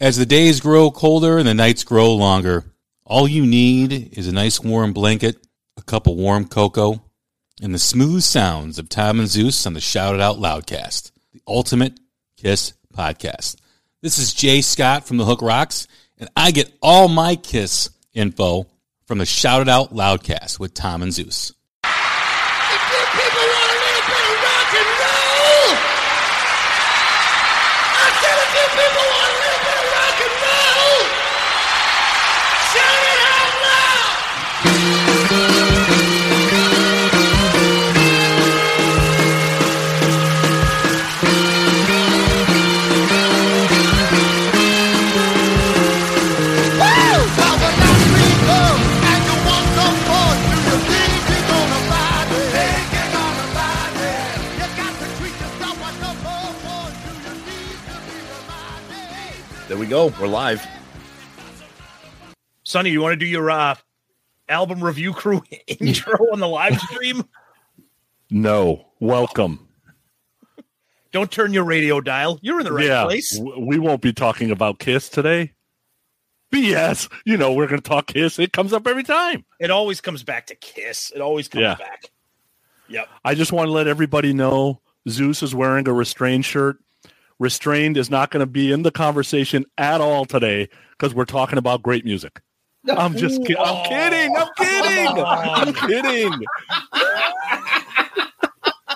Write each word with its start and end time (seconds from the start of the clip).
As 0.00 0.16
the 0.16 0.26
days 0.26 0.58
grow 0.58 0.90
colder 0.90 1.38
and 1.38 1.46
the 1.46 1.54
nights 1.54 1.84
grow 1.84 2.14
longer, 2.14 2.64
all 3.06 3.28
you 3.28 3.46
need 3.46 4.18
is 4.18 4.26
a 4.26 4.32
nice 4.32 4.58
warm 4.58 4.92
blanket, 4.92 5.46
a 5.76 5.82
cup 5.82 6.08
of 6.08 6.16
warm 6.16 6.48
cocoa, 6.48 7.04
and 7.62 7.72
the 7.72 7.78
smooth 7.78 8.24
sounds 8.24 8.80
of 8.80 8.88
Tom 8.88 9.20
and 9.20 9.28
Zeus 9.28 9.64
on 9.66 9.74
the 9.74 9.80
Shout 9.80 10.16
It 10.16 10.20
Out 10.20 10.38
Loudcast, 10.38 11.12
the 11.32 11.40
ultimate 11.46 12.00
Kiss 12.36 12.72
podcast. 12.92 13.54
This 14.02 14.18
is 14.18 14.34
Jay 14.34 14.62
Scott 14.62 15.06
from 15.06 15.16
the 15.16 15.24
Hook 15.24 15.40
Rocks, 15.40 15.86
and 16.18 16.28
I 16.36 16.50
get 16.50 16.76
all 16.82 17.06
my 17.06 17.36
Kiss 17.36 17.88
info 18.14 18.66
from 19.06 19.18
the 19.18 19.26
Shout 19.26 19.62
It 19.62 19.68
Out 19.68 19.94
Loudcast 19.94 20.58
with 20.58 20.74
Tom 20.74 21.02
and 21.02 21.12
Zeus. 21.12 21.52
We 59.84 59.90
go. 59.90 60.06
We're 60.18 60.28
live. 60.28 60.66
Sonny, 62.62 62.88
you 62.88 63.02
want 63.02 63.12
to 63.12 63.16
do 63.16 63.26
your 63.26 63.50
uh, 63.50 63.74
album 64.48 64.82
review 64.82 65.12
crew 65.12 65.42
intro 65.66 66.14
on 66.32 66.40
the 66.40 66.48
live 66.48 66.78
stream? 66.80 67.22
No, 68.30 68.86
welcome. 68.98 69.68
Don't 71.12 71.30
turn 71.30 71.52
your 71.52 71.64
radio 71.64 72.00
dial. 72.00 72.38
You're 72.40 72.60
in 72.60 72.64
the 72.64 72.72
right 72.72 72.86
yeah, 72.86 73.04
place. 73.04 73.36
w- 73.36 73.66
we 73.66 73.78
won't 73.78 74.00
be 74.00 74.14
talking 74.14 74.50
about 74.50 74.78
Kiss 74.78 75.10
today. 75.10 75.52
BS. 76.50 77.12
You 77.26 77.36
know 77.36 77.52
we're 77.52 77.66
going 77.66 77.82
to 77.82 77.86
talk 77.88 78.06
Kiss. 78.06 78.38
It 78.38 78.52
comes 78.54 78.72
up 78.72 78.86
every 78.86 79.02
time. 79.04 79.44
It 79.60 79.70
always 79.70 80.00
comes 80.00 80.22
back 80.22 80.46
to 80.46 80.54
Kiss. 80.54 81.12
It 81.14 81.20
always 81.20 81.46
comes 81.48 81.60
Yeah. 81.62 81.74
back. 81.74 82.10
Yep. 82.88 83.08
I 83.22 83.34
just 83.34 83.52
want 83.52 83.68
to 83.68 83.72
let 83.72 83.86
everybody 83.86 84.32
know 84.32 84.80
Zeus 85.10 85.42
is 85.42 85.54
wearing 85.54 85.86
a 85.88 85.92
restrained 85.92 86.46
shirt. 86.46 86.78
Restrained 87.40 87.96
is 87.96 88.10
not 88.10 88.30
going 88.30 88.40
to 88.40 88.46
be 88.46 88.70
in 88.70 88.82
the 88.82 88.90
conversation 88.90 89.64
at 89.76 90.00
all 90.00 90.24
today 90.24 90.68
because 90.92 91.14
we're 91.14 91.24
talking 91.24 91.58
about 91.58 91.82
great 91.82 92.04
music. 92.04 92.40
I'm 92.88 93.16
just 93.16 93.44
ki- 93.44 93.56
I'm 93.58 93.84
kidding. 93.88 94.36
I'm 94.36 94.48
kidding. 94.56 95.24
I'm 95.26 95.74
kidding. 95.74 96.44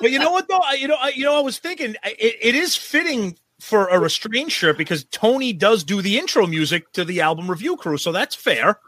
But 0.01 0.13
you 0.13 0.19
know 0.19 0.31
what 0.31 0.47
though? 0.49 0.61
I, 0.63 0.75
you 0.75 0.87
know, 0.89 0.97
I, 0.99 1.09
you 1.11 1.25
know, 1.25 1.37
I 1.37 1.41
was 1.41 1.59
thinking 1.59 1.97
it, 2.05 2.37
it 2.41 2.55
is 2.55 2.77
fitting 2.77 3.37
for 3.61 3.89
a 3.89 3.99
restrained 3.99 4.53
shirt 4.53 4.79
because 4.79 5.05
Tony 5.11 5.53
does 5.53 5.83
do 5.83 6.01
the 6.01 6.19
intro 6.19 6.47
music 6.47 6.93
to 6.93 7.05
the 7.05 7.21
album 7.21 7.51
review 7.51 7.77
crew, 7.77 7.99
so 7.99 8.13
that's 8.13 8.35
fair. 8.35 8.79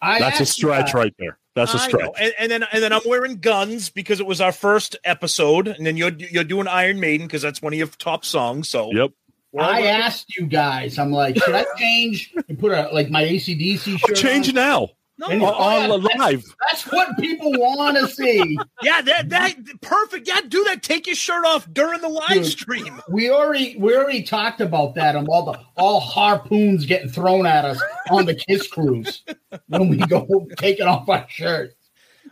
I 0.00 0.18
That's 0.18 0.40
a 0.40 0.46
stretch 0.46 0.92
that. 0.92 0.98
right 0.98 1.14
there. 1.18 1.38
That's 1.54 1.74
a 1.74 1.78
I 1.78 1.88
stretch. 1.88 2.10
And, 2.18 2.32
and 2.38 2.50
then 2.52 2.64
and 2.72 2.82
then 2.82 2.92
I'm 2.92 3.02
wearing 3.06 3.36
guns 3.36 3.90
because 3.90 4.20
it 4.20 4.26
was 4.26 4.40
our 4.40 4.52
first 4.52 4.96
episode, 5.04 5.68
and 5.68 5.86
then 5.86 5.96
you're 5.96 6.12
you're 6.12 6.44
doing 6.44 6.66
Iron 6.66 6.98
Maiden 7.00 7.26
because 7.26 7.42
that's 7.42 7.60
one 7.60 7.72
of 7.72 7.78
your 7.78 7.88
top 7.88 8.24
songs. 8.24 8.68
So 8.70 8.90
Yep. 8.92 9.10
we're 9.52 9.62
I 9.62 9.82
asked 9.82 10.34
you 10.36 10.46
guys. 10.46 10.98
I'm 10.98 11.12
like, 11.12 11.36
should 11.42 11.54
I 11.54 11.64
change 11.76 12.32
and 12.48 12.58
put 12.58 12.72
a 12.72 12.88
like 12.92 13.10
my 13.10 13.22
ACDC 13.24 13.98
shirt? 13.98 14.16
Change 14.16 14.48
on? 14.48 14.54
now. 14.54 14.88
No, 15.22 15.28
And- 15.28 15.42
On, 15.42 15.90
oh, 15.92 15.96
yeah, 16.10 16.18
live. 16.18 16.44
That's 16.68 16.82
what 16.90 17.16
people 17.18 17.52
want 17.52 17.96
to 17.96 18.08
see. 18.08 18.58
Yeah, 18.82 19.00
that 19.02 19.28
that 19.28 19.54
perfect. 19.80 20.26
Yeah, 20.26 20.40
do 20.48 20.64
that. 20.64 20.82
Take 20.82 21.06
your 21.06 21.14
shirt 21.14 21.44
off 21.46 21.72
during 21.72 22.00
the 22.00 22.08
live 22.08 22.28
Dude. 22.30 22.46
stream. 22.46 23.00
We 23.08 23.30
already 23.30 23.76
we 23.78 23.94
already 23.96 24.24
talked 24.24 24.60
about 24.60 24.96
that 24.96 25.14
and 25.14 25.28
all 25.28 25.44
the 25.44 25.60
all 25.76 26.00
harpoons 26.00 26.84
getting 26.84 27.08
thrown 27.08 27.46
at 27.46 27.64
us 27.64 27.80
on 28.10 28.26
the 28.26 28.34
Kiss 28.34 28.66
cruise 28.66 29.22
when 29.68 29.88
we 29.88 29.98
go 29.98 30.48
taking 30.58 30.86
off 30.88 31.08
our 31.08 31.24
shirt. 31.28 31.74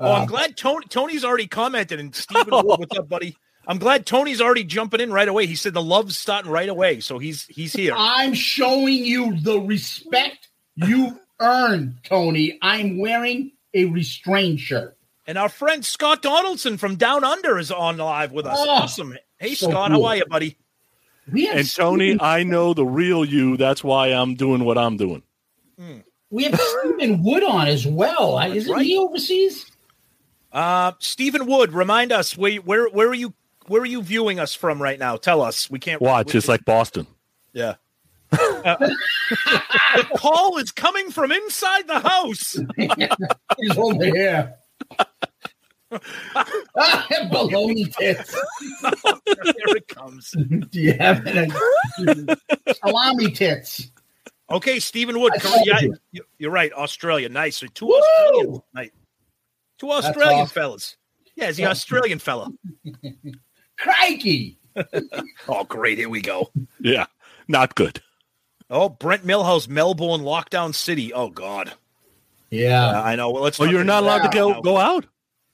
Oh, 0.01 0.12
I'm 0.12 0.22
Uh, 0.22 0.27
glad 0.27 0.57
Tony 0.57 0.87
Tony's 0.89 1.25
already 1.25 1.47
commented. 1.47 2.01
And 2.01 2.12
Stephen, 2.15 2.49
what's 2.53 2.99
up, 2.99 3.09
buddy? 3.09 3.37
I'm 3.69 3.78
glad 3.78 4.07
Tony's 4.07 4.41
already 4.41 4.65
jumping 4.65 5.01
in 5.01 5.12
right 5.12 5.28
away. 5.28 5.47
He 5.47 5.55
said 5.55 5.72
the 5.75 5.83
love's 5.83 6.19
starting 6.19 6.51
right 6.51 6.69
away, 6.69 6.99
so 6.99 7.19
he's 7.19 7.47
he's 7.47 7.72
here. 7.72 7.95
I'm 7.97 8.34
showing 8.34 9.05
you 9.05 9.39
the 9.39 9.61
respect 9.61 10.49
you 10.75 11.21
earned, 11.41 11.99
Tony. 12.05 12.59
I'm 12.62 12.99
wearing 12.99 13.53
a 13.75 13.87
restrained 13.87 14.61
shirt. 14.61 14.97
And 15.27 15.39
our 15.39 15.49
friend 15.49 15.84
Scott 15.84 16.23
Donaldson 16.23 16.77
from 16.77 16.97
Down 16.97 17.25
Under 17.25 17.59
is 17.59 17.71
on 17.71 17.97
live 17.99 18.33
with 18.33 18.47
us. 18.47 18.56
Oh, 18.61 18.69
awesome. 18.69 19.17
Hey 19.39 19.55
so 19.55 19.71
Scott, 19.71 19.91
cool. 19.91 20.03
how 20.03 20.09
are 20.09 20.17
you, 20.17 20.27
buddy? 20.27 20.56
We 21.31 21.47
have 21.47 21.56
And 21.59 21.75
Tony, 21.75 22.11
Stephen- 22.11 22.21
I 22.21 22.43
know 22.43 22.75
the 22.75 22.84
real 22.84 23.25
you. 23.25 23.56
That's 23.56 23.84
why 23.84 24.09
I'm 24.09 24.34
doing 24.34 24.65
what 24.65 24.77
I'm 24.77 24.97
doing. 24.97 25.23
we 26.31 26.45
have 26.45 26.61
Stephen 26.61 27.23
Wood 27.23 27.43
on 27.45 27.69
as 27.69 27.87
well. 27.87 28.39
Isn't 28.41 28.72
right. 28.72 28.84
he 28.84 28.99
overseas? 28.99 29.71
Uh 30.53 30.93
Stephen 30.99 31.47
Wood, 31.47 31.72
remind 31.72 32.11
us 32.12 32.37
where 32.37 32.57
where 32.57 32.89
where 32.89 33.09
are 33.09 33.15
you 33.15 33.33
where 33.69 33.83
are 33.83 33.87
you 33.87 34.03
viewing 34.03 34.41
us 34.41 34.53
from 34.55 34.83
right 34.83 34.99
now? 34.99 35.17
Tell 35.17 35.43
us. 35.43 35.71
We 35.71 35.78
can't 35.78 36.03
Watch, 36.03 36.34
it's 36.34 36.49
like 36.49 36.65
Boston. 36.65 37.07
Yeah. 37.53 37.75
Uh, 38.32 38.76
the 39.96 40.06
call 40.16 40.58
is 40.58 40.70
coming 40.72 41.10
from 41.10 41.32
inside 41.32 41.86
the 41.86 42.00
house. 42.00 42.58
He's 42.76 43.76
over 43.76 44.04
here. 44.04 44.54
Baloney 45.91 47.94
tits. 47.96 48.32
Here 48.82 49.76
it 49.76 49.88
comes. 49.88 50.30
Do 50.70 50.80
you 50.80 50.92
have 50.94 51.26
any 51.26 51.50
salami 52.82 53.30
tits? 53.32 53.91
Okay, 54.50 54.80
Stephen 54.80 55.21
Wood. 55.21 55.33
Come, 55.41 55.53
told 55.53 55.66
yeah, 55.66 55.80
you. 55.80 55.97
you- 56.12 56.24
you're 56.38 56.50
right. 56.50 56.72
Australia, 56.72 57.28
nice. 57.28 57.62
Two 57.74 57.86
Woo! 57.86 57.94
Australian, 57.94 58.62
right? 58.74 58.92
Two 59.78 59.91
Australian 59.91 60.41
awesome. 60.41 60.54
fellas. 60.54 60.97
Yeah, 61.36 61.47
he's 61.47 61.56
the 61.56 61.66
Australian 61.66 62.18
fella. 62.18 62.50
Crikey. 63.78 64.59
Oh, 65.48 65.65
great. 65.65 65.98
Here 65.98 66.09
we 66.09 66.21
go. 66.21 66.50
Yeah, 66.80 67.06
not 67.48 67.74
good. 67.74 68.03
Oh, 68.71 68.89
Brent 68.89 69.27
Millhouse, 69.27 69.69
Melbourne, 69.69 70.21
lockdown 70.21 70.75
city. 70.75 71.13
Oh 71.13 71.28
God. 71.28 71.72
Yeah. 72.51 72.87
Uh, 72.87 73.03
I 73.03 73.17
know. 73.17 73.31
Well, 73.31 73.43
let's. 73.43 73.61
Oh, 73.61 73.65
not 73.65 73.72
you're 73.72 73.84
not 73.84 74.05
into 74.05 74.11
allowed 74.15 74.31
to 74.31 74.34
go 74.37 74.61
go 74.63 74.77
out. 74.78 75.07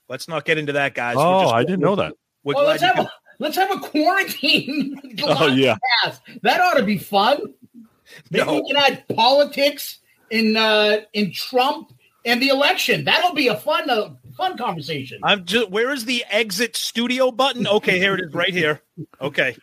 Let's 0.08 0.28
not 0.28 0.44
get 0.44 0.58
into 0.58 0.72
that, 0.74 0.94
guys. 0.94 1.16
Oh, 1.18 1.42
just- 1.42 1.54
I 1.54 1.62
didn't 1.64 1.80
know 1.80 1.96
that. 1.96 2.12
Well, 2.44 2.64
let's 2.66 2.82
have 2.82 2.94
can- 2.96 3.06
a 3.06 3.12
let's 3.38 3.56
have 3.56 3.70
a 3.70 3.80
quarantine. 3.80 5.00
Oh 5.22 5.46
yeah, 5.48 5.76
Pass. 6.04 6.20
That 6.42 6.60
ought 6.60 6.74
to 6.76 6.82
be 6.84 6.98
fun. 6.98 7.54
Maybe 8.30 8.44
No. 8.44 8.54
we 8.54 8.72
can 8.72 8.76
add 8.76 9.04
politics 9.16 9.98
in 10.30 10.56
uh 10.56 10.98
in 11.14 11.32
Trump 11.32 11.92
and 12.24 12.40
the 12.40 12.48
election. 12.48 13.04
That'll 13.04 13.34
be 13.34 13.48
a 13.48 13.56
fun 13.56 13.88
uh, 13.90 14.10
fun 14.36 14.56
conversation. 14.58 15.20
I'm 15.22 15.44
just. 15.46 15.70
Where 15.70 15.90
is 15.92 16.04
the 16.04 16.24
exit 16.30 16.76
studio 16.76 17.30
button? 17.30 17.66
Okay, 17.66 17.98
here 17.98 18.14
it 18.14 18.20
is, 18.26 18.34
right 18.34 18.52
here. 18.52 18.82
Okay. 19.20 19.56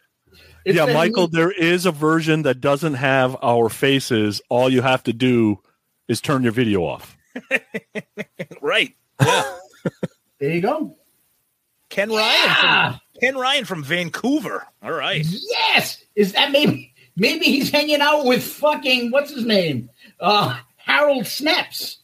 It 0.66 0.76
yeah, 0.76 0.86
Michael, 0.86 1.24
Luke- 1.24 1.32
there 1.32 1.52
is 1.52 1.86
a 1.86 1.92
version 1.92 2.44
that 2.44 2.62
doesn't 2.62 2.94
have 2.96 3.36
our 3.44 3.70
faces. 3.70 4.42
All 4.50 4.70
you 4.70 4.82
have 4.82 5.04
to 5.04 5.14
do 5.14 5.60
is 6.08 6.22
turn 6.22 6.44
your 6.44 6.52
video 6.54 6.84
off. 6.84 7.18
Right. 8.62 8.96
Yeah. 9.22 9.44
There 10.40 10.52
you 10.52 10.62
go. 10.62 10.98
Ken 11.90 12.10
Yeah. 12.12 12.18
Ryan 12.18 12.92
from 12.92 13.00
Ken 13.22 13.38
Ryan 13.38 13.66
from 13.66 13.84
Vancouver. 13.84 14.68
All 14.82 14.92
right. 14.92 15.26
Yes. 15.26 16.04
Is 16.16 16.34
that 16.34 16.52
maybe 16.52 16.94
maybe 17.16 17.46
he's 17.46 17.70
hanging 17.70 18.02
out 18.02 18.26
with 18.26 18.44
fucking 18.44 19.12
what's 19.12 19.34
his 19.34 19.46
name? 19.46 19.90
Uh 20.20 20.58
Harold 20.78 21.24
Snepsts. 21.26 21.98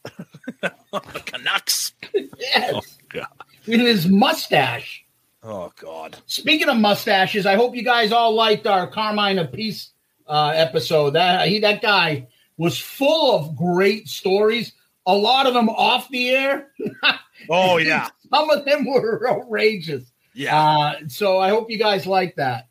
Canucks. 1.26 1.94
Yes. 2.38 2.72
Oh, 2.74 2.82
God. 3.10 3.28
With 3.68 3.82
his 3.82 4.08
mustache. 4.08 5.04
Oh 5.42 5.72
God. 5.80 6.18
Speaking 6.26 6.70
of 6.70 6.78
mustaches, 6.78 7.46
I 7.46 7.56
hope 7.56 7.76
you 7.76 7.84
guys 7.84 8.12
all 8.12 8.34
liked 8.34 8.68
our 8.68 8.88
Carmine 8.88 9.38
Appice 9.38 9.90
uh, 10.28 10.52
episode. 10.56 11.12
That 11.12 11.48
he 11.48 11.60
that 11.60 11.82
guy 11.82 12.28
was 12.58 12.78
full 12.78 13.36
of 13.36 13.56
great 13.56 14.08
stories. 14.08 14.74
A 15.06 15.16
lot 15.16 15.48
of 15.48 15.54
them 15.54 15.70
off 15.70 16.10
the 16.10 16.30
air. 16.30 16.72
Oh 17.50 17.78
yeah. 17.78 18.10
Some 18.30 18.50
of 18.50 18.66
them 18.66 18.86
were 18.86 19.28
outrageous. 19.30 20.12
Yeah. 20.34 20.62
Uh, 20.62 20.96
so 21.08 21.40
I 21.40 21.50
hope 21.50 21.72
you 21.72 21.78
guys 21.78 22.06
like 22.06 22.36
that. 22.36 22.68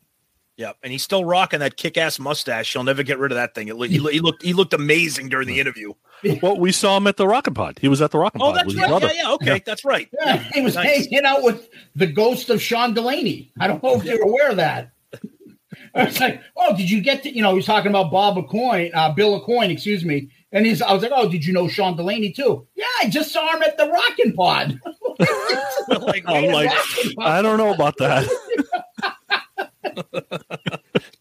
Yep. 0.59 0.75
And 0.83 0.91
he's 0.91 1.03
still 1.03 1.23
rocking 1.23 1.61
that 1.61 1.77
kick-ass 1.77 2.19
mustache. 2.19 2.73
He'll 2.73 2.83
never 2.83 3.01
get 3.01 3.17
rid 3.17 3.31
of 3.31 3.37
that 3.37 3.55
thing. 3.55 3.69
It, 3.69 3.77
look- 3.77 3.89
he, 3.89 3.99
look- 3.99 4.11
he 4.11 4.19
looked 4.19 4.43
he 4.43 4.51
looked 4.53 4.73
amazing 4.73 5.29
during 5.29 5.47
the 5.47 5.57
interview. 5.59 5.93
Well, 6.41 6.59
we 6.59 6.73
saw 6.73 6.97
him 6.97 7.07
at 7.07 7.15
the 7.15 7.25
Rockin' 7.25 7.53
Pod. 7.53 7.79
He 7.79 7.87
was 7.87 8.01
at 8.01 8.11
the 8.11 8.17
Rockin' 8.17 8.41
Oh, 8.41 8.51
Pod 8.51 8.65
Oh, 8.67 8.73
that's 8.73 8.75
right. 8.75 9.01
Yeah, 9.15 9.23
yeah. 9.23 9.31
Okay, 9.35 9.63
that's 9.65 9.85
right. 9.85 10.09
Yeah, 10.19 10.35
he 10.53 10.59
was 10.59 10.75
Nice. 10.75 11.07
hanging 11.07 11.23
out 11.25 11.43
with 11.43 11.69
the 11.95 12.07
ghost 12.07 12.49
of 12.49 12.61
Sean 12.61 12.93
Delaney. 12.93 13.53
I 13.57 13.67
don't 13.67 13.81
know 13.81 13.95
if 13.95 14.03
you're 14.03 14.21
aware 14.21 14.49
of 14.49 14.57
that. 14.57 14.91
I 15.95 16.03
was 16.05 16.19
like, 16.19 16.41
oh, 16.57 16.75
did 16.75 16.89
you 16.91 16.99
get 17.01 17.23
to, 17.23 17.33
you 17.33 17.41
know, 17.41 17.55
he's 17.55 17.65
talking 17.65 17.89
about 17.89 18.11
Bob 18.11 18.35
Aucoin, 18.35 18.91
uh, 18.93 19.13
Bill 19.13 19.39
Aucoin, 19.41 19.69
excuse 19.71 20.03
me. 20.03 20.29
And 20.51 20.65
he's, 20.65 20.81
I 20.81 20.91
was 20.91 21.01
like, 21.03 21.11
oh, 21.15 21.29
did 21.29 21.45
you 21.45 21.53
know 21.53 21.69
Sean 21.69 21.95
Delaney 21.95 22.33
too? 22.33 22.67
Yeah, 22.75 22.85
I 23.01 23.09
just 23.09 23.31
saw 23.31 23.55
him 23.55 23.61
at 23.63 23.77
the 23.77 23.87
Rockin' 23.87 24.33
Pod. 24.33 24.77
like, 26.01 26.23
I'm 26.27 26.51
like, 26.51 26.69
Rockin' 26.69 27.13
Pod. 27.15 27.25
I 27.27 27.41
don't 27.41 27.57
know 27.57 27.73
about 27.73 27.95
that. 27.99 28.27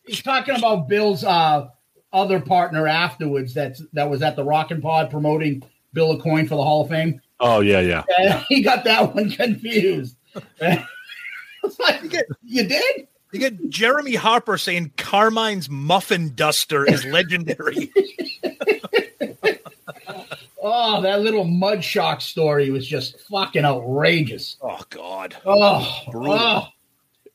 He's 0.06 0.22
talking 0.22 0.56
about 0.56 0.88
Bill's 0.88 1.24
uh, 1.24 1.68
other 2.12 2.40
partner 2.40 2.86
afterwards 2.86 3.54
that's 3.54 3.82
that 3.92 4.08
was 4.08 4.22
at 4.22 4.36
the 4.36 4.44
Rockin' 4.44 4.80
Pod 4.80 5.10
promoting 5.10 5.62
Bill 5.92 6.18
Aucoin 6.18 6.48
for 6.48 6.56
the 6.56 6.62
Hall 6.62 6.82
of 6.82 6.88
Fame. 6.90 7.20
Oh 7.40 7.60
yeah, 7.60 7.80
yeah. 7.80 8.04
And 8.18 8.44
he 8.48 8.62
got 8.62 8.84
that 8.84 9.14
one 9.14 9.30
confused. 9.30 10.16
It's 11.64 11.78
like, 11.80 12.02
you 12.44 12.62
did? 12.62 13.08
you 13.32 13.40
get 13.40 13.68
Jeremy 13.68 14.14
Harper 14.14 14.56
saying 14.56 14.92
Carmine's 14.96 15.68
muffin 15.68 16.32
duster 16.34 16.84
is 16.84 17.04
legendary. 17.04 17.92
Oh, 20.60 21.00
that 21.02 21.22
little 21.22 21.44
mud 21.44 21.82
shark 21.82 22.20
story 22.20 22.70
was 22.70 22.86
just 22.86 23.20
fucking 23.22 23.64
outrageous. 23.64 24.56
oh 24.60 24.80
God. 24.90 25.36
Oh, 25.46 26.02
Brutal. 26.10 26.34
oh. 26.38 26.68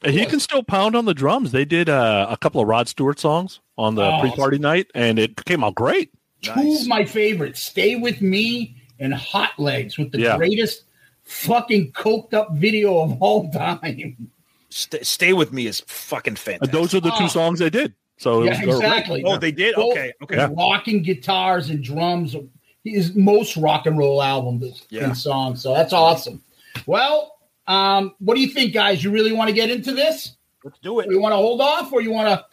He 0.06 0.26
can 0.26 0.40
still 0.40 0.64
pound 0.64 0.96
on 0.96 1.06
the 1.06 1.14
drums. 1.14 1.52
They 1.52 1.66
did 1.66 1.90
uh, 1.90 2.28
a 2.30 2.38
couple 2.38 2.62
of 2.62 2.68
Rod 2.68 2.88
Stewart 2.88 3.20
songs 3.20 3.60
on 3.78 3.96
the 3.96 4.04
Oh. 4.04 4.20
pre-party 4.22 4.58
night, 4.60 4.88
and 4.94 5.18
it 5.20 5.44
came 5.46 5.64
out 5.64 5.76
great. 5.76 6.12
two 6.42 6.54
Nice. 6.56 6.82
of 6.82 6.88
my 6.88 7.06
favorites, 7.06 7.64
Stay 7.64 7.96
With 7.96 8.22
Me 8.22 8.76
and 9.00 9.14
Hot 9.14 9.52
Legs, 9.58 9.98
with 9.98 10.12
the 10.12 10.20
Yeah. 10.20 10.36
greatest 10.38 10.84
fucking 11.24 11.94
coked 11.94 12.34
up 12.34 12.52
video 12.54 13.00
of 13.00 13.22
all 13.22 13.50
time. 13.52 14.30
Stay, 14.70 15.04
stay 15.04 15.32
with 15.34 15.54
me 15.54 15.68
is 15.68 15.84
fucking 15.88 16.32
And 16.32 16.40
fantastic. 16.40 16.72
those 16.74 16.94
are 16.94 17.00
the 17.00 17.12
two 17.12 17.30
songs 17.30 17.60
they 17.60 17.70
did. 17.70 17.94
So 18.18 18.44
Yeah, 18.44 18.66
was 18.66 18.76
exactly. 18.78 19.24
oh, 19.26 19.38
they 19.38 19.52
did. 19.52 19.76
Both- 19.76 19.92
Okay. 19.94 20.14
Okay. 20.22 20.36
Yeah. 20.36 20.50
Rocking 20.56 21.02
guitars 21.04 21.70
and 21.70 21.82
drums. 21.84 22.36
His 22.84 23.16
most 23.16 23.56
rock 23.56 23.86
and 23.86 23.98
roll 23.98 24.22
albums 24.22 24.84
Yeah. 24.90 25.06
and 25.06 25.18
songs. 25.18 25.62
So 25.62 25.74
that's 25.74 25.94
awesome. 25.94 26.42
Well, 26.86 27.33
um, 27.68 28.14
what 28.20 28.36
do 28.36 28.42
you 28.42 28.48
think, 28.48 28.74
guys? 28.74 29.04
You 29.04 29.12
really 29.12 29.32
want 29.32 29.50
to 29.50 29.54
get 29.54 29.70
into 29.70 29.94
this? 29.94 30.36
Let's 30.64 30.80
do 30.80 31.00
it. 31.00 31.10
You 31.10 31.20
want 31.20 31.34
to 31.34 31.38
hold 31.38 31.62
off, 31.62 31.92
or 31.92 32.02
you 32.02 32.12
want 32.12 32.28
to 32.30 32.46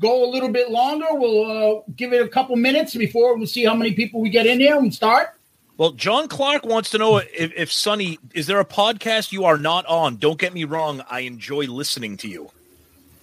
go 0.00 0.24
a 0.24 0.30
little 0.30 0.50
bit 0.50 0.70
longer? 0.70 1.06
We'll 1.12 1.78
uh, 1.78 1.80
give 1.96 2.12
it 2.12 2.22
a 2.22 2.28
couple 2.28 2.56
minutes 2.56 2.94
before 2.94 3.36
we'll 3.36 3.46
see 3.46 3.64
how 3.64 3.74
many 3.74 3.92
people 3.92 4.20
we 4.20 4.30
get 4.30 4.46
in 4.46 4.60
here 4.60 4.76
and 4.76 4.92
start. 4.92 5.28
Well, 5.76 5.90
John 5.90 6.28
Clark 6.28 6.64
wants 6.64 6.90
to 6.90 6.98
know 6.98 7.16
if, 7.16 7.52
if 7.56 7.72
Sonny, 7.72 8.18
is 8.32 8.46
there 8.46 8.60
a 8.60 8.64
podcast 8.64 9.32
you 9.32 9.44
are 9.44 9.58
not 9.58 9.84
on? 9.86 10.16
Don't 10.16 10.38
get 10.38 10.54
me 10.54 10.64
wrong. 10.64 11.02
I 11.10 11.20
enjoy 11.20 11.64
listening 11.64 12.16
to 12.18 12.28
you. 12.28 12.50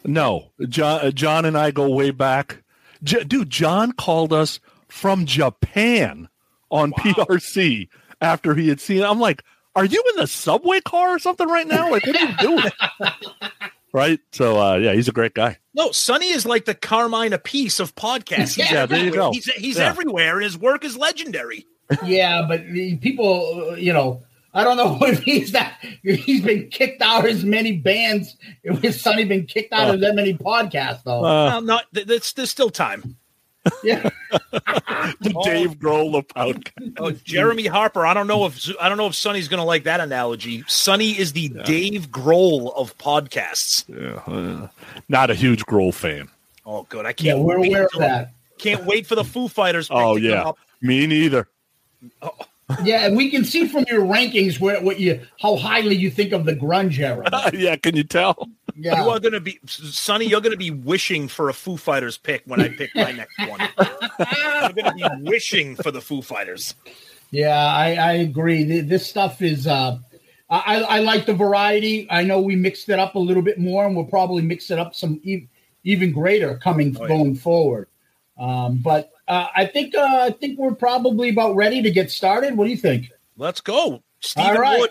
No, 0.03 0.51
John, 0.67 1.05
uh, 1.05 1.11
John 1.11 1.45
and 1.45 1.57
I 1.57 1.71
go 1.71 1.89
way 1.89 2.11
back. 2.11 2.63
J- 3.03 3.23
dude, 3.23 3.49
John 3.49 3.93
called 3.93 4.33
us 4.33 4.59
from 4.89 5.25
Japan 5.25 6.27
on 6.69 6.91
PRC 6.93 7.87
after 8.19 8.55
he 8.55 8.67
had 8.67 8.81
seen. 8.81 9.03
I'm 9.03 9.19
like, 9.19 9.43
are 9.75 9.85
you 9.85 10.03
in 10.11 10.15
the 10.21 10.27
subway 10.27 10.81
car 10.81 11.15
or 11.15 11.19
something 11.19 11.47
right 11.47 11.67
now? 11.67 11.89
Like, 11.91 12.05
what 12.05 12.15
are 12.15 12.25
you 12.25 12.37
doing? 12.37 12.71
right. 13.93 14.19
So, 14.31 14.59
uh, 14.61 14.75
yeah, 14.77 14.93
he's 14.93 15.07
a 15.07 15.11
great 15.13 15.33
guy. 15.33 15.57
No, 15.73 15.91
Sonny 15.91 16.27
is 16.29 16.45
like 16.45 16.65
the 16.65 16.75
Carmine 16.75 17.31
Appice 17.31 17.79
of 17.79 17.95
podcasts. 17.95 18.55
He's 18.55 18.71
Yeah, 18.71 18.85
there 18.85 19.05
you 19.05 19.11
go. 19.11 19.31
He's, 19.31 19.45
he's 19.45 19.77
Yeah. 19.77 19.89
everywhere, 19.89 20.35
and 20.35 20.43
his 20.43 20.57
work 20.57 20.83
is 20.83 20.97
legendary. 20.97 21.65
yeah, 22.05 22.45
but 22.47 22.65
the 22.67 22.97
people, 22.97 23.69
uh, 23.71 23.75
you 23.75 23.93
know, 23.93 24.23
I 24.53 24.63
don't 24.65 24.75
know 24.77 24.97
if 25.07 25.23
he's 25.23 25.53
that. 25.53 25.77
He's 26.03 26.41
been 26.43 26.69
kicked 26.69 27.01
out 27.01 27.23
of 27.25 27.31
as 27.31 27.43
many 27.45 27.77
bands. 27.77 28.35
If 28.63 28.79
his 28.81 28.99
Sonny 29.01 29.23
been 29.23 29.45
kicked 29.45 29.71
out 29.73 29.93
of 29.93 30.01
that 30.01 30.15
many 30.15 30.33
podcasts, 30.33 31.03
though. 31.03 31.19
Uh, 31.23 31.45
well, 31.47 31.61
not 31.61 31.85
th- 31.93 32.07
there's, 32.07 32.33
there's 32.33 32.49
still 32.51 32.69
time. 32.69 33.17
Yeah, 33.83 34.09
the 34.31 35.41
Dave 35.43 35.77
Grohl 35.77 36.15
of 36.15 36.27
podcast. 36.27 36.93
Oh, 36.97 37.11
Jeremy 37.11 37.67
Harper. 37.67 38.05
I 38.05 38.13
don't 38.13 38.27
know 38.27 38.45
if 38.45 38.69
I 38.79 38.89
don't 38.89 38.97
know 38.97 39.07
if 39.07 39.15
Sonny's 39.15 39.47
going 39.47 39.59
to 39.59 39.65
like 39.65 39.83
that 39.83 39.99
analogy. 39.99 40.63
Sonny 40.67 41.11
is 41.11 41.33
the 41.33 41.49
Dave 41.65 42.09
Grohl 42.09 42.73
of 42.75 42.97
podcasts. 42.97 43.85
Yeah, 43.87 44.33
uh, 44.33 44.67
not 45.09 45.29
a 45.29 45.35
huge 45.35 45.65
Grohl 45.65 45.93
fan. 45.93 46.29
Oh, 46.65 46.83
good. 46.89 47.05
I 47.05 47.13
can't. 47.13 47.39
we're 47.39 47.59
wait 47.59 47.69
aware 47.69 47.85
of 47.85 47.99
that. 47.99 48.33
Can't 48.57 48.85
wait 48.85 49.07
for 49.07 49.15
the 49.15 49.23
Foo 49.23 49.47
Fighters. 49.47 49.87
pick 49.87 49.97
Oh 49.97 50.17
to 50.17 50.21
come 50.21 50.29
yeah, 50.29 50.43
up. 50.43 50.57
me 50.81 51.07
neither. 51.07 51.47
Yeah, 52.83 53.05
and 53.05 53.17
we 53.17 53.29
can 53.29 53.43
see 53.43 53.67
from 53.67 53.85
your 53.89 54.01
rankings 54.01 54.59
where 54.59 54.81
what 54.81 54.99
you 54.99 55.21
how 55.39 55.55
highly 55.55 55.95
you 55.95 56.09
think 56.09 56.31
of 56.31 56.45
the 56.45 56.55
grunge 56.55 56.99
era. 56.99 57.27
yeah, 57.53 57.75
can 57.75 57.95
you 57.95 58.03
tell? 58.03 58.47
Yeah, 58.75 59.03
You 59.03 59.09
are 59.09 59.19
going 59.19 59.33
to 59.33 59.39
be, 59.39 59.59
Sonny. 59.65 60.25
You're 60.25 60.41
going 60.41 60.51
to 60.51 60.57
be 60.57 60.71
wishing 60.71 61.27
for 61.27 61.49
a 61.49 61.53
Foo 61.53 61.77
Fighters 61.77 62.17
pick 62.17 62.43
when 62.45 62.61
I 62.61 62.69
pick 62.69 62.89
my 62.95 63.11
next 63.13 63.37
one. 63.47 63.59
I'm 64.19 64.71
going 64.73 64.85
to 64.85 64.93
be 64.93 65.29
wishing 65.29 65.75
for 65.75 65.91
the 65.91 66.01
Foo 66.01 66.21
Fighters. 66.21 66.75
Yeah, 67.31 67.55
I, 67.55 67.93
I 67.95 68.13
agree. 68.13 68.63
This 68.81 69.07
stuff 69.07 69.41
is. 69.41 69.67
Uh, 69.67 69.99
I, 70.49 70.81
I 70.81 70.99
like 70.99 71.25
the 71.25 71.33
variety. 71.33 72.07
I 72.09 72.23
know 72.23 72.41
we 72.41 72.55
mixed 72.57 72.89
it 72.89 72.99
up 72.99 73.15
a 73.15 73.19
little 73.19 73.41
bit 73.43 73.57
more, 73.57 73.85
and 73.85 73.95
we'll 73.95 74.05
probably 74.05 74.41
mix 74.41 74.69
it 74.69 74.77
up 74.79 74.93
some 74.93 75.19
e- 75.23 75.47
even 75.85 76.11
greater 76.11 76.57
coming 76.57 76.95
Oh, 76.99 77.03
yeah. 77.03 77.07
going 77.07 77.35
forward. 77.35 77.87
Um, 78.37 78.79
but 78.83 79.11
uh, 79.29 79.47
I 79.55 79.65
think 79.65 79.95
uh, 79.95 80.01
I 80.01 80.31
think 80.31 80.59
we're 80.59 80.75
probably 80.75 81.29
about 81.29 81.55
ready 81.55 81.81
to 81.83 81.89
get 81.91 82.11
started. 82.11 82.57
What 82.57 82.65
do 82.65 82.71
you 82.71 82.77
think? 82.77 83.11
Let's 83.37 83.61
go, 83.61 84.03
Stephen 84.19 84.57
All 84.57 84.61
right. 84.61 84.79
Wood. 84.81 84.89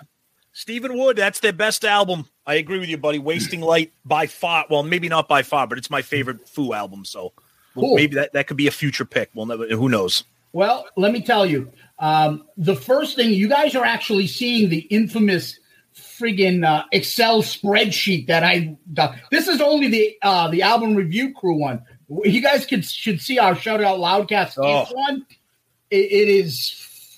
Stephen 0.60 0.98
Wood. 0.98 1.16
That's 1.16 1.40
their 1.40 1.54
best 1.54 1.84
album. 1.86 2.26
I 2.46 2.54
agree 2.56 2.78
with 2.78 2.90
you, 2.90 2.98
buddy. 2.98 3.18
Wasting 3.18 3.62
Light 3.62 3.92
by 4.04 4.26
far. 4.26 4.66
Well, 4.68 4.82
maybe 4.82 5.08
not 5.08 5.26
by 5.26 5.42
far, 5.42 5.66
but 5.66 5.78
it's 5.78 5.88
my 5.88 6.02
favorite 6.02 6.46
Foo 6.48 6.74
album. 6.74 7.04
So 7.06 7.32
well, 7.74 7.86
Cool. 7.86 7.96
maybe 7.96 8.16
that, 8.16 8.34
that 8.34 8.46
could 8.46 8.58
be 8.58 8.66
a 8.66 8.70
future 8.70 9.06
pick. 9.06 9.30
Well, 9.34 9.46
never. 9.46 9.66
Who 9.68 9.88
knows? 9.88 10.22
Well, 10.52 10.86
let 10.96 11.12
me 11.12 11.22
tell 11.22 11.46
you. 11.46 11.72
Um, 11.98 12.44
the 12.58 12.76
first 12.76 13.16
thing 13.16 13.32
you 13.32 13.48
guys 13.48 13.74
are 13.74 13.84
actually 13.84 14.26
seeing 14.26 14.68
the 14.68 14.80
infamous 14.80 15.58
friggin' 15.96 16.64
uh, 16.64 16.84
Excel 16.92 17.42
spreadsheet 17.42 18.26
that 18.26 18.42
I 18.44 18.76
got. 18.92 19.14
This 19.30 19.48
is 19.48 19.60
only 19.62 19.88
the 19.88 20.16
uh, 20.22 20.48
the 20.48 20.60
album 20.62 20.94
review 20.94 21.32
crew 21.32 21.54
one. 21.56 21.82
You 22.24 22.42
guys 22.42 22.66
could 22.66 22.84
should 22.84 23.20
see 23.22 23.38
our 23.38 23.54
shout 23.54 23.82
out 23.82 23.98
loudcast 23.98 24.54
Oh. 24.58 24.86
one. 24.92 25.24
It, 25.90 25.96
it 26.12 26.28
is 26.28 26.70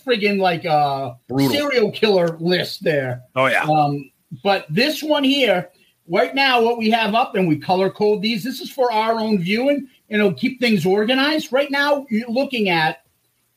friggin' 0.04 0.38
like 0.38 0.64
a 0.64 1.16
Brutal. 1.28 1.50
serial 1.50 1.92
killer 1.92 2.36
list 2.38 2.84
there. 2.84 3.22
Oh 3.34 3.46
yeah. 3.46 3.64
Um, 3.64 4.10
but 4.42 4.66
this 4.70 5.02
one 5.02 5.24
here, 5.24 5.70
right 6.08 6.34
now, 6.34 6.62
what 6.62 6.78
we 6.78 6.90
have 6.90 7.14
up 7.14 7.34
and 7.34 7.46
we 7.46 7.58
color 7.58 7.90
code 7.90 8.22
these. 8.22 8.44
This 8.44 8.60
is 8.60 8.70
for 8.70 8.90
our 8.92 9.18
own 9.18 9.38
viewing, 9.38 9.88
and 10.10 10.20
it'll 10.20 10.34
keep 10.34 10.60
things 10.60 10.86
organized. 10.86 11.52
Right 11.52 11.70
now, 11.70 12.06
you're 12.10 12.28
looking 12.28 12.68
at 12.68 13.04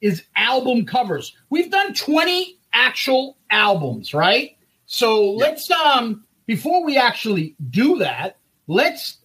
is 0.02 0.24
album 0.36 0.86
covers. 0.86 1.36
We've 1.50 1.72
done 1.72 1.94
20 1.94 2.58
actual 2.74 3.38
albums, 3.50 4.14
right? 4.14 4.58
So 4.86 5.32
let's 5.32 5.70
um 5.72 6.24
before 6.46 6.86
we 6.86 6.98
actually 6.98 7.56
do 7.70 7.98
that, 8.00 8.38
let's 8.68 9.18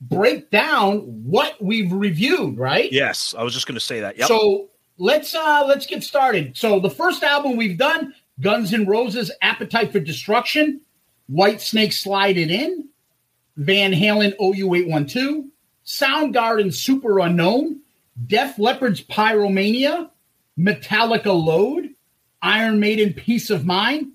break 0.00 0.50
down 0.50 0.98
what 1.24 1.62
we've 1.62 1.92
reviewed, 1.92 2.58
right? 2.58 2.90
Yes, 2.92 3.34
I 3.36 3.42
was 3.42 3.54
just 3.54 3.66
going 3.66 3.76
to 3.76 3.80
say 3.80 4.00
that. 4.00 4.18
Yep. 4.18 4.28
So 4.28 4.68
let's 4.98 5.34
uh 5.34 5.64
let's 5.66 5.86
get 5.86 6.02
started. 6.02 6.56
So 6.56 6.80
the 6.80 6.90
first 6.90 7.22
album 7.22 7.56
we've 7.56 7.78
done, 7.78 8.14
Guns 8.40 8.72
N' 8.72 8.86
Roses, 8.86 9.30
Appetite 9.42 9.92
for 9.92 10.00
Destruction, 10.00 10.80
Whitesnake 11.30 11.92
Slide 11.92 12.36
It 12.36 12.50
In, 12.50 12.88
Van 13.56 13.92
Halen 13.92 14.36
OU812, 14.38 15.48
Soundgarden 15.86 16.68
Superunknown, 16.68 17.78
Def 18.26 18.58
Leppard's 18.58 19.02
Pyromania, 19.02 20.10
Metallica 20.58 21.26
Load, 21.26 21.90
Iron 22.42 22.78
Maiden 22.78 23.12
Piece 23.12 23.50
of 23.50 23.64
Mind, 23.64 24.12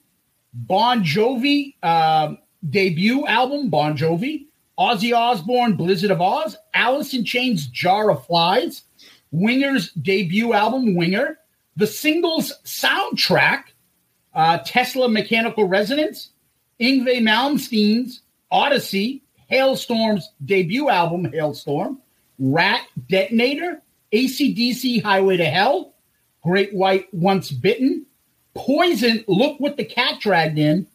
Bon 0.53 1.03
Jovi 1.03 1.75
uh, 1.83 2.35
debut 2.67 3.25
album 3.27 3.69
Bon 3.69 3.95
Jovi, 3.97 4.45
Ozzy 4.77 5.13
Osbourne 5.15 5.75
Blizzard 5.75 6.11
of 6.11 6.21
Oz, 6.21 6.57
Alice 6.73 7.13
in 7.13 7.25
Chains 7.25 7.67
Jar 7.67 8.09
of 8.09 8.25
Flies, 8.25 8.83
Winger's 9.31 9.91
debut 9.91 10.53
album 10.53 10.95
Winger, 10.95 11.37
the 11.75 11.87
singles 11.87 12.53
soundtrack 12.65 13.65
uh, 14.33 14.59
Tesla 14.65 15.09
Mechanical 15.09 15.65
Resonance, 15.65 16.29
Yngwie 16.79 17.21
Malmsteen's 17.21 18.21
Odyssey, 18.51 19.23
Halestorm's 19.51 20.29
debut 20.45 20.89
album 20.89 21.25
Halestorm, 21.25 21.97
Ratt 22.37 22.85
Detonator, 23.09 23.81
ACDC 24.13 25.03
Highway 25.03 25.37
to 25.37 25.45
Hell, 25.45 25.93
Great 26.43 26.73
White 26.73 27.13
Once 27.13 27.51
Bitten, 27.51 28.05
Poison 28.55 29.23
Look 29.27 29.59
What 29.59 29.77
the 29.77 29.85
Cat 29.85 30.19
Dragged 30.19 30.57
In, 30.57 30.87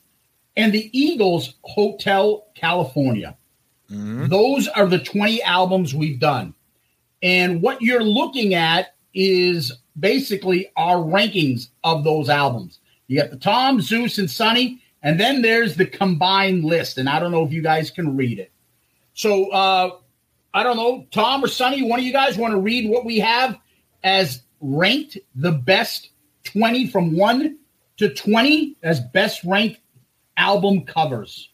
and 0.57 0.73
the 0.73 0.91
Eagles 0.99 1.55
Hotel 1.63 2.47
California. 2.55 3.37
Those 4.29 4.69
are 4.69 4.87
the 4.87 4.99
20 4.99 5.43
albums 5.43 5.95
we've 5.95 6.19
done. 6.19 6.55
And 7.25 7.61
what 7.63 7.81
you're 7.83 8.05
looking 8.05 8.55
at 8.55 8.95
is 9.15 9.73
basically 9.99 10.71
our 10.77 10.97
rankings 10.97 11.69
of 11.83 12.05
those 12.05 12.29
albums. 12.29 12.81
You 13.07 13.19
got 13.21 13.31
the 13.31 13.37
Tom, 13.39 13.81
Zeus, 13.81 14.19
and 14.19 14.31
Sonny, 14.31 14.81
and 15.03 15.19
then 15.19 15.41
there's 15.43 15.75
the 15.77 15.87
combined 15.87 16.65
list. 16.65 16.99
And 16.99 17.09
I 17.09 17.19
don't 17.19 17.33
know 17.33 17.43
if 17.45 17.51
you 17.51 17.63
guys 17.63 17.91
can 17.91 18.15
read 18.17 18.39
it. 18.39 18.53
So 19.15 19.51
uh, 19.51 19.97
I 20.53 20.63
don't 20.63 20.77
know, 20.77 21.07
Tom 21.13 21.43
or 21.43 21.49
Sonny, 21.49 21.83
one 21.83 21.99
of 21.99 22.05
you 22.05 22.13
guys 22.13 22.37
want 22.37 22.53
to 22.53 22.61
read 22.61 22.91
what 22.91 23.05
we 23.07 23.19
have 23.21 23.59
as 24.03 24.43
ranked 24.61 25.17
the 25.35 25.53
best 25.53 26.11
20 26.45 26.89
from 26.89 27.17
1 27.17 27.59
to 27.97 28.13
20 28.13 28.77
as 28.83 29.01
best 29.01 29.43
ranked 29.45 29.81
album 30.37 30.85
covers 30.85 31.51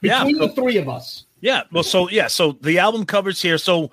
Yeah. 0.00 0.24
between 0.24 0.40
the 0.40 0.48
three 0.54 0.78
of 0.78 0.88
us. 0.88 1.26
Yeah. 1.40 1.62
Well, 1.70 1.82
so 1.84 2.08
yeah, 2.08 2.26
so 2.26 2.52
the 2.60 2.78
album 2.78 3.04
covers 3.04 3.40
here. 3.40 3.58
So 3.58 3.90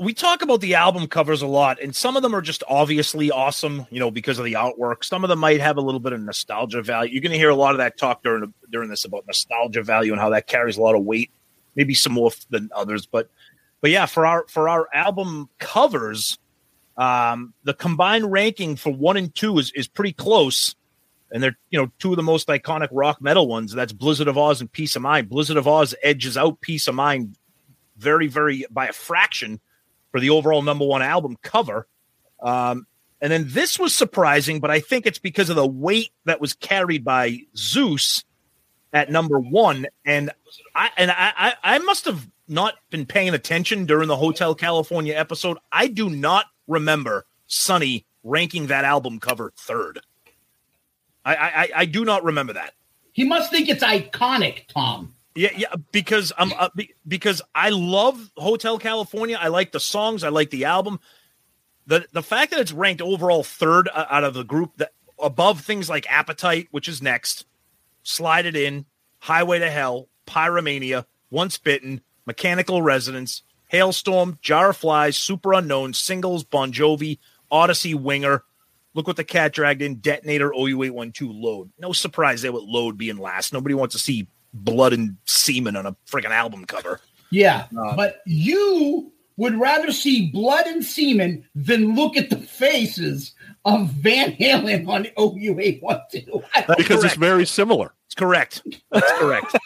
we 0.00 0.14
talk 0.14 0.40
about 0.40 0.62
the 0.62 0.76
album 0.76 1.06
covers 1.06 1.42
a 1.42 1.46
lot, 1.46 1.78
and 1.80 1.94
some 1.94 2.16
of 2.16 2.22
them 2.22 2.34
are 2.34 2.40
just 2.40 2.62
obviously 2.66 3.30
awesome, 3.30 3.86
you 3.90 4.00
know, 4.00 4.10
because 4.10 4.38
of 4.38 4.46
the 4.46 4.54
artwork. 4.54 5.04
Some 5.04 5.24
of 5.24 5.28
them 5.28 5.38
might 5.38 5.60
have 5.60 5.76
a 5.76 5.82
little 5.82 6.00
bit 6.00 6.14
of 6.14 6.20
nostalgia 6.22 6.82
value. 6.82 7.12
You're 7.12 7.20
going 7.20 7.32
to 7.32 7.38
hear 7.38 7.50
a 7.50 7.54
lot 7.54 7.72
of 7.72 7.78
that 7.78 7.98
talk 7.98 8.22
during 8.22 8.54
during 8.70 8.88
this 8.88 9.04
about 9.04 9.26
nostalgia 9.26 9.82
value 9.82 10.12
and 10.12 10.20
how 10.20 10.30
that 10.30 10.46
carries 10.46 10.78
a 10.78 10.80
lot 10.80 10.94
of 10.94 11.04
weight. 11.04 11.30
Maybe 11.74 11.92
some 11.92 12.14
more 12.14 12.30
than 12.48 12.70
others, 12.74 13.04
but 13.04 13.28
but 13.82 13.90
yeah, 13.90 14.06
for 14.06 14.24
our 14.24 14.46
for 14.48 14.70
our 14.70 14.88
album 14.94 15.50
covers, 15.58 16.38
um, 16.96 17.52
the 17.64 17.74
combined 17.74 18.32
ranking 18.32 18.76
for 18.76 18.92
one 18.92 19.18
and 19.18 19.34
two 19.34 19.58
is 19.58 19.70
is 19.72 19.86
pretty 19.86 20.12
close 20.12 20.74
and 21.30 21.42
they're 21.42 21.58
you 21.68 21.78
know 21.78 21.92
two 21.98 22.10
of 22.10 22.16
the 22.16 22.22
most 22.22 22.48
iconic 22.48 22.88
rock 22.90 23.20
metal 23.20 23.46
ones. 23.46 23.72
That's 23.72 23.92
Blizzard 23.92 24.28
of 24.28 24.38
Oz 24.38 24.62
and 24.62 24.72
Piece 24.72 24.96
of 24.96 25.02
Mind. 25.02 25.28
Blizzard 25.28 25.58
of 25.58 25.68
Oz 25.68 25.94
edges 26.02 26.38
out 26.38 26.60
Piece 26.62 26.88
of 26.88 26.94
Mind 26.94 27.36
very, 27.98 28.28
very 28.28 28.64
by 28.70 28.86
a 28.86 28.92
fraction 28.92 29.60
for 30.10 30.20
the 30.20 30.30
overall 30.30 30.62
number 30.62 30.84
one 30.84 31.02
album 31.02 31.36
cover. 31.42 31.86
Um, 32.42 32.86
and 33.20 33.30
then 33.30 33.46
this 33.48 33.78
was 33.78 33.94
surprising, 33.94 34.60
but 34.60 34.70
I 34.70 34.80
think 34.80 35.06
it's 35.06 35.18
because 35.18 35.50
of 35.50 35.56
the 35.56 35.66
weight 35.66 36.10
that 36.24 36.40
was 36.40 36.54
carried 36.54 37.04
by 37.04 37.40
Zeus 37.56 38.24
at 38.92 39.10
number 39.10 39.38
one. 39.38 39.86
And 40.04 40.30
I 40.74 40.90
and 40.96 41.10
I 41.10 41.54
I, 41.62 41.78
must 41.80 42.06
have 42.06 42.26
not 42.48 42.74
been 42.88 43.04
paying 43.06 43.34
attention 43.34 43.84
during 43.84 44.08
the 44.08 44.16
Hotel 44.16 44.54
California 44.54 45.14
episode. 45.14 45.58
I 45.70 45.88
do 45.88 46.08
not 46.08 46.46
remember 46.66 47.26
Sonny 47.46 48.06
ranking 48.24 48.68
that 48.68 48.84
album 48.84 49.20
cover 49.20 49.52
third. 49.56 50.00
I, 51.24 51.34
I 51.36 51.70
I 51.76 51.84
do 51.84 52.06
not 52.06 52.24
remember 52.24 52.54
that. 52.54 52.72
He 53.12 53.24
must 53.24 53.50
think 53.50 53.68
it's 53.68 53.84
iconic, 53.84 54.66
Tom. 54.68 55.14
Yeah, 55.34 55.50
yeah, 55.56 55.74
because 55.92 56.32
I'm 56.36 56.52
uh, 56.58 56.70
because 57.06 57.40
I 57.54 57.70
love 57.70 58.32
Hotel 58.36 58.78
California. 58.78 59.38
I 59.40 59.48
like 59.48 59.70
the 59.70 59.80
songs. 59.80 60.24
I 60.24 60.28
like 60.28 60.50
the 60.50 60.64
album. 60.64 60.98
the 61.86 62.06
The 62.12 62.22
fact 62.22 62.50
that 62.50 62.60
it's 62.60 62.72
ranked 62.72 63.00
overall 63.00 63.44
third 63.44 63.88
uh, 63.88 64.06
out 64.10 64.24
of 64.24 64.34
the 64.34 64.42
group 64.42 64.76
that 64.78 64.92
above 65.20 65.60
things 65.60 65.88
like 65.88 66.10
Appetite, 66.10 66.68
which 66.72 66.88
is 66.88 67.00
next, 67.00 67.46
Slide 68.02 68.46
It 68.46 68.56
In, 68.56 68.86
Highway 69.20 69.60
to 69.60 69.70
Hell, 69.70 70.08
Pyromania, 70.26 71.04
Once 71.30 71.58
Bitten, 71.58 72.00
Mechanical 72.26 72.82
Resonance, 72.82 73.42
Halestorm, 73.72 74.40
Jar 74.40 74.70
of 74.70 74.76
Flies, 74.76 75.16
Superunknown, 75.16 75.94
Singles, 75.94 76.42
Bon 76.42 76.72
Jovi, 76.72 77.18
Odyssey, 77.50 77.94
Winger. 77.94 78.42
Look 78.94 79.06
what 79.06 79.16
the 79.16 79.24
cat 79.24 79.52
dragged 79.52 79.82
in. 79.82 79.96
Detonator, 79.96 80.50
OU812, 80.50 81.40
Load. 81.40 81.70
No 81.78 81.92
surprise 81.92 82.42
there 82.42 82.52
with 82.52 82.64
Load 82.64 82.98
being 82.98 83.16
last. 83.18 83.52
Nobody 83.52 83.74
wants 83.74 83.94
to 83.94 84.00
see 84.00 84.26
blood 84.52 84.92
and 84.92 85.16
semen 85.24 85.76
on 85.76 85.86
a 85.86 85.96
freaking 86.08 86.30
album 86.30 86.64
cover. 86.64 87.00
Yeah, 87.30 87.66
Uh, 87.78 87.94
but 87.94 88.22
you 88.26 89.12
would 89.36 89.54
rather 89.54 89.92
see 89.92 90.30
blood 90.32 90.66
and 90.66 90.84
semen 90.84 91.44
than 91.54 91.94
look 91.94 92.16
at 92.16 92.28
the 92.28 92.36
faces 92.36 93.32
of 93.64 93.88
Van 93.88 94.32
Halen 94.32 94.86
on 94.86 95.04
OU812. 95.16 96.44
I, 96.54 96.64
because 96.76 97.04
it's 97.04 97.14
very 97.14 97.46
similar. 97.46 97.94
It's 98.06 98.14
correct. 98.14 98.62
That's 98.90 99.12
correct. 99.18 99.56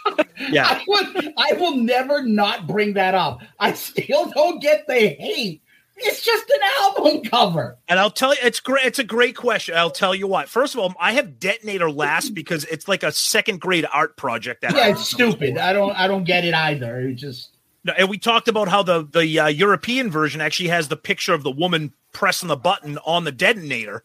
yeah. 0.51 0.67
I, 0.69 0.85
would, 0.87 1.35
I 1.39 1.53
will 1.55 1.77
never 1.77 2.23
not 2.23 2.67
bring 2.67 2.93
that 2.95 3.15
up. 3.15 3.41
I 3.59 3.73
still 3.73 4.31
don't 4.31 4.61
get 4.61 4.87
the 4.87 4.95
hate. 4.95 5.63
It's 5.97 6.25
just 6.25 6.51
an 6.51 6.61
album 6.81 7.23
cover. 7.23 7.79
And 7.89 8.01
I'll 8.01 8.11
tell 8.11 8.35
you, 8.35 8.41
it's 8.43 8.61
great. 8.61 8.85
It's 8.85 8.99
a 8.99 9.05
great 9.05 9.37
question. 9.37 9.77
I'll 9.77 9.91
tell 9.91 10.15
you 10.15 10.27
what. 10.27 10.49
First 10.49 10.75
of 10.75 10.81
all, 10.81 10.93
I 10.99 11.13
have 11.13 11.39
Detonator 11.39 11.91
last 11.91 12.35
because 12.35 12.65
it's 12.65 12.89
like 12.89 13.03
a 13.03 13.13
second 13.13 13.61
grade 13.61 13.87
art 13.93 14.17
project. 14.17 14.63
That 14.63 14.75
Yeah, 14.75 14.89
it's 14.89 15.09
stupid. 15.09 15.57
I 15.57 15.73
don't. 15.73 15.93
I 15.99 16.09
don't 16.09 16.25
get 16.25 16.45
it 16.45 16.55
either. 16.55 17.01
It 17.01 17.15
just. 17.15 17.57
No, 17.85 17.93
and 17.93 18.09
we 18.09 18.19
talked 18.19 18.49
about 18.49 18.69
how 18.69 18.83
the 18.83 19.05
the 19.05 19.39
uh, 19.39 19.47
European 19.47 20.11
version 20.11 20.41
actually 20.41 20.71
has 20.71 20.89
the 20.89 20.97
picture 20.97 21.35
of 21.35 21.43
the 21.43 21.51
woman 21.51 21.93
pressing 22.13 22.49
the 22.49 22.57
button 22.57 22.99
on 23.07 23.25
the 23.25 23.33
detonator. 23.33 24.05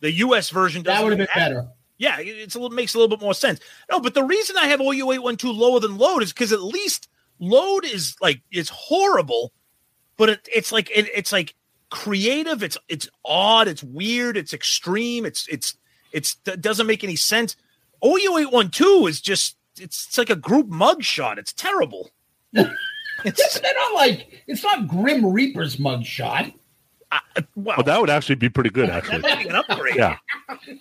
The 0.00 0.12
U.S. 0.12 0.50
version 0.50 0.84
That 0.84 1.02
would 1.02 1.10
have 1.10 1.18
been 1.18 1.28
better. 1.34 1.68
Yeah, 1.98 2.16
it's 2.20 2.54
a 2.54 2.60
little 2.60 2.74
makes 2.74 2.94
a 2.94 2.98
little 2.98 3.14
bit 3.14 3.22
more 3.22 3.34
sense. 3.34 3.58
No, 3.90 3.98
but 3.98 4.14
the 4.14 4.22
reason 4.22 4.56
I 4.56 4.68
have 4.68 4.80
OU 4.80 5.12
eight 5.12 5.22
one 5.22 5.36
two 5.36 5.50
lower 5.50 5.80
than 5.80 5.98
load 5.98 6.22
is 6.22 6.32
because 6.32 6.52
at 6.52 6.62
least 6.62 7.08
load 7.40 7.84
is 7.84 8.16
like 8.20 8.40
it's 8.52 8.70
horrible, 8.70 9.52
but 10.18 10.28
it, 10.28 10.48
it's 10.54 10.70
like 10.72 10.90
it, 10.90 11.08
it's 11.14 11.32
like 11.32 11.54
creative. 11.90 12.62
It's 12.62 12.76
it's 12.88 13.08
odd. 13.24 13.66
It's 13.68 13.82
weird. 13.82 14.36
It's 14.36 14.52
extreme. 14.52 15.24
It's 15.24 15.48
it's 15.48 15.74
it's 16.12 16.36
it 16.46 16.60
doesn't 16.60 16.86
make 16.86 17.02
any 17.02 17.16
sense. 17.16 17.56
OU 18.04 18.38
eight 18.38 18.52
one 18.52 18.70
two 18.70 19.06
is 19.08 19.20
just 19.22 19.56
it's, 19.80 20.06
it's 20.08 20.18
like 20.18 20.28
a 20.30 20.36
group 20.36 20.68
mug 20.68 21.02
shot. 21.02 21.38
It's 21.38 21.52
terrible. 21.52 22.10
it's 22.52 23.60
They're 23.60 23.74
not 23.74 23.94
like 23.94 24.42
it's 24.46 24.62
not 24.62 24.86
Grim 24.88 25.24
Reaper's 25.26 25.76
mugshot. 25.76 26.52
uh, 27.10 27.18
well, 27.56 27.76
But 27.76 27.86
that 27.86 28.00
would 28.00 28.10
actually 28.10 28.34
be 28.36 28.48
pretty 28.48 28.70
good, 28.70 28.88
that 28.90 28.98
actually. 29.08 29.20
might 29.20 29.42
be 29.42 29.48
an 29.48 29.54
upgrade. 29.56 29.96
Yeah, 29.96 30.16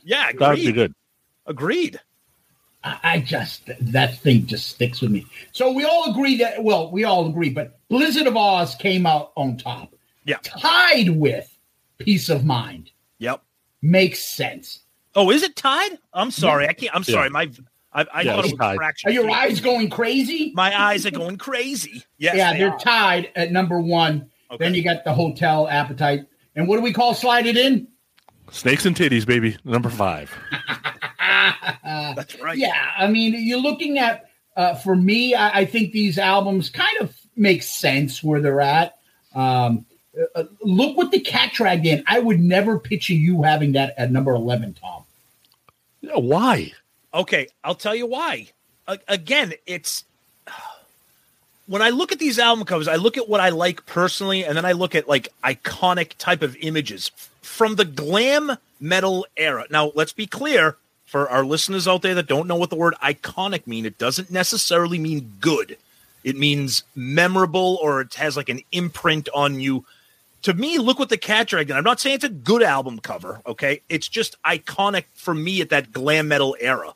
yeah, 0.03 0.31
that 0.33 0.49
would 0.49 0.57
be 0.57 0.71
good. 0.71 0.93
Agreed. 1.45 1.99
I 3.03 3.13
I 3.15 3.19
just 3.19 3.69
that 3.79 4.17
thing 4.19 4.45
just 4.45 4.67
sticks 4.69 5.01
with 5.01 5.11
me. 5.11 5.25
So 5.51 5.71
we 5.71 5.83
all 5.85 6.11
agree 6.11 6.37
that 6.37 6.63
well, 6.63 6.91
we 6.91 7.03
all 7.03 7.27
agree, 7.29 7.49
but 7.49 7.79
Blizzard 7.89 8.27
of 8.27 8.35
Oz 8.37 8.75
came 8.75 9.05
out 9.05 9.31
on 9.35 9.57
top, 9.57 9.93
Yeah. 10.25 10.37
tied 10.43 11.09
with 11.09 11.47
Piece 11.97 12.29
of 12.29 12.45
Mind. 12.45 12.91
Yep. 13.19 13.41
Makes 13.81 14.25
sense. 14.25 14.79
Oh, 15.15 15.31
is 15.31 15.43
it 15.43 15.55
tied? 15.55 15.97
I'm 16.13 16.31
sorry. 16.31 16.67
I 16.67 16.73
can't. 16.73 16.95
I'm 16.95 17.03
Yeah. 17.07 17.13
sorry. 17.15 17.29
My 17.29 17.49
I, 17.93 18.05
I 18.13 18.21
Yeah, 18.21 18.35
thought 18.35 18.45
it 18.45 18.51
was 18.51 18.59
tied. 18.59 18.75
fraction. 18.75 19.09
Are 19.09 19.13
your 19.13 19.29
eyes 19.31 19.59
going 19.61 19.89
crazy? 19.89 20.51
My 20.55 20.79
eyes 20.79 21.05
are 21.05 21.11
going 21.11 21.37
crazy. 21.37 22.03
Yes, 22.17 22.35
yeah, 22.35 22.53
they 22.53 22.59
they're 22.59 22.73
are. 22.73 22.79
tied 22.79 23.31
at 23.35 23.51
number 23.51 23.79
one. 23.79 24.29
Okay. 24.51 24.63
Then 24.63 24.75
you 24.75 24.83
got 24.83 25.03
the 25.03 25.13
Hotel 25.13 25.67
Appetite, 25.67 26.25
and 26.55 26.67
what 26.67 26.75
do 26.77 26.83
we 26.83 26.93
call 26.93 27.13
Slide 27.15 27.47
It 27.47 27.57
In? 27.57 27.87
Snakes 28.51 28.85
and 28.85 28.95
titties, 28.95 29.25
baby. 29.25 29.57
Number 29.65 29.89
five. 29.89 30.31
That's 31.83 32.39
right. 32.39 32.57
Yeah, 32.57 32.91
I 32.97 33.07
mean, 33.07 33.33
you're 33.37 33.59
looking 33.59 33.97
at 33.97 34.29
uh, 34.55 34.75
for 34.75 34.95
me. 34.95 35.35
I, 35.35 35.59
I 35.59 35.65
think 35.65 35.91
these 35.91 36.17
albums 36.17 36.69
kind 36.69 36.97
of 37.01 37.15
make 37.35 37.63
sense 37.63 38.23
where 38.23 38.41
they're 38.41 38.61
at. 38.61 38.97
Um, 39.35 39.85
uh, 40.35 40.45
look 40.61 40.97
what 40.97 41.11
the 41.11 41.19
cat 41.19 41.53
dragged 41.53 41.85
in. 41.85 42.03
I 42.07 42.19
would 42.19 42.39
never 42.39 42.79
picture 42.79 43.13
you 43.13 43.43
having 43.43 43.73
that 43.73 43.93
at 43.97 44.11
number 44.11 44.33
eleven, 44.33 44.73
Tom. 44.73 45.03
Yeah, 46.01 46.17
why? 46.17 46.73
Okay, 47.13 47.47
I'll 47.63 47.75
tell 47.75 47.95
you 47.95 48.07
why. 48.07 48.49
A- 48.87 48.99
again, 49.07 49.53
it's 49.65 50.03
when 51.67 51.81
I 51.81 51.89
look 51.89 52.11
at 52.11 52.19
these 52.19 52.39
album 52.39 52.65
covers, 52.65 52.87
I 52.87 52.95
look 52.95 53.17
at 53.17 53.29
what 53.29 53.41
I 53.41 53.49
like 53.49 53.85
personally, 53.85 54.43
and 54.43 54.57
then 54.57 54.65
I 54.65 54.71
look 54.71 54.95
at 54.95 55.07
like 55.07 55.29
iconic 55.43 56.13
type 56.17 56.41
of 56.41 56.55
images 56.57 57.11
from 57.41 57.75
the 57.75 57.85
glam 57.85 58.57
metal 58.79 59.25
era. 59.35 59.65
Now, 59.69 59.91
let's 59.95 60.13
be 60.13 60.27
clear 60.27 60.77
for 61.07 61.29
our 61.29 61.43
listeners 61.43 61.87
out 61.87 62.03
there 62.03 62.13
that 62.13 62.27
don't 62.27 62.47
know 62.47 62.57
what 62.57 62.69
the 62.69 62.75
word 62.75 62.93
iconic 63.01 63.65
mean. 63.65 63.85
It 63.85 63.97
doesn't 63.97 64.29
necessarily 64.29 64.99
mean 64.99 65.33
good. 65.39 65.77
It 66.23 66.35
means 66.35 66.83
memorable 66.95 67.79
or 67.81 68.01
it 68.01 68.13
has 68.15 68.35
like 68.35 68.49
an 68.49 68.59
imprint 68.73 69.29
on 69.33 69.59
you. 69.59 69.85
To 70.43 70.53
me, 70.53 70.77
look 70.77 70.99
what 70.99 71.09
the 71.09 71.17
cat 71.17 71.47
dragon. 71.47 71.77
I'm 71.77 71.83
not 71.83 71.99
saying 71.99 72.15
it's 72.15 72.23
a 72.25 72.29
good 72.29 72.61
album 72.61 72.99
cover, 72.99 73.41
okay? 73.47 73.81
It's 73.89 74.07
just 74.07 74.35
iconic 74.43 75.05
for 75.15 75.33
me 75.33 75.61
at 75.61 75.69
that 75.69 75.93
glam 75.93 76.27
metal 76.27 76.55
era. 76.59 76.93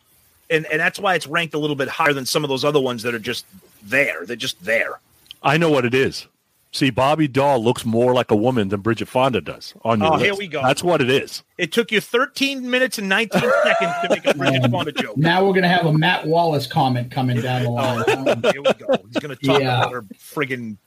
And 0.50 0.66
and 0.66 0.82
that's 0.82 1.00
why 1.00 1.16
it's 1.16 1.26
ranked 1.28 1.54
a 1.54 1.58
little 1.58 1.78
bit 1.78 1.88
higher 1.88 2.12
than 2.12 2.26
some 2.26 2.44
of 2.44 2.50
those 2.50 2.66
other 2.66 2.82
ones 2.82 3.04
that 3.04 3.16
are 3.16 3.20
just 3.20 3.46
there. 3.82 4.26
They're 4.26 4.36
just 4.36 4.64
there. 4.64 5.00
I 5.42 5.58
know 5.58 5.70
what 5.70 5.86
it 5.86 5.94
is. 5.94 6.28
See, 6.74 6.90
Bobby 6.90 7.28
Dall 7.28 7.62
looks 7.62 7.84
more 7.86 8.14
like 8.14 8.32
a 8.32 8.36
woman 8.36 8.70
than 8.70 8.80
Bridget 8.80 9.08
Fonda 9.10 9.42
does 9.42 9.74
on 9.84 10.00
your 10.00 10.08
Oh, 10.08 10.12
list. 10.14 10.24
here 10.24 10.36
we 10.36 10.48
go. 10.48 10.62
That's 10.62 10.82
what 10.82 11.02
it 11.02 11.10
is. 11.10 11.44
It 11.58 11.74
took 11.74 11.92
you 11.92 12.00
13 12.00 12.70
minutes 12.70 12.98
and 12.98 13.10
19 13.10 13.42
seconds 13.64 13.94
to 14.04 14.10
make 14.10 14.26
a 14.26 14.34
Bridget 14.34 14.72
Fonda 14.72 14.92
joke. 14.94 15.18
Now 15.18 15.46
we're 15.46 15.54
gonna 15.54 15.68
have 15.68 15.86
a 15.86 15.92
Matt 15.92 16.26
Wallace 16.26 16.68
comment 16.68 17.12
coming 17.12 17.42
down 17.42 17.64
the 17.64 17.68
oh, 17.70 17.74
line. 17.74 18.06
Here 18.54 18.62
we 18.62 18.74
go. 18.74 18.88
He's 19.06 19.18
going 19.18 19.36
to 19.36 19.46
talk 19.46 19.60
Yeah. 19.62 19.80
about 19.80 19.92
her 19.92 20.02
friggin' 20.18 20.78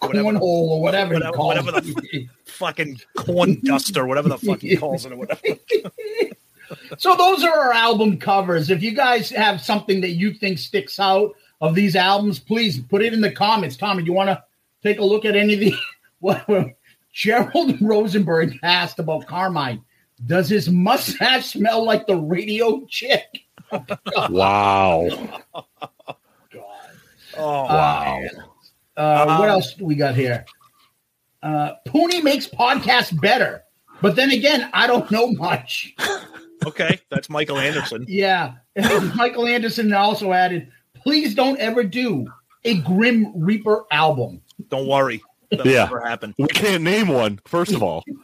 whatever, 0.00 0.28
Cornhole 0.32 0.42
or 0.42 0.82
whatever, 0.82 1.14
whatever, 1.14 1.32
he 1.32 1.36
calls 1.36 1.64
whatever 1.64 1.80
the 1.80 2.28
fucking 2.44 3.00
corn 3.16 3.60
duster, 3.64 4.06
whatever 4.06 4.28
the 4.28 4.38
fuck 4.38 4.60
he 4.60 4.76
calls 4.76 5.06
it, 5.06 5.12
or 5.12 5.16
whatever. 5.16 5.40
So 6.98 7.14
those 7.16 7.42
are 7.42 7.58
our 7.58 7.72
album 7.72 8.18
covers. 8.18 8.68
If 8.68 8.82
you 8.82 8.92
guys 8.92 9.30
have 9.30 9.60
something 9.62 10.02
that 10.02 10.10
you 10.10 10.34
think 10.34 10.58
sticks 10.58 11.00
out 11.00 11.34
of 11.62 11.74
these 11.74 11.96
albums, 11.96 12.38
please 12.38 12.80
put 12.80 13.02
it 13.02 13.14
in 13.14 13.20
the 13.22 13.30
comments. 13.30 13.76
Tommy, 13.76 14.02
do 14.02 14.06
you 14.06 14.12
want 14.12 14.28
to 14.28 14.42
take 14.84 15.00
a 15.00 15.04
look 15.04 15.24
at 15.24 15.34
any 15.34 15.54
of 15.54 15.60
the 15.60 15.74
what 16.20 16.46
Gerald 17.12 17.80
Rosenberg 17.80 18.58
asked 18.62 18.98
about 18.98 19.26
Carmine? 19.26 19.82
Does 20.26 20.48
his 20.48 20.68
mustache 20.68 21.46
smell 21.46 21.84
like 21.84 22.06
the 22.06 22.16
radio 22.16 22.84
chick? 22.88 23.40
Wow. 24.30 25.08
Oh, 27.36 27.64
Wow. 27.64 28.20
Uh, 28.96 29.36
what 29.38 29.48
else 29.48 29.74
do 29.74 29.84
we 29.84 29.96
got 29.96 30.14
here? 30.14 30.44
Uh, 31.42 31.72
Pooney 31.88 32.22
makes 32.22 32.46
podcasts 32.46 33.18
better, 33.20 33.64
but 34.00 34.14
then 34.14 34.30
again, 34.30 34.70
I 34.72 34.86
don't 34.86 35.10
know 35.10 35.32
much. 35.32 35.96
okay. 36.64 37.00
That's 37.10 37.28
Michael 37.28 37.58
Anderson. 37.58 38.04
Yeah. 38.06 38.54
Michael 39.16 39.48
Anderson 39.48 39.92
also 39.92 40.32
added, 40.32 40.70
please 40.94 41.34
don't 41.34 41.58
ever 41.58 41.82
do 41.82 42.24
a 42.64 42.78
Grim 42.82 43.32
Reaper 43.34 43.82
album. 43.90 44.40
Don't 44.70 44.86
worry. 44.86 45.22
That'll 45.50 45.66
Yeah. 45.66 45.84
never 45.84 46.00
happen. 46.00 46.34
We 46.38 46.46
can't 46.48 46.82
name 46.82 47.08
one, 47.08 47.40
first 47.44 47.72
of 47.72 47.82
all. 47.82 48.04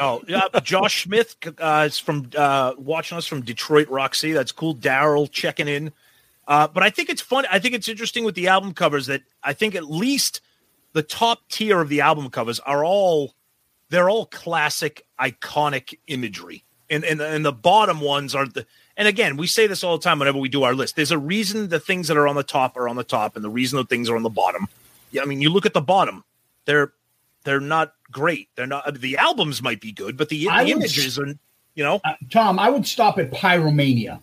No, 0.00 0.24
yeah, 0.26 0.48
Josh 0.64 1.04
Smith 1.04 1.36
uh, 1.60 1.84
is 1.86 2.00
from 2.00 2.28
uh, 2.36 2.72
watching 2.78 3.16
us 3.16 3.26
from 3.28 3.42
Detroit 3.42 3.88
Roxy. 3.88 4.32
That's 4.32 4.50
cool. 4.50 4.74
Daryl 4.74 5.30
checking 5.30 5.68
in. 5.68 5.92
Uh, 6.48 6.66
but 6.66 6.82
I 6.82 6.90
think 6.90 7.10
it's 7.10 7.22
fun. 7.22 7.46
I 7.48 7.60
think 7.60 7.72
it's 7.74 7.88
interesting 7.88 8.24
with 8.24 8.34
the 8.34 8.48
album 8.48 8.74
covers 8.74 9.06
that 9.06 9.22
I 9.44 9.52
think 9.52 9.76
at 9.76 9.88
least 9.88 10.40
the 10.94 11.02
top 11.04 11.48
tier 11.48 11.80
of 11.80 11.88
the 11.88 12.00
album 12.00 12.28
covers 12.30 12.58
are 12.58 12.84
all 12.84 13.34
they're 13.88 14.10
all 14.10 14.26
classic, 14.26 15.06
iconic 15.20 15.96
imagery, 16.08 16.64
and 16.90 17.04
and 17.04 17.20
and 17.20 17.44
the 17.44 17.52
bottom 17.52 18.00
ones 18.00 18.34
are 18.34 18.46
the. 18.46 18.66
And 18.96 19.06
again, 19.06 19.36
we 19.36 19.46
say 19.46 19.68
this 19.68 19.84
all 19.84 19.96
the 19.96 20.02
time 20.02 20.18
whenever 20.18 20.38
we 20.38 20.48
do 20.48 20.64
our 20.64 20.74
list. 20.74 20.96
There's 20.96 21.12
a 21.12 21.18
reason 21.18 21.68
the 21.68 21.78
things 21.78 22.08
that 22.08 22.16
are 22.16 22.26
on 22.26 22.34
the 22.34 22.42
top 22.42 22.76
are 22.76 22.88
on 22.88 22.96
the 22.96 23.04
top, 23.04 23.36
and 23.36 23.44
the 23.44 23.50
reason 23.50 23.76
the 23.76 23.84
things 23.84 24.08
are 24.10 24.16
on 24.16 24.24
the 24.24 24.28
bottom. 24.28 24.66
Yeah, 25.10 25.22
I 25.22 25.24
mean, 25.24 25.40
you 25.40 25.50
look 25.50 25.66
at 25.66 25.74
the 25.74 25.80
bottom; 25.80 26.24
they're 26.64 26.92
they're 27.44 27.60
not 27.60 27.94
great. 28.10 28.48
They're 28.56 28.66
not. 28.66 29.00
The 29.00 29.16
albums 29.18 29.62
might 29.62 29.80
be 29.80 29.92
good, 29.92 30.16
but 30.16 30.28
the, 30.28 30.48
I 30.48 30.64
the 30.64 30.74
would- 30.74 30.82
images 30.84 31.18
are, 31.18 31.26
you 31.74 31.84
know, 31.84 32.00
Uh, 32.04 32.14
Tom, 32.30 32.58
I 32.58 32.70
would 32.70 32.86
stop 32.86 33.18
at 33.18 33.30
Pyromania. 33.30 34.20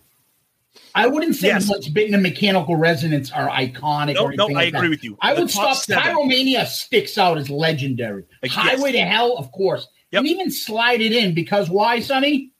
I 0.96 1.06
wouldn't 1.06 1.36
say 1.36 1.48
Yes. 1.48 1.68
What's 1.68 1.88
Bitten 1.88 2.14
and 2.14 2.22
Mechanical 2.22 2.76
Resonance 2.76 3.30
are 3.32 3.48
iconic. 3.48 4.14
No, 4.14 4.24
or 4.24 4.32
no, 4.34 4.48
I 4.48 4.52
like 4.52 4.68
agree 4.74 4.82
that. 4.82 4.90
with 4.90 5.04
you. 5.04 5.16
I 5.20 5.34
The 5.34 5.42
would 5.42 5.50
stop. 5.50 5.76
seven. 5.76 6.02
Pyromania 6.02 6.66
sticks 6.66 7.16
out 7.16 7.38
as 7.38 7.48
legendary. 7.48 8.24
Like, 8.42 8.50
Highway 8.52 8.92
yes. 8.92 9.02
to 9.04 9.10
Hell, 9.10 9.36
of 9.38 9.50
course. 9.52 9.86
Yep. 10.10 10.20
And 10.20 10.28
even 10.28 10.50
slide 10.50 11.00
it 11.00 11.12
in 11.12 11.32
because 11.34 11.68
why, 11.70 12.00
Sonny? 12.00 12.50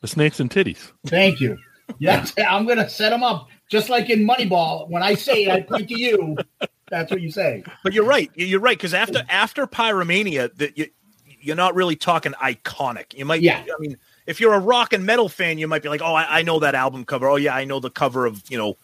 The 0.00 0.08
snakes 0.08 0.40
and 0.40 0.50
titties. 0.50 0.90
Thank 1.06 1.40
you. 1.40 1.58
Yeah, 1.98 2.24
I'm 2.48 2.64
going 2.64 2.78
to 2.78 2.88
set 2.88 3.10
them 3.10 3.22
up 3.22 3.48
just 3.70 3.90
like 3.90 4.08
in 4.08 4.26
Moneyball. 4.26 4.88
When 4.88 5.02
I 5.02 5.14
say 5.14 5.44
it, 5.44 5.50
I 5.50 5.60
point 5.60 5.88
to 5.90 5.98
you. 5.98 6.36
That's 6.94 7.10
what 7.10 7.20
you 7.20 7.30
say. 7.30 7.64
But 7.82 7.92
you're 7.92 8.04
right. 8.04 8.30
You're 8.34 8.60
right 8.60 8.76
because 8.78 8.94
after 8.94 9.22
after 9.28 9.66
Pyromania, 9.66 10.54
that 10.58 10.78
you 10.78 10.86
you're 11.40 11.56
not 11.56 11.74
really 11.74 11.96
talking 11.96 12.32
iconic. 12.34 13.12
You 13.14 13.24
might, 13.24 13.42
Yeah. 13.42 13.58
I 13.62 13.80
mean, 13.80 13.96
if 14.26 14.40
you're 14.40 14.54
a 14.54 14.58
rock 14.60 14.92
and 14.92 15.04
metal 15.04 15.28
fan, 15.28 15.58
you 15.58 15.66
might 15.68 15.82
be 15.82 15.88
like, 15.90 16.00
oh, 16.02 16.14
I, 16.14 16.38
I 16.38 16.42
know 16.42 16.60
that 16.60 16.74
album 16.74 17.04
cover. 17.04 17.28
Oh 17.28 17.36
yeah, 17.36 17.54
I 17.54 17.64
know 17.64 17.80
the 17.80 17.90
cover 17.90 18.26
of 18.26 18.42
you 18.48 18.56
know 18.58 18.76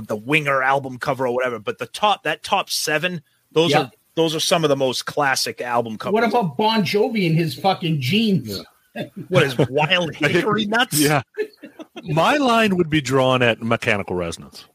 the 0.00 0.16
Winger 0.16 0.62
album 0.62 0.98
cover 0.98 1.26
or 1.26 1.34
whatever. 1.34 1.58
But 1.58 1.78
the 1.78 1.86
top 1.86 2.24
that 2.24 2.42
top 2.42 2.68
seven, 2.68 3.22
those 3.52 3.70
Yeah. 3.70 3.84
are 3.84 3.90
those 4.16 4.34
are 4.34 4.40
some 4.40 4.64
of 4.64 4.68
the 4.68 4.76
most 4.76 5.06
classic 5.06 5.62
album 5.62 5.96
covers. 5.96 6.12
What 6.12 6.24
about 6.24 6.56
Bon 6.58 6.82
Jovi 6.82 7.26
and 7.26 7.34
his 7.36 7.54
fucking 7.54 8.00
jeans? 8.02 8.60
what 9.28 9.44
is 9.44 9.56
Wild 9.56 10.14
Hickory 10.16 10.66
Nuts? 10.66 11.00
Yeah. 11.00 11.22
My 12.02 12.36
line 12.36 12.76
would 12.76 12.90
be 12.90 13.00
drawn 13.00 13.40
at 13.42 13.62
mechanical 13.62 14.16
resonance. 14.16 14.66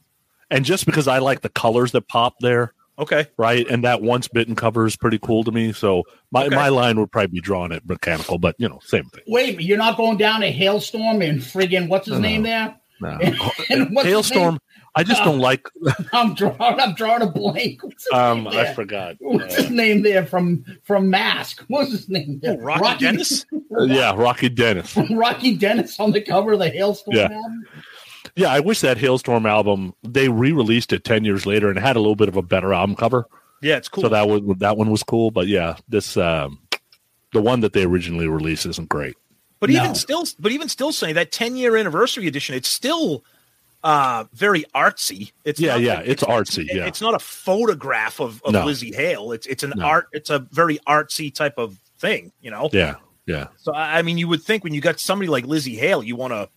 And 0.51 0.65
just 0.65 0.85
because 0.85 1.07
I 1.07 1.19
like 1.19 1.41
the 1.41 1.49
colors 1.49 1.91
that 1.93 2.07
pop 2.07 2.35
there, 2.41 2.73
Okay. 2.97 3.27
right? 3.37 3.67
And 3.69 3.83
that 3.83 4.01
once 4.01 4.27
bitten 4.27 4.55
cover 4.55 4.85
is 4.85 4.95
pretty 4.95 5.19
cool 5.19 5.43
to 5.43 5.51
me. 5.51 5.73
So 5.73 6.03
my, 6.31 6.45
Okay. 6.45 6.55
my 6.55 6.69
line 6.69 6.99
would 6.99 7.11
probably 7.11 7.27
be 7.27 7.41
drawn 7.41 7.71
at 7.71 7.85
mechanical, 7.87 8.37
but 8.37 8.55
you 8.57 8.69
know, 8.69 8.79
same 8.83 9.05
thing. 9.05 9.23
Wait, 9.27 9.43
a 9.49 9.51
minute, 9.53 9.65
you're 9.65 9.77
not 9.77 9.97
going 9.97 10.17
down 10.17 10.43
a 10.43 10.53
Halestorm 10.57 11.27
and 11.27 11.41
friggin' 11.41 11.89
what's 11.89 12.07
his 12.07 12.19
name 12.19 12.43
there? 12.43 12.75
No. 13.01 13.17
And 13.69 13.93
what's 13.93 14.07
his 14.07 14.15
Halestorm. 14.31 14.57
I 14.97 15.03
just 15.03 15.25
don't 15.25 15.39
like 15.39 15.67
I'm 16.13 16.35
drawing. 16.35 16.57
I'm 16.79 16.93
drawing 16.95 17.21
a 17.21 17.27
blank. 17.29 17.83
What's 17.83 18.05
his 18.05 18.13
um 18.17 18.45
name 18.45 18.53
I 18.53 18.73
forgot. 18.73 19.15
What's 19.19 19.55
his 19.55 19.69
name 19.69 20.03
there 20.03 20.25
from 20.25 20.63
from 20.85 21.09
Mask? 21.09 21.65
What's 21.67 21.91
his 21.91 22.07
name? 22.07 22.39
Oh, 22.45 22.47
There? 22.55 22.57
Rocky, 22.59 23.03
Dennis. 23.03 23.45
Uh, 23.77 23.83
yeah, 23.87 24.15
Rocky 24.15 24.47
Dennis. 24.47 24.95
Rocky 25.11 25.57
Dennis 25.57 25.99
on 25.99 26.11
the 26.13 26.21
cover 26.21 26.53
of 26.53 26.59
the 26.59 26.71
Halestorm 26.71 27.11
Yeah. 27.11 27.23
album. 27.23 27.65
Yeah, 28.35 28.49
I 28.49 28.59
wish 28.59 28.81
that 28.81 28.97
Halestorm 28.97 29.47
album 29.47 29.93
they 30.03 30.27
re-released 30.29 30.91
it 30.93 31.03
10 31.03 31.23
years 31.23 31.45
later 31.45 31.69
and 31.69 31.79
had 31.79 31.95
a 31.95 31.99
little 31.99 32.15
bit 32.15 32.27
of 32.27 32.35
a 32.35 32.41
better 32.41 32.73
album 32.73 32.95
cover. 32.95 33.25
Yeah, 33.61 33.77
it's 33.77 33.87
cool. 33.87 34.03
So 34.03 34.09
that 34.09 34.27
one 34.27 34.57
that 34.59 34.77
one 34.77 34.91
was 34.91 35.03
cool, 35.03 35.31
but 35.31 35.47
yeah, 35.47 35.77
this 35.87 36.17
um 36.17 36.59
the 37.33 37.41
one 37.41 37.61
that 37.61 37.73
they 37.73 37.83
originally 37.83 38.27
released 38.27 38.65
isn't 38.65 38.89
great. 38.89 39.15
But 39.59 39.69
No. 39.69 39.81
even 39.83 39.95
still, 39.95 40.25
but 40.39 40.51
even 40.51 40.67
still 40.69 40.91
saying 40.91 41.15
that 41.15 41.31
10 41.31 41.55
year 41.55 41.75
anniversary 41.77 42.27
edition, 42.27 42.55
it's 42.55 42.67
still 42.67 43.23
uh 43.83 44.25
very 44.33 44.65
artsy. 44.75 45.31
It's 45.45 45.59
Yeah, 45.59 45.77
yeah, 45.77 45.95
like- 45.99 46.07
it's 46.07 46.23
artsy, 46.23 46.65
yeah. 46.67 46.85
it's 46.87 47.01
not 47.01 47.13
a 47.13 47.19
photograph 47.19 48.19
of, 48.19 48.41
of 48.43 48.51
No. 48.53 48.65
Lzzy 48.65 48.93
Hale. 48.93 49.31
It's 49.31 49.47
it's 49.47 49.63
an 49.63 49.73
No. 49.77 49.85
art. 49.85 50.07
It's 50.11 50.29
a 50.29 50.39
very 50.51 50.79
artsy 50.87 51.33
type 51.33 51.57
of 51.57 51.79
thing, 51.97 52.33
you 52.41 52.51
know. 52.51 52.69
Yeah, 52.73 52.95
yeah. 53.25 53.47
So 53.57 53.73
I 53.73 53.99
I 53.99 54.01
mean, 54.01 54.17
you 54.17 54.27
would 54.27 54.43
think 54.43 54.63
when 54.65 54.73
you 54.73 54.81
got 54.81 54.99
somebody 54.99 55.29
like 55.29 55.45
Lzzy 55.45 55.77
Hale, 55.79 56.03
you 56.03 56.17
want 56.17 56.33
to. 56.33 56.49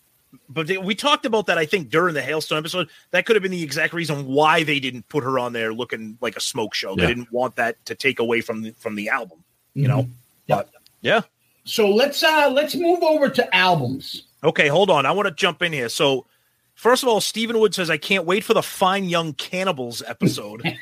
But 0.48 0.66
they, 0.66 0.76
we 0.78 0.94
talked 0.94 1.24
about 1.26 1.46
that, 1.46 1.58
I 1.58 1.66
think, 1.66 1.88
during 1.90 2.14
the 2.14 2.20
Halestorm 2.20 2.58
episode. 2.58 2.88
That 3.12 3.24
could 3.26 3.36
have 3.36 3.42
been 3.42 3.52
the 3.52 3.62
exact 3.62 3.92
reason 3.94 4.26
why 4.26 4.62
they 4.62 4.78
didn't 4.80 5.08
put 5.08 5.24
her 5.24 5.38
on 5.38 5.52
there 5.52 5.72
looking 5.72 6.18
like 6.20 6.36
a 6.36 6.40
smoke 6.40 6.74
show. 6.74 6.94
They 6.94 7.06
didn't 7.06 7.32
want 7.32 7.56
that 7.56 7.84
to 7.86 7.94
take 7.94 8.18
away 8.18 8.40
from 8.40 8.62
the, 8.62 8.72
from 8.72 8.94
the 8.94 9.08
album, 9.08 9.42
you 9.74 9.88
know. 9.88 10.02
Mhm. 10.02 10.10
Yeah. 10.46 10.56
But 10.56 10.70
yeah. 11.00 11.20
So 11.64 11.90
let's 11.90 12.22
uh 12.22 12.50
let's 12.50 12.74
move 12.74 13.02
over 13.02 13.28
to 13.28 13.54
albums. 13.54 14.24
Okay, 14.42 14.68
hold 14.68 14.90
on. 14.90 15.04
I 15.06 15.12
want 15.12 15.28
to 15.28 15.34
jump 15.34 15.62
in 15.62 15.72
here. 15.72 15.88
So, 15.88 16.24
first 16.74 17.02
of 17.02 17.08
all, 17.08 17.20
Stephen 17.20 17.58
Wood 17.58 17.74
says, 17.74 17.90
I 17.90 17.98
can't 17.98 18.24
wait 18.24 18.44
for 18.44 18.54
the 18.54 18.62
Fine 18.62 19.04
Young 19.08 19.32
Cannibals 19.34 20.02
episode. 20.06 20.62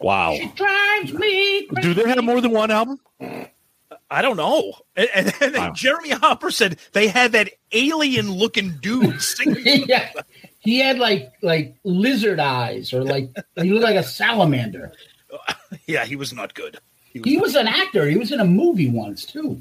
Wow. 0.00 0.36
Drives 0.54 1.12
me. 1.12 1.66
Do 1.80 1.92
they 1.92 2.08
have 2.08 2.22
more 2.22 2.40
than 2.40 2.52
one 2.52 2.70
album? 2.70 3.00
I 4.10 4.22
don't 4.22 4.36
know. 4.36 4.72
And, 4.96 5.32
and 5.40 5.54
Wow. 5.54 5.72
Jeremy 5.74 6.10
Hopper 6.10 6.50
said 6.50 6.78
they 6.92 7.08
had 7.08 7.32
that 7.32 7.50
alien 7.72 8.30
looking 8.30 8.78
dude 8.80 9.20
singing. 9.22 9.84
yeah. 9.86 10.10
He 10.60 10.78
had 10.80 10.98
like 10.98 11.32
like 11.42 11.76
lizard 11.84 12.40
eyes 12.40 12.92
or 12.92 13.04
like 13.04 13.30
he 13.56 13.70
looked 13.70 13.84
like 13.84 13.96
a 13.96 14.02
salamander. 14.02 14.92
yeah, 15.86 16.04
he 16.04 16.16
was 16.16 16.32
not 16.32 16.54
good. 16.54 16.78
He 17.12 17.36
was 17.36 17.54
an 17.56 17.66
actor. 17.68 18.06
He 18.08 18.16
was 18.16 18.32
in 18.32 18.40
a 18.40 18.44
movie 18.44 18.88
once 18.90 19.24
too. 19.24 19.60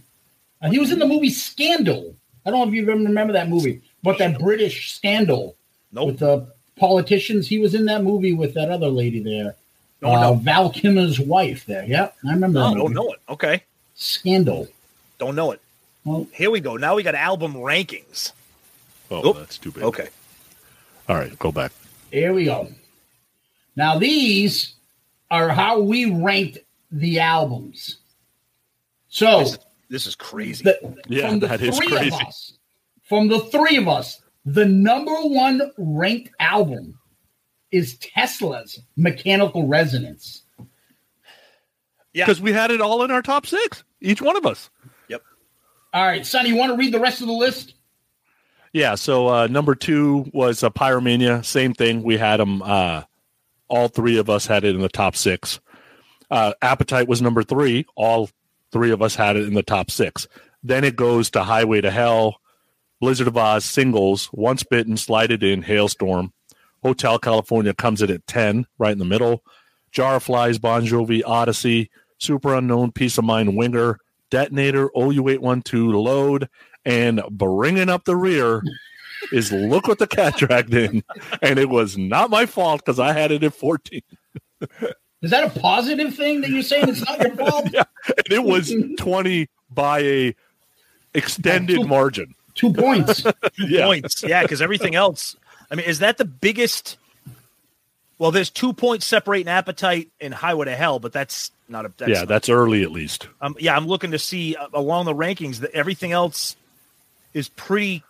Uh, 0.62 0.69
he 0.69 0.79
was 0.79 0.91
in 0.91 0.99
the 0.99 1.07
movie 1.07 1.29
Scandal. 1.29 2.15
I 2.45 2.49
don't 2.51 2.60
know 2.62 2.67
if 2.67 2.73
you 2.73 2.86
remember 2.86 3.33
that 3.33 3.49
movie, 3.49 3.81
but 4.03 4.17
that 4.19 4.39
British 4.39 4.93
Scandal 4.93 5.55
Nope. 5.91 6.07
with 6.07 6.19
the 6.19 6.51
politicians. 6.77 7.47
He 7.47 7.60
was 7.60 7.73
in 7.73 7.86
that 7.86 8.03
movie 8.03 8.33
with 8.33 8.53
that 8.53 8.69
other 8.69 8.88
lady 8.88 9.19
there, 9.21 9.55
No, 10.01 10.10
uh, 10.15 10.21
no. 10.21 10.33
Val 10.36 10.69
Kilmer's 10.69 11.19
wife. 11.19 11.65
There, 11.65 11.83
yeah, 11.86 12.10
I 12.27 12.31
remember. 12.33 12.60
No, 12.60 12.69
that 12.69 12.77
don't 12.77 12.93
know 12.93 13.12
it. 13.12 13.19
Okay. 13.29 13.63
Scandal. 13.97 14.67
Don't 15.17 15.36
know 15.36 15.51
it. 15.51 15.62
Well, 16.05 16.27
Here 16.31 16.49
we 16.51 16.60
go. 16.62 16.77
Now 16.77 16.95
we 16.95 17.03
got 17.03 17.15
album 17.15 17.53
rankings. 17.55 18.31
Oh, 19.12 19.29
Oop. 19.29 19.38
that's 19.38 19.57
too 19.57 19.71
big. 19.71 19.83
Okay. 19.83 20.07
All 21.10 21.15
right, 21.17 21.38
go 21.39 21.51
back. 21.51 21.71
Here 22.12 22.33
we 22.33 22.45
go. 22.45 22.69
Now 23.75 23.97
these 23.97 24.75
are 25.29 25.49
how 25.49 25.79
we 25.79 26.05
ranked 26.12 26.60
the 26.91 27.19
albums. 27.19 27.97
So 29.10 29.39
This, 29.39 29.57
this 29.89 30.07
is 30.07 30.15
crazy. 30.15 30.63
the, 30.63 30.97
Yeah, 31.07 31.29
from 31.29 31.39
the 31.39 31.47
that 31.47 31.62
is 31.62 31.79
crazy. 31.79 32.12
us, 32.25 32.53
from 33.03 33.27
the 33.27 33.39
three 33.39 33.77
of 33.77 33.88
us, 33.88 34.21
the 34.45 34.65
number 34.65 35.13
one 35.15 35.62
ranked 35.77 36.29
album 36.39 36.97
is 37.71 37.97
Tesla's 37.97 38.79
Mechanical 38.95 39.67
Resonance. 39.67 40.43
Yeah. 42.17 42.25
Because 42.25 42.41
we 42.41 42.51
had 42.51 42.71
it 42.71 42.82
all 42.82 43.03
in 43.03 43.12
our 43.12 43.21
top 43.21 43.45
six, 43.45 43.84
each 44.01 44.23
one 44.23 44.36
of 44.36 44.43
us. 44.43 44.71
Yep. 45.08 45.21
All 45.93 46.03
right, 46.03 46.25
Sonny, 46.25 46.49
you 46.49 46.56
want 46.56 46.71
to 46.71 46.75
read 46.75 46.91
the 46.91 46.99
rest 46.99 47.21
of 47.21 47.27
the 47.27 47.34
list? 47.34 47.75
Yeah. 48.73 48.95
So 48.95 49.27
uh, 49.27 49.45
number 49.45 49.75
two 49.75 50.25
was 50.34 50.63
uh, 50.63 50.71
Pyromania. 50.71 51.45
Same 51.45 51.75
thing. 51.75 52.01
We 52.01 52.17
had 52.17 52.38
them. 52.38 52.63
Uh, 52.63 53.03
all 53.67 53.88
three 53.88 54.17
of 54.17 54.32
us 54.32 54.47
had 54.47 54.63
it 54.63 54.73
in 54.73 54.82
the 54.82 54.89
top 54.89 55.15
six. 55.15 55.60
Uh, 56.32 56.53
Appetite 56.60 57.08
was 57.08 57.21
number 57.21 57.43
three. 57.43 57.86
All 57.95 58.32
three 58.71 58.89
of 58.89 59.03
us 59.03 59.13
had 59.13 59.36
it 59.36 59.45
in 59.45 59.53
the 59.53 59.62
top 59.62 59.91
six. 59.91 60.27
Then 60.63 60.84
it 60.84 60.95
goes 60.95 61.30
to 61.32 61.43
Highway 61.43 61.82
to 61.82 61.91
Hell, 61.91 62.38
Blizzard 62.99 63.27
of 63.27 63.38
Oz 63.38 63.63
singles, 63.63 64.27
Once 64.34 64.63
Bitten, 64.63 64.97
Slide 64.97 65.32
It 65.32 65.43
In, 65.43 65.62
Halestorm. 65.62 66.32
Hotel 66.82 67.19
California 67.19 67.75
comes 67.75 68.01
in 68.01 68.10
at 68.10 68.25
10, 68.25 68.65
right 68.80 68.91
in 68.91 68.97
the 68.97 69.06
middle. 69.06 69.43
Jar 69.91 70.15
of 70.15 70.23
Flies, 70.23 70.58
Bon 70.58 70.86
Jovi, 70.86 71.21
Odyssey, 71.25 71.89
Super 72.19 72.56
Unknown, 72.56 72.91
Piece 72.91 73.17
of 73.17 73.23
Mind, 73.25 73.56
Winger, 73.56 73.99
Detonator, 74.30 74.89
OU812, 74.89 75.93
Load, 75.93 76.49
and 76.86 77.21
bringing 77.32 77.89
up 77.89 78.06
the 78.06 78.15
rear 78.15 78.62
is 79.32 79.51
Look 79.51 79.88
What 79.88 79.99
the 79.99 80.08
Cat 80.08 80.38
Dragged 80.38 80.73
In. 80.73 81.03
And 81.41 81.60
it 81.60 81.69
was 81.69 81.97
not 81.97 82.30
my 82.30 82.45
fault 82.45 82.82
because 82.86 82.99
I 82.99 83.13
had 83.13 83.32
it 83.32 83.43
at 83.43 83.53
14. 83.53 84.01
Is 85.21 85.32
that 85.32 85.56
a 85.56 85.60
positive 85.60 86.15
thing 86.15 86.41
that 86.41 86.49
you're 86.49 86.63
saying 86.63 86.89
it's 86.89 87.03
not 87.06 87.19
your 87.19 87.36
fault? 87.36 87.69
Yeah. 87.73 87.84
And 88.08 88.32
it 88.32 88.43
was 88.43 88.73
20 88.99 89.49
by 89.69 89.99
a 89.99 90.36
extended 91.13 91.86
margin. 91.88 92.36
Two 92.56 92.73
points. 92.73 93.23
Yeah. 93.58 93.86
points. 93.86 94.23
Yeah, 94.23 94.43
because 94.43 94.62
everything 94.62 94.95
else. 94.95 95.36
I 95.71 95.75
mean, 95.75 95.86
is 95.86 95.99
that 95.99 96.17
the 96.17 96.25
biggest? 96.25 96.97
Well, 98.19 98.32
there's 98.32 98.49
two 98.49 98.73
points 98.73 99.06
separating 99.06 99.47
appetite 99.47 100.10
and 100.21 100.34
highway 100.34 100.65
to 100.65 100.75
hell, 100.75 100.99
but 100.99 101.12
that's 101.12 101.51
not 101.69 101.86
a. 101.86 101.91
That's 101.97 102.10
yeah, 102.10 102.19
not- 102.19 102.27
that's 102.27 102.49
early 102.49 102.84
at 102.84 102.91
least. 102.91 103.27
Um, 103.41 103.56
yeah, 103.60 103.75
I'm 103.75 103.88
looking 103.88 104.12
to 104.12 104.19
see 104.19 104.56
uh, 104.56 104.67
along 104.73 105.06
the 105.06 105.13
rankings 105.13 105.60
that 105.60 105.71
everything 105.71 106.12
else 106.12 106.56
is 107.34 107.49
pretty 107.49 108.03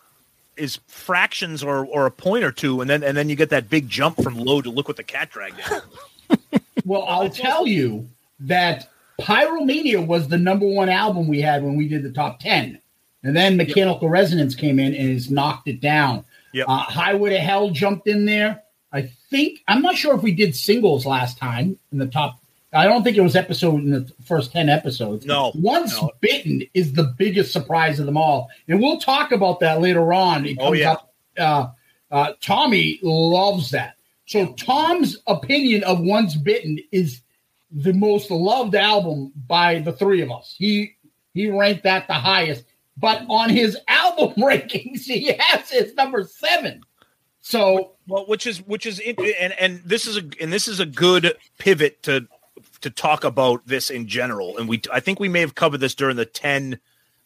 is 0.55 0.79
fractions 0.87 1.63
or 1.63 1.85
or 1.85 2.05
a 2.05 2.11
point 2.11 2.43
or 2.43 2.51
two, 2.51 2.81
and 2.81 2.89
then 2.89 3.03
and 3.03 3.15
then 3.17 3.29
you 3.29 3.35
get 3.35 3.49
that 3.49 3.69
big 3.69 3.89
jump 3.89 4.21
from 4.21 4.35
low 4.35 4.61
to 4.61 4.69
look 4.69 4.87
what 4.87 4.97
the 4.97 5.03
cat 5.03 5.29
dragged 5.29 5.59
in. 5.59 6.37
Well, 6.85 7.03
I'll 7.03 7.29
tell 7.29 7.67
you 7.67 8.07
that 8.39 8.89
Pyromania 9.19 10.07
was 10.07 10.29
the 10.29 10.37
number 10.37 10.65
one 10.65 10.87
album 10.87 11.27
we 11.27 11.41
had 11.41 11.61
when 11.61 11.75
we 11.75 11.89
did 11.89 12.01
the 12.01 12.11
top 12.11 12.39
10. 12.39 12.79
And 13.23 13.35
then 13.35 13.57
Mechanical 13.57 14.07
Resonance 14.07 14.55
came 14.55 14.79
in 14.79 14.93
and 14.93 15.11
has 15.11 15.29
knocked 15.29 15.67
it 15.67 15.81
down. 15.81 16.23
Yep. 16.53 16.65
Uh, 16.69 16.77
Highway 16.77 17.31
to 17.31 17.39
Hell 17.39 17.71
jumped 17.71 18.07
in 18.07 18.23
there. 18.23 18.63
I 18.93 19.11
think, 19.29 19.59
I'm 19.67 19.81
not 19.81 19.97
sure 19.97 20.15
if 20.15 20.21
we 20.21 20.31
did 20.31 20.55
singles 20.55 21.05
last 21.05 21.37
time 21.37 21.77
in 21.91 21.97
the 21.97 22.07
top. 22.07 22.39
I 22.73 22.83
don't 22.85 23.03
think 23.03 23.15
it 23.17 23.21
was 23.21 23.35
episode 23.35 23.75
in 23.75 23.91
the 23.91 24.11
first 24.25 24.51
10 24.51 24.67
episodes. 24.69 25.25
No, 25.25 25.51
Once 25.55 25.99
no. 26.01 26.11
Bitten 26.19 26.63
is 26.73 26.93
the 26.93 27.13
biggest 27.17 27.53
surprise 27.53 27.99
of 27.99 28.05
them 28.05 28.17
all. 28.17 28.49
And 28.67 28.81
we'll 28.81 28.99
talk 28.99 29.31
about 29.31 29.61
that 29.61 29.79
later 29.81 30.11
on. 30.13 30.45
It 30.45 30.57
Oh, 30.59 30.73
yeah. 30.73 30.91
up. 30.93 31.13
Uh, 31.37 31.67
uh, 32.11 32.33
Tommy 32.41 32.99
loves 33.01 33.71
that. 33.71 33.95
So 34.25 34.53
Tom's 34.53 35.17
opinion 35.27 35.83
of 35.85 36.01
Once 36.01 36.35
Bitten 36.35 36.79
is 36.91 37.21
the 37.71 37.93
most 37.93 38.29
loved 38.31 38.75
album 38.75 39.31
by 39.47 39.79
the 39.79 39.93
three 39.93 40.21
of 40.21 40.31
us. 40.31 40.53
He 40.57 40.95
he 41.33 41.49
ranked 41.49 41.83
that 41.83 42.07
the 42.07 42.13
highest, 42.15 42.65
but 42.97 43.23
on 43.29 43.49
his 43.49 43.77
album 43.87 44.33
rankings, 44.41 45.01
he 45.03 45.31
has 45.39 45.71
it 45.71 45.95
number 45.95 46.23
seven. 46.25 46.81
So 47.39 47.93
Well, 48.07 48.25
which 48.27 48.45
is 48.47 48.57
which 48.65 48.85
is 48.85 48.99
and 48.99 49.53
and 49.59 49.81
this 49.85 50.05
is 50.07 50.17
a 50.17 50.23
and 50.41 50.51
this 50.51 50.67
is 50.67 50.79
a 50.81 50.85
good 50.85 51.37
pivot 51.57 52.03
to 52.03 52.27
to 52.81 52.89
talk 52.89 53.23
about 53.23 53.65
this 53.65 53.89
in 53.89 54.07
general. 54.07 54.57
And 54.57 54.67
we 54.67 54.81
I 54.91 54.99
think 54.99 55.19
we 55.19 55.29
may 55.29 55.41
have 55.41 55.55
covered 55.55 55.79
this 55.79 55.95
during 55.95 56.15
the 56.15 56.25
ten 56.25 56.79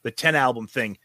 the 0.04 0.12
ten 0.12 0.36
album 0.36 0.68
thing. 0.68 0.98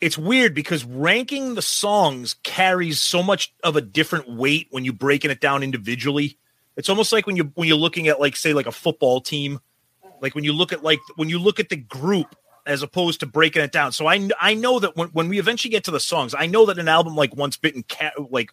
It's 0.00 0.18
weird 0.18 0.54
because 0.54 0.84
ranking 0.84 1.54
the 1.54 1.62
songs 1.62 2.34
carries 2.42 3.00
so 3.00 3.22
much 3.22 3.54
of 3.62 3.76
a 3.76 3.80
different 3.80 4.28
weight 4.28 4.68
when 4.70 4.84
you're 4.84 4.92
breaking 4.92 5.30
it 5.30 5.40
down 5.40 5.62
individually. 5.62 6.38
It's 6.76 6.88
almost 6.88 7.12
like 7.12 7.26
when 7.26 7.36
you 7.36 7.52
when 7.54 7.68
you're 7.68 7.76
looking 7.76 8.08
at 8.08 8.20
like 8.20 8.36
say 8.36 8.52
like 8.52 8.66
a 8.66 8.72
football 8.72 9.20
team, 9.20 9.60
like 10.20 10.34
when 10.34 10.44
you 10.44 10.52
look 10.52 10.72
at 10.72 10.82
like 10.82 11.00
when 11.16 11.28
you 11.28 11.38
look 11.38 11.60
at 11.60 11.68
the 11.68 11.76
group 11.76 12.36
as 12.66 12.82
opposed 12.82 13.20
to 13.20 13.26
breaking 13.26 13.62
it 13.62 13.72
down. 13.72 13.92
So 13.92 14.06
I 14.06 14.28
I 14.40 14.54
know 14.54 14.78
that 14.80 14.96
when, 14.96 15.08
when 15.08 15.28
we 15.28 15.38
eventually 15.38 15.70
get 15.70 15.84
to 15.84 15.90
the 15.90 16.00
songs, 16.00 16.34
I 16.36 16.46
know 16.46 16.66
that 16.66 16.78
an 16.78 16.88
album 16.88 17.14
like 17.14 17.36
Once 17.36 17.56
Bitten 17.56 17.84
ca- 17.88 18.12
like 18.30 18.50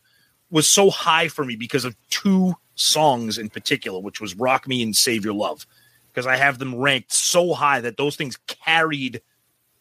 was 0.50 0.70
so 0.70 0.90
high 0.90 1.30
for 1.30 1.46
me 1.46 1.56
because 1.56 1.86
of 1.86 1.96
two 2.10 2.54
songs 2.82 3.38
in 3.38 3.50
particular, 3.50 4.00
which 4.00 4.22
was 4.22 4.36
Rock 4.36 4.67
Me 4.67 4.82
and 4.82 4.96
Save 4.96 5.26
Your 5.26 5.34
Love. 5.34 5.65
Because 6.12 6.28
I 6.28 6.36
have 6.36 6.60
them 6.60 6.76
ranked 6.76 7.13
so 7.13 7.54
high 7.54 7.80
that 7.82 7.96
those 7.96 8.17
things 8.17 8.38
carried 8.48 9.22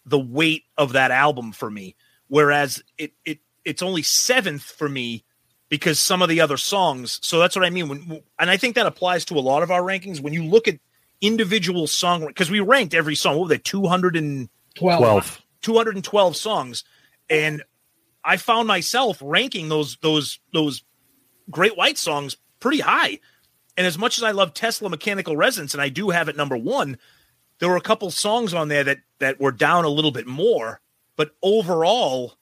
the 0.06 0.18
weight 0.18 0.64
of 0.78 0.92
that 0.92 1.10
album 1.10 1.52
for 1.52 1.70
me. 1.70 1.96
Whereas 2.28 2.82
it 2.98 3.12
it 3.24 3.40
it's 3.64 3.82
only 3.82 4.02
seventh 4.02 4.62
for 4.62 4.88
me 4.88 5.24
because 5.68 5.98
some 5.98 6.22
of 6.22 6.28
the 6.28 6.40
other 6.40 6.56
songs. 6.56 7.18
So 7.22 7.40
that's 7.40 7.56
what 7.56 7.64
I 7.64 7.70
mean. 7.70 7.88
When 7.88 8.22
and 8.38 8.50
I 8.50 8.56
think 8.56 8.76
that 8.76 8.86
applies 8.86 9.24
to 9.26 9.34
a 9.34 9.40
lot 9.40 9.64
of 9.64 9.72
our 9.72 9.82
rankings. 9.82 10.20
When 10.20 10.32
you 10.32 10.44
look 10.44 10.68
at 10.68 10.78
individual 11.20 11.88
song, 11.88 12.26
because 12.26 12.50
we 12.50 12.60
ranked 12.60 12.94
every 12.94 13.16
song. 13.16 13.36
What 13.36 13.42
were 13.42 13.48
they? 13.48 13.58
Two 13.58 13.86
hundred 13.86 14.14
and 14.14 14.48
12. 14.74 14.98
12. 14.98 15.42
212 15.62 16.36
songs 16.36 16.84
and 17.28 17.62
i 18.24 18.36
found 18.36 18.66
myself 18.66 19.18
ranking 19.22 19.68
those 19.68 19.96
those 20.02 20.40
those 20.52 20.82
great 21.50 21.76
white 21.76 21.98
songs 21.98 22.36
pretty 22.60 22.80
high 22.80 23.18
and 23.76 23.86
as 23.86 23.98
much 23.98 24.18
as 24.18 24.22
i 24.24 24.30
love 24.30 24.54
tesla 24.54 24.88
mechanical 24.88 25.36
resonance 25.36 25.74
and 25.74 25.82
i 25.82 25.88
do 25.88 26.10
have 26.10 26.28
it 26.28 26.36
number 26.36 26.56
one 26.56 26.96
there 27.58 27.68
were 27.68 27.76
a 27.76 27.80
couple 27.80 28.10
songs 28.10 28.54
on 28.54 28.68
there 28.68 28.84
that 28.84 28.98
that 29.18 29.40
were 29.40 29.52
down 29.52 29.84
a 29.84 29.88
little 29.88 30.12
bit 30.12 30.26
more 30.26 30.80
but 31.16 31.30
overall 31.42 32.34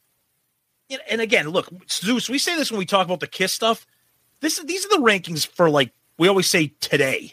and- 1.11 1.21
again 1.21 1.49
look 1.49 1.69
zeus 1.91 2.29
we 2.29 2.39
say 2.39 2.57
this 2.57 2.71
when 2.71 2.79
we 2.79 2.87
talk 2.87 3.07
about 3.07 3.21
the 3.21 3.27
kiss 3.27 3.53
stuff 3.53 3.87
this 4.41 4.59
these 4.61 4.85
are 4.85 4.91
the 4.91 5.03
rankings 5.05 5.47
for 5.47 5.69
like 5.71 5.93
we 6.19 6.29
always 6.29 6.47
say 6.49 6.73
today 6.81 7.33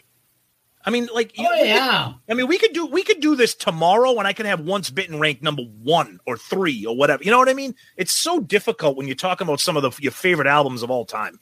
i 0.84 0.90
mean 0.90 1.08
like 1.14 1.32
oh, 1.38 1.42
you- 1.42 1.48
Oh 1.50 1.64
yeah. 1.64 2.12
I 2.28 2.34
mean, 2.34 2.46
we 2.48 2.58
could 2.58 2.72
do 2.72 2.86
we 2.86 3.02
could 3.02 3.20
do 3.20 3.34
this 3.34 3.54
tomorrow, 3.54 4.18
and 4.18 4.26
I 4.26 4.32
could 4.32 4.46
have 4.46 4.60
once 4.60 4.90
bitten 4.90 5.18
ranked 5.18 5.42
number 5.42 5.62
one 5.62 6.20
or 6.26 6.36
three 6.36 6.84
or 6.84 6.94
whatever. 6.96 7.22
You 7.24 7.30
know 7.30 7.38
what 7.38 7.48
I 7.48 7.54
mean? 7.54 7.74
It's 7.96 8.12
so 8.12 8.40
difficult 8.40 8.96
when 8.96 9.06
you're 9.06 9.16
talking 9.16 9.46
about 9.46 9.60
some 9.60 9.76
of 9.76 9.82
the 9.82 9.90
your 10.02 10.12
favorite 10.12 10.46
albums 10.48 10.82
of 10.82 10.90
all 10.90 11.04
time. 11.04 11.40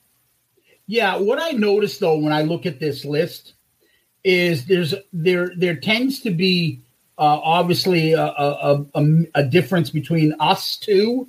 Yeah, 0.86 1.16
what 1.16 1.38
I 1.40 1.50
noticed 1.52 2.00
though 2.00 2.18
when 2.18 2.32
I 2.32 2.42
look 2.42 2.66
at 2.66 2.80
this 2.80 3.04
list 3.04 3.54
is 4.22 4.66
there's 4.66 4.94
there 5.12 5.52
there 5.56 5.76
tends 5.76 6.20
to 6.20 6.30
be 6.30 6.80
uh, 7.18 7.40
obviously 7.42 8.12
a, 8.12 8.24
a, 8.24 8.84
a, 8.94 9.04
a 9.36 9.44
difference 9.44 9.90
between 9.90 10.34
us 10.40 10.76
two 10.76 11.28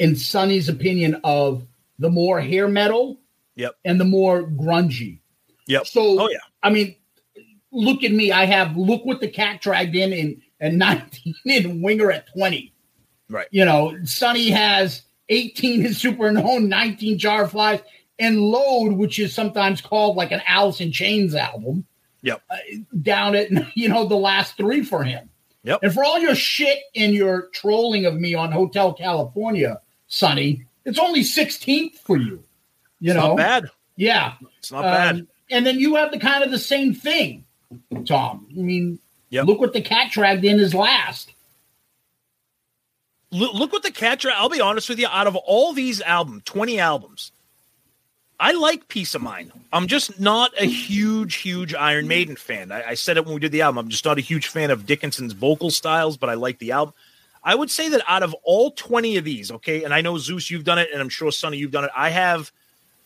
and 0.00 0.18
Sonny's 0.18 0.68
opinion 0.68 1.20
of 1.24 1.62
the 1.98 2.10
more 2.10 2.40
hair 2.40 2.68
metal 2.68 3.18
Yep. 3.54 3.76
and 3.84 4.00
the 4.00 4.04
more 4.04 4.42
grungy. 4.44 5.18
Yep. 5.66 5.86
So 5.86 6.20
oh 6.20 6.28
yeah. 6.30 6.38
I 6.62 6.70
mean, 6.70 6.96
look 7.70 8.02
at 8.02 8.10
me. 8.12 8.32
I 8.32 8.46
have 8.46 8.76
look 8.76 9.04
what 9.04 9.20
the 9.20 9.28
cat 9.28 9.60
dragged 9.60 9.94
in 9.94 10.12
in 10.12 10.42
at 10.60 10.72
19 10.74 11.34
and 11.46 11.82
Winger 11.82 12.10
at 12.10 12.28
20. 12.34 12.72
Right. 13.28 13.46
You 13.50 13.64
know, 13.64 13.96
Sonny 14.04 14.50
has 14.50 15.02
18 15.28 15.86
in 15.86 15.94
Super 15.94 16.30
Known, 16.32 16.68
19 16.68 17.18
Jar 17.18 17.46
Flies, 17.48 17.80
and 18.18 18.40
Load, 18.40 18.92
which 18.92 19.18
is 19.18 19.34
sometimes 19.34 19.80
called 19.80 20.16
like 20.16 20.32
an 20.32 20.42
Alice 20.46 20.80
in 20.80 20.92
Chains 20.92 21.34
album, 21.34 21.84
Yep. 22.22 22.42
down 23.02 23.34
at 23.34 23.48
you 23.76 23.88
know 23.88 24.06
the 24.06 24.16
last 24.16 24.56
three 24.56 24.82
for 24.84 25.02
him. 25.04 25.28
Yep. 25.64 25.80
And 25.82 25.92
for 25.94 26.04
all 26.04 26.18
your 26.18 26.34
shit 26.34 26.78
and 26.96 27.14
your 27.14 27.48
trolling 27.52 28.04
of 28.06 28.14
me 28.14 28.34
on 28.34 28.50
Hotel 28.52 28.92
California, 28.92 29.80
Sonny, 30.08 30.64
it's 30.84 30.98
only 30.98 31.20
16th 31.22 31.94
for 31.98 32.16
you. 32.16 32.42
You 33.00 33.12
It's 33.12 33.14
know, 33.20 33.28
not 33.28 33.36
bad. 33.36 33.64
yeah. 33.96 34.34
It's 34.58 34.72
not 34.72 34.82
bad. 34.82 35.14
Um, 35.16 35.28
and 35.50 35.64
then 35.66 35.78
you 35.78 35.94
have 35.96 36.10
the 36.10 36.18
kind 36.18 36.42
of 36.42 36.50
the 36.50 36.58
same 36.58 36.94
thing, 36.94 37.44
Tom. 38.06 38.46
I 38.50 38.60
mean, 38.60 38.98
Yep. 39.30 39.46
look 39.46 39.60
what 39.60 39.72
the 39.72 39.80
cat 39.80 40.10
dragged 40.10 40.44
in 40.44 40.58
his 40.58 40.74
last. 40.74 41.32
Look, 43.30 43.54
look 43.54 43.72
what 43.72 43.82
the 43.82 43.90
cat. 43.90 44.18
Dra- 44.20 44.34
I'll 44.36 44.48
be 44.50 44.60
honest 44.60 44.88
with 44.88 44.98
you. 44.98 45.06
Out 45.10 45.26
of 45.26 45.36
all 45.36 45.72
these 45.72 46.02
albums, 46.02 46.42
twenty 46.44 46.78
albums, 46.78 47.32
I 48.42 48.50
like 48.54 48.88
Piece 48.88 49.14
of 49.14 49.22
Mind. 49.22 49.52
I'm 49.72 49.86
just 49.86 50.18
not 50.18 50.50
a 50.60 50.64
huge, 50.64 51.36
huge 51.36 51.74
Iron 51.74 52.08
Maiden 52.08 52.34
fan. 52.34 52.72
I, 52.72 52.88
I 52.88 52.94
said 52.94 53.16
it 53.16 53.24
when 53.24 53.34
we 53.34 53.40
did 53.40 53.52
the 53.52 53.62
album. 53.62 53.78
I'm 53.78 53.88
just 53.88 54.04
not 54.04 54.18
a 54.18 54.20
huge 54.20 54.48
fan 54.48 54.72
of 54.72 54.84
Dickinson's 54.84 55.32
vocal 55.32 55.70
styles, 55.70 56.16
but 56.16 56.28
I 56.28 56.34
like 56.34 56.58
the 56.58 56.72
album. 56.72 56.92
I 57.44 57.54
would 57.54 57.70
say 57.70 57.88
that 57.90 58.02
out 58.08 58.24
of 58.24 58.34
all 58.42 58.72
20 58.72 59.16
of 59.16 59.24
these, 59.24 59.52
okay, 59.52 59.84
and 59.84 59.94
I 59.94 60.00
know 60.00 60.18
Zeus, 60.18 60.50
you've 60.50 60.64
done 60.64 60.80
it, 60.80 60.88
and 60.92 61.00
I'm 61.00 61.08
sure 61.08 61.30
Sonny, 61.30 61.56
you've 61.56 61.70
done 61.70 61.84
it. 61.84 61.90
I 61.96 62.10
have 62.10 62.50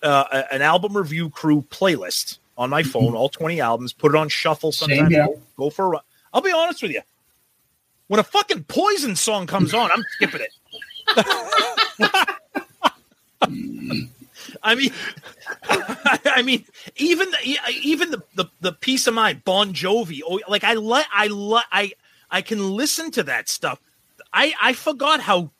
uh, 0.02 0.24
a- 0.32 0.54
an 0.54 0.62
album 0.62 0.96
review 0.96 1.28
crew 1.28 1.60
playlist 1.68 2.38
on 2.56 2.70
my 2.70 2.82
phone, 2.82 3.14
all 3.14 3.28
20 3.28 3.60
albums, 3.60 3.92
put 3.92 4.14
it 4.14 4.16
on 4.16 4.30
shuffle 4.30 4.72
sometimes, 4.72 5.10
go, 5.26 5.40
go 5.58 5.68
for 5.68 5.84
a 5.84 5.88
run. 5.88 6.02
I'll 6.32 6.40
be 6.40 6.50
honest 6.50 6.80
with 6.80 6.92
you. 6.92 7.02
When 8.08 8.20
a 8.20 8.24
fucking 8.24 8.64
poison 8.64 9.16
song 9.16 9.46
comes 9.46 9.74
on, 9.74 9.90
I'm 9.92 10.02
skipping 10.12 10.40
it. 10.40 10.52
I 14.62 14.74
mean, 14.74 14.90
I 15.68 16.42
mean, 16.44 16.64
even 16.96 17.30
the, 17.30 17.58
even 17.82 18.10
the, 18.10 18.22
the 18.34 18.46
the 18.60 18.72
piece 18.72 19.06
of 19.06 19.14
mind, 19.14 19.44
Bon 19.44 19.72
Jovi. 19.72 20.20
Oh, 20.26 20.40
like 20.48 20.64
I 20.64 20.74
let 20.74 21.06
I 21.12 21.28
let 21.28 21.64
I 21.72 21.92
I 22.30 22.42
can 22.42 22.70
listen 22.70 23.10
to 23.12 23.22
that 23.24 23.48
stuff. 23.48 23.80
I 24.32 24.54
I 24.60 24.72
forgot 24.72 25.20
how 25.20 25.50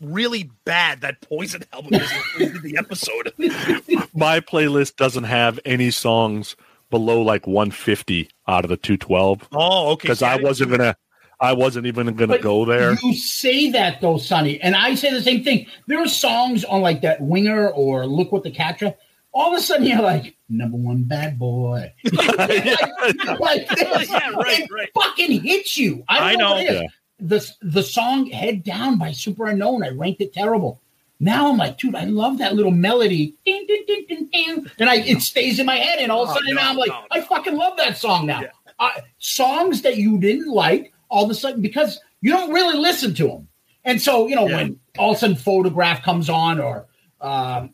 really 0.00 0.50
bad 0.64 1.00
that 1.00 1.20
Poison 1.22 1.64
album 1.72 1.94
is 1.94 2.12
in 2.38 2.62
the 2.62 2.76
episode. 2.78 3.32
My 4.14 4.40
playlist 4.40 4.96
doesn't 4.96 5.24
have 5.24 5.58
any 5.64 5.90
songs 5.90 6.56
below 6.90 7.20
like 7.22 7.46
150 7.46 8.28
out 8.46 8.64
of 8.64 8.68
the 8.68 8.76
212 8.76 9.48
Oh, 9.52 9.90
okay. 9.92 10.02
because 10.02 10.22
I 10.22 10.36
wasn't 10.36 10.70
gonna. 10.70 10.96
I 11.38 11.52
wasn't 11.52 11.86
even 11.86 12.14
gonna 12.14 12.38
go 12.38 12.64
there. 12.64 12.94
You 13.02 13.14
say 13.14 13.70
that 13.72 14.00
though, 14.00 14.16
Sonny, 14.18 14.60
and 14.60 14.74
I 14.74 14.94
say 14.94 15.12
the 15.12 15.20
same 15.22 15.44
thing. 15.44 15.66
There 15.86 16.00
are 16.02 16.08
songs 16.08 16.64
on 16.64 16.80
like 16.80 17.02
that 17.02 17.20
Winger 17.20 17.68
or 17.70 18.06
Look 18.06 18.32
What 18.32 18.42
the 18.42 18.50
Catcher. 18.50 18.94
All 19.32 19.52
of 19.52 19.58
a 19.58 19.62
sudden, 19.62 19.84
you're 19.86 20.00
like 20.00 20.34
number 20.48 20.78
one 20.78 21.02
bad 21.02 21.38
boy. 21.38 21.92
like, 22.12 23.38
like 23.38 23.68
this. 23.68 24.10
Yeah, 24.10 24.30
right, 24.30 24.66
right. 24.70 24.88
fucking 24.94 25.42
hits 25.42 25.76
you. 25.76 26.04
I, 26.08 26.18
don't 26.20 26.28
I 26.28 26.34
know. 26.34 26.54
Know. 26.56 26.58
Yeah. 26.80 26.82
The 27.18 27.50
the 27.60 27.82
song 27.82 28.26
"Head 28.26 28.62
Down" 28.62 28.96
by 28.98 29.10
Superunknown. 29.10 29.84
I 29.84 29.90
ranked 29.90 30.20
it 30.22 30.32
terrible. 30.32 30.80
Now 31.18 31.48
I'm 31.50 31.56
like, 31.56 31.78
dude, 31.78 31.94
I 31.94 32.04
love 32.04 32.38
that 32.38 32.54
little 32.54 32.70
melody. 32.72 33.34
Ding, 33.46 33.64
ding, 33.66 33.84
ding, 33.86 34.04
ding, 34.08 34.28
ding. 34.32 34.66
And 34.78 34.88
I 34.88 34.96
it 34.96 35.20
stays 35.22 35.58
in 35.58 35.66
my 35.66 35.76
head, 35.76 35.98
and 35.98 36.10
all 36.12 36.22
of 36.24 36.28
a 36.28 36.32
Oh, 36.32 36.34
sudden 36.34 36.54
no, 36.54 36.60
now 36.62 36.70
I'm 36.70 36.76
like, 36.76 36.88
no, 36.90 37.04
I 37.10 37.20
fucking 37.22 37.56
love 37.56 37.76
that 37.78 37.96
song 37.98 38.26
now. 38.26 38.40
Yeah. 38.42 38.48
Uh, 38.78 38.90
songs 39.18 39.80
that 39.82 39.96
you 39.96 40.18
didn't 40.18 40.48
like, 40.48 40.92
all 41.08 41.24
of 41.24 41.30
a 41.30 41.34
sudden, 41.34 41.60
because 41.62 42.00
you 42.20 42.30
don't 42.32 42.52
really 42.52 42.76
listen 42.76 43.14
to 43.14 43.26
them. 43.28 43.48
And 43.84 44.00
so, 44.00 44.26
you 44.26 44.34
know, 44.34 44.48
Yeah. 44.48 44.56
when 44.56 44.80
all 44.98 45.10
of 45.12 45.16
a 45.16 45.20
sudden 45.20 45.36
Photograph 45.36 46.02
comes 46.02 46.28
on 46.28 46.60
or 46.60 46.86
um, 47.20 47.70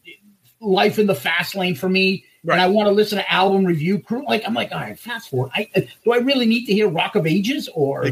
Life 0.61 0.99
in 0.99 1.07
the 1.07 1.15
Fast 1.15 1.55
Lane 1.55 1.75
for 1.75 1.89
me, 1.89 2.25
Right. 2.45 2.55
and 2.57 2.63
I 2.63 2.67
want 2.69 2.89
to 2.89 2.93
listen 2.93 3.19
to 3.19 3.33
album 3.33 3.65
review 3.65 3.99
crew, 4.01 4.25
like 4.27 4.43
I'm 4.47 4.55
like, 4.55 4.73
all 4.73 4.81
right, 4.81 4.99
fast 4.99 5.31
forward. 5.31 5.51
I, 5.55 5.69
uh, 5.77 5.81
do 6.05 6.13
I 6.13 6.19
really 6.19 6.47
need 6.47 6.67
to 6.67 6.73
hear 6.73 6.89
Rock 6.89 7.15
of 7.15 7.27
Ages 7.27 7.69
or 7.75 8.07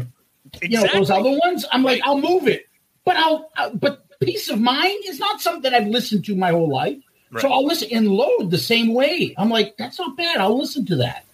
you 0.61 0.69
know 0.77 0.81
those 0.81 1.09
Exactly. 1.09 1.31
other 1.31 1.39
ones? 1.43 1.65
I'm 1.71 1.83
like, 1.83 2.01
I'll 2.05 2.19
move 2.19 2.47
it, 2.47 2.67
but 3.03 3.17
I'll, 3.17 3.49
uh, 3.57 3.69
but 3.73 4.05
piece 4.21 4.49
of 4.49 4.59
mind 4.61 5.03
is 5.07 5.19
not 5.19 5.41
something 5.41 5.73
I've 5.73 5.87
listened 5.87 6.23
to 6.25 6.35
my 6.35 6.51
whole 6.51 6.69
life. 6.69 6.97
Right. 7.31 7.41
So 7.41 7.51
I'll 7.51 7.65
listen 7.65 7.89
and 7.91 8.07
load 8.09 8.51
the 8.51 8.57
same 8.57 8.93
way. 8.93 9.33
I'm 9.37 9.49
like, 9.49 9.75
that's 9.77 9.97
not 9.99 10.15
bad. 10.15 10.37
I'll 10.39 10.57
listen 10.57 10.85
to 10.87 10.95
that. 10.97 11.25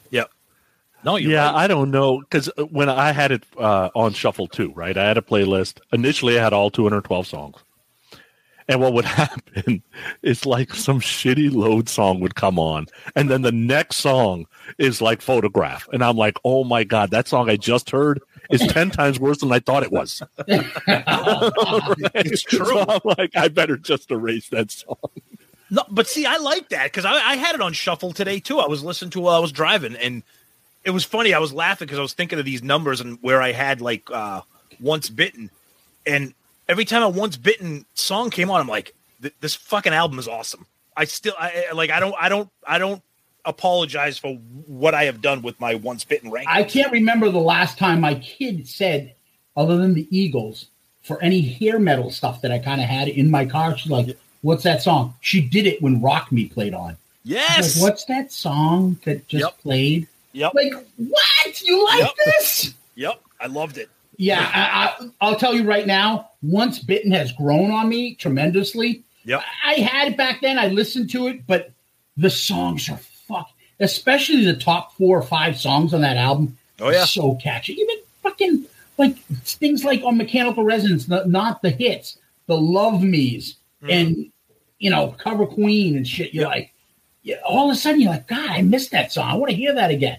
Yep. 1.07 1.11
No, 1.13 1.15
you're 1.15 1.31
yeah, 1.31 1.45
right. 1.45 1.55
I 1.55 1.67
don't 1.67 1.89
know 1.89 2.19
because 2.19 2.49
when 2.69 2.89
I 2.89 3.13
had 3.13 3.31
it 3.31 3.45
uh, 3.57 3.89
on 3.95 4.11
shuffle 4.11 4.47
too, 4.47 4.73
right? 4.75 4.97
I 4.97 5.05
had 5.05 5.17
a 5.17 5.21
playlist. 5.21 5.79
Initially, 5.93 6.37
I 6.37 6.43
had 6.43 6.51
all 6.51 6.69
212 6.69 7.25
songs, 7.25 7.55
and 8.67 8.81
what 8.81 8.91
would 8.91 9.05
happen 9.23 9.81
is 10.21 10.45
like 10.45 10.73
some 10.73 10.99
shitty 10.99 11.53
load 11.53 11.87
song 11.87 12.19
would 12.19 12.35
come 12.35 12.59
on, 12.59 12.87
and 13.15 13.29
then 13.29 13.41
the 13.41 13.53
next 13.53 13.97
song 13.97 14.47
is 14.77 15.01
like 15.01 15.21
photograph, 15.21 15.87
and 15.93 16.03
I'm 16.03 16.17
like, 16.17 16.37
oh 16.43 16.65
my 16.65 16.83
god, 16.83 17.11
that 17.11 17.29
song 17.29 17.49
I 17.49 17.55
just 17.55 17.89
heard 17.89 18.19
is 18.51 18.59
ten 18.67 18.91
times 18.91 19.17
worse 19.17 19.37
than 19.37 19.51
I 19.53 19.59
thought 19.59 19.83
it 19.83 19.91
was. 19.91 20.21
It's 22.15 22.43
true. 22.43 22.65
So 22.65 22.85
I'm 22.85 22.99
like, 23.05 23.33
I 23.33 23.47
better 23.47 23.77
just 23.77 24.11
erase 24.11 24.49
that 24.49 24.71
song. 24.71 24.97
No, 25.69 25.83
but 25.89 26.07
see, 26.07 26.25
I 26.25 26.37
like 26.37 26.69
that 26.69 26.85
because 26.85 27.05
I, 27.05 27.13
I 27.13 27.35
had 27.37 27.55
it 27.55 27.61
on 27.61 27.71
shuffle 27.71 28.11
today 28.11 28.39
too. 28.41 28.59
I 28.59 28.67
was 28.67 28.83
listening 28.83 29.11
to 29.11 29.21
while 29.21 29.35
I 29.35 29.39
was 29.39 29.53
driving, 29.53 29.95
and 29.95 30.23
it 30.87 30.91
was 30.91 31.03
funny. 31.03 31.33
I 31.33 31.39
was 31.39 31.51
laughing 31.51 31.85
because 31.85 31.99
I 31.99 32.01
was 32.01 32.13
thinking 32.13 32.39
of 32.39 32.45
these 32.45 32.63
numbers 32.63 33.01
and 33.01 33.19
where 33.21 33.41
I 33.41 33.51
had 33.51 33.81
like 33.81 34.09
uh, 34.09 34.41
"Once 34.79 35.09
Bitten," 35.09 35.51
and 36.05 36.33
every 36.69 36.85
time 36.85 37.03
a 37.03 37.09
"Once 37.09 37.35
Bitten" 37.35 37.85
song 37.93 38.29
came 38.29 38.49
on, 38.49 38.61
I'm 38.61 38.69
like, 38.69 38.95
"This 39.41 39.53
fucking 39.53 39.91
album 39.93 40.17
is 40.17 40.29
awesome." 40.29 40.65
I 40.95 41.03
still, 41.03 41.33
I 41.37 41.65
like, 41.73 41.91
I 41.91 41.99
don't, 41.99 42.15
I 42.19 42.29
don't, 42.29 42.49
I 42.65 42.79
don't 42.79 43.03
apologize 43.45 44.17
for 44.17 44.35
what 44.65 44.95
I 44.95 45.03
have 45.03 45.21
done 45.21 45.41
with 45.41 45.59
my 45.59 45.75
"Once 45.75 46.05
Bitten" 46.05 46.31
rank. 46.31 46.47
I 46.49 46.63
can't 46.63 46.91
remember 46.93 47.29
the 47.29 47.37
last 47.39 47.77
time 47.77 47.99
my 47.99 48.15
kid 48.15 48.65
said, 48.65 49.13
other 49.57 49.77
than 49.77 49.93
the 49.93 50.07
Eagles, 50.09 50.67
for 51.03 51.21
any 51.21 51.41
hair 51.41 51.79
metal 51.79 52.11
stuff 52.11 52.41
that 52.43 52.51
I 52.53 52.59
kind 52.59 52.79
of 52.79 52.87
had 52.87 53.09
in 53.09 53.29
my 53.29 53.45
car. 53.45 53.77
She's 53.77 53.91
like, 53.91 54.17
"What's 54.41 54.63
that 54.63 54.81
song?" 54.81 55.15
She 55.19 55.41
did 55.41 55.67
it 55.67 55.81
when 55.81 56.01
Rock 56.01 56.31
Me 56.31 56.45
played 56.47 56.73
on. 56.73 56.95
Yes. 57.25 57.75
Like, 57.75 57.89
What's 57.89 58.05
that 58.05 58.31
song 58.31 58.97
that 59.03 59.27
just 59.27 59.43
Yep. 59.43 59.57
played? 59.59 60.07
Yep. 60.37 60.53
Like, 60.53 60.73
what? 60.97 61.61
You 61.61 61.83
like 61.85 61.99
Yep. 61.99 62.11
this? 62.25 62.73
Yep. 62.95 63.21
I 63.41 63.47
loved 63.47 63.77
it. 63.77 63.89
Yeah, 64.17 64.39
I, 64.53 65.03
I, 65.05 65.09
I'll 65.21 65.35
tell 65.35 65.53
you 65.53 65.63
right 65.63 65.85
now. 65.85 66.29
Once 66.41 66.79
Bitten 66.79 67.11
has 67.11 67.31
grown 67.31 67.69
on 67.71 67.87
me 67.89 68.15
tremendously. 68.15 69.03
Yep. 69.25 69.41
I 69.65 69.73
had 69.75 70.07
it 70.13 70.17
back 70.17 70.41
then. 70.41 70.57
I 70.57 70.67
listened 70.67 71.09
to 71.11 71.27
it, 71.27 71.45
but 71.45 71.71
the 72.17 72.29
songs 72.29 72.89
are 72.89 72.97
fuck. 73.27 73.49
Especially 73.79 74.43
the 74.45 74.55
top 74.55 74.95
four 74.95 75.17
or 75.19 75.21
five 75.21 75.59
songs 75.59 75.93
on 75.93 76.01
that 76.01 76.17
album. 76.17 76.57
Oh, 76.79 76.89
yeah. 76.89 77.05
so 77.05 77.35
catchy. 77.35 77.73
Even 77.73 77.95
fucking 78.23 78.65
like 78.97 79.17
things 79.43 79.83
like 79.83 80.01
on 80.03 80.17
Mechanical 80.17 80.63
Resonance, 80.63 81.07
not, 81.07 81.29
not 81.29 81.61
the 81.61 81.69
hits, 81.69 82.17
the 82.47 82.57
Love 82.57 83.03
Me's, 83.03 83.55
Mm-hmm. 83.83 83.89
and 83.91 84.31
you 84.79 84.89
know 84.89 85.13
Cover 85.19 85.45
Queen 85.45 85.95
and 85.95 86.07
shit. 86.07 86.33
You're 86.33 86.47
like, 86.47 86.73
yeah, 87.21 87.35
all 87.45 87.69
of 87.69 87.75
a 87.75 87.79
sudden 87.79 88.01
you're 88.01 88.09
like, 88.09 88.27
God, 88.27 88.49
I 88.49 88.63
missed 88.63 88.89
that 88.89 89.11
song. 89.11 89.29
I 89.29 89.35
want 89.35 89.51
to 89.51 89.55
hear 89.55 89.75
that 89.75 89.91
again. 89.91 90.17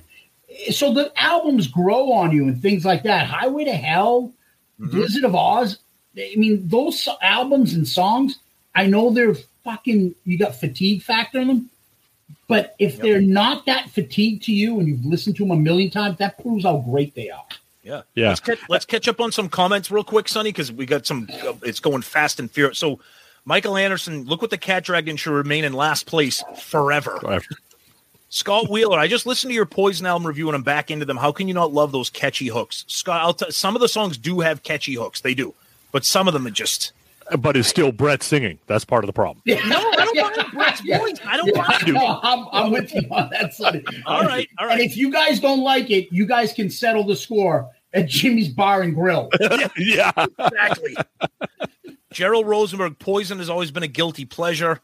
So 0.73 0.93
the 0.93 1.13
albums 1.17 1.67
grow 1.69 2.13
on 2.13 2.33
you 2.33 2.45
and 2.45 2.61
things 2.61 2.85
like 2.85 3.05
that. 3.05 3.27
Highway 3.27 3.65
to 3.65 3.73
Hell, 3.75 4.33
Mm-hmm. 4.81 4.91
Blizzard 4.97 5.25
of 5.25 5.35
Oz. 5.35 5.79
I 6.17 6.35
mean, 6.37 6.67
those 6.69 7.09
albums 7.23 7.75
and 7.75 7.87
songs. 7.87 8.39
I 8.75 8.87
know 8.87 9.11
they're 9.11 9.35
fucking. 9.65 10.15
You 10.25 10.39
got 10.39 10.55
fatigue 10.55 11.03
factor 11.03 11.41
in 11.41 11.49
them. 11.49 11.71
But 12.47 12.75
if 12.79 12.99
they're 12.99 13.21
not 13.21 13.67
that 13.67 13.91
fatigued 13.91 14.45
to 14.45 14.53
you 14.53 14.79
and 14.79 14.89
you've 14.89 15.05
listened 15.05 15.37
to 15.37 15.43
them 15.43 15.51
a 15.51 15.57
million 15.57 15.91
times, 15.91 16.19
that 16.19 16.41
proves 16.41 16.65
how 16.65 16.79
great 16.79 17.15
they 17.15 17.29
are. 17.29 17.45
Yeah. 17.83 18.03
Yeah. 18.15 18.29
Let's 18.29 18.41
catch, 18.41 18.59
let's 18.69 18.85
catch 18.85 19.09
up 19.09 19.21
on 19.21 19.33
some 19.33 19.49
comments 19.49 19.91
real 19.91 20.05
quick, 20.05 20.29
Sonny, 20.29 20.51
because 20.51 20.73
we 20.73 20.87
got 20.87 21.07
some. 21.07 21.29
Uh, 21.45 21.55
it's 21.63 21.81
going 21.81 22.03
fast 22.03 22.41
and 22.41 22.51
furious. 22.51 22.79
So, 22.79 23.01
Michael 23.45 23.77
Anderson, 23.77 24.25
look 24.25 24.41
what 24.41 24.51
the 24.51 24.59
Cat 24.59 24.85
Dragon 24.85 25.17
should 25.17 25.33
remain 25.33 25.65
in 25.65 25.73
last 25.73 26.07
place 26.07 26.43
forever. 26.57 27.43
Scott 28.31 28.69
Wheeler, 28.69 28.99
I 28.99 29.09
just 29.09 29.27
listened 29.27 29.51
to 29.51 29.55
your 29.55 29.67
Poison 29.67 30.07
album 30.07 30.27
review 30.27 30.49
and 30.49 30.57
I'm 30.57 30.63
back 30.63 30.91
into 30.91 31.07
them. 31.07 31.17
How 31.17 31.33
can 31.33 31.49
you 31.49 31.55
not 31.55 31.73
love 31.73 31.93
those 31.93 32.11
catchy 32.11 32.49
hooks, 32.49 32.85
Scott? 32.87 33.23
I'll 33.23 33.35
t- 33.35 33.51
some 33.51 33.75
of 33.75 33.81
the 33.81 33.89
songs 33.89 34.19
do 34.19 34.41
have 34.41 34.63
catchy 34.63 34.95
hooks, 34.95 35.23
they 35.23 35.35
do, 35.35 35.55
but 35.93 36.05
some 36.05 36.29
of 36.29 36.35
them 36.35 36.47
are 36.47 36.51
just. 36.51 36.93
But 37.39 37.57
it's 37.57 37.69
still 37.69 37.93
Bret 37.93 38.23
singing. 38.23 38.59
That's 38.67 38.87
part 38.87 39.05
of 39.05 39.07
the 39.07 39.13
problem. 39.13 39.43
No, 39.47 39.55
I 39.57 40.11
don't 40.13 40.17
mind 40.17 40.53
Bret's 40.53 40.81
voice. 40.81 41.19
I 41.27 41.37
don't 41.37 41.55
mind. 41.55 41.95
No, 41.95 42.21
I'm, 42.23 42.47
I'm 42.53 42.71
with 42.73 42.95
you 42.95 43.03
on 43.11 43.29
that 43.31 43.53
side. 43.53 43.85
all 44.07 44.23
right. 44.23 44.49
All 44.59 44.67
right. 44.67 44.81
And 44.81 44.81
if 44.81 44.97
you 44.97 45.11
guys 45.13 45.39
don't 45.39 45.61
like 45.61 45.91
it, 45.91 46.09
you 46.11 46.25
guys 46.25 46.55
can 46.55 46.71
settle 46.71 47.05
the 47.05 47.17
score 47.17 47.69
at 47.93 48.09
Jimmy's 48.09 48.49
Bar 48.49 48.83
and 48.83 48.95
Grill. 48.95 49.29
yeah. 49.77 50.11
exactly. 50.39 50.97
Gerald 52.13 52.47
Rosenberg, 52.47 52.99
Poison 52.99 53.39
has 53.39 53.51
always 53.51 53.71
been 53.71 53.83
a 53.83 53.89
guilty 53.89 54.25
pleasure. 54.25 54.81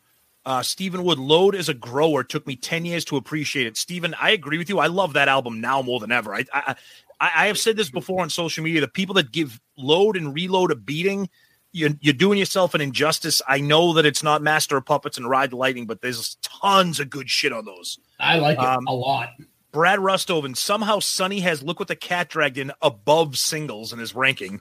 Uh, 0.47 0.63
Stephen 0.63 1.05
Wood, 1.05 1.19
Load 1.19 1.55
is 1.55 1.69
a 1.69 1.75
grower. 1.75 2.23
Took 2.23 2.47
me 2.47 2.57
10 2.57 2.85
years 2.85 3.05
to 3.07 3.17
appreciate 3.17 3.67
it. 3.67 3.77
Stephen, 3.77 4.15
I 4.21 4.31
agree 4.31 4.59
with 4.59 4.69
you. 4.69 4.79
I 4.79 4.89
love 4.89 5.15
that 5.15 5.29
album 5.29 5.61
now 5.61 5.81
more 5.83 6.01
than 6.01 6.13
ever. 6.13 6.35
I, 6.35 6.45
I, 6.53 6.75
I, 7.21 7.31
I 7.35 7.47
have 7.47 7.59
said 7.59 7.77
this 7.77 7.91
before 7.91 8.21
on 8.21 8.29
social 8.31 8.63
media. 8.63 8.81
The 8.83 8.89
people 8.89 9.15
that 9.15 9.33
give 9.33 9.59
Load 9.79 10.17
and 10.17 10.35
Reload 10.35 10.71
a 10.71 10.75
beating, 10.75 11.31
you're, 11.73 11.91
you're 12.01 12.13
doing 12.13 12.39
yourself 12.39 12.75
an 12.75 12.81
injustice. 12.83 13.41
I 13.49 13.61
know 13.61 13.95
that 13.95 14.05
it's 14.05 14.23
not 14.23 14.43
Master 14.43 14.77
of 14.77 14.85
Puppets 14.85 15.17
and 15.17 15.29
Ride 15.31 15.51
the 15.51 15.57
Lightning, 15.57 15.87
but 15.87 16.03
there's 16.03 16.37
tons 16.43 17.01
of 17.01 17.09
good 17.09 17.31
shit 17.31 17.53
on 17.53 17.65
those. 17.65 17.99
I 18.21 18.39
like 18.39 18.59
it 18.59 18.65
Um, 18.65 18.87
a 18.87 18.93
lot. 18.93 19.31
Brad 19.73 19.99
Rustoven, 19.99 20.57
somehow 20.57 21.01
Sonny 21.01 21.41
has 21.41 21.63
Look 21.63 21.79
What 21.81 21.89
the 21.89 21.97
Cat 21.97 22.29
Dragged 22.29 22.59
In 22.59 22.71
above 22.83 23.37
singles 23.39 23.93
in 23.93 23.99
his 23.99 24.15
ranking. 24.15 24.61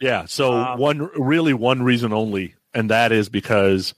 Yeah. 0.00 0.24
So 0.26 0.52
Um, 0.54 0.78
one, 0.78 1.10
really 1.16 1.52
one 1.54 1.82
reason 1.82 2.12
only, 2.12 2.54
and 2.74 2.90
that 2.90 3.12
is 3.12 3.28
because 3.28 3.94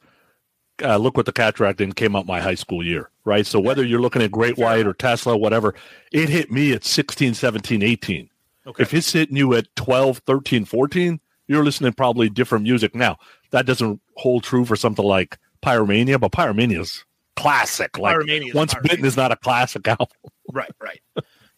uh, 0.82 0.96
look 0.96 1.16
what 1.16 1.26
the 1.26 1.32
cataract 1.32 1.80
in 1.80 1.92
came 1.92 2.16
out 2.16 2.26
my 2.26 2.40
high 2.40 2.54
school 2.54 2.84
year, 2.84 3.10
right? 3.24 3.46
So 3.46 3.60
whether 3.60 3.84
you're 3.84 4.00
looking 4.00 4.22
at 4.22 4.30
Great 4.30 4.58
White 4.58 4.86
or 4.86 4.94
Tesla, 4.94 5.36
whatever, 5.36 5.74
it 6.12 6.28
hit 6.28 6.50
me 6.50 6.72
at 6.72 6.84
16, 6.84 7.34
17, 7.34 7.82
18. 7.82 8.30
Okay. 8.66 8.82
If 8.82 8.94
it's 8.94 9.12
hitting 9.12 9.36
you 9.36 9.54
at 9.54 9.74
12, 9.76 10.18
13, 10.18 10.64
14, 10.64 11.20
you're 11.48 11.64
listening 11.64 11.92
probably 11.92 12.28
different 12.28 12.64
music. 12.64 12.94
Now, 12.94 13.18
that 13.50 13.66
doesn't 13.66 14.00
hold 14.16 14.44
true 14.44 14.64
for 14.64 14.76
something 14.76 15.04
like 15.04 15.38
Pyromania, 15.62 16.20
but 16.20 16.32
Pyromania's 16.32 17.04
classic. 17.36 17.98
Like 17.98 18.16
Pyromania 18.16 18.48
is 18.48 18.54
Once 18.54 18.74
Pyromania. 18.74 18.82
Bitten 18.82 19.04
is 19.04 19.16
not 19.16 19.32
a 19.32 19.36
classic 19.36 19.88
album. 19.88 20.08
Right, 20.52 20.72
right. 20.80 21.00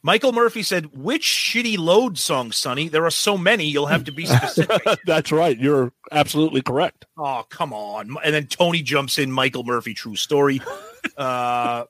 Michael 0.05 0.33
Murphy 0.33 0.62
said, 0.65 0.97
"Which 0.97 1.23
shitty 1.25 1.79
load 1.79 2.19
song, 2.19 2.51
Sonny? 2.51 2.88
There 2.88 3.05
are 3.05 3.11
so 3.11 3.38
many. 3.38 3.67
You'll 3.67 3.87
have 3.87 4.05
to 4.05 4.12
be 4.12 4.27
specific." 4.27 4.83
That's 5.07 5.31
right. 5.31 5.57
You're 5.59 5.93
absolutely 6.11 6.61
correct. 6.62 7.05
oh, 7.17 7.45
come 7.51 7.73
on! 7.73 8.17
And 8.25 8.35
then 8.35 8.47
Tony 8.47 8.83
jumps 8.83 9.19
in. 9.19 9.31
Michael 9.31 9.65
Murphy, 9.65 9.95
true 9.95 10.17
story. 10.17 10.61
Uh, 11.17 11.85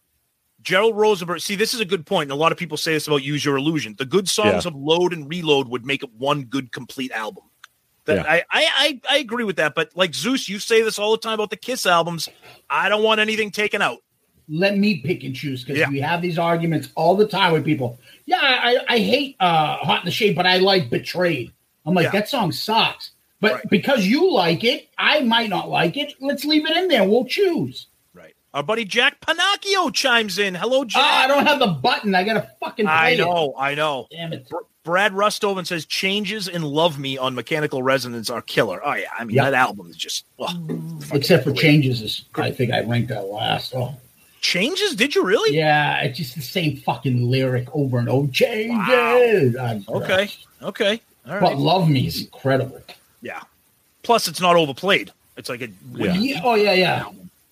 Gerald 0.63 0.97
Rosenberg. 0.97 1.41
See, 1.41 1.55
this 1.55 1.75
is 1.75 1.81
a 1.81 1.85
good 1.85 2.07
point. 2.07 2.31
and 2.31 2.33
a 2.33 2.41
lot 2.41 2.51
of 2.51 2.57
people 2.57 2.79
say 2.79 2.95
this 2.95 3.07
about 3.07 3.23
Use 3.23 3.45
Your 3.45 3.59
Illusion. 3.59 3.95
The 3.99 4.07
good 4.07 4.27
songs 4.27 4.65
Yeah. 4.65 4.69
of 4.71 4.75
Load 4.75 5.13
and 5.13 5.29
Reload 5.29 5.69
would 5.69 5.85
make 5.85 6.03
it 6.03 6.11
one 6.17 6.45
good 6.45 6.73
complete 6.73 7.13
album. 7.13 7.45
That 8.07 8.17
Yeah. 8.17 8.23
I, 8.33 8.37
I, 8.37 8.45
I 8.51 9.01
I 9.11 9.17
agree 9.19 9.45
with 9.45 9.57
that. 9.57 9.75
But 9.75 9.91
like 9.95 10.15
Zeus, 10.15 10.49
you 10.49 10.59
say 10.59 10.81
this 10.83 10.99
all 10.99 11.13
the 11.13 11.19
time 11.19 11.35
about 11.35 11.51
the 11.51 11.57
Kiss 11.59 11.85
albums. 11.85 12.29
I 12.71 12.89
don't 12.89 13.03
want 13.03 13.21
anything 13.21 13.51
taken 13.51 13.83
out. 13.83 13.99
Let 14.49 14.77
me 14.79 14.99
pick 15.01 15.25
and 15.25 15.35
choose 15.35 15.65
because 15.65 15.79
Yeah. 15.79 15.89
we 15.89 16.01
have 16.01 16.21
these 16.23 16.39
arguments 16.39 16.89
all 16.95 17.17
the 17.17 17.27
time 17.27 17.53
with 17.53 17.65
people. 17.65 17.99
Yeah, 18.27 18.39
I, 18.41 18.79
I 18.89 18.99
hate 18.99 19.37
uh, 19.41 19.77
Hot 19.77 20.01
in 20.01 20.05
the 20.05 20.11
Shade, 20.11 20.35
but 20.37 20.47
I 20.47 20.59
like 20.59 20.91
Betrayed. 20.91 21.53
I'm 21.87 21.95
like, 21.95 22.05
Yeah. 22.05 22.11
that 22.13 22.29
song 22.29 22.53
sucks. 22.53 23.11
But 23.41 23.55
Right. 23.55 23.71
because 23.71 24.07
you 24.07 24.33
like 24.33 24.63
it, 24.63 24.89
I 24.99 25.21
might 25.21 25.49
not 25.51 25.69
like 25.69 25.97
it. 25.97 26.15
Let's 26.21 26.45
leave 26.45 26.65
it 26.69 26.77
in 26.77 26.87
there. 26.89 27.03
We'll 27.09 27.25
choose. 27.25 27.87
Right. 28.15 28.35
Our 28.55 28.63
buddy 28.63 28.85
Jack 28.85 29.21
Pinocchio 29.21 29.91
chimes 29.91 30.39
in. 30.39 30.55
Hello, 30.55 30.85
Jack. 30.85 31.03
Ah, 31.05 31.25
I 31.25 31.27
don't 31.27 31.47
have 31.47 31.59
the 31.59 31.67
button. 31.67 32.15
I 32.15 32.23
gotta 32.23 32.49
fucking 32.61 32.87
play 32.87 32.95
I 32.95 33.09
it. 33.11 33.19
know, 33.19 33.55
I 33.59 33.75
know. 33.75 34.07
Damn 34.13 34.33
it. 34.33 34.49
Brad 34.85 35.13
Rustoven 35.13 35.65
says 35.67 35.87
changes 35.87 36.47
in 36.49 36.63
Love 36.63 36.99
Me 36.99 37.17
on 37.19 37.35
Mechanical 37.37 37.83
Resonance 37.85 38.31
are 38.31 38.43
killer. 38.43 38.81
Oh 38.85 38.95
yeah, 38.95 39.07
I 39.17 39.25
mean 39.25 39.35
Yeah. 39.37 39.45
that 39.51 39.55
album 39.55 39.89
is 39.91 39.97
just 39.97 40.25
well, 40.39 40.51
Except 41.13 41.45
for 41.45 41.53
changes, 41.53 42.01
is 42.03 42.25
I 42.37 42.51
think 42.53 42.73
I 42.73 42.83
ranked 42.83 43.09
that 43.11 43.27
last. 43.27 43.75
Oh, 43.77 43.95
changes. 44.43 44.95
Did 44.95 45.15
you 45.15 45.25
really? 45.25 45.57
yeah, 45.57 46.01
it's 46.03 46.19
just 46.19 46.35
the 46.35 46.43
same 46.43 46.77
fucking 46.77 47.31
lyric 47.31 47.69
over 47.75 47.99
and 47.99 48.09
over. 48.09 48.31
Changes. 48.31 49.57
I'm- 49.57 49.85
Okay. 49.89 50.29
Okay. 50.61 51.01
All 51.29 51.41
But. 51.41 51.57
Love 51.59 51.89
Me 51.89 52.07
is 52.07 52.21
incredible. 52.23 52.81
yeah. 53.23 53.41
Plus, 54.03 54.27
it's 54.29 54.41
not 54.41 54.57
overplayed. 54.57 55.13
It's 55.37 55.49
like 55.49 55.63
a 55.63 55.69
Yeah. 55.95 56.13
Yeah. 56.15 56.41
Oh 56.45 56.55
yeah, 56.57 56.73
yeah. 56.75 57.05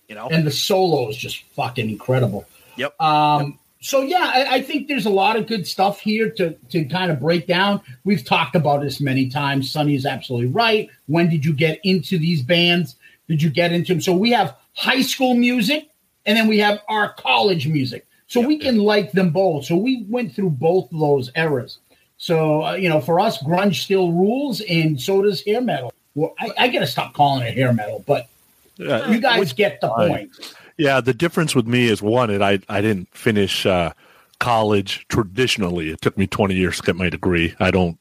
you 0.08 0.14
know. 0.16 0.28
and 0.28 0.46
the 0.46 0.50
solo 0.50 1.08
is 1.08 1.16
just 1.16 1.42
fucking 1.56 1.88
incredible. 1.88 2.44
Yep. 2.76 3.00
Um, 3.00 3.58
So 3.82 4.02
yeah, 4.02 4.30
I, 4.34 4.56
I 4.56 4.62
think 4.62 4.88
there's 4.88 5.06
a 5.06 5.10
lot 5.10 5.36
of 5.36 5.46
good 5.46 5.66
stuff 5.66 6.00
here 6.00 6.28
to 6.30 6.50
to 6.70 6.84
kind 6.84 7.10
of 7.10 7.20
break 7.20 7.46
down. 7.46 7.80
We've 8.04 8.24
talked 8.24 8.54
about 8.56 8.82
this 8.82 9.00
many 9.00 9.30
times. 9.30 9.70
Sonny 9.70 9.94
is 9.94 10.04
absolutely 10.04 10.48
right. 10.48 10.90
When 11.06 11.30
did 11.30 11.44
you 11.44 11.52
get 11.54 11.80
into 11.84 12.18
these 12.18 12.42
bands? 12.42 12.96
Did 13.28 13.40
you 13.42 13.48
get 13.50 13.72
into 13.72 13.94
them? 13.94 14.00
So 14.02 14.12
we 14.14 14.32
have 14.32 14.56
high 14.74 15.02
school 15.02 15.34
music, 15.34 15.88
and 16.26 16.36
then 16.36 16.48
we 16.48 16.58
have 16.58 16.80
our 16.88 17.12
college 17.14 17.66
music. 17.66 18.06
So 18.26 18.40
we 18.40 18.58
can 18.58 18.78
like 18.78 19.10
them 19.10 19.30
both. 19.30 19.64
So 19.64 19.76
we 19.76 20.06
went 20.08 20.32
through 20.32 20.50
both 20.50 20.92
of 20.92 21.00
those 21.00 21.30
eras. 21.34 21.78
So 22.16 22.64
uh, 22.64 22.74
you 22.74 22.88
know, 22.88 23.00
for 23.00 23.18
us, 23.18 23.42
grunge 23.42 23.76
still 23.82 24.12
rules, 24.12 24.60
and 24.62 25.00
so 25.00 25.22
does 25.22 25.42
hair 25.44 25.60
metal. 25.60 25.92
Well, 26.14 26.34
I, 26.38 26.50
I 26.58 26.68
got 26.68 26.80
to 26.80 26.86
stop 26.86 27.14
calling 27.14 27.46
it 27.46 27.54
hair 27.54 27.72
metal, 27.72 28.04
but 28.06 28.28
Yeah, 28.76 29.10
you 29.10 29.20
guys 29.20 29.52
get 29.52 29.80
the 29.80 29.88
point. 29.88 30.30
Yeah, 30.76 31.00
the 31.00 31.14
difference 31.14 31.54
with 31.54 31.66
me 31.66 31.88
is 31.88 32.02
one, 32.02 32.30
that 32.30 32.42
I 32.42 32.60
I 32.68 32.80
didn't 32.80 33.08
finish 33.14 33.66
uh, 33.66 33.92
college 34.38 35.06
traditionally. 35.08 35.90
It 35.90 36.00
took 36.00 36.16
me 36.16 36.26
twenty 36.26 36.54
years 36.54 36.76
to 36.76 36.82
get 36.82 36.96
my 36.96 37.10
degree. 37.10 37.54
I 37.58 37.70
don't 37.70 37.98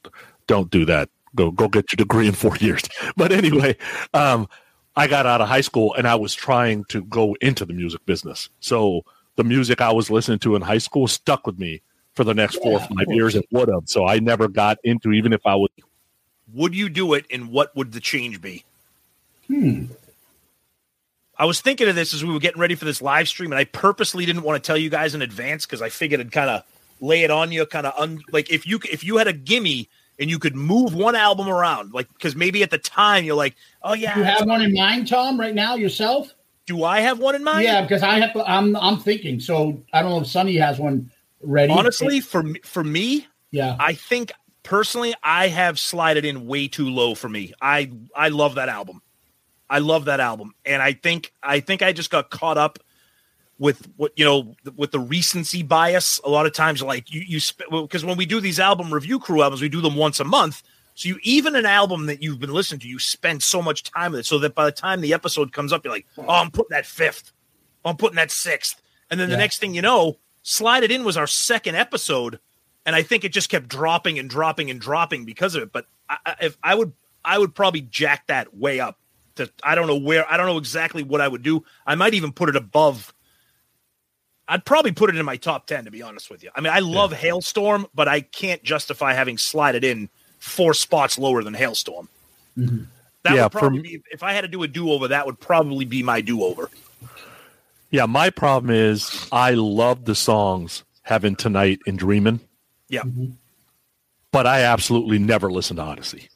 don't 0.47 0.69
do 0.69 0.85
that. 0.85 1.09
Go 1.35 1.49
go 1.51 1.67
get 1.67 1.91
your 1.91 1.97
degree 1.97 2.27
in 2.27 2.33
four 2.33 2.55
years. 2.59 2.83
But 3.17 3.31
anyway, 3.31 3.77
um, 4.13 4.47
I 4.99 5.07
got 5.07 5.25
out 5.25 5.39
of 5.39 5.47
high 5.47 5.61
school 5.61 5.93
and 5.93 6.05
I 6.05 6.15
was 6.15 6.33
trying 6.33 6.83
to 6.89 7.03
go 7.05 7.33
into 7.39 7.63
the 7.63 7.71
music 7.71 8.05
business. 8.05 8.49
So 8.59 9.05
the 9.37 9.45
music 9.45 9.79
I 9.79 9.93
was 9.93 10.11
listening 10.11 10.39
to 10.39 10.57
in 10.57 10.61
high 10.61 10.77
school 10.77 11.07
stuck 11.07 11.47
with 11.47 11.57
me 11.57 11.81
for 12.15 12.25
the 12.25 12.33
next 12.33 12.57
four 12.57 12.73
or 12.73 12.79
five 12.81 13.07
years. 13.07 13.33
It 13.33 13.45
would 13.51 13.69
have. 13.69 13.83
So 13.85 14.05
I 14.05 14.19
never 14.19 14.49
got 14.49 14.77
into 14.83 15.13
even 15.13 15.31
if 15.31 15.45
I 15.45 15.55
would. 15.55 15.71
would 16.53 16.75
you 16.75 16.89
do 16.89 17.13
it, 17.13 17.25
and 17.31 17.49
what 17.49 17.73
would 17.77 17.93
the 17.93 18.01
change 18.01 18.41
be? 18.41 18.65
Hmm. 19.47 19.85
I 21.37 21.45
was 21.45 21.61
thinking 21.61 21.87
of 21.87 21.95
this 21.95 22.13
as 22.13 22.25
we 22.25 22.33
were 22.33 22.39
getting 22.39 22.59
ready 22.59 22.75
for 22.75 22.83
this 22.83 23.01
live 23.01 23.29
stream, 23.29 23.53
and 23.53 23.59
I 23.59 23.63
purposely 23.63 24.25
didn't 24.25 24.41
want 24.41 24.61
to 24.61 24.67
tell 24.67 24.75
you 24.75 24.89
guys 24.89 25.15
in 25.15 25.21
advance 25.21 25.65
because 25.65 25.81
I 25.81 25.87
figured 25.87 26.19
I'd 26.19 26.33
kind 26.33 26.49
of 26.49 26.63
lay 26.99 27.23
it 27.23 27.31
on 27.31 27.53
you, 27.53 27.65
kind 27.65 27.87
of 27.87 27.93
un- 27.97 28.21
like 28.33 28.51
if 28.51 28.67
you 28.67 28.81
if 28.91 29.05
you 29.05 29.15
had 29.15 29.27
a 29.27 29.33
gimme 29.33 29.87
and 30.19 30.29
you 30.29 30.37
could 30.37 30.55
move 30.55 30.93
one 30.93 31.15
album 31.15 31.47
around, 31.47 31.93
like 31.93 32.07
because 32.13 32.35
maybe 32.35 32.61
at 32.63 32.71
the 32.71 32.77
time 32.77 33.23
you're 33.23 33.35
like, 33.35 33.55
oh 33.83 33.93
yeah, 33.93 34.17
You 34.17 34.23
have 34.23 34.45
one 34.45 34.61
in 34.61 34.73
mind, 34.73 35.07
Tom, 35.07 35.39
right 35.39 35.55
now 35.55 35.75
yourself? 35.75 36.33
do 36.69 36.83
I 36.83 36.99
have 36.99 37.17
one 37.17 37.33
in 37.33 37.43
mind? 37.43 37.63
Yeah, 37.63 37.81
because 37.81 38.03
I 38.03 38.19
have. 38.19 38.31
To, 38.33 38.43
I'm 38.47 38.75
I'm 38.75 38.99
thinking. 38.99 39.39
So 39.39 39.81
I 39.91 40.03
don't 40.03 40.11
know 40.11 40.21
if 40.21 40.27
Sonny 40.27 40.55
has 40.57 40.77
one 40.77 41.11
ready. 41.41 41.73
honestly, 41.73 42.21
for 42.21 42.43
for 42.63 42.83
me, 42.83 43.27
yeah. 43.49 43.75
I 43.79 43.93
think 43.93 44.31
personally, 44.61 45.15
I 45.23 45.47
have 45.47 45.79
slided 45.79 46.25
in 46.25 46.45
way 46.45 46.67
too 46.67 46.87
low 46.87 47.15
for 47.15 47.27
me. 47.27 47.53
I 47.59 47.91
I 48.15 48.29
love 48.29 48.55
that 48.55 48.69
album. 48.69 49.01
I 49.67 49.79
love 49.79 50.05
that 50.05 50.19
album, 50.19 50.53
and 50.63 50.81
I 50.81 50.93
think 50.93 51.33
I 51.41 51.59
think 51.59 51.81
I 51.81 51.91
just 51.91 52.11
got 52.11 52.29
caught 52.29 52.59
up 52.59 52.77
with 53.59 53.87
what 53.97 54.11
you 54.15 54.25
know 54.25 54.55
with 54.75 54.91
the 54.91 54.99
recency 54.99 55.61
bias. 55.61 56.19
A 56.23 56.29
lot 56.29 56.45
of 56.47 56.53
times, 56.53 56.81
like 56.81 57.13
you 57.13 57.21
you 57.21 57.39
because 57.81 58.03
when 58.03 58.17
we 58.17 58.25
do 58.25 58.39
these 58.39 58.59
album 58.59 58.91
review 58.93 59.19
crew 59.19 59.43
albums, 59.43 59.61
we 59.61 59.69
do 59.69 59.81
them 59.81 59.95
once 59.95 60.19
a 60.19 60.23
month. 60.23 60.63
So 60.95 61.09
you 61.09 61.19
even 61.23 61.55
an 61.55 61.65
album 61.65 62.07
that 62.07 62.21
you've 62.23 62.39
been 62.39 62.53
listening 62.53 62.79
to, 62.81 62.87
you 62.87 62.99
spend 62.99 63.43
so 63.43 63.61
much 63.61 63.83
time 63.83 64.11
with 64.11 64.21
it, 64.21 64.25
so 64.25 64.39
that 64.39 64.55
by 64.55 64.65
the 64.65 64.71
time 64.71 65.01
the 65.01 65.13
episode 65.13 65.53
comes 65.53 65.71
up, 65.71 65.83
you're 65.85 65.93
like, 65.93 66.07
oh, 66.17 66.23
I'm 66.27 66.51
putting 66.51 66.71
that 66.75 66.85
fifth, 66.85 67.31
I'm 67.85 67.95
putting 67.97 68.15
that 68.17 68.31
sixth, 68.31 68.81
and 69.11 69.19
then 69.19 69.29
the 69.29 69.35
next 69.37 69.59
thing 69.59 69.73
you 69.73 69.81
know, 69.81 70.17
slide 70.41 70.83
it 70.83 70.91
in 70.91 71.03
was 71.03 71.15
our 71.17 71.27
second 71.27 71.75
episode 71.75 72.39
and 72.85 72.95
I 72.95 73.03
think 73.03 73.23
it 73.23 73.31
just 73.33 73.49
kept 73.49 73.67
dropping 73.67 74.17
and 74.17 74.29
dropping 74.29 74.71
and 74.71 74.79
dropping 74.81 75.23
because 75.25 75.53
of 75.53 75.61
it. 75.61 75.71
But 75.71 75.85
I- 76.09 76.35
if 76.41 76.57
I 76.63 76.73
would, 76.73 76.93
I 77.23 77.37
would 77.37 77.53
probably 77.53 77.81
jack 77.81 78.25
that 78.27 78.55
way 78.57 78.79
up. 78.79 78.97
To 79.35 79.49
I 79.63 79.75
don't 79.75 79.85
know 79.85 79.97
where, 79.97 80.29
I 80.31 80.37
don't 80.37 80.47
know 80.47 80.57
exactly 80.57 81.03
what 81.03 81.21
I 81.21 81.27
would 81.27 81.43
do. 81.43 81.63
I 81.85 81.95
might 81.95 82.13
even 82.15 82.31
put 82.31 82.49
it 82.49 82.55
above. 82.55 83.13
I'd 84.51 84.65
probably 84.65 84.91
put 84.91 85.09
it 85.09 85.15
in 85.15 85.25
my 85.25 85.37
top 85.37 85.67
ten 85.67 85.85
to 85.85 85.91
be 85.91 86.01
honest 86.01 86.29
with 86.29 86.43
you. 86.43 86.49
I 86.55 86.61
mean, 86.61 86.73
I 86.73 86.79
love 86.79 87.13
Halestorm, 87.13 87.85
but 87.93 88.07
I 88.07 88.21
can't 88.21 88.61
justify 88.63 89.13
having 89.13 89.37
slide 89.37 89.75
it 89.75 89.83
in 89.83 90.09
four 90.39 90.73
spots 90.73 91.17
lower 91.19 91.43
than 91.43 91.53
Halestorm. 91.53 92.07
Mm-hmm. 92.57 92.83
That 93.23 93.35
Yeah, 93.35 93.43
would 93.43 93.51
probably 93.51 93.77
for- 93.79 93.83
be 93.83 94.01
if 94.11 94.23
I 94.23 94.33
had 94.33 94.41
to 94.41 94.47
do 94.47 94.63
a 94.63 94.67
do 94.67 94.91
over. 94.91 95.07
That 95.07 95.25
would 95.25 95.39
probably 95.39 95.85
be 95.85 96.03
my 96.03 96.19
do 96.21 96.43
over. 96.43 96.69
Yeah, 97.91 98.05
my 98.05 98.29
problem 98.29 98.69
is 98.73 99.27
I 99.31 99.51
love 99.51 100.05
the 100.05 100.15
songs 100.15 100.83
Heaven 101.03 101.35
Tonight 101.35 101.79
and 101.87 101.97
Dreamin', 101.97 102.39
Yeah, 102.87 103.01
mm-hmm. 103.01 103.31
but 104.31 104.45
I 104.45 104.61
absolutely 104.61 105.17
never 105.19 105.51
listen 105.51 105.77
to 105.77 105.81
Odyssey. 105.83 106.29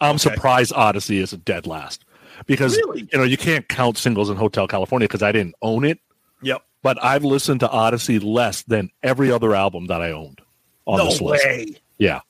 I'm 0.00 0.16
Okay. 0.16 0.18
surprised 0.34 0.72
Odyssey 0.72 1.18
is 1.18 1.32
a 1.32 1.36
dead 1.36 1.66
last 1.66 2.04
because 2.46 2.76
Really? 2.76 3.08
you 3.12 3.18
know 3.18 3.24
you 3.24 3.36
can't 3.36 3.68
count 3.68 3.98
singles 3.98 4.30
in 4.30 4.36
Hotel 4.36 4.66
California 4.66 5.06
because 5.06 5.22
I 5.22 5.30
didn't 5.32 5.54
own 5.62 5.84
it, 5.84 5.98
yep. 6.42 6.62
But 6.82 7.02
I've 7.02 7.24
listened 7.24 7.60
to 7.60 7.68
Odyssey 7.70 8.18
less 8.18 8.62
than 8.62 8.90
every 9.02 9.30
other 9.30 9.54
album 9.54 9.86
that 9.86 10.00
I 10.02 10.10
owned 10.12 10.40
on 10.86 10.98
no 10.98 11.06
this 11.06 11.20
list. 11.20 11.44
way. 11.44 11.76
Yeah. 11.98 12.20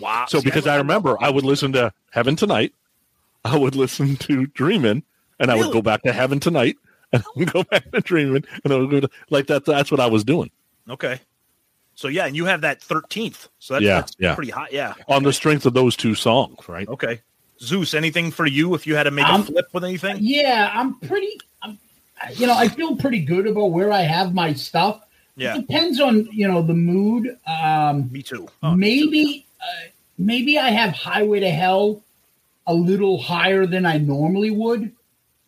Wow. 0.00 0.26
So 0.28 0.38
See, 0.40 0.44
because 0.44 0.66
I 0.66 0.76
remember 0.76 1.16
I 1.20 1.30
would 1.30 1.44
listen 1.44 1.72
to 1.72 1.92
Heaven 2.10 2.36
Tonight, 2.36 2.72
I 3.44 3.56
would 3.56 3.74
listen 3.74 4.16
to 4.16 4.46
Dreamin', 4.46 5.02
and 5.40 5.50
I 5.50 5.54
would 5.56 5.72
go 5.72 5.82
back 5.82 6.02
to 6.02 6.12
Heaven 6.12 6.40
Tonight, 6.40 6.76
and 7.12 7.22
I 7.22 7.26
would 7.36 7.52
go 7.52 7.62
back 7.64 7.90
to 7.92 8.00
Dreamin', 8.00 8.44
and 8.64 8.72
I 8.72 8.76
would 8.76 8.90
go 8.90 9.00
to, 9.00 9.10
like 9.30 9.46
that. 9.48 9.64
That's 9.64 9.90
what 9.90 10.00
I 10.00 10.06
was 10.06 10.24
doing 10.24 10.50
Okay. 10.88 11.20
So 11.94 12.08
yeah, 12.08 12.26
and 12.26 12.36
you 12.36 12.44
have 12.46 12.60
that 12.62 12.80
thirteenth. 12.80 13.48
So 13.58 13.74
that's, 13.74 13.84
Yeah, 13.84 13.94
that's 14.00 14.16
yeah. 14.18 14.34
pretty 14.34 14.50
high. 14.52 14.68
Yeah. 14.70 14.94
on 15.08 15.22
the 15.24 15.32
strength 15.32 15.66
of 15.66 15.74
those 15.74 15.96
two 15.96 16.14
songs, 16.14 16.68
right? 16.68 16.86
Okay. 16.88 17.20
Zeus, 17.60 17.92
anything 17.92 18.30
for 18.30 18.46
you 18.46 18.74
if 18.74 18.86
you 18.86 18.94
had 18.94 19.02
to 19.02 19.10
make 19.10 19.26
a 19.26 19.30
Um, 19.32 19.42
flip 19.42 19.66
with 19.72 19.84
anything? 19.84 20.18
Yeah, 20.20 20.70
I'm 20.72 20.94
pretty. 21.00 21.40
You 22.34 22.46
know, 22.46 22.54
I 22.56 22.68
feel 22.68 22.96
pretty 22.96 23.20
good 23.20 23.46
about 23.46 23.66
where 23.72 23.92
I 23.92 24.02
have 24.02 24.34
my 24.34 24.52
stuff. 24.52 25.02
Yeah. 25.36 25.56
It 25.56 25.62
depends 25.66 26.00
on 26.00 26.28
you 26.32 26.48
know 26.48 26.62
the 26.62 26.74
mood. 26.74 27.36
Um, 27.46 28.10
Me 28.12 28.22
too. 28.22 28.48
Oh, 28.62 28.74
me 28.74 29.00
too. 29.00 29.06
maybe, 29.10 29.46
uh, 29.60 29.88
maybe 30.18 30.58
I 30.58 30.70
have 30.70 30.90
Highway 30.94 31.40
to 31.40 31.50
Hell 31.50 32.02
a 32.66 32.74
little 32.74 33.18
higher 33.20 33.64
than 33.66 33.86
I 33.86 33.98
normally 33.98 34.50
would. 34.50 34.92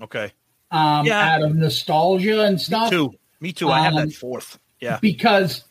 Okay. 0.01 0.33
Um, 0.71 1.07
Yeah. 1.07 1.35
out 1.35 1.43
of 1.43 1.55
nostalgia 1.57 2.43
and 2.45 2.55
Me 2.57 2.63
stuff. 2.63 2.91
too. 2.91 3.15
Me 3.41 3.53
too. 3.53 3.69
I 3.71 3.81
have 3.83 3.95
Um, 3.95 4.09
that 4.09 4.15
fourth. 4.15 4.59
Yeah. 4.81 4.99
because 5.03 5.65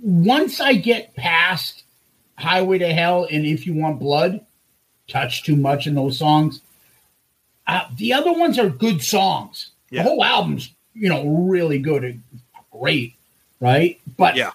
once 0.00 0.60
I 0.60 0.74
get 0.74 1.14
past 1.16 1.82
Highway 2.38 2.78
to 2.78 2.92
Hell 2.92 3.26
and 3.30 3.44
If 3.44 3.66
You 3.66 3.74
Want 3.74 3.98
Blood, 3.98 4.40
touch 5.08 5.42
too 5.42 5.56
much 5.56 5.86
in 5.86 5.94
those 5.96 6.16
songs. 6.16 6.60
Uh, 7.66 7.82
the 7.96 8.12
other 8.14 8.32
ones 8.32 8.58
are 8.58 8.68
good 8.70 9.02
songs. 9.02 9.70
Yeah. 9.90 10.02
The 10.02 10.08
whole 10.08 10.24
album's, 10.24 10.72
you 10.94 11.08
know, 11.08 11.26
really 11.26 11.78
good 11.78 12.04
and 12.04 12.22
great, 12.70 13.14
right? 13.60 14.00
But 14.16 14.36
Yeah. 14.36 14.52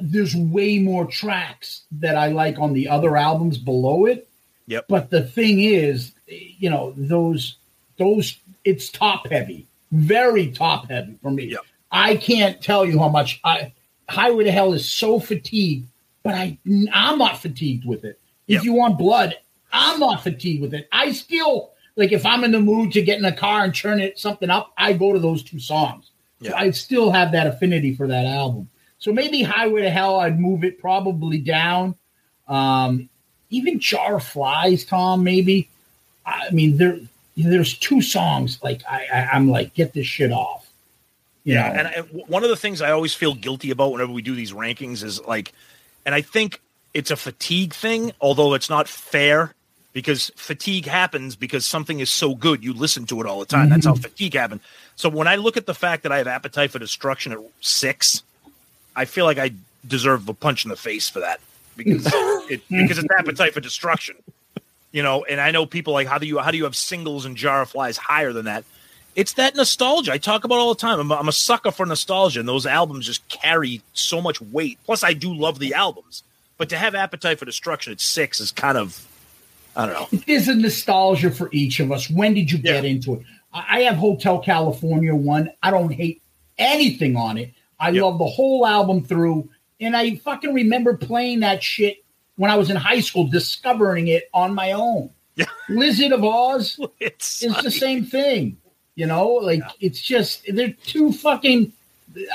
there's 0.00 0.34
way 0.36 0.78
more 0.78 1.06
tracks 1.06 1.82
that 1.92 2.16
I 2.16 2.28
like 2.28 2.58
on 2.58 2.72
the 2.72 2.88
other 2.88 3.16
albums 3.16 3.58
below 3.58 4.06
it. 4.06 4.28
Yep. 4.66 4.86
But 4.88 5.10
the 5.10 5.22
thing 5.22 5.60
is, 5.60 6.12
you 6.28 6.70
know, 6.70 6.94
those 6.96 7.56
those 7.98 8.38
it's 8.64 8.88
top 8.90 9.28
heavy, 9.28 9.66
very 9.92 10.50
top 10.52 10.88
heavy 10.88 11.16
for 11.22 11.30
me. 11.30 11.44
Yep. 11.46 11.60
I 11.92 12.16
can't 12.16 12.62
tell 12.62 12.84
you 12.84 12.98
how 12.98 13.08
much 13.08 13.40
I 13.44 13.72
Highway 14.08 14.44
to 14.44 14.52
Hell 14.52 14.72
is 14.72 14.88
so 14.88 15.18
fatigued, 15.20 15.86
but 16.22 16.34
I 16.34 16.56
I'm 16.92 17.18
not 17.18 17.40
fatigued 17.42 17.84
with 17.84 18.04
it. 18.04 18.18
If 18.48 18.56
Yep. 18.56 18.64
you 18.64 18.72
want 18.74 18.98
blood, 18.98 19.36
I'm 19.72 20.00
not 20.00 20.22
fatigued 20.22 20.62
with 20.62 20.74
it. 20.74 20.88
I 20.92 21.12
still 21.12 21.72
like 22.00 22.12
if 22.12 22.24
I'm 22.24 22.42
in 22.44 22.50
the 22.50 22.60
mood 22.60 22.92
to 22.92 23.02
get 23.02 23.18
in 23.18 23.24
a 23.26 23.32
car 23.32 23.62
and 23.62 23.74
churn 23.74 24.00
it 24.00 24.18
something 24.18 24.48
up, 24.48 24.72
I 24.76 24.94
go 24.94 25.12
to 25.12 25.18
those 25.18 25.42
two 25.42 25.60
songs. 25.60 26.10
So 26.42 26.54
I 26.54 26.70
still 26.70 27.10
have 27.12 27.32
that 27.32 27.46
affinity 27.46 27.94
for 27.94 28.06
that 28.06 28.24
album. 28.24 28.70
So 28.98 29.12
maybe 29.12 29.42
Highway 29.42 29.82
to 29.82 29.90
Hell, 29.90 30.18
I'd 30.18 30.40
move 30.40 30.64
it 30.64 30.80
probably 30.80 31.38
down. 31.38 31.94
Um, 32.48 33.10
even 33.50 33.78
Jar 33.78 34.18
Flies, 34.18 34.84
Tom, 34.84 35.22
maybe. 35.22 35.68
I 36.24 36.50
mean, 36.50 36.78
there 36.78 36.98
there's 37.36 37.76
two 37.76 38.00
songs 38.00 38.58
like 38.62 38.82
I, 38.88 39.06
I 39.12 39.28
I'm 39.34 39.50
like, 39.50 39.74
get 39.74 39.92
this 39.92 40.06
shit 40.06 40.32
off. 40.32 40.66
You 41.44 41.54
Yeah, 41.54 41.68
know? 41.68 41.74
and 41.78 41.88
I, 41.88 41.94
w- 41.96 42.24
one 42.26 42.42
of 42.42 42.48
the 42.50 42.56
things 42.56 42.80
I 42.80 42.90
always 42.92 43.12
feel 43.12 43.34
guilty 43.34 43.70
about 43.70 43.92
whenever 43.92 44.12
we 44.12 44.22
do 44.22 44.34
these 44.34 44.52
rankings 44.52 45.04
is 45.04 45.20
like, 45.24 45.52
and 46.06 46.14
I 46.14 46.22
think 46.22 46.60
it's 46.94 47.10
a 47.10 47.16
fatigue 47.16 47.74
thing, 47.74 48.12
although 48.20 48.54
it's 48.54 48.70
not 48.70 48.88
fair 48.88 49.54
because 49.92 50.30
fatigue 50.36 50.86
happens 50.86 51.36
because 51.36 51.66
something 51.66 52.00
is 52.00 52.10
so 52.10 52.34
good 52.34 52.62
you 52.62 52.72
listen 52.72 53.06
to 53.06 53.20
it 53.20 53.26
all 53.26 53.40
the 53.40 53.46
time. 53.46 53.68
That's 53.68 53.86
how 53.86 53.94
mm-hmm. 53.94 54.02
fatigue 54.02 54.34
happens. 54.34 54.62
So 54.96 55.08
when 55.08 55.26
I 55.26 55.36
look 55.36 55.56
at 55.56 55.66
the 55.66 55.74
fact 55.74 56.04
that 56.04 56.12
I 56.12 56.18
have 56.18 56.26
Appetite 56.26 56.70
for 56.70 56.78
Destruction 56.78 57.32
at 57.32 57.38
six, 57.60 58.22
I 58.94 59.04
feel 59.04 59.24
like 59.24 59.38
I 59.38 59.52
deserve 59.86 60.28
a 60.28 60.34
punch 60.34 60.64
in 60.64 60.68
the 60.68 60.76
face 60.76 61.08
for 61.08 61.20
that 61.20 61.40
because 61.76 62.06
it 62.50 62.62
because 62.68 62.98
it's 62.98 63.08
Appetite 63.18 63.54
for 63.54 63.60
Destruction. 63.60 64.16
You 64.92 65.04
know, 65.04 65.24
and 65.24 65.40
I 65.40 65.50
know 65.52 65.66
people 65.66 65.92
like 65.92 66.06
how 66.06 66.18
do 66.18 66.26
you 66.26 66.38
how 66.38 66.50
do 66.50 66.56
you 66.56 66.64
have 66.64 66.76
singles 66.76 67.24
and 67.24 67.36
Jar 67.36 67.62
of 67.62 67.70
Flies 67.70 67.96
higher 67.96 68.32
than 68.32 68.44
that? 68.46 68.64
it's 69.16 69.34
that 69.34 69.56
nostalgia 69.56 70.12
I 70.12 70.18
talk 70.18 70.44
about 70.44 70.58
all 70.58 70.72
the 70.74 70.80
time. 70.80 71.00
I'm 71.00 71.10
a, 71.10 71.16
I'm 71.16 71.28
a 71.28 71.32
sucker 71.32 71.70
for 71.70 71.84
nostalgia, 71.86 72.40
and 72.40 72.48
those 72.48 72.66
albums 72.66 73.06
just 73.06 73.26
carry 73.28 73.82
so 73.92 74.20
much 74.20 74.40
weight. 74.40 74.78
Plus, 74.84 75.02
I 75.02 75.12
do 75.12 75.34
love 75.34 75.58
the 75.58 75.74
albums, 75.74 76.22
but 76.58 76.68
to 76.70 76.76
have 76.76 76.94
Appetite 76.94 77.38
for 77.38 77.44
Destruction 77.44 77.92
at 77.92 78.00
six 78.00 78.40
is 78.40 78.52
kind 78.52 78.78
of, 78.78 79.06
I 79.80 79.86
don't 79.86 80.12
know. 80.12 80.18
There's 80.26 80.48
a 80.48 80.54
nostalgia 80.54 81.30
for 81.30 81.48
each 81.52 81.80
of 81.80 81.90
us. 81.92 82.10
When 82.10 82.34
did 82.34 82.50
you 82.52 82.58
get 82.58 82.84
into 82.84 83.14
it? 83.14 83.22
I 83.52 83.80
have 83.82 83.96
Hotel 83.96 84.38
California 84.38 85.14
one. 85.14 85.50
I 85.62 85.70
don't 85.70 85.92
hate 85.92 86.22
anything 86.58 87.16
on 87.16 87.38
it. 87.38 87.50
I 87.78 87.90
Yep. 87.90 88.02
love 88.02 88.18
the 88.18 88.26
whole 88.26 88.66
album 88.66 89.02
through, 89.04 89.48
and 89.80 89.96
I 89.96 90.16
fucking 90.16 90.52
remember 90.52 90.96
playing 90.96 91.40
that 91.40 91.62
shit 91.62 92.04
when 92.36 92.50
I 92.50 92.56
was 92.56 92.70
in 92.70 92.76
high 92.76 93.00
school, 93.00 93.26
discovering 93.26 94.08
it 94.08 94.28
on 94.34 94.54
my 94.54 94.72
own. 94.72 95.10
Yeah. 95.36 95.46
Lizard 95.68 96.12
of 96.12 96.22
Oz 96.24 96.78
It's 97.00 97.42
is 97.42 97.56
the 97.62 97.70
same 97.70 98.04
thing. 98.04 98.58
You 98.96 99.06
know, 99.06 99.26
like 99.28 99.62
it's 99.80 100.00
just 100.02 100.44
they're 100.52 100.74
too 100.84 101.12
fucking. 101.12 101.72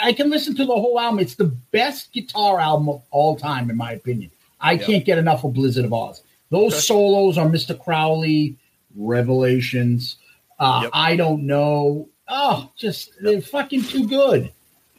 I 0.01 0.13
can 0.13 0.29
listen 0.29 0.55
to 0.55 0.65
the 0.65 0.73
whole 0.73 0.99
album. 0.99 1.19
It's 1.19 1.35
the 1.35 1.51
best 1.71 2.11
guitar 2.13 2.59
album 2.59 2.89
of 2.89 3.01
all 3.11 3.35
time, 3.35 3.69
in 3.69 3.75
my 3.77 3.91
opinion. 3.91 4.31
I 4.59 4.71
Yeah. 4.73 4.85
can't 4.85 5.05
get 5.05 5.17
enough 5.19 5.43
of 5.43 5.53
Blizzard 5.53 5.85
of 5.85 5.93
Oz. 5.93 6.23
Those 6.51 6.73
Okay. 6.73 6.81
solos 6.81 7.37
are 7.37 7.47
Mr. 7.47 7.77
Crowley, 7.79 8.57
Revelations. 8.95 10.17
Uh, 10.59 10.81
Yep. 10.83 10.91
I 10.93 11.15
don't 11.15 11.43
know. 11.43 12.07
Oh, 12.27 12.69
just 12.77 13.11
they're 13.21 13.41
fucking 13.41 13.83
too 13.83 14.07
good. 14.07 14.51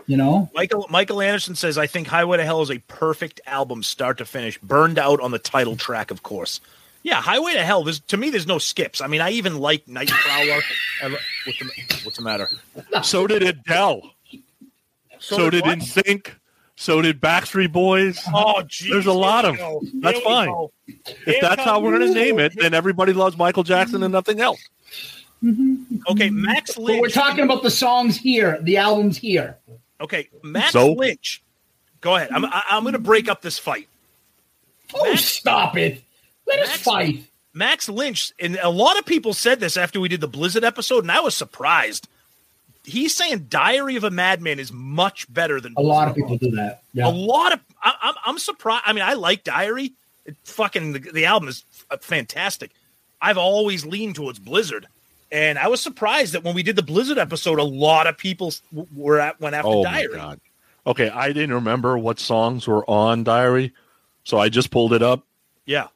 You 0.07 0.17
know, 0.17 0.49
Michael 0.55 0.87
Michael 0.89 1.21
Anderson 1.21 1.57
says, 1.57 1.77
"I 1.79 1.89
think 1.89 2.07
Highway 2.07 2.37
to 2.37 2.45
Hell 2.45 2.63
is 2.63 2.71
a 2.71 2.79
perfect 2.79 3.41
album, 3.47 3.83
start 3.83 4.19
to 4.19 4.25
finish. 4.25 4.57
Burned 4.61 4.99
out 4.99 5.19
on 5.21 5.33
the 5.33 5.39
title 5.41 5.75
track, 5.77 6.13
of 6.13 6.23
course. 6.23 6.61
Yeah, 7.03 7.21
Highway 7.21 7.55
to 7.55 7.65
Hell. 7.65 7.83
There's 7.83 7.99
to 8.01 8.17
me, 8.17 8.31
there's 8.31 8.47
no 8.47 8.59
skips. 8.59 9.01
I 9.01 9.09
mean, 9.09 9.21
I 9.21 9.31
even 9.31 9.57
like 9.59 9.87
Nightcrawler. 9.87 10.63
I 11.03 11.07
lo- 11.09 11.17
what's 11.45 11.59
the 11.59 11.71
what's 12.05 12.17
the 12.19 12.23
matter? 12.23 12.49
So 13.03 13.27
did 13.27 13.43
Adele. 13.43 14.03
So, 15.19 15.51
did 15.51 15.63
what? 15.65 15.79
NSYNC. 15.79 16.29
So 16.77 17.01
did 17.01 17.21
Backstreet 17.21 17.73
Boys. 17.73 18.21
Oh, 18.33 18.63
geez, 18.63 18.91
There's 18.91 19.07
a 19.07 19.13
lot 19.13 19.45
of- 19.47 19.53
we 19.53 19.59
go. 19.59 19.81
that's 19.95 20.21
fine. 20.21 20.49
go. 20.49 20.73
If 20.87 21.07
Here 21.25 21.39
that's 21.41 21.63
how 21.63 21.81
we're 21.81 21.99
going 21.99 22.13
to 22.13 22.15
name 22.15 22.39
it, 22.39 22.53
then 22.57 22.75
everybody 22.75 23.13
loves 23.15 23.37
Michael 23.37 23.63
Jackson 23.63 24.03
and 24.03 24.13
nothing 24.13 24.41
else. 24.41 24.61
Mm-hmm. 25.43 25.97
Okay, 26.11 26.31
Max 26.31 26.75
but 26.75 26.83
Lynch. 26.85 27.01
we're 27.01 27.09
talking 27.09 27.45
about 27.45 27.63
the 27.63 27.71
songs 27.71 28.17
here, 28.17 28.59
the 28.63 28.77
albums 28.79 29.17
here. 29.17 29.57
Okay, 30.01 30.29
Max 30.43 30.73
So? 30.73 30.93
Lynch. 30.93 31.43
Go 32.01 32.17
ahead. 32.17 32.31
I'm 32.31 32.45
I, 32.45 32.63
I'm 32.71 32.83
going 32.83 32.93
to 32.93 32.99
break 32.99 33.29
up 33.29 33.43
this 33.43 33.59
fight. 33.59 33.89
Oh, 34.95 35.05
Max- 35.11 35.25
stop 35.25 35.77
it! 35.77 36.03
Let 36.47 36.61
us 36.61 36.77
fight. 36.77 37.25
Max 37.53 37.89
Lynch, 37.89 38.33
and 38.39 38.57
a 38.63 38.69
lot 38.69 38.99
of 38.99 39.07
people 39.07 39.33
said 39.35 39.61
this 39.61 39.77
after 39.77 39.99
we 39.99 40.09
did 40.09 40.21
the 40.21 40.29
Blizzard 40.29 40.63
episode, 40.65 41.05
and 41.05 41.11
I 41.11 41.21
was 41.21 41.35
surprised. 41.35 42.07
He's 42.87 43.15
saying 43.17 43.47
Diary 43.51 43.97
of 43.97 44.05
a 44.05 44.11
Madman 44.11 44.59
is 44.61 44.73
much 44.73 45.33
better 45.33 45.61
than 45.61 45.75
A 45.77 45.83
lot 45.83 46.07
of 46.09 46.15
people 46.15 46.39
do 46.39 46.53
that. 46.53 46.83
A 47.03 47.11
lot 47.11 47.53
of 47.53 47.61
I, 47.83 47.93
I'm 48.01 48.15
I'm 48.25 48.39
surprised. 48.39 48.85
I 48.87 48.93
mean, 48.93 49.03
I 49.05 49.15
like 49.15 49.43
Diary. 49.45 49.93
It 50.25 50.37
fucking 50.45 50.93
the, 50.93 50.99
the 51.01 51.25
album 51.27 51.49
is 51.49 51.65
uh, 51.91 51.97
fantastic. 52.01 52.71
I've 53.21 53.39
always 53.39 53.85
leaned 53.85 54.15
towards 54.15 54.39
Blizzard, 54.39 54.87
and 55.33 55.59
I 55.59 55.69
was 55.69 55.81
surprised 55.81 56.33
that 56.35 56.45
when 56.45 56.55
we 56.55 56.63
did 56.63 56.77
the 56.77 56.83
Blizzard 56.83 57.19
episode, 57.19 57.59
a 57.59 57.65
lot 57.65 58.07
of 58.07 58.17
people 58.17 58.53
were 58.95 59.19
at 59.21 59.41
went 59.41 59.55
after 59.57 59.69
Oh 59.69 59.83
Diary. 59.83 60.09
my 60.13 60.17
god. 60.17 60.41
Okay, 60.87 61.11
I 61.11 61.33
didn't 61.33 61.55
remember 61.55 61.99
what 61.99 62.21
songs 62.21 62.69
were 62.69 62.89
on 62.89 63.25
Diary, 63.25 63.73
so 64.23 64.39
I 64.39 64.49
just 64.49 64.71
pulled 64.71 64.93
it 64.93 65.03
up. 65.03 65.25
Yeah, 65.65 65.89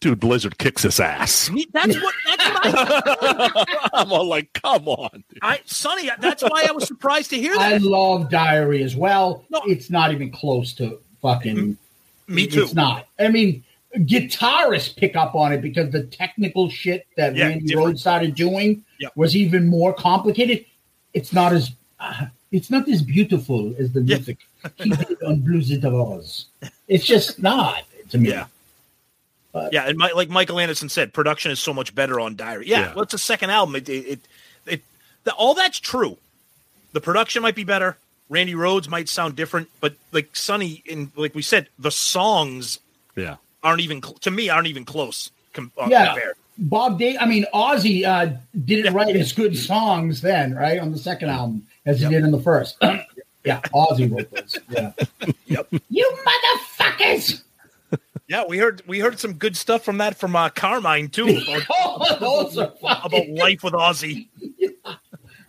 Dude, 0.00 0.20
Blizzard 0.20 0.58
kicks 0.58 0.82
his 0.82 1.00
ass. 1.00 1.48
That's 1.48 1.54
what 1.72 1.72
that's 1.72 1.96
what 2.02 2.14
I, 2.25 2.25
I'm 3.92 4.12
all 4.12 4.26
like, 4.26 4.52
come 4.52 4.88
on. 4.88 5.24
dude. 5.28 5.38
I 5.42 5.60
Sonny. 5.64 6.10
That's 6.18 6.42
why 6.42 6.66
I 6.68 6.72
was 6.72 6.86
surprised 6.86 7.30
to 7.30 7.36
hear 7.36 7.54
that. 7.54 7.74
I 7.74 7.76
love 7.78 8.30
Diary 8.30 8.82
as 8.82 8.96
well. 8.96 9.44
No. 9.50 9.60
It's 9.66 9.90
not 9.90 10.12
even 10.12 10.30
close 10.30 10.72
to 10.74 10.98
fucking. 11.22 11.76
Me 12.28 12.46
too. 12.46 12.62
It's 12.62 12.74
not. 12.74 13.06
I 13.18 13.28
mean, 13.28 13.62
guitarists 13.94 14.96
pick 14.96 15.16
up 15.16 15.34
on 15.34 15.52
it 15.52 15.60
because 15.62 15.90
the 15.90 16.04
technical 16.04 16.68
shit 16.68 17.06
that 17.16 17.34
Yeah, 17.36 17.46
Randy 17.48 17.66
different. 17.66 17.96
Rhoads 17.96 17.98
started 18.00 18.34
doing 18.34 18.82
Yep. 19.00 19.12
was 19.16 19.36
even 19.36 19.66
more 19.68 19.92
complicated. 19.92 20.64
It's 21.14 21.32
not 21.32 21.52
as. 21.52 21.72
Uh, 22.00 22.26
it's 22.52 22.70
not 22.70 22.88
as 22.88 23.02
beautiful 23.02 23.74
as 23.78 23.92
the 23.92 24.00
Yeah. 24.02 24.16
music 24.16 24.38
he 24.78 24.90
did 24.90 25.22
on 25.22 25.40
Blues 25.40 25.70
of 25.72 25.84
Oz. 25.94 26.46
It's 26.88 27.04
just 27.04 27.40
not 27.42 27.82
to 28.10 28.18
me. 28.18 28.30
Yeah. 28.30 28.46
Yeah, 29.72 29.84
and 29.88 29.96
my, 29.98 30.10
like 30.12 30.28
Michael 30.28 30.58
Anderson 30.60 30.88
said, 30.88 31.12
production 31.12 31.50
is 31.50 31.58
so 31.60 31.72
much 31.74 31.94
better 31.94 32.20
on 32.20 32.36
Diary. 32.36 32.68
Yeah, 32.68 32.80
Yeah. 32.80 32.94
well, 32.94 33.02
it's 33.04 33.14
a 33.14 33.18
second 33.18 33.50
album. 33.50 33.76
It, 33.76 33.88
it, 33.88 34.06
it, 34.06 34.20
it 34.66 34.82
the, 35.24 35.32
all 35.34 35.54
that's 35.54 35.78
true. 35.80 36.16
The 36.92 37.00
production 37.00 37.42
might 37.42 37.54
be 37.54 37.64
better. 37.64 37.96
Randy 38.28 38.54
Rhoads 38.54 38.88
might 38.88 39.08
sound 39.08 39.36
different, 39.36 39.68
but 39.80 39.94
like 40.12 40.34
Sonny, 40.34 40.82
in 40.86 41.12
like 41.16 41.34
we 41.34 41.42
said, 41.42 41.68
the 41.78 41.90
songs 41.92 42.78
Yeah. 43.14 43.36
aren't 43.62 43.80
even 43.82 44.02
cl- 44.02 44.14
to 44.20 44.30
me 44.30 44.48
aren't 44.48 44.66
even 44.66 44.84
close. 44.84 45.30
Com- 45.52 45.70
uh, 45.78 45.86
Yeah. 45.90 46.06
compared. 46.08 46.34
Bob 46.58 46.98
Day, 46.98 47.16
I 47.18 47.26
mean, 47.26 47.44
Ozzy 47.54 48.04
uh, 48.04 48.34
didn't 48.64 48.86
Yeah. 48.86 48.98
write 48.98 49.14
as 49.14 49.32
good 49.32 49.56
songs 49.56 50.22
then, 50.22 50.54
right, 50.54 50.80
on 50.80 50.90
the 50.90 50.98
second 50.98 51.28
album 51.30 51.66
as 51.84 52.00
Yep. 52.00 52.10
he 52.10 52.16
did 52.16 52.24
in 52.24 52.30
the 52.32 52.40
first. 52.40 52.76
yeah, 53.44 53.60
Ozzy 53.74 54.10
wrote 54.10 54.30
those. 54.30 54.58
Yeah. 54.70 54.92
Yep. 55.46 55.68
You 55.90 56.16
motherfuckers! 56.26 57.42
Yeah, 58.28 58.44
we 58.48 58.58
heard 58.58 58.82
we 58.86 58.98
heard 58.98 59.18
some 59.20 59.34
good 59.34 59.56
stuff 59.56 59.84
from 59.84 59.98
that 59.98 60.16
from 60.16 60.34
uh, 60.34 60.48
Carmine 60.50 61.08
too 61.08 61.28
about, 61.48 61.62
Oh, 61.70 62.16
those 62.18 62.58
are 62.58 62.72
about 62.80 63.12
life 63.28 63.62
with 63.62 63.74
Ozzy. 63.74 64.28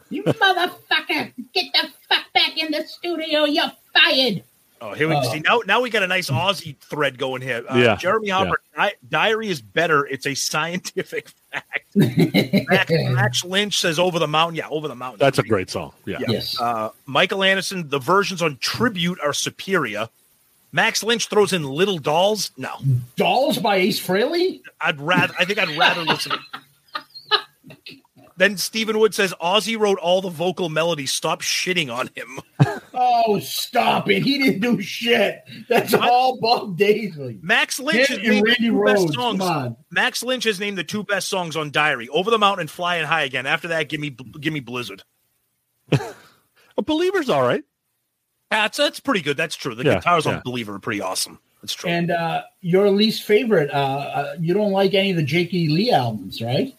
you 0.09 0.23
motherfucker! 0.23 1.33
Get 1.53 1.73
the 1.73 1.89
fuck 2.07 2.31
back 2.33 2.57
in 2.57 2.71
the 2.71 2.83
studio. 2.85 3.45
You're 3.45 3.71
fired. 3.93 4.43
Oh, 4.79 4.93
here 4.93 5.09
we 5.09 5.15
Uh, 5.15 5.23
see 5.23 5.39
now. 5.39 5.61
Now 5.65 5.81
we 5.81 5.89
got 5.89 6.03
a 6.03 6.07
nice 6.07 6.29
Ozzy 6.29 6.77
thread 6.77 7.17
going 7.17 7.41
here. 7.41 7.63
Uh, 7.67 7.77
Yeah, 7.77 7.95
Jeremy 7.95 8.29
Hopper, 8.29 8.59
Di- 8.75 8.93
diary 9.09 9.49
is 9.49 9.59
better. 9.59 10.05
It's 10.05 10.27
a 10.27 10.35
scientific 10.35 11.29
fact. 11.51 11.87
Max, 11.95 12.91
Max 12.91 13.43
Lynch 13.43 13.79
says 13.79 13.97
"Over 13.97 14.19
the 14.19 14.27
Mountain." 14.27 14.55
Yeah, 14.55 14.69
"Over 14.69 14.87
the 14.87 14.93
Mountain." 14.95 15.17
That's 15.19 15.39
a 15.39 15.43
great 15.43 15.71
song. 15.71 15.93
Yeah. 16.05 16.17
Yeah. 16.19 16.25
Yes. 16.29 16.61
Uh, 16.61 16.89
Michael 17.07 17.43
Anderson, 17.43 17.89
the 17.89 17.97
versions 17.97 18.43
on 18.43 18.57
Tribute 18.57 19.19
are 19.23 19.33
superior. 19.33 20.09
Max 20.77 21.01
Lynch 21.01 21.27
throws 21.27 21.53
in 21.53 21.63
Little 21.63 21.97
Dolls. 21.97 22.51
No, 22.55 22.75
Dolls 23.15 23.57
by 23.57 23.77
Ace 23.77 23.99
Frehley. 23.99 24.61
I'd 24.79 25.01
rather. 25.01 25.33
I 25.39 25.43
think 25.43 25.57
I'd 25.57 25.75
rather 25.75 26.03
listen. 26.03 26.33
Then 28.37 28.57
Stephen 28.57 28.99
Wood 28.99 29.15
says 29.15 29.33
Ozzy 29.41 29.75
wrote 29.75 29.97
all 29.97 30.21
the 30.21 30.29
vocal 30.29 30.69
melodies. 30.69 31.11
Stop 31.11 31.41
shitting 31.41 31.91
on 31.91 32.11
him. 32.13 32.39
Oh, 32.93 33.39
stop 33.39 34.07
it! 34.11 34.21
He 34.21 34.37
didn't 34.37 34.59
do 34.59 34.79
shit. 34.79 35.39
That's 35.67 35.95
all 35.95 36.39
Bob 36.39 36.77
Daisley. 36.77 37.41
Max 37.41 37.79
Lynch 37.79 38.07
has 38.09 38.19
Him 38.19 38.25
and 38.25 38.43
named 38.43 38.45
the 38.45 38.51
Randy 38.51 38.67
two 38.67 38.85
best 38.85 39.13
songs. 39.15 39.39
Come 39.39 39.49
on. 39.49 39.77
Max 39.89 40.21
Lynch 40.21 40.43
has 40.43 40.59
named 40.59 40.77
the 40.77 40.83
two 40.83 41.03
best 41.03 41.27
songs 41.27 41.55
on 41.55 41.71
Diary: 41.71 42.07
"Over 42.09 42.29
the 42.29 42.37
Mountain" 42.37 42.61
and 42.61 42.69
"Flying 42.69 43.05
High 43.07 43.23
Again." 43.23 43.47
After 43.47 43.69
that, 43.69 43.89
give 43.89 43.99
me 43.99 44.15
give 44.39 44.53
me 44.53 44.59
Blizzard. 44.59 45.03
A 45.91 46.83
believer's 46.83 47.31
all 47.31 47.41
right. 47.41 47.63
That's 48.51 48.77
that's 48.77 48.99
pretty 48.99 49.21
good. 49.21 49.35
That's 49.37 49.55
true. 49.55 49.75
The 49.75 49.83
Yeah, 49.83 49.95
guitars 49.95 50.25
on 50.25 50.35
yeah. 50.35 50.41
Believer 50.45 50.75
are 50.75 50.79
pretty 50.79 51.01
awesome. 51.01 51.39
That's 51.61 51.73
true. 51.73 51.89
And 51.89 52.11
uh, 52.11 52.43
your 52.61 52.89
least 52.89 53.23
favorite, 53.23 53.69
uh, 53.71 53.73
uh, 53.73 54.35
you 54.39 54.53
don't 54.53 54.71
like 54.71 54.93
any 54.93 55.11
of 55.11 55.17
the 55.17 55.23
Jakey 55.23 55.67
Lee 55.69 55.91
albums, 55.91 56.41
right? 56.41 56.73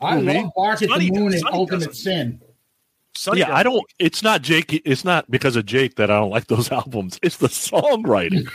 I 0.00 0.16
Who, 0.18 0.24
me? 0.24 0.42
love 0.42 0.52
Bark 0.56 0.82
at 0.82 0.88
Sonny 0.90 1.10
the 1.10 1.18
Moon 1.18 1.24
does- 1.32 1.34
and 1.34 1.42
Sonny 1.42 1.56
Ultimate 1.58 1.78
doesn't. 1.78 1.94
Sin. 1.94 2.40
Sonny 3.14 3.38
yeah, 3.40 3.46
does- 3.46 3.54
I 3.56 3.62
don't. 3.62 3.82
It's 3.98 4.22
not 4.22 4.42
Jake. 4.42 4.82
It's 4.84 5.04
not 5.04 5.30
because 5.30 5.56
of 5.56 5.64
Jake 5.64 5.94
that 5.96 6.10
I 6.10 6.18
don't 6.18 6.30
like 6.30 6.48
those 6.48 6.70
albums. 6.72 7.18
It's 7.22 7.38
the 7.38 7.48
songwriting. 7.48 8.46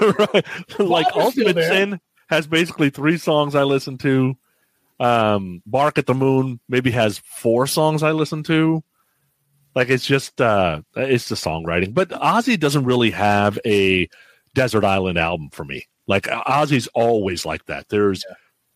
right? 0.00 0.44
Like 0.78 1.08
still 1.10 1.22
Ultimate. 1.22 1.56
Sin 1.64 2.00
has 2.28 2.46
basically 2.46 2.90
three 2.90 3.18
songs 3.18 3.54
I 3.56 3.62
listen 3.64 3.98
to. 3.98 4.36
Um, 5.00 5.62
Bark 5.66 5.98
at 5.98 6.06
the 6.06 6.14
Moon 6.14 6.60
maybe 6.68 6.90
has 6.92 7.18
four 7.18 7.66
songs 7.66 8.02
I 8.02 8.12
listen 8.12 8.42
to. 8.44 8.82
Like 9.76 9.90
it's 9.90 10.04
just 10.06 10.40
uh 10.40 10.80
it's 10.96 11.28
the 11.28 11.36
songwriting. 11.36 11.94
But 11.94 12.08
Ozzy 12.08 12.58
doesn't 12.58 12.84
really 12.84 13.10
have 13.12 13.58
a 13.64 14.08
desert 14.54 14.84
island 14.84 15.18
album 15.18 15.50
for 15.52 15.64
me. 15.64 15.86
Like 16.08 16.24
Ozzy's 16.24 16.88
always 16.88 17.46
like 17.46 17.66
that. 17.66 17.88
There's 17.90 18.24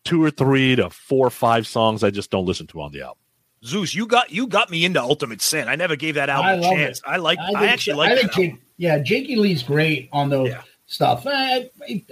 two 0.04 0.22
or 0.22 0.30
three 0.30 0.76
to 0.76 0.90
four 0.90 1.26
or 1.26 1.30
five 1.30 1.66
songs 1.66 2.04
I 2.04 2.10
just 2.10 2.30
don't 2.30 2.44
listen 2.46 2.66
to 2.68 2.80
on 2.82 2.92
the 2.92 3.00
album. 3.02 3.16
Zeus, 3.64 3.94
you 3.94 4.06
got 4.06 4.30
you 4.30 4.46
got 4.46 4.70
me 4.70 4.84
into 4.84 5.00
Ultimate 5.02 5.42
Sin. 5.42 5.68
I 5.68 5.74
never 5.76 5.96
gave 5.96 6.14
that 6.14 6.28
album 6.28 6.60
a 6.60 6.62
chance. 6.62 6.98
it. 6.98 7.04
I 7.06 7.16
like. 7.16 7.38
I, 7.38 7.46
think- 7.48 7.58
actually 7.72 7.96
like 7.96 8.12
I 8.12 8.16
think. 8.16 8.32
Jake, 8.32 8.54
yeah, 8.76 8.98
Jakey 8.98 9.36
Lee's 9.36 9.62
great 9.62 10.08
on 10.12 10.30
those 10.30 10.48
Yeah. 10.50 10.62
stuff. 10.86 11.26
Uh, 11.26 11.60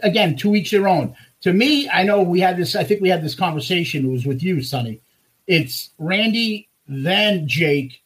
again, 0.02 0.36
two 0.36 0.54
each 0.54 0.70
their 0.70 0.88
own. 0.88 1.14
To 1.42 1.52
me, 1.52 1.88
I 1.88 2.02
know 2.02 2.22
we 2.22 2.40
had 2.40 2.56
this. 2.56 2.74
I 2.76 2.84
think 2.84 3.00
we 3.00 3.08
had 3.08 3.22
this 3.22 3.34
conversation. 3.34 4.04
It 4.06 4.12
was 4.12 4.26
with 4.26 4.42
you, 4.42 4.60
Sonny. 4.62 5.00
It's 5.46 5.90
Randy, 5.98 6.68
then 6.86 7.48
Jake, 7.48 8.02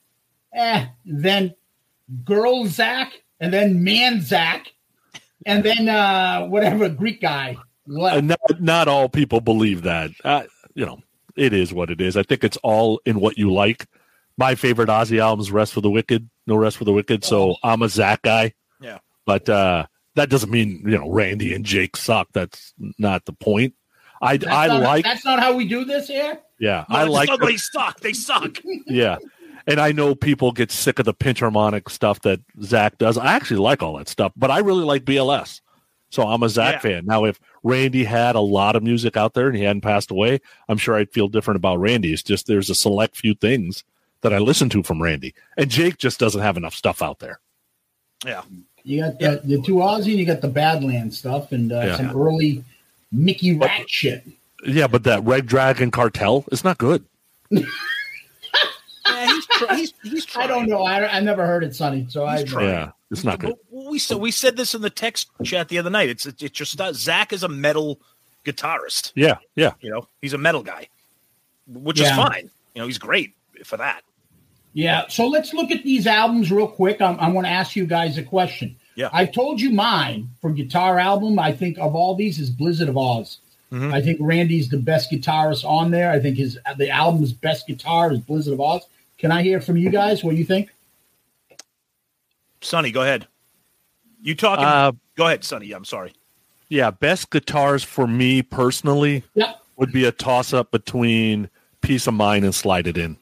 eh, 0.54 0.86
then 1.04 1.54
girl 2.24 2.64
Zakk, 2.64 3.10
and 3.40 3.52
then 3.52 3.82
man 3.84 4.18
Zakk, 4.20 4.66
and 5.46 5.64
then 5.64 5.88
uh 5.88 6.46
whatever 6.46 6.88
Greek 6.88 7.20
guy. 7.20 7.56
left. 7.86 8.24
Not, 8.24 8.38
not 8.60 8.88
all 8.88 9.08
people 9.08 9.40
believe 9.40 9.82
that. 9.82 10.10
Uh, 10.24 10.44
you 10.74 10.86
know, 10.86 11.00
it 11.36 11.52
is 11.52 11.72
what 11.72 11.90
it 11.90 12.00
is. 12.00 12.16
I 12.16 12.22
think 12.22 12.44
it's 12.44 12.56
all 12.58 13.00
in 13.04 13.20
what 13.20 13.38
you 13.38 13.52
like. 13.52 13.86
My 14.38 14.54
favorite 14.54 14.88
Ozzy 14.88 15.18
album 15.20 15.40
is 15.42 15.50
Rest 15.50 15.72
for 15.74 15.80
the 15.80 15.90
Wicked, 15.90 16.28
No 16.46 16.56
Rest 16.56 16.76
for 16.78 16.84
the 16.84 16.92
Wicked. 16.92 17.24
So 17.24 17.56
I'm 17.62 17.82
a 17.82 17.86
Zakk 17.86 18.22
guy. 18.22 18.54
Yeah. 18.80 18.98
But 19.26 19.48
uh, 19.48 19.86
that 20.14 20.30
doesn't 20.30 20.50
mean, 20.50 20.82
you 20.86 20.98
know, 20.98 21.10
Randy 21.10 21.54
and 21.54 21.64
Jake 21.64 21.96
suck. 21.96 22.28
That's 22.32 22.72
not 22.98 23.24
the 23.24 23.32
point. 23.34 23.74
I, 24.22 24.36
That's 24.38 24.52
I 24.52 24.66
not- 24.68 24.82
like, 24.82 25.04
That's 25.04 25.24
not 25.24 25.40
how 25.40 25.54
we 25.56 25.66
do 25.66 25.84
this 25.84 26.06
here. 26.08 26.38
yeah, 26.60 26.84
No, 26.88 26.96
I 26.96 27.04
like, 27.04 27.28
not- 27.28 27.40
they 27.40 27.56
suck. 27.56 28.00
They 28.00 28.12
suck. 28.12 28.58
yeah. 28.86 29.18
And 29.66 29.80
I 29.80 29.92
know 29.92 30.14
people 30.14 30.52
get 30.52 30.70
sick 30.72 30.98
of 30.98 31.04
the 31.04 31.14
pinch 31.14 31.40
harmonic 31.40 31.88
stuff 31.88 32.20
that 32.22 32.40
Zakk 32.58 32.98
does. 32.98 33.16
I 33.18 33.32
actually 33.34 33.60
like 33.60 33.82
all 33.82 33.96
that 33.98 34.08
stuff, 34.08 34.32
but 34.36 34.50
I 34.50 34.58
really 34.58 34.84
like 34.84 35.04
BLS. 35.04 35.60
So 36.10 36.24
I'm 36.24 36.42
a 36.42 36.46
Zakk 36.46 36.72
Yeah. 36.72 36.78
fan. 36.80 37.06
Now, 37.06 37.24
if 37.24 37.40
Randy 37.62 38.04
had 38.04 38.34
a 38.34 38.40
lot 38.40 38.76
of 38.76 38.82
music 38.82 39.16
out 39.16 39.34
there 39.34 39.46
and 39.48 39.56
he 39.56 39.62
hadn't 39.62 39.80
passed 39.82 40.10
away, 40.10 40.40
I'm 40.68 40.76
sure 40.78 40.94
I'd 40.96 41.10
feel 41.12 41.28
different 41.28 41.56
about 41.56 41.80
Randy. 41.80 42.12
It's 42.12 42.22
just 42.22 42.46
there's 42.46 42.68
a 42.70 42.74
select 42.74 43.16
few 43.16 43.34
things 43.34 43.84
that 44.20 44.32
I 44.34 44.38
listen 44.38 44.68
to 44.70 44.82
from 44.82 45.02
Randy. 45.02 45.32
And 45.56 45.70
Jake 45.70 45.96
just 45.98 46.18
doesn't 46.20 46.40
have 46.42 46.56
enough 46.56 46.74
stuff 46.74 47.00
out 47.02 47.18
there. 47.20 47.40
Yeah. 48.26 48.42
You 48.84 49.02
got 49.02 49.18
the, 49.20 49.40
the 49.44 49.62
two 49.62 49.76
Ozzy, 49.76 50.10
and 50.10 50.18
you 50.18 50.26
got 50.26 50.40
the 50.40 50.50
Badland 50.50 51.12
stuff, 51.12 51.52
and 51.52 51.72
uh, 51.72 51.76
Yeah. 51.80 51.96
some 51.96 52.10
early 52.20 52.64
Mickey 53.10 53.56
Ratt 53.56 53.88
shit. 53.88 54.24
Yeah, 54.66 54.88
but 54.88 55.04
that 55.04 55.24
Red 55.24 55.46
Dragon 55.46 55.90
Cartel 55.90 56.44
is 56.52 56.62
not 56.64 56.78
good. 56.78 57.04
Yeah, 59.26 59.32
he's 59.34 59.46
try- 59.46 59.76
he's 59.76 59.94
he's 60.02 60.36
I 60.36 60.46
don't 60.46 60.68
know. 60.68 60.82
I, 60.82 61.16
I 61.16 61.20
never 61.20 61.46
heard 61.46 61.64
it, 61.64 61.74
Sonny. 61.74 62.06
So 62.08 62.24
I 62.26 62.42
trying. 62.44 62.68
Yeah, 62.68 62.90
it's 63.10 63.24
not 63.24 63.38
good. 63.38 63.54
But 63.70 63.84
we 63.90 63.98
said 63.98 64.18
we 64.18 64.30
said 64.30 64.56
this 64.56 64.74
in 64.74 64.82
the 64.82 64.90
text 64.90 65.30
chat 65.44 65.68
the 65.68 65.78
other 65.78 65.90
night. 65.90 66.08
It's 66.08 66.26
it's 66.26 66.40
just 66.50 66.80
uh, 66.80 66.90
Zakk 66.92 67.32
is 67.32 67.42
a 67.42 67.48
metal 67.48 68.00
guitarist. 68.44 69.12
Yeah, 69.14 69.36
yeah. 69.54 69.72
You 69.80 69.90
know, 69.90 70.08
he's 70.20 70.32
a 70.32 70.38
metal 70.38 70.62
guy, 70.62 70.88
which 71.66 72.00
is 72.00 72.10
fine. 72.10 72.50
You 72.74 72.82
know, 72.82 72.86
he's 72.86 72.98
great 72.98 73.34
for 73.64 73.76
that. 73.76 74.02
Yeah. 74.72 75.06
So 75.08 75.26
let's 75.26 75.52
look 75.52 75.70
at 75.70 75.84
these 75.84 76.06
albums 76.06 76.50
real 76.50 76.66
quick. 76.68 77.00
I'm, 77.02 77.18
I 77.20 77.28
want 77.28 77.46
to 77.46 77.50
ask 77.50 77.76
you 77.76 77.86
guys 77.86 78.16
a 78.18 78.22
question. 78.22 78.76
Yeah. 78.94 79.10
I've 79.12 79.32
told 79.32 79.60
you 79.60 79.70
mine 79.70 80.30
for 80.40 80.50
guitar 80.50 80.98
album. 80.98 81.38
I 81.38 81.52
think 81.52 81.78
of 81.78 81.94
all 81.94 82.14
these 82.14 82.38
is 82.38 82.50
Blizzard 82.50 82.88
of 82.88 82.96
Oz. 82.96 83.38
Mhm. 83.70 83.92
I 83.92 84.02
think 84.02 84.18
Randy's 84.20 84.68
the 84.68 84.76
best 84.78 85.10
guitarist 85.10 85.64
on 85.64 85.90
there. 85.90 86.10
I 86.10 86.20
think 86.20 86.36
his 86.36 86.58
the 86.76 86.90
album's 86.90 87.32
best 87.32 87.66
guitar 87.66 88.12
is 88.12 88.20
Blizzard 88.20 88.52
of 88.54 88.60
Oz. 88.60 88.82
Can 89.22 89.30
I 89.32 89.42
hear 89.42 89.60
from 89.60 89.76
you 89.78 89.88
guys? 89.88 90.22
What 90.24 90.34
you 90.36 90.44
think? 90.44 90.70
Sonny, 92.60 92.90
go 92.90 93.02
ahead. 93.02 93.26
You 94.20 94.34
talking? 94.34 94.64
Uh, 94.64 94.92
go 95.16 95.26
ahead, 95.26 95.44
Sonny. 95.44 95.72
I'm 95.72 95.84
sorry. 95.84 96.12
yeah, 96.68 96.90
best 96.90 97.30
guitars 97.30 97.82
for 97.84 98.06
me 98.06 98.42
personally 98.42 99.22
Yeah. 99.34 99.54
would 99.76 99.92
be 99.92 100.04
a 100.06 100.12
toss 100.12 100.52
up 100.52 100.70
between 100.72 101.48
Piece 101.82 102.06
of 102.06 102.14
Mind 102.14 102.44
and 102.44 102.54
Slide 102.54 102.86
It 102.88 102.96
In. 102.98 103.16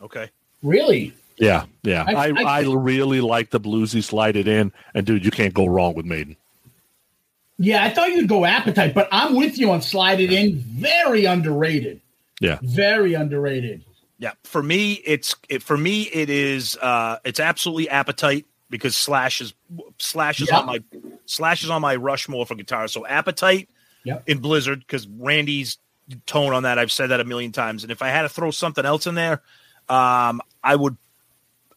Okay. 0.00 0.28
Really? 0.62 1.14
Yeah, 1.38 1.64
yeah. 1.84 2.04
I- 2.06 2.12
I, 2.14 2.26
I, 2.36 2.58
I- 2.58 2.74
really 2.74 3.20
like 3.22 3.50
the 3.50 3.60
bluesy 3.60 4.02
slide 4.02 4.36
it 4.36 4.46
in, 4.46 4.72
and 4.94 5.06
dude, 5.06 5.24
you 5.24 5.30
can't 5.30 5.54
go 5.54 5.66
wrong 5.66 5.94
with 5.94 6.04
Maiden. 6.04 6.36
Yeah, 7.58 7.82
I 7.84 7.90
thought 7.90 8.10
you'd 8.10 8.28
go 8.28 8.44
appetite, 8.44 8.92
but 8.92 9.08
I'm 9.12 9.36
with 9.36 9.56
you 9.56 9.70
on 9.70 9.80
slide 9.80 10.20
it 10.20 10.32
in. 10.32 10.56
Very 10.58 11.24
underrated. 11.24 12.00
Yeah, 12.40 12.58
Very 12.62 13.14
underrated. 13.14 13.84
Yeah, 14.22 14.34
for 14.44 14.62
me, 14.62 14.92
it's 15.04 15.34
it, 15.48 15.64
for 15.64 15.76
me 15.76 16.02
it 16.02 16.30
is 16.30 16.76
uh 16.76 17.18
it's 17.24 17.40
absolutely 17.40 17.88
appetite 17.88 18.46
because 18.70 18.96
Slash 18.96 19.40
is 19.40 19.52
Slash 19.98 20.40
is 20.40 20.48
Yeah. 20.48 20.58
on 20.60 20.66
my 20.66 20.78
Slash 21.26 21.64
is 21.64 21.70
on 21.70 21.82
my 21.82 21.96
Rushmore 21.96 22.46
for 22.46 22.54
guitar. 22.54 22.86
So 22.86 23.04
appetite 23.04 23.68
Yep. 24.04 24.22
in 24.28 24.38
Blizzard 24.38 24.78
because 24.78 25.08
Randy's 25.08 25.78
tone 26.26 26.52
on 26.52 26.62
that. 26.62 26.78
I've 26.78 26.92
said 26.92 27.08
that 27.08 27.18
a 27.18 27.24
million 27.24 27.50
times. 27.50 27.82
And 27.82 27.90
if 27.90 28.00
I 28.00 28.08
had 28.10 28.22
to 28.22 28.28
throw 28.28 28.52
something 28.52 28.84
else 28.84 29.08
in 29.08 29.16
there, 29.16 29.42
um, 29.88 30.40
I 30.62 30.76
would. 30.76 30.96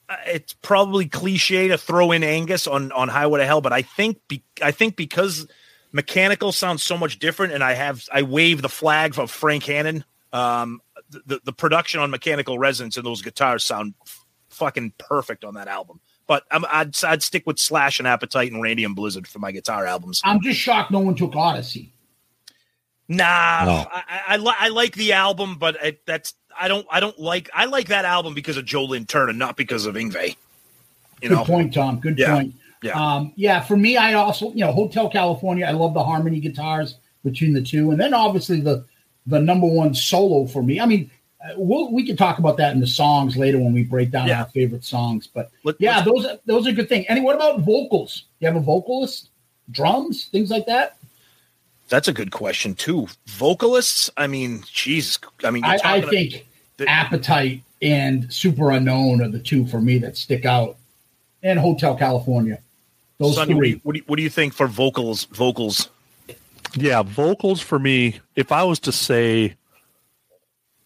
uh, 0.08 0.18
It's 0.28 0.54
probably 0.54 1.08
cliche 1.08 1.68
to 1.70 1.80
throw 1.80 2.12
in 2.12 2.24
Angus 2.24 2.68
on 2.68 2.92
on 2.92 3.08
Highway 3.10 3.40
to 3.40 3.46
Hell, 3.48 3.62
but 3.62 3.74
I 3.74 3.82
think 3.82 4.20
be, 4.28 4.44
I 4.62 4.70
think 4.70 4.96
because 4.98 5.48
mechanical 5.92 6.52
sounds 6.52 6.84
so 6.84 6.96
much 6.96 7.18
different, 7.18 7.54
and 7.54 7.64
I 7.64 7.74
have 7.74 8.08
I 8.14 8.22
wave 8.22 8.62
the 8.62 8.70
flag 8.70 9.18
of 9.18 9.32
Frank 9.32 9.64
Hannon. 9.64 10.04
Um, 10.32 10.80
the 11.10 11.40
the 11.44 11.54
production 11.54 12.00
on 12.00 12.10
Mechanical 12.10 12.58
Resonance 12.60 12.98
and 12.98 13.06
those 13.06 13.22
guitars 13.22 13.64
sound 13.66 13.94
f- 14.06 14.26
fucking 14.50 14.94
perfect 14.98 15.44
on 15.44 15.54
that 15.56 15.68
album. 15.68 16.00
But 16.28 16.44
I'm, 16.52 16.66
I'd 16.72 16.96
I'd 17.04 17.22
stick 17.24 17.44
with 17.46 17.60
Slash 17.60 18.00
and 18.00 18.08
Appetite 18.08 18.52
and 18.52 18.62
Randy 18.62 18.84
and 18.84 18.96
Blizzard 18.96 19.28
for 19.28 19.40
my 19.40 19.52
guitar 19.52 19.86
albums. 19.86 20.22
I'm 20.24 20.42
just 20.42 20.60
shocked 20.60 20.90
no 20.92 21.00
one 21.00 21.16
took 21.16 21.36
Odyssey. 21.36 21.92
Nah, 23.08 23.66
No. 23.66 23.72
I, 23.92 24.04
I, 24.08 24.22
I, 24.30 24.38
li- 24.38 24.56
I 24.58 24.70
like 24.70 24.96
the 24.96 25.14
album, 25.14 25.58
but 25.60 25.76
it, 25.84 26.06
that's 26.08 26.34
I 26.60 26.68
don't 26.68 26.88
I 26.90 27.00
don't 27.00 27.20
like 27.20 27.50
I 27.54 27.66
like 27.66 27.90
that 27.90 28.06
album 28.06 28.34
because 28.34 28.58
of 28.58 28.66
Joe 28.66 28.86
Lynn 28.86 29.06
Turner, 29.06 29.34
not 29.34 29.56
because 29.58 29.86
of 29.86 29.94
Yngwie. 29.96 30.36
You 31.22 31.30
Good 31.30 31.36
know, 31.36 31.46
point, 31.46 31.74
Tom. 31.74 32.00
Good 32.00 32.18
Yeah. 32.18 32.34
point. 32.36 32.56
Yeah. 32.82 32.94
Um, 33.16 33.34
yeah, 33.36 33.62
for 33.62 33.76
me, 33.78 33.98
I 33.98 34.14
also, 34.14 34.52
you 34.52 34.60
know, 34.66 34.72
Hotel 34.72 35.10
California, 35.10 35.66
I 35.66 35.72
love 35.72 35.94
the 35.96 36.04
harmony 36.04 36.40
guitars 36.40 36.98
between 37.24 37.54
the 37.54 37.62
two. 37.62 37.90
And 37.92 38.00
then 38.00 38.14
obviously 38.14 38.60
the 38.62 38.86
the 39.28 39.40
number 39.40 39.68
one 39.68 39.94
solo 39.94 40.46
for 40.46 40.62
me. 40.64 40.80
I 40.80 40.86
mean, 40.86 41.10
uh, 41.44 41.54
we'll, 41.58 41.92
we 41.92 42.06
can 42.06 42.16
talk 42.18 42.40
about 42.40 42.58
that 42.58 42.74
in 42.74 42.80
the 42.80 42.88
songs 42.88 43.36
later 43.38 43.58
when 43.60 43.74
we 43.74 43.84
break 43.84 44.12
down 44.12 44.28
Yeah. 44.28 44.42
our 44.42 44.48
favorite 44.48 44.84
songs. 44.84 45.28
But 45.28 45.52
Let- 45.64 45.76
yeah, 45.80 46.02
those 46.02 46.26
are, 46.26 46.38
those 46.46 46.68
are 46.68 46.72
good 46.72 46.90
things. 46.90 47.06
And 47.10 47.24
what 47.24 47.36
about 47.36 47.62
vocals? 47.62 48.26
You 48.40 48.48
have 48.48 48.56
a 48.56 48.60
vocalist, 48.62 49.30
drums, 49.72 50.26
things 50.26 50.50
like 50.50 50.66
that? 50.68 50.98
that's 51.88 52.08
a 52.08 52.14
good 52.14 52.32
question 52.32 52.74
too. 52.74 53.08
Vocalists, 53.28 54.10
I 54.18 54.26
mean, 54.26 54.64
Jesus, 54.74 55.20
I 55.44 55.52
mean, 55.52 55.64
I, 55.64 55.78
I 55.84 56.02
think 56.02 56.46
the- 56.78 56.90
Appetite 56.90 57.62
and 57.82 58.24
Superunknown 58.30 59.24
are 59.24 59.30
the 59.30 59.38
two 59.40 59.68
for 59.68 59.80
me 59.80 60.00
that 60.00 60.18
stick 60.18 60.46
out. 60.46 60.78
And 61.44 61.60
Hotel 61.60 61.96
California. 61.96 62.58
Those 63.20 63.36
Sonny, 63.36 63.54
three. 63.54 63.80
what, 63.84 63.94
do 63.94 64.00
you, 64.00 64.04
what 64.08 64.16
do 64.18 64.24
you 64.24 64.32
think 64.32 64.52
for 64.56 64.66
vocals? 64.66 65.26
Vocals, 65.26 65.90
yeah. 66.76 67.02
Vocals 67.04 67.62
for 67.62 67.80
me, 67.80 68.20
if 68.36 68.52
I 68.52 68.64
was 68.64 68.80
to 68.82 68.92
say, 68.92 69.56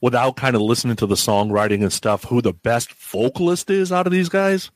without 0.02 0.36
kind 0.38 0.56
of 0.56 0.62
listening 0.62 0.96
to 0.98 1.06
the 1.06 1.16
songwriting 1.16 1.82
and 1.82 1.92
stuff, 1.92 2.24
who 2.26 2.42
the 2.42 2.54
best 2.54 2.94
vocalist 2.94 3.70
is 3.70 3.92
out 3.92 4.08
of 4.08 4.14
these 4.14 4.30
guys, 4.30 4.72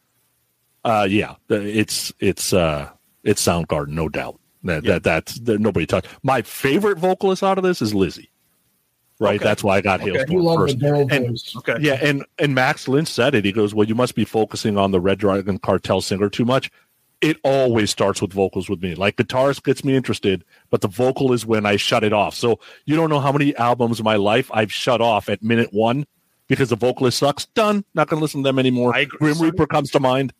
uh, 0.84 1.07
yeah, 1.09 1.36
it's 1.49 2.11
it's 2.20 2.51
uh, 2.53 2.89
it's 3.24 3.45
Soundgarden, 3.45 3.89
no 3.89 4.09
doubt. 4.09 4.39
That, 4.66 4.84
Yeah. 4.84 4.93
that 4.93 5.03
that's 5.03 5.39
that 5.41 5.59
nobody 5.61 5.86
touched. 5.86 6.07
My 6.24 6.41
favorite 6.41 6.97
vocalist 6.97 7.43
out 7.43 7.57
of 7.57 7.64
this 7.64 7.82
is 7.82 7.93
Lzzy. 7.93 8.30
Right, 9.20 9.36
Okay. 9.36 9.43
that's 9.43 9.64
why 9.64 9.78
I 9.78 9.82
got 9.82 10.01
Okay. 10.01 10.11
Halestorm 10.11 10.32
You 10.32 10.41
love 10.41 10.57
first. 10.57 10.80
the 10.80 10.86
girl 10.89 11.07
And- 11.11 11.28
voice. 11.28 11.53
okay, 11.57 11.76
Yeah, 11.80 11.99
and 12.01 12.26
and 12.39 12.53
Max 12.55 12.88
Lynch 12.88 13.07
said 13.07 13.36
it. 13.36 13.45
He 13.45 13.51
goes, 13.53 13.74
"Well, 13.74 13.88
you 13.88 13.95
must 13.95 14.16
be 14.16 14.26
focusing 14.26 14.78
on 14.78 14.91
the 14.91 14.99
Red 14.99 15.20
Dragon 15.20 15.57
Cartel 15.59 16.01
singer 16.01 16.30
too 16.30 16.43
much." 16.45 16.70
It 17.24 17.38
always 17.41 17.89
starts 17.89 18.21
with 18.21 18.34
vocals 18.34 18.69
with 18.69 18.82
me. 18.82 18.95
Like 18.95 19.15
guitars 19.15 19.61
gets 19.61 19.86
me 19.86 19.95
interested, 19.95 20.43
but 20.69 20.82
the 20.82 20.89
vocal 20.89 21.32
is 21.32 21.45
when 21.45 21.65
I 21.65 21.78
shut 21.78 22.03
it 22.03 22.11
off. 22.11 22.36
So 22.36 22.59
you 22.84 22.97
don't 22.97 23.09
know 23.09 23.21
how 23.21 23.32
many 23.32 23.55
albums 23.55 23.97
in 23.99 24.03
my 24.03 24.17
life 24.17 24.51
I've 24.53 24.74
shut 24.74 24.99
off 24.99 25.30
at 25.30 25.41
minute 25.41 25.69
one 25.71 26.05
because 26.49 26.67
the 26.67 26.76
vocalist 26.76 27.19
sucks. 27.19 27.45
Done. 27.45 27.86
Not 27.93 28.09
going 28.09 28.19
to 28.19 28.21
listen 28.21 28.43
to 28.43 28.49
them 28.49 28.59
anymore. 28.59 28.93
I 28.93 28.99
agree. 28.99 29.17
Grim 29.19 29.39
Reaper 29.41 29.67
comes 29.67 29.89
to 29.91 30.01
mind. 30.01 30.34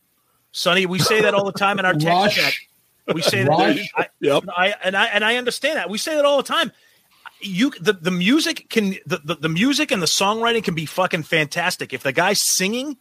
Sonny, 0.52 0.86
we 0.86 1.00
say 1.00 1.22
that 1.22 1.34
all 1.34 1.46
the 1.46 1.54
time 1.58 1.80
in 1.80 1.86
our 1.86 1.94
text 1.94 2.06
Rush. 2.06 2.36
chat. 2.36 2.54
We 3.16 3.22
say 3.22 3.44
that, 3.44 3.50
Rush. 3.50 3.90
I, 3.96 4.08
Yep. 4.20 4.44
I 4.56 4.76
and 4.84 4.98
I 4.98 5.06
and 5.06 5.24
I 5.24 5.38
understand 5.38 5.78
that. 5.78 5.90
We 5.90 5.98
say 5.98 6.16
that 6.16 6.26
all 6.26 6.36
the 6.36 6.44
time. 6.44 6.74
You 7.40 7.72
the, 7.80 7.94
the 7.94 8.12
music 8.12 8.68
can 8.70 8.96
the, 9.06 9.22
the, 9.24 9.36
the 9.36 9.50
music 9.50 9.92
and 9.92 10.02
the 10.02 10.06
songwriting 10.06 10.66
can 10.66 10.76
be 10.76 10.86
fucking 10.86 11.24
fantastic. 11.24 11.94
If 11.94 12.04
the 12.04 12.12
guy's 12.12 12.42
singing 12.42 12.98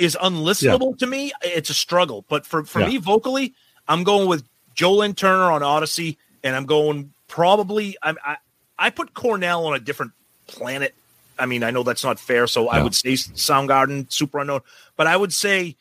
is 0.00 0.16
unlistenable 0.20 0.98
to 0.98 1.06
me, 1.06 1.32
it's 1.42 1.70
a 1.70 1.74
struggle. 1.74 2.24
But 2.28 2.46
for, 2.46 2.64
for 2.64 2.80
Yeah. 2.80 2.86
me 2.88 2.96
vocally, 2.96 3.54
I'm 3.86 4.02
going 4.04 4.28
with 4.28 4.42
Joe 4.74 4.94
Lynn 4.94 5.14
Turner 5.14 5.50
on 5.52 5.62
Odyssey, 5.62 6.18
and 6.42 6.56
I'm 6.56 6.66
going 6.66 7.12
probably 7.28 7.96
I 8.02 8.14
I, 8.24 8.36
I 8.78 8.90
put 8.90 9.14
Cornell 9.14 9.66
on 9.66 9.74
a 9.74 9.78
different 9.80 10.12
planet. 10.46 10.94
I 11.38 11.46
mean, 11.46 11.62
I 11.62 11.70
know 11.70 11.82
that's 11.82 12.04
not 12.04 12.18
fair, 12.18 12.46
so 12.46 12.68
I 12.68 12.82
would 12.82 12.94
say 12.94 13.12
Soundgarden, 13.14 14.08
Superunknown, 14.08 14.60
but 14.96 15.06
I 15.06 15.16
would 15.16 15.32
say 15.32 15.76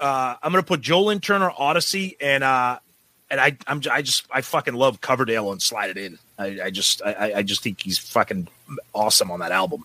uh, 0.00 0.36
I'm 0.42 0.52
going 0.52 0.62
to 0.62 0.66
put 0.66 0.80
Joe 0.80 1.02
Lynn 1.04 1.20
Turner, 1.20 1.50
Odyssey, 1.56 2.16
and 2.20 2.42
uh, 2.44 2.78
and 3.30 3.40
I 3.40 3.56
I'm 3.66 3.80
I 3.90 4.02
just 4.02 4.26
I 4.30 4.40
fucking 4.42 4.74
love 4.74 5.00
Coverdale 5.00 5.52
and 5.52 5.60
Slide 5.62 5.90
It 5.90 5.98
In. 5.98 6.18
I, 6.38 6.60
I 6.64 6.70
just 6.70 7.02
I- 7.02 7.32
I 7.36 7.42
just 7.42 7.62
think 7.62 7.80
he's 7.82 7.98
fucking 7.98 8.48
awesome 8.94 9.30
on 9.30 9.40
that 9.40 9.52
album. 9.52 9.84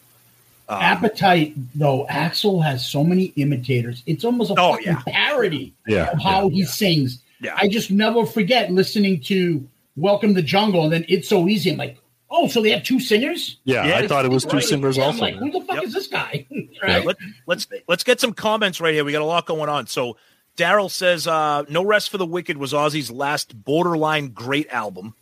Um, 0.70 0.82
Appetite, 0.82 1.54
though, 1.76 2.06
Axl 2.10 2.62
has 2.64 2.86
so 2.86 3.04
many 3.04 3.26
imitators. 3.38 4.04
It's 4.06 4.26
almost 4.26 4.52
a 4.52 4.56
Oh, 4.60 4.74
fucking 4.74 4.86
yeah. 4.86 5.02
parody 5.08 5.74
Yeah, 5.88 6.12
of 6.12 6.20
how 6.22 6.50
he 6.50 6.66
sings. 6.66 7.20
Yeah. 7.40 7.56
I 7.56 7.68
just 7.68 7.90
never 7.92 8.26
forget 8.26 8.72
listening 8.72 9.22
to 9.22 9.66
Welcome 9.96 10.30
to 10.36 10.42
the 10.42 10.48
Jungle 10.48 10.84
and 10.84 10.92
then 10.94 11.06
It's 11.08 11.30
So 11.30 11.48
Easy. 11.48 11.72
I'm 11.72 11.78
like, 11.78 11.98
oh, 12.30 12.48
so 12.50 12.62
they 12.62 12.72
have 12.72 12.84
two 12.84 13.00
singers? 13.00 13.58
Yeah, 13.64 13.88
Yeah, 13.88 13.98
I 14.00 14.08
thought 14.08 14.26
it 14.26 14.32
was 14.32 14.44
two 14.44 14.58
Right. 14.58 14.66
singers 14.66 14.98
Yeah, 14.98 15.04
I'm 15.04 15.10
also. 15.12 15.22
like, 15.22 15.36
who 15.36 15.52
the 15.52 15.62
fuck 15.62 15.76
Yep. 15.78 15.84
is 15.86 15.94
this 15.94 16.08
guy? 16.08 16.46
Yeah, 16.52 16.98
right? 16.98 17.06
let, 17.06 17.16
let's 17.48 17.66
let's 17.88 18.04
get 18.04 18.20
some 18.20 18.34
comments 18.34 18.80
right 18.82 18.94
here. 18.94 19.04
We 19.06 19.12
got 19.12 19.22
a 19.22 19.26
lot 19.26 19.46
going 19.48 19.70
on. 19.70 19.88
So 19.88 20.18
Daryl 20.58 20.92
says, 20.92 21.26
uh, 21.28 21.64
"No 21.70 21.84
Rest 21.84 22.10
for 22.12 22.18
the 22.20 22.26
Wicked" 22.26 22.58
was 22.58 22.74
Ozzy's 22.74 23.10
last 23.10 23.64
borderline 23.64 24.30
great 24.30 24.68
album. 24.70 25.16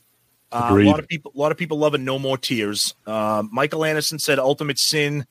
Uh, 0.52 0.70
a 0.72 0.84
lot 0.84 1.00
of 1.00 1.08
people, 1.08 1.32
a 1.36 1.38
lot 1.40 1.52
of 1.54 1.58
people 1.58 1.78
loving 1.78 2.04
"No 2.04 2.20
More 2.20 2.38
Tears." 2.38 2.94
Uh, 3.08 3.44
Michael 3.52 3.86
Anderson 3.86 4.20
said, 4.20 4.38
"Ultimate 4.40 4.78
Sin." 4.80 5.26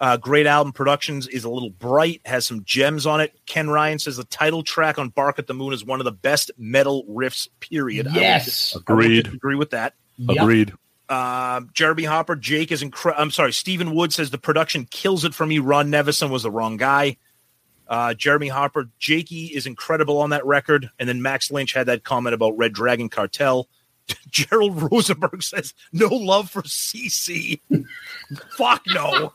Uh, 0.00 0.16
great 0.16 0.46
album. 0.46 0.72
Productions 0.72 1.28
is 1.28 1.44
a 1.44 1.50
little 1.50 1.70
bright, 1.70 2.22
has 2.24 2.46
some 2.46 2.64
gems 2.64 3.04
on 3.04 3.20
it. 3.20 3.34
Ken 3.44 3.68
Ryan 3.68 3.98
says 3.98 4.16
the 4.16 4.24
title 4.24 4.62
track 4.62 4.98
on 4.98 5.10
"Bark 5.10 5.38
at 5.38 5.46
the 5.46 5.54
Moon" 5.54 5.74
is 5.74 5.84
one 5.84 6.00
of 6.00 6.04
the 6.04 6.12
best 6.12 6.50
metal 6.56 7.04
riffs. 7.04 7.48
Period. 7.60 8.08
Yes. 8.12 8.74
I 8.74 8.78
would 8.78 8.82
Agreed. 8.82 9.26
Agree 9.28 9.56
with 9.56 9.70
that. 9.70 9.94
Yep. 10.16 10.38
Agreed. 10.38 10.72
Um, 11.10 11.70
Jeremy 11.74 12.04
Hopper, 12.04 12.36
Jake 12.36 12.70
is 12.70 12.82
incredible. 12.82 13.20
I'm 13.20 13.30
sorry, 13.32 13.52
Stephen 13.52 13.94
Wood 13.94 14.12
says 14.12 14.30
the 14.30 14.38
production 14.38 14.86
kills 14.86 15.24
it 15.24 15.34
for 15.34 15.44
me. 15.44 15.58
Ron 15.58 15.90
Nevison 15.90 16.30
was 16.30 16.44
the 16.44 16.50
wrong 16.50 16.76
guy. 16.76 17.16
Uh, 17.88 18.14
Jeremy 18.14 18.46
Harper, 18.46 18.88
Jakey 19.00 19.46
is 19.46 19.66
incredible 19.66 20.18
on 20.18 20.30
that 20.30 20.46
record. 20.46 20.88
And 21.00 21.08
then 21.08 21.20
Max 21.20 21.50
Lynch 21.50 21.74
had 21.74 21.86
that 21.86 22.04
comment 22.04 22.34
about 22.34 22.56
Red 22.56 22.72
Dragon 22.72 23.08
Cartel. 23.08 23.68
Gerald 24.30 24.90
Rosenberg 24.90 25.42
says 25.42 25.74
no 25.92 26.08
love 26.08 26.50
for 26.50 26.62
CC. 26.62 27.60
Fuck 28.56 28.82
no. 28.88 29.32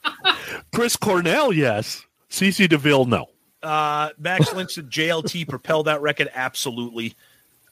Chris 0.74 0.96
Cornell, 0.96 1.54
yes. 1.54 2.06
CC 2.30 2.68
DeVille, 2.68 3.06
no. 3.06 3.28
Uh, 3.64 4.10
Max 4.20 4.54
Lynch 4.54 4.78
and 4.78 4.90
JLT 4.92 5.48
propel 5.50 5.84
that 5.84 6.02
record 6.02 6.30
absolutely. 6.36 7.16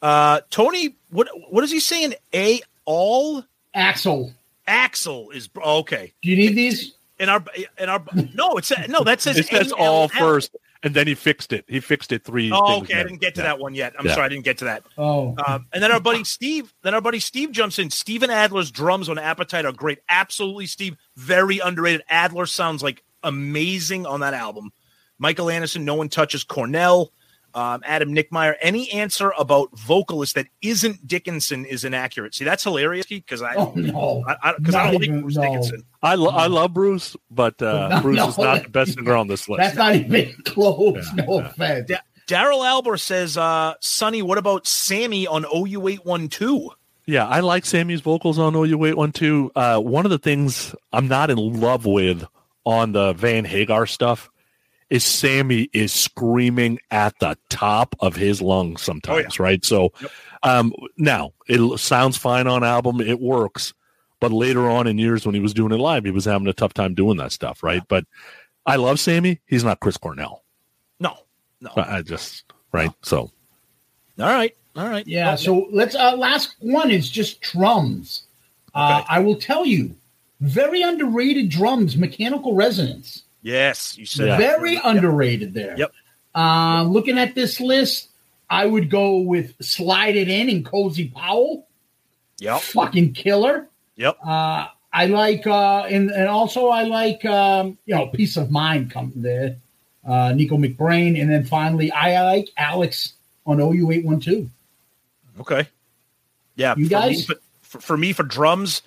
Uh, 0.01 0.41
Tony, 0.49 0.95
what 1.11 1.29
what 1.49 1.63
is 1.63 1.71
he 1.71 1.79
saying? 1.79 2.13
A 2.33 2.61
all 2.85 3.43
Axl, 3.75 4.33
Axl 4.67 5.33
is 5.33 5.49
okay. 5.55 6.13
do 6.21 6.29
you 6.29 6.35
need 6.35 6.55
these? 6.55 6.93
In 7.19 7.29
our 7.29 7.43
in 7.77 7.89
our 7.89 8.03
no, 8.33 8.57
it's 8.57 8.71
no 8.89 9.03
that 9.03 9.21
says 9.21 9.37
It 9.37 9.45
says 9.47 9.71
ALL. 9.71 9.79
all 9.79 10.07
first, 10.07 10.55
and 10.83 10.93
then 10.93 11.07
he 11.07 11.15
fixed 11.15 11.51
it. 11.53 11.65
He 11.67 11.79
fixed 11.79 12.11
it 12.11 12.23
three. 12.23 12.51
Oh, 12.53 12.67
things 12.81 12.89
okay. 12.89 12.99
I 12.99 13.03
didn't 13.03 13.21
get 13.21 13.35
to 13.35 13.41
Yeah. 13.41 13.47
that 13.47 13.59
one 13.59 13.73
yet. 13.73 13.93
I'm 13.97 14.05
Yeah. 14.05 14.13
sorry, 14.15 14.25
I 14.25 14.29
didn't 14.29 14.43
get 14.45 14.57
to 14.59 14.65
that. 14.65 14.83
Oh, 14.97 15.35
Um, 15.47 15.65
and 15.73 15.81
then 15.81 15.91
our 15.91 15.99
buddy 15.99 16.23
Steve, 16.23 16.73
then 16.83 16.93
our 16.93 17.01
buddy 17.01 17.19
Steve 17.19 17.51
jumps 17.51 17.79
in. 17.79 17.89
Steven 17.89 18.29
Adler's 18.29 18.69
drums 18.71 19.09
on 19.09 19.17
Appetite 19.17 19.65
are 19.65 19.71
great. 19.71 19.99
Absolutely, 20.09 20.67
Steve. 20.67 20.97
Very 21.15 21.59
underrated. 21.59 22.03
Adler 22.09 22.45
sounds 22.45 22.83
like 22.83 23.03
amazing 23.23 24.05
on 24.05 24.19
that 24.19 24.33
album. 24.33 24.71
Michael 25.17 25.49
Anderson, 25.49 25.85
no 25.85 25.95
one 25.95 26.09
touches 26.09 26.43
Cornell. 26.43 27.11
Um, 27.55 27.81
Adam 27.85 28.13
Nickmeyer. 28.15 28.55
Any 28.61 28.91
answer 28.91 29.31
about 29.37 29.69
vocalist 29.77 30.35
that 30.35 30.47
isn't 30.61 31.05
Dickinson 31.07 31.65
is 31.65 31.83
inaccurate. 31.83 32.33
See, 32.35 32.45
that's 32.45 32.63
hilarious 32.63 33.05
because 33.05 33.41
I, 33.41 33.55
oh 33.55 33.73
no. 33.75 34.23
I, 34.27 34.35
I, 34.49 34.53
'cause 34.63 34.73
I 34.75 34.85
don't 34.85 34.93
like 34.95 35.03
even- 35.09 35.21
Bruce 35.21 35.35
no. 35.35 35.41
Dickinson. 35.43 35.83
I, 36.01 36.15
lo- 36.15 36.31
I 36.31 36.47
love 36.47 36.73
Bruce, 36.73 37.15
but 37.31 37.61
uh, 37.61 37.87
No, 37.89 38.01
Bruce 38.01 38.17
no, 38.17 38.27
is 38.29 38.37
not 38.37 38.63
the 38.63 38.69
best 38.69 38.93
singer 38.95 39.15
on 39.15 39.27
this 39.27 39.47
list. 39.47 39.59
That's 39.59 39.75
not 39.77 39.95
even 39.95 40.33
close. 40.45 41.05
Yeah, 41.15 41.25
no 41.25 41.39
yeah. 41.39 41.47
offense. 41.49 41.87
Da- 41.87 41.97
Daryl 42.27 42.65
Albert 42.65 42.97
says, 42.97 43.37
uh, 43.37 43.73
Sonny, 43.81 44.21
what 44.21 44.37
about 44.37 44.65
Sammy 44.65 45.27
on 45.27 45.43
OU812? 45.43 46.69
Yeah, 47.05 47.27
I 47.27 47.41
like 47.41 47.65
Sammy's 47.65 47.99
vocals 48.01 48.39
on 48.39 48.53
OU812. 48.53 49.49
Uh, 49.55 49.79
one 49.79 50.05
of 50.05 50.09
the 50.09 50.17
things 50.19 50.73
I'm 50.93 51.07
not 51.09 51.29
in 51.29 51.37
love 51.59 51.85
with 51.85 52.25
on 52.65 52.93
the 52.93 53.11
Van 53.13 53.43
Hagar 53.43 53.85
stuff 53.85 54.29
is 54.93 55.03
Sammy 55.03 55.69
is 55.73 55.91
screaming 55.91 56.79
at 56.91 57.17
the 57.19 57.35
top 57.49 57.95
of 57.99 58.15
his 58.15 58.41
lungs 58.41 58.81
sometimes, 58.81 59.39
right? 59.39 59.65
So 59.65 59.91
um, 60.43 60.71
now 60.97 61.33
it 61.47 61.79
sounds 61.79 62.15
fine 62.17 62.45
on 62.47 62.63
album, 62.63 63.01
it 63.01 63.19
works, 63.19 63.73
but 64.19 64.31
later 64.31 64.69
on 64.69 64.85
in 64.85 64.97
years 64.99 65.25
when 65.25 65.33
he 65.33 65.41
was 65.41 65.53
doing 65.53 65.71
it 65.71 65.79
live, 65.79 66.05
he 66.05 66.11
was 66.11 66.25
having 66.25 66.47
a 66.47 66.53
tough 66.53 66.73
time 66.73 66.93
doing 66.93 67.17
that 67.17 67.31
stuff, 67.31 67.63
right? 67.63 67.81
But 67.87 68.05
I 68.65 68.75
love 68.75 68.99
Sammy. 68.99 69.41
He's 69.47 69.63
not 69.63 69.79
Chris 69.79 69.97
Cornell. 69.97 70.43
No, 70.99 71.17
no. 71.59 71.71
I 71.75 71.97
I 71.97 72.01
just 72.03 72.43
right. 72.71 72.91
So 73.01 73.31
All 74.19 74.25
right. 74.27 74.55
All 74.75 74.87
right. 74.87 75.05
Yeah. 75.07 75.33
Oh, 75.33 75.35
So 75.35 75.67
let's. 75.71 75.95
Uh, 75.95 76.15
last 76.15 76.55
one 76.59 76.91
is 76.91 77.09
just 77.09 77.41
drums. 77.41 78.23
Uh, 78.73 78.99
Okay. 79.01 79.07
I 79.09 79.19
will 79.19 79.35
tell 79.35 79.65
you, 79.65 79.95
very 80.39 80.81
underrated 80.81 81.49
drums, 81.49 81.97
mechanical 81.97 82.55
resonance. 82.55 83.22
Yes, 83.43 83.97
you 83.97 84.05
said 84.05 84.27
Yeah. 84.27 84.37
that. 84.37 84.57
Very 84.59 84.73
Yep. 84.73 84.81
underrated 84.85 85.53
there. 85.53 85.75
Yep. 85.77 85.93
Uh, 86.33 86.83
looking 86.83 87.19
at 87.19 87.35
this 87.35 87.59
list, 87.59 88.09
I 88.49 88.65
would 88.65 88.89
go 88.89 89.17
with 89.19 89.53
Slide 89.63 90.15
It 90.15 90.29
In 90.29 90.49
and 90.49 90.65
Cozy 90.65 91.09
Powell. 91.09 91.67
Yep. 92.39 92.61
Fucking 92.61 93.13
killer. 93.13 93.67
Yep. 93.97 94.17
Uh, 94.25 94.67
I 94.91 95.05
like, 95.07 95.45
uh, 95.45 95.83
and, 95.89 96.09
and 96.09 96.27
also 96.27 96.69
I 96.69 96.83
like, 96.83 97.23
um, 97.25 97.77
you 97.85 97.95
know, 97.95 98.07
Piece 98.07 98.37
of 98.37 98.49
Mind 98.49 98.89
come 98.91 99.11
there. 99.15 99.57
Uh, 100.05 100.33
Nicko 100.33 100.57
McBrain. 100.57 101.19
And 101.21 101.29
then 101.31 101.45
finally, 101.45 101.91
I 101.91 102.21
like 102.23 102.49
Alex 102.57 103.13
on 103.45 103.57
OU812. 103.57 104.49
Okay. 105.39 105.67
Yeah. 106.55 106.75
You 106.77 106.85
for 106.85 106.89
guys? 106.89 107.17
Me, 107.17 107.35
for, 107.35 107.35
for, 107.61 107.79
for 107.81 107.97
me, 107.97 108.13
for 108.13 108.23
drums, 108.23 108.81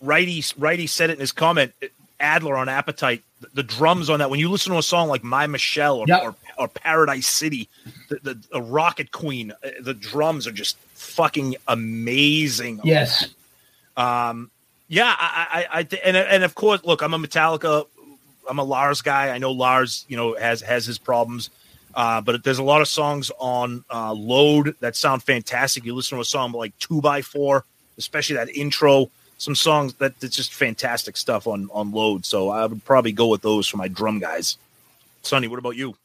Righty, 0.00 0.42
Righty 0.56 0.86
said 0.86 1.10
it 1.10 1.14
in 1.14 1.20
his 1.20 1.32
comment. 1.32 1.72
Adler 2.20 2.56
on 2.56 2.68
Appetite, 2.68 3.22
the, 3.40 3.48
the 3.54 3.62
drums 3.62 4.10
on 4.10 4.18
that. 4.18 4.30
When 4.30 4.40
you 4.40 4.50
listen 4.50 4.72
to 4.72 4.78
a 4.78 4.82
song 4.82 5.08
like 5.08 5.22
My 5.22 5.46
Michelle 5.46 5.98
or, 5.98 6.06
Yep. 6.08 6.22
or, 6.22 6.34
or 6.58 6.68
Paradise 6.68 7.26
City, 7.26 7.68
the, 8.08 8.18
the, 8.22 8.38
a 8.52 8.60
Rocket 8.60 9.12
Queen, 9.12 9.52
uh, 9.64 9.68
the 9.80 9.94
drums 9.94 10.46
are 10.46 10.52
just 10.52 10.76
fucking 10.94 11.56
amazing. 11.68 12.80
Yes. 12.84 13.28
Um, 13.96 14.50
yeah, 14.88 15.14
I, 15.18 15.66
I, 15.72 15.78
I 15.80 15.82
th- 15.82 16.00
and 16.04 16.16
and 16.16 16.44
of 16.44 16.54
course, 16.54 16.82
look, 16.84 17.02
I'm 17.02 17.12
a 17.12 17.18
Metallica, 17.18 17.86
I'm 18.48 18.58
a 18.58 18.64
Lars 18.64 19.02
guy. 19.02 19.28
I 19.30 19.38
know 19.38 19.52
Lars, 19.52 20.06
you 20.08 20.16
know, 20.16 20.34
has 20.36 20.62
has 20.62 20.86
his 20.86 20.96
problems, 20.98 21.50
uh, 21.94 22.20
but 22.22 22.42
there's 22.42 22.58
a 22.58 22.62
lot 22.62 22.80
of 22.80 22.88
songs 22.88 23.30
on 23.38 23.84
uh, 23.92 24.12
Load 24.14 24.74
that 24.80 24.96
sound 24.96 25.22
fantastic. 25.22 25.84
You 25.84 25.94
listen 25.94 26.16
to 26.16 26.22
a 26.22 26.24
song 26.24 26.52
like 26.52 26.76
Two 26.78 27.02
by 27.02 27.20
Four, 27.20 27.64
especially 27.98 28.36
that 28.36 28.48
intro. 28.48 29.10
Some 29.38 29.54
songs 29.54 29.94
that 29.94 30.20
that's 30.20 30.36
just 30.36 30.52
fantastic 30.52 31.16
stuff 31.16 31.46
on 31.46 31.68
on 31.72 31.92
Load. 31.92 32.26
So 32.26 32.50
I 32.50 32.66
would 32.66 32.84
probably 32.84 33.12
go 33.12 33.28
with 33.28 33.42
those 33.42 33.66
for 33.66 33.76
my 33.78 33.88
drum 33.88 34.18
guys. 34.18 34.58
Sonny, 35.22 35.48
what 35.48 35.58
about 35.58 35.76
you? 35.76 35.96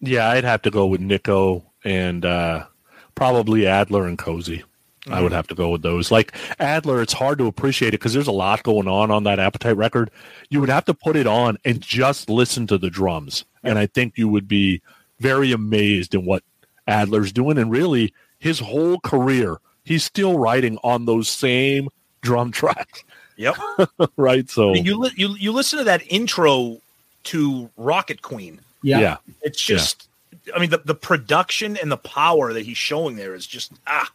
yeah, 0.00 0.28
I'd 0.30 0.44
have 0.44 0.62
to 0.62 0.70
go 0.70 0.86
with 0.86 1.00
Nicko 1.00 1.64
and 1.84 2.24
uh, 2.24 2.66
probably 3.14 3.66
Adler 3.66 4.06
and 4.06 4.18
Cozy. 4.18 4.64
I 5.10 5.22
would 5.22 5.32
have 5.32 5.46
to 5.46 5.54
go 5.54 5.70
with 5.70 5.80
those. 5.80 6.10
Like 6.10 6.34
Adler, 6.58 7.00
it's 7.00 7.14
hard 7.14 7.38
to 7.38 7.46
appreciate 7.46 7.88
it 7.88 7.92
because 7.92 8.12
there's 8.12 8.26
a 8.26 8.32
lot 8.32 8.62
going 8.62 8.86
on 8.86 9.10
on 9.10 9.24
that 9.24 9.38
Appetite 9.38 9.76
record. 9.76 10.10
You 10.50 10.60
would 10.60 10.68
have 10.68 10.84
to 10.84 10.92
put 10.92 11.16
it 11.16 11.26
on 11.26 11.56
and 11.64 11.80
just 11.80 12.28
listen 12.28 12.66
to 12.66 12.76
the 12.76 12.90
drums, 12.90 13.46
and 13.62 13.78
I 13.78 13.86
think 13.86 14.18
you 14.18 14.28
would 14.28 14.46
be 14.46 14.82
very 15.18 15.50
amazed 15.52 16.14
in 16.14 16.26
what 16.26 16.42
Adler's 16.86 17.32
doing. 17.32 17.56
And 17.56 17.70
really, 17.70 18.12
his 18.38 18.58
whole 18.58 19.00
career, 19.00 19.56
he's 19.82 20.04
still 20.04 20.38
writing 20.38 20.78
on 20.84 21.06
those 21.06 21.30
same 21.30 21.88
drum 22.22 22.50
tracks, 22.52 23.04
Yep. 23.36 23.56
right? 24.16 24.48
So 24.50 24.74
And 24.74 24.84
you 24.86 24.96
li- 24.98 25.12
you 25.16 25.34
you 25.36 25.52
listen 25.52 25.78
to 25.78 25.84
that 25.84 26.02
intro 26.08 26.80
to 27.24 27.70
Rocket 27.76 28.22
Queen. 28.22 28.60
Yeah. 28.82 29.00
yeah, 29.00 29.16
It's 29.42 29.60
just, 29.60 30.08
I 30.54 30.58
mean, 30.60 30.70
the, 30.70 30.78
the 30.78 30.94
production 30.94 31.76
and 31.76 31.90
the 31.90 31.96
power 31.96 32.52
that 32.52 32.64
he's 32.64 32.78
showing 32.78 33.16
there 33.16 33.34
is 33.34 33.44
just 33.46 33.72
ah, 33.88 34.08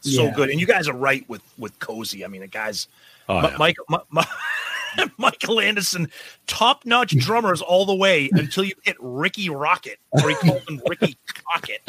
so 0.00 0.24
Yeah. 0.24 0.34
good. 0.34 0.50
And 0.50 0.60
you 0.60 0.66
guys 0.66 0.88
are 0.88 0.94
right 0.96 1.24
with 1.28 1.42
with 1.58 1.78
Cozy. 1.78 2.24
I 2.24 2.28
mean, 2.28 2.40
the 2.40 2.46
guys, 2.48 2.86
Oh, 3.28 3.40
Mi- 3.40 3.48
yeah. 3.48 3.56
Mike, 3.58 3.76
Mi- 3.88 3.98
Mi- 4.12 5.06
Michael 5.18 5.60
Anderson, 5.60 6.10
top 6.48 6.84
notch 6.84 7.16
drummers 7.16 7.62
all 7.62 7.86
the 7.86 7.94
way 7.94 8.28
until 8.32 8.64
you 8.64 8.74
hit 8.82 8.96
Ricky 8.98 9.48
Rocket, 9.48 9.98
or 10.10 10.28
he 10.30 10.34
calls 10.34 10.62
him 10.68 10.82
Ricky 10.88 11.16
Cocket. 11.28 11.80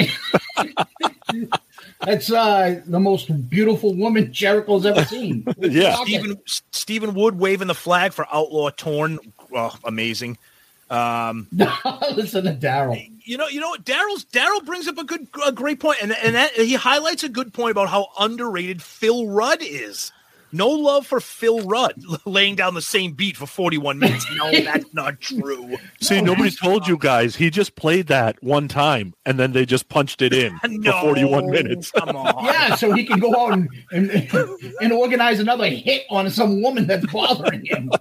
That's 2.05 2.31
uh, 2.31 2.81
the 2.85 2.99
most 2.99 3.49
beautiful 3.49 3.93
woman 3.93 4.33
Jericho's 4.33 4.85
ever 4.85 5.05
seen. 5.05 5.45
Yeah. 5.59 5.95
Stephen 6.03 6.39
Stephen 6.71 7.13
Wood 7.13 7.37
waving 7.37 7.67
the 7.67 7.75
flag 7.75 8.13
for 8.13 8.25
Outlaw 8.33 8.71
Torn, 8.71 9.19
oh, 9.53 9.75
amazing. 9.85 10.37
Um, 10.89 11.47
Listen 11.51 12.43
to 12.45 12.53
Daryl. 12.53 13.09
you 13.23 13.37
know, 13.37 13.47
you 13.47 13.59
know 13.61 13.69
what? 13.69 13.85
Daryl's 13.85 14.25
Daryl 14.25 14.65
brings 14.65 14.87
up 14.87 14.97
a 14.97 15.03
good, 15.05 15.27
a 15.45 15.51
great 15.51 15.79
point, 15.79 15.99
and 16.01 16.11
and 16.11 16.35
that, 16.35 16.51
he 16.53 16.73
highlights 16.73 17.23
a 17.23 17.29
good 17.29 17.53
point 17.53 17.71
about 17.71 17.89
how 17.89 18.07
underrated 18.19 18.81
Phil 18.81 19.27
Rudd 19.27 19.59
is. 19.61 20.11
No 20.51 20.69
love 20.69 21.07
for 21.07 21.19
Phil 21.19 21.61
Rudd 21.61 22.01
laying 22.25 22.55
down 22.55 22.73
the 22.73 22.81
same 22.81 23.13
beat 23.13 23.37
for 23.37 23.45
41 23.45 23.99
minutes. 23.99 24.25
No, 24.35 24.51
that's 24.63 24.93
not 24.93 25.19
true. 25.19 25.77
See, 26.01 26.21
nobody 26.21 26.51
told 26.51 26.87
you 26.87 26.97
guys. 26.97 27.35
He 27.35 27.49
just 27.49 27.75
played 27.75 28.07
that 28.07 28.41
one 28.43 28.67
time, 28.67 29.13
and 29.25 29.39
then 29.39 29.51
they 29.53 29.65
just 29.65 29.89
punched 29.89 30.21
it 30.21 30.33
in 30.33 30.59
No, 30.67 30.91
for 31.01 31.07
41 31.15 31.49
minutes. 31.49 31.91
Come 31.91 32.15
on. 32.15 32.45
Yeah, 32.45 32.75
so 32.75 32.91
he 32.93 33.05
can 33.05 33.19
go 33.19 33.35
out 33.35 33.53
and, 33.53 33.69
and 33.91 34.11
and 34.81 34.91
organize 34.91 35.39
another 35.39 35.67
hit 35.67 36.03
on 36.09 36.29
some 36.29 36.61
woman 36.61 36.87
that's 36.87 37.05
bothering 37.11 37.65
him. 37.65 37.91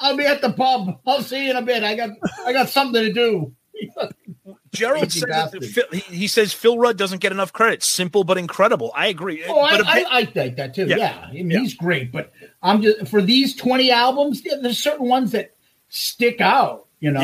I'll 0.00 0.16
be 0.16 0.26
at 0.26 0.42
the 0.42 0.52
pub. 0.52 1.00
I'll 1.06 1.22
see 1.22 1.44
you 1.44 1.50
in 1.50 1.56
a 1.56 1.62
bit. 1.62 1.82
I 1.82 1.94
got 1.94 2.10
I 2.44 2.52
got 2.52 2.68
something 2.68 3.02
to 3.02 3.12
do. 3.12 3.52
Gerald 4.76 5.12
says. 5.12 5.72
Phil, 5.72 5.84
he, 5.92 5.98
he 6.00 6.26
says 6.26 6.52
Phil 6.52 6.78
Rudd 6.78 6.96
doesn't 6.96 7.20
get 7.20 7.32
enough 7.32 7.52
credit. 7.52 7.82
Simple 7.82 8.24
but 8.24 8.38
incredible. 8.38 8.92
I 8.94 9.08
agree. 9.08 9.44
Oh, 9.46 9.60
I, 9.60 9.76
but 9.76 9.86
a 9.86 9.88
I, 9.90 10.04
I 10.10 10.24
think 10.24 10.56
that 10.56 10.74
too. 10.74 10.86
Yeah. 10.86 10.96
Yeah, 10.96 11.26
I 11.28 11.32
mean, 11.32 11.50
Yeah. 11.50 11.58
he's 11.60 11.74
great, 11.74 12.12
but 12.12 12.32
I'm 12.62 12.82
just 12.82 13.08
for 13.08 13.20
these 13.22 13.54
20 13.56 13.90
albums. 13.90 14.42
There's 14.42 14.78
certain 14.78 15.08
ones 15.08 15.32
that 15.32 15.54
stick 15.88 16.40
out. 16.40 16.86
You 17.00 17.10
know. 17.10 17.20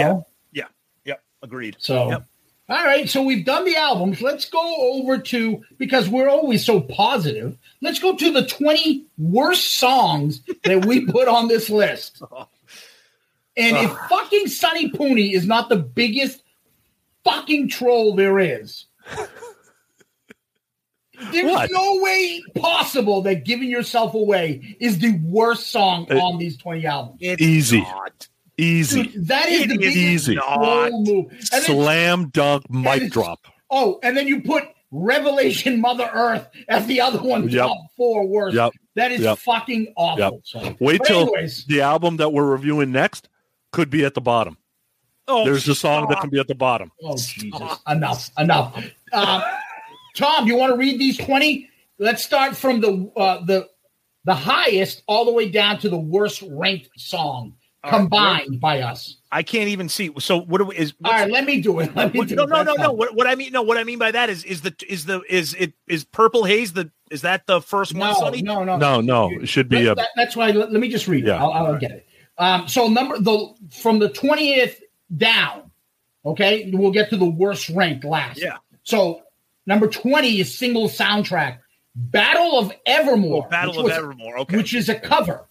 Yeah. 0.53 0.65
yeah, 0.65 0.67
yeah, 1.05 1.15
agreed. 1.43 1.77
So, 1.79 2.11
Yep. 2.11 2.27
all 2.69 2.85
right. 2.85 3.09
So 3.09 3.23
we've 3.23 3.45
done 3.45 3.65
the 3.65 3.77
albums. 3.77 4.21
Let's 4.21 4.45
go 4.45 4.93
over 4.93 5.19
to 5.19 5.63
because 5.79 6.09
we're 6.09 6.29
always 6.29 6.65
so 6.65 6.81
positive. 6.81 7.57
Let's 7.81 7.99
go 7.99 8.15
to 8.17 8.33
the 8.33 8.47
20 8.47 9.07
worst 9.19 9.75
songs 9.77 10.41
that 10.65 10.85
we 10.85 11.07
put 11.11 11.29
on 11.29 11.49
this 11.49 11.71
list. 11.71 12.23
Oh. 12.31 12.49
And 13.57 13.77
if 13.77 13.91
fucking 14.09 14.47
Sonny 14.49 14.91
Pooney 14.91 15.35
is 15.35 15.47
not 15.47 15.69
the 15.69 15.77
biggest 15.77 16.43
fucking 17.25 17.69
troll 17.69 18.15
there 18.17 18.39
is, 18.39 18.87
there's 21.33 21.51
What? 21.53 21.71
no 21.71 22.01
way 22.03 22.43
possible 22.57 23.23
that 23.23 23.45
giving 23.45 23.69
yourself 23.69 24.15
away 24.15 24.77
is 24.81 24.99
the 24.99 25.13
worst 25.25 25.69
song 25.69 26.07
Uh, 26.11 26.17
on 26.19 26.39
these 26.39 26.57
20 26.57 26.85
albums. 26.87 27.19
It's 27.21 27.41
Easy. 27.43 27.81
not. 27.83 28.29
Easy. 28.59 29.05
Dude, 29.05 29.27
that 29.29 29.49
is 29.49 29.63
It 29.63 29.69
the 29.69 29.75
is 29.75 29.79
biggest 29.79 29.97
easy. 29.97 30.35
troll 30.37 31.05
move. 31.05 31.27
And 31.31 31.41
then- 31.53 31.63
Slam 31.63 32.29
dunk 32.31 32.69
mic 32.71 33.11
drop. 33.11 33.41
Oh, 33.71 33.99
and 34.03 34.17
then 34.17 34.27
you 34.27 34.43
put 34.43 34.65
Revelation 34.91 35.81
Mother 35.81 36.11
Earth 36.13 36.47
as 36.69 36.87
the 36.87 37.01
other 37.01 37.23
one, 37.23 37.49
Yep. 37.49 37.67
top 37.67 37.79
four 37.97 38.27
worst. 38.27 38.55
Yep. 38.57 38.73
That 38.97 39.11
is 39.13 39.21
Yep. 39.23 39.39
fucking 39.39 39.95
awful. 39.97 40.19
Yep. 40.19 40.33
So, 40.45 40.77
Wait 40.81 40.99
but 40.99 41.07
till 41.07 41.21
anyways, 41.23 41.65
the 41.67 41.81
album 41.81 42.19
that 42.19 42.31
we're 42.33 42.45
reviewing 42.45 42.93
next 42.93 43.29
could 43.71 43.89
be 43.89 44.05
at 44.05 44.13
the 44.15 44.21
bottom. 44.21 44.59
Oh, 45.33 45.45
There's 45.45 45.67
a 45.69 45.75
song 45.75 46.09
that 46.09 46.21
can 46.21 46.31
be 46.31 46.39
at 46.39 46.49
the 46.49 46.55
bottom. 46.55 46.91
oh 47.03 47.17
Jesus, 47.17 47.79
enough, 47.89 48.31
enough. 48.39 48.85
Uh, 49.13 49.41
Tom, 50.17 50.47
you 50.47 50.57
want 50.57 50.73
to 50.73 50.77
read 50.77 51.01
these 51.01 51.17
twenty? 51.19 51.69
Let's 51.99 52.25
start 52.25 52.57
from 52.57 52.81
the 52.81 53.11
uh, 53.17 53.45
the 53.45 53.69
the 54.25 54.35
highest 54.35 55.03
all 55.07 55.25
the 55.25 55.33
way 55.33 55.49
down 55.49 55.79
to 55.81 55.89
the 55.89 55.99
worst 55.99 56.43
ranked 56.51 56.89
song 56.97 57.55
All 57.83 57.91
right, 57.91 57.99
combined 57.99 58.61
by 58.61 58.81
us. 58.83 59.17
I 59.33 59.43
can't 59.43 59.69
even 59.69 59.89
see. 59.89 60.11
So 60.19 60.41
what 60.43 60.59
do 60.59 60.65
we, 60.67 60.77
is? 60.77 60.93
All 61.05 61.11
right, 61.13 61.31
let 61.31 61.45
me 61.45 61.61
do 61.61 61.81
it. 61.81 61.95
Let 61.97 62.13
me 62.13 62.19
What, 62.19 62.29
do 62.29 62.35
no, 62.37 62.43
it. 62.45 62.49
no, 62.51 62.63
no, 62.63 62.75
no. 62.75 62.93
What, 62.93 63.15
what 63.17 63.27
I 63.27 63.35
mean, 63.35 63.53
no, 63.53 63.63
what 63.63 63.79
I 63.79 63.85
mean 63.85 63.99
by 63.99 64.11
that 64.13 64.29
is, 64.31 64.45
is 64.45 64.61
the, 64.61 64.75
is 64.87 65.07
the, 65.07 65.23
is 65.29 65.55
it, 65.55 65.73
is 65.89 66.05
Purple 66.05 66.45
Haze 66.45 66.73
the, 66.73 66.91
is 67.11 67.23
that 67.23 67.47
the 67.47 67.61
first 67.61 67.95
one, 67.95 68.09
No, 68.11 68.15
Sonny? 68.15 68.43
no, 68.43 68.63
no, 68.65 68.77
No, 68.77 69.01
no, 69.01 69.31
it 69.31 69.49
should 69.49 69.69
be 69.69 69.85
That- 69.85 69.93
a 69.93 69.95
that- 69.97 70.09
that's 70.17 70.37
why. 70.37 70.51
Let, 70.51 70.71
let 70.71 70.81
me 70.81 70.89
just 70.89 71.09
read 71.09 71.27
it. 71.27 71.31
I'll, 71.31 71.51
I'll 71.51 71.79
get 71.79 71.91
it. 71.93 72.07
Um, 72.39 72.69
so 72.69 72.87
number 72.89 73.19
the 73.19 73.55
from 73.71 73.99
the 73.99 74.09
twentieth 74.11 74.81
down. 75.17 75.71
Okay, 76.25 76.71
we'll 76.73 76.93
get 76.93 77.11
to 77.11 77.17
the 77.17 77.29
worst 77.29 77.69
ranked 77.71 78.05
last. 78.05 78.41
Yeah. 78.41 78.59
So 78.85 79.23
number 79.67 79.89
twenty 79.89 80.41
is 80.41 80.57
single 80.57 80.89
soundtrack, 80.89 81.59
Battle 81.95 82.59
of 82.59 82.73
Evermore. 82.87 83.45
Oh, 83.47 83.51
Battle 83.51 83.79
of 83.79 83.85
was- 83.85 83.93
Evermore. 83.93 84.39
Okay. 84.41 84.57
which 84.57 84.75
is 84.75 84.89
a 84.89 84.99
cover. 84.99 85.47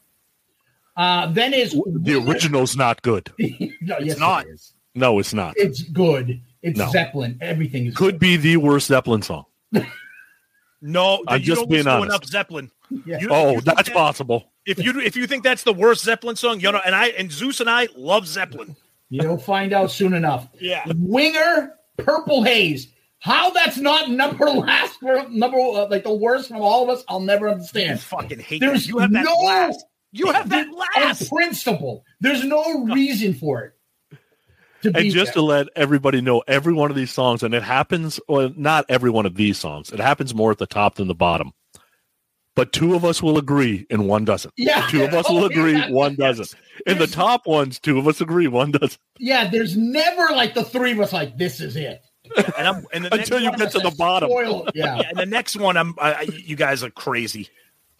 Uh, 0.96 1.32
then 1.32 1.54
is 1.54 1.72
the 1.86 2.16
original's 2.28 2.76
not 2.76 3.02
good. 3.02 3.32
no, 3.40 3.98
yes, 4.00 4.18
not. 4.20 4.46
It 4.46 4.52
is. 4.52 4.74
No, 4.94 5.20
it's 5.20 5.34
not. 5.34 5.54
It's 5.58 5.82
good. 5.84 6.42
It's 6.62 6.78
No. 6.78 6.90
Zeppelin. 6.90 7.38
Everything 7.42 7.88
is 7.88 7.96
Could 7.96 8.20
be 8.20 8.36
the 8.36 8.58
worst 8.58 8.88
Zeppelin 8.88 9.22
song. 9.22 9.46
no, 10.82 11.24
I'm 11.28 11.42
just 11.42 11.62
don't 11.62 11.70
being 11.70 11.80
listen 11.86 11.86
to 11.86 11.92
honest. 11.98 12.10
enough 12.10 12.26
Zeppelin. 12.26 12.72
Yeah. 13.06 13.20
You- 13.20 13.30
Oh, 13.32 13.52
you 13.54 13.62
that's 13.62 13.88
that- 13.90 13.94
possible. 13.96 14.52
If 14.66 14.78
you 14.84 15.00
if 15.00 15.16
you 15.16 15.26
think 15.26 15.44
that's 15.44 15.64
the 15.64 15.74
worst 15.74 16.04
Zeppelin 16.04 16.36
song, 16.36 16.60
you 16.60 16.72
know, 16.72 16.80
and 16.86 16.94
I 16.94 17.08
and 17.08 17.32
Zeus 17.32 17.60
and 17.62 17.70
I 17.70 17.88
love 17.96 18.28
Zeppelin. 18.28 18.76
You'll 19.12 19.38
find 19.38 19.74
out 19.74 19.92
soon 19.92 20.14
enough. 20.14 20.48
Yeah. 20.60 20.84
Winger, 20.98 21.74
Purple 21.98 22.44
Haze. 22.44 22.88
How 23.20 23.52
that's 23.52 23.78
not 23.78 24.10
number 24.10 24.46
last, 24.50 25.00
number 25.04 25.58
uh, 25.60 25.88
like 25.90 26.04
the 26.04 26.14
worst 26.14 26.48
from 26.48 26.62
all 26.62 26.84
of 26.84 26.90
us, 26.98 27.04
I'll 27.08 27.20
never 27.20 27.48
I 27.50 27.52
understand. 27.54 28.00
fucking 28.00 28.40
hate 28.40 28.62
There's 28.62 28.86
that. 28.88 28.90
You 28.90 28.98
have 28.98 29.12
that 29.12 29.24
no 29.26 29.36
last. 29.36 29.86
You 30.12 30.32
have 30.32 30.50
that 30.50 30.68
last. 30.96 31.30
principle. 31.30 32.04
There's 32.20 32.44
no 32.44 32.86
reason 32.86 33.34
for 33.36 33.62
it. 33.64 33.74
To 34.84 34.88
And 34.88 34.96
be 34.96 35.10
just 35.12 35.28
there. 35.36 35.42
to 35.42 35.42
let 35.44 35.68
everybody 35.76 36.22
know, 36.22 36.42
every 36.48 36.74
one 36.74 36.90
of 36.90 36.98
these 36.98 37.12
songs, 37.12 37.44
and 37.44 37.54
it 37.54 37.62
happens, 37.62 38.20
well, 38.28 38.52
not 38.58 38.86
every 38.90 39.12
one 39.12 39.28
of 39.28 39.36
these 39.36 39.60
songs, 39.60 39.92
it 39.92 40.00
happens 40.00 40.34
more 40.34 40.50
at 40.52 40.58
the 40.58 40.66
top 40.66 40.96
than 40.96 41.08
the 41.08 41.14
bottom. 41.14 41.52
But 42.56 42.74
two 42.74 42.96
of 42.96 43.06
us 43.06 43.22
will 43.24 43.38
agree 43.38 43.86
and 43.90 44.08
one 44.10 44.26
doesn't. 44.26 44.54
Yeah. 44.58 44.86
Two 44.90 45.04
of 45.04 45.14
us 45.14 45.30
will 45.30 45.44
Oh, 45.44 45.46
agree, 45.46 45.72
yeah. 45.74 45.90
one 45.90 46.16
doesn't. 46.16 46.54
In 46.86 46.98
the 46.98 47.08
top 47.08 47.48
ones, 47.48 47.80
two 47.80 47.98
of 47.98 48.08
us 48.08 48.20
agree, 48.20 48.48
one 48.48 48.72
doesn't. 48.72 48.98
yeah, 49.20 49.50
there's 49.50 49.78
never 49.78 50.28
like 50.34 50.54
the 50.54 50.64
three 50.64 50.92
of 50.92 51.00
us 51.00 51.14
like 51.14 51.38
this 51.38 51.62
is 51.62 51.76
it. 51.78 52.02
And 52.58 52.68
I'm 52.68 52.86
and 52.94 53.06
the 53.06 53.10
next 53.16 53.30
Until 53.30 53.40
you 53.40 53.50
one, 53.52 53.60
get 53.60 53.72
to 53.72 53.80
the 53.80 53.92
bottom. 53.98 54.30
Spoil. 54.30 54.68
Yeah. 54.76 54.98
yeah, 54.98 55.10
and 55.10 55.18
the 55.18 55.26
next 55.26 55.56
one, 55.56 55.78
I'm. 55.78 55.96
I, 55.98 56.14
I- 56.14 56.22
you 56.24 56.56
guys 56.58 56.84
are 56.84 56.90
crazy. 56.90 57.48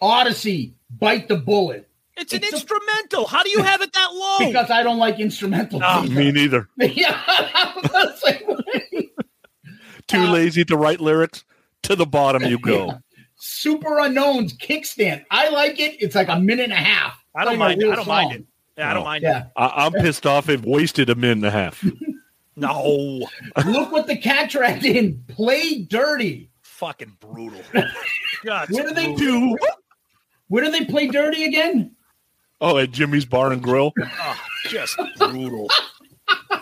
Odyssey, 0.00 0.74
bite 0.90 1.28
the 1.28 1.36
bullet. 1.36 1.88
It's 2.16 2.32
an 2.34 2.42
a- 2.44 2.46
instrumental. 2.48 3.26
How 3.26 3.42
do 3.42 3.50
you 3.50 3.62
have 3.62 3.80
it 3.80 3.92
that 3.94 4.08
low? 4.12 4.46
Because 4.46 4.70
I 4.70 4.82
don't 4.82 4.98
like 4.98 5.16
instrumentals. 5.16 5.80
Oh, 5.82 6.02
Me 6.02 6.30
neither. 6.30 6.68
yeah, 6.78 7.18
I'm 7.26 7.82
the 7.82 8.16
same. 8.16 9.08
Too 10.08 10.18
Uh, 10.18 10.32
lazy 10.32 10.64
to 10.66 10.76
write 10.76 11.00
lyrics. 11.00 11.44
To 11.84 11.96
the 11.96 12.06
bottom 12.06 12.44
you 12.44 12.58
go. 12.60 12.98
Superunknown's 13.42 14.56
kickstand. 14.56 15.24
I 15.30 15.48
like 15.50 15.80
it. 15.80 15.96
It's 16.00 16.14
like 16.14 16.28
a 16.28 16.38
minute 16.38 16.64
and 16.64 16.72
a 16.72 16.76
half. 16.76 17.22
I 17.34 17.44
don't 17.44 17.56
Playing 17.56 17.80
mind 17.80 17.92
I 17.92 17.96
don't 17.96 18.06
mind 18.08 18.32
it. 18.32 18.44
Yeah, 18.78 18.90
I 18.90 18.94
don't 18.94 19.02
No. 19.02 19.08
mind 19.08 19.24
it. 19.24 19.26
Yeah. 19.26 19.44
I- 19.56 19.84
I'm 19.86 19.92
pissed 19.92 20.26
off. 20.26 20.48
It 20.48 20.62
wasted 20.62 21.10
a 21.10 21.14
minute 21.16 21.38
and 21.38 21.46
a 21.46 21.50
half. 21.50 21.84
No, 22.54 23.26
Look 23.64 23.92
what 23.92 24.06
the 24.06 24.14
cat 24.16 24.50
dragged 24.50 24.84
in. 24.84 25.24
Play 25.26 25.78
dirty. 25.84 26.50
fucking 26.60 27.16
brutal. 27.18 27.62
God, 28.44 28.68
What 28.70 28.88
do 28.88 28.94
they 28.94 29.14
do? 29.14 29.56
Where 30.48 30.62
do 30.62 30.70
they 30.70 30.84
play 30.84 31.06
dirty 31.06 31.44
again? 31.44 31.96
Oh, 32.60 32.76
at 32.76 32.90
Jimmy's 32.90 33.24
Bar 33.24 33.52
and 33.52 33.62
Grill. 33.62 33.94
Oh, 33.98 34.40
just 34.68 35.00
brutal. 35.16 35.66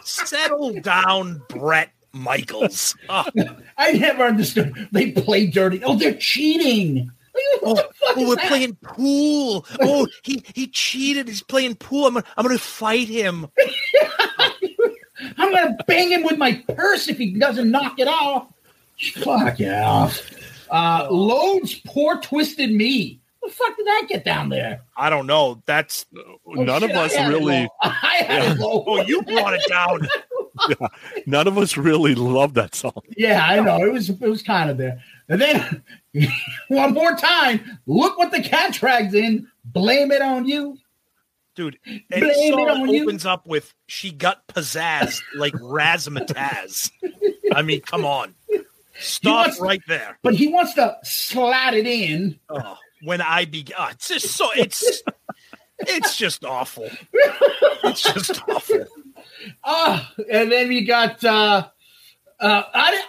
Settle 0.05 0.75
down, 0.81 1.43
Bret 1.49 1.91
Michaels. 2.13 2.97
Oh, 3.09 3.25
I 3.79 3.93
never 3.93 4.25
understood. 4.25 4.89
They 4.93 5.13
play 5.13 5.47
dirty. 5.47 5.83
Oh, 5.85 5.97
they're 5.97 6.15
cheating. 6.15 7.11
What 7.61 7.77
the 7.77 7.83
fuck 7.95 8.17
oh, 8.17 8.23
is 8.23 8.29
we're 8.29 8.35
that? 8.37 8.49
playing 8.49 8.75
pool. 8.83 9.65
Oh, 9.81 10.07
he 10.23 10.43
he 10.55 10.67
cheated. 10.67 11.29
He's 11.29 11.43
playing 11.43 11.77
pool. 11.77 12.07
I'm 12.07 12.15
gonna, 12.15 12.27
I'm 12.37 12.45
gonna 12.45 12.59
fight 12.59 13.09
him. 13.09 13.47
I'm 15.39 15.53
gonna 15.53 15.77
bang 15.87 16.11
him 16.11 16.23
with 16.25 16.39
my 16.39 16.63
purse 16.75 17.09
if 17.09 17.19
he 17.19 17.33
doesn't 17.39 17.71
knock 17.71 17.99
it 17.99 18.09
off. 18.09 18.49
Fuck 19.23 19.61
it 19.61 19.73
off. 19.73 20.23
Uh, 20.71 21.09
loads 21.11 21.75
poor 21.87 22.21
twisted 22.21 22.71
me. 22.73 23.21
The 23.43 23.51
fuck 23.51 23.77
did 23.77 23.87
that 23.87 24.07
get 24.09 24.25
down 24.25 24.49
there? 24.51 24.83
I 24.97 25.09
don't 25.09 25.27
know. 25.27 25.63
That's 25.67 26.05
Oh, 26.47 26.53
none 26.55 26.83
shit, 26.83 26.91
of 26.91 26.97
us 26.97 27.15
had 27.15 27.29
really. 27.29 27.69
I 27.83 27.89
had 27.89 28.53
it 28.53 28.59
low. 28.61 28.85
oh, 28.87 29.03
you 29.03 29.23
brought 29.23 29.55
it 29.55 29.63
down. 29.69 30.07
none 31.27 31.47
of 31.47 31.57
us 31.59 31.77
really 31.77 32.15
love 32.15 32.55
that 32.55 32.75
song. 32.75 33.01
Yeah, 33.17 33.45
I 33.45 33.61
know. 33.61 33.85
It 33.85 33.93
was 33.93 34.11
it 34.11 34.21
was 34.21 34.43
kind 34.43 34.71
of 34.71 34.77
there. 34.79 35.03
And 35.29 35.41
then 35.41 35.83
one 36.69 36.93
more 36.95 37.15
time, 37.17 37.79
look 37.87 38.19
what 38.19 38.31
the 38.33 38.43
cat 38.43 38.73
drags 38.75 39.15
in. 39.15 39.47
Blame 39.65 40.11
it 40.13 40.23
on 40.23 40.47
you. 40.47 40.77
Dude, 41.57 41.79
Blame 41.85 42.03
any 42.13 42.27
it 42.29 42.55
song 42.55 42.69
on 42.69 42.89
you. 42.89 43.03
opens 43.05 43.27
up 43.27 43.47
with 43.47 43.75
"She 43.87 44.13
got 44.13 44.47
pizzazz" 44.49 45.21
like 45.37 45.53
razzmatazz. 45.55 46.91
I 47.55 47.63
mean, 47.63 47.81
come 47.83 48.05
on, 48.05 48.35
stop 48.99 49.47
wants- 49.49 49.61
right 49.61 49.83
there. 49.89 50.19
But 50.23 50.35
he 50.35 50.49
wants 50.49 50.75
to 50.75 50.97
slat 51.03 51.75
it 51.75 51.87
in. 51.87 52.39
Oh, 52.49 52.77
when 53.03 53.21
I 53.21 53.45
begin, 53.45 53.75
oh, 53.79 53.89
it's 53.91 54.09
just 54.09 54.29
so 54.29 54.51
it's 54.57 55.03
it's 55.81 56.17
just 56.17 56.45
awful. 56.45 56.89
It's 57.85 58.03
just 58.03 58.43
awful. 58.49 58.87
Ah, 59.65 60.13
and 60.31 60.51
then 60.51 60.69
we 60.69 60.85
got 60.85 61.23
uh 61.25 61.69
uh 62.39 62.63
I, 62.75 63.03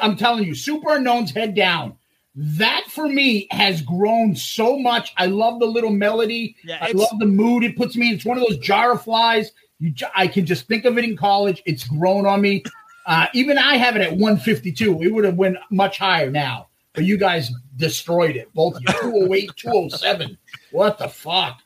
I'm 0.00 0.16
telling 0.16 0.44
you, 0.44 0.52
Superunknown's 0.52 1.32
head 1.32 1.54
down. 1.54 1.96
That 2.34 2.84
for 2.88 3.08
me 3.08 3.48
has 3.50 3.82
grown 3.82 4.36
so 4.36 4.78
much. 4.78 5.12
I 5.16 5.26
love 5.26 5.60
the 5.60 5.66
little 5.66 5.90
melody. 5.90 6.56
Yeah, 6.64 6.78
I 6.80 6.92
love 6.92 7.18
the 7.18 7.26
mood 7.26 7.64
it 7.64 7.76
puts 7.76 7.96
me 7.96 8.08
in. 8.08 8.14
It's 8.14 8.24
one 8.24 8.38
of 8.38 8.46
those 8.46 8.58
jar 8.58 8.92
of 8.92 9.02
flies. 9.02 9.52
You, 9.80 9.92
I 10.14 10.26
can 10.26 10.46
just 10.46 10.68
think 10.68 10.84
of 10.84 10.96
it 10.98 11.04
in 11.04 11.16
college. 11.16 11.62
It's 11.66 11.84
grown 11.84 12.26
on 12.26 12.40
me. 12.40 12.62
Uh, 13.06 13.26
even 13.34 13.58
I 13.58 13.76
have 13.76 13.96
it 13.96 14.02
at 14.02 14.12
152. 14.12 15.02
It 15.02 15.12
would 15.12 15.24
have 15.24 15.36
went 15.36 15.56
much 15.70 15.98
higher 15.98 16.30
now, 16.30 16.68
but 16.92 17.04
you 17.04 17.16
guys 17.16 17.50
destroyed 17.76 18.36
it. 18.36 18.52
Both 18.54 18.76
of 18.76 18.82
you, 18.82 18.92
208, 19.00 19.50
207. 19.56 20.38
What 20.70 20.98
the 20.98 21.08
fuck? 21.08 21.60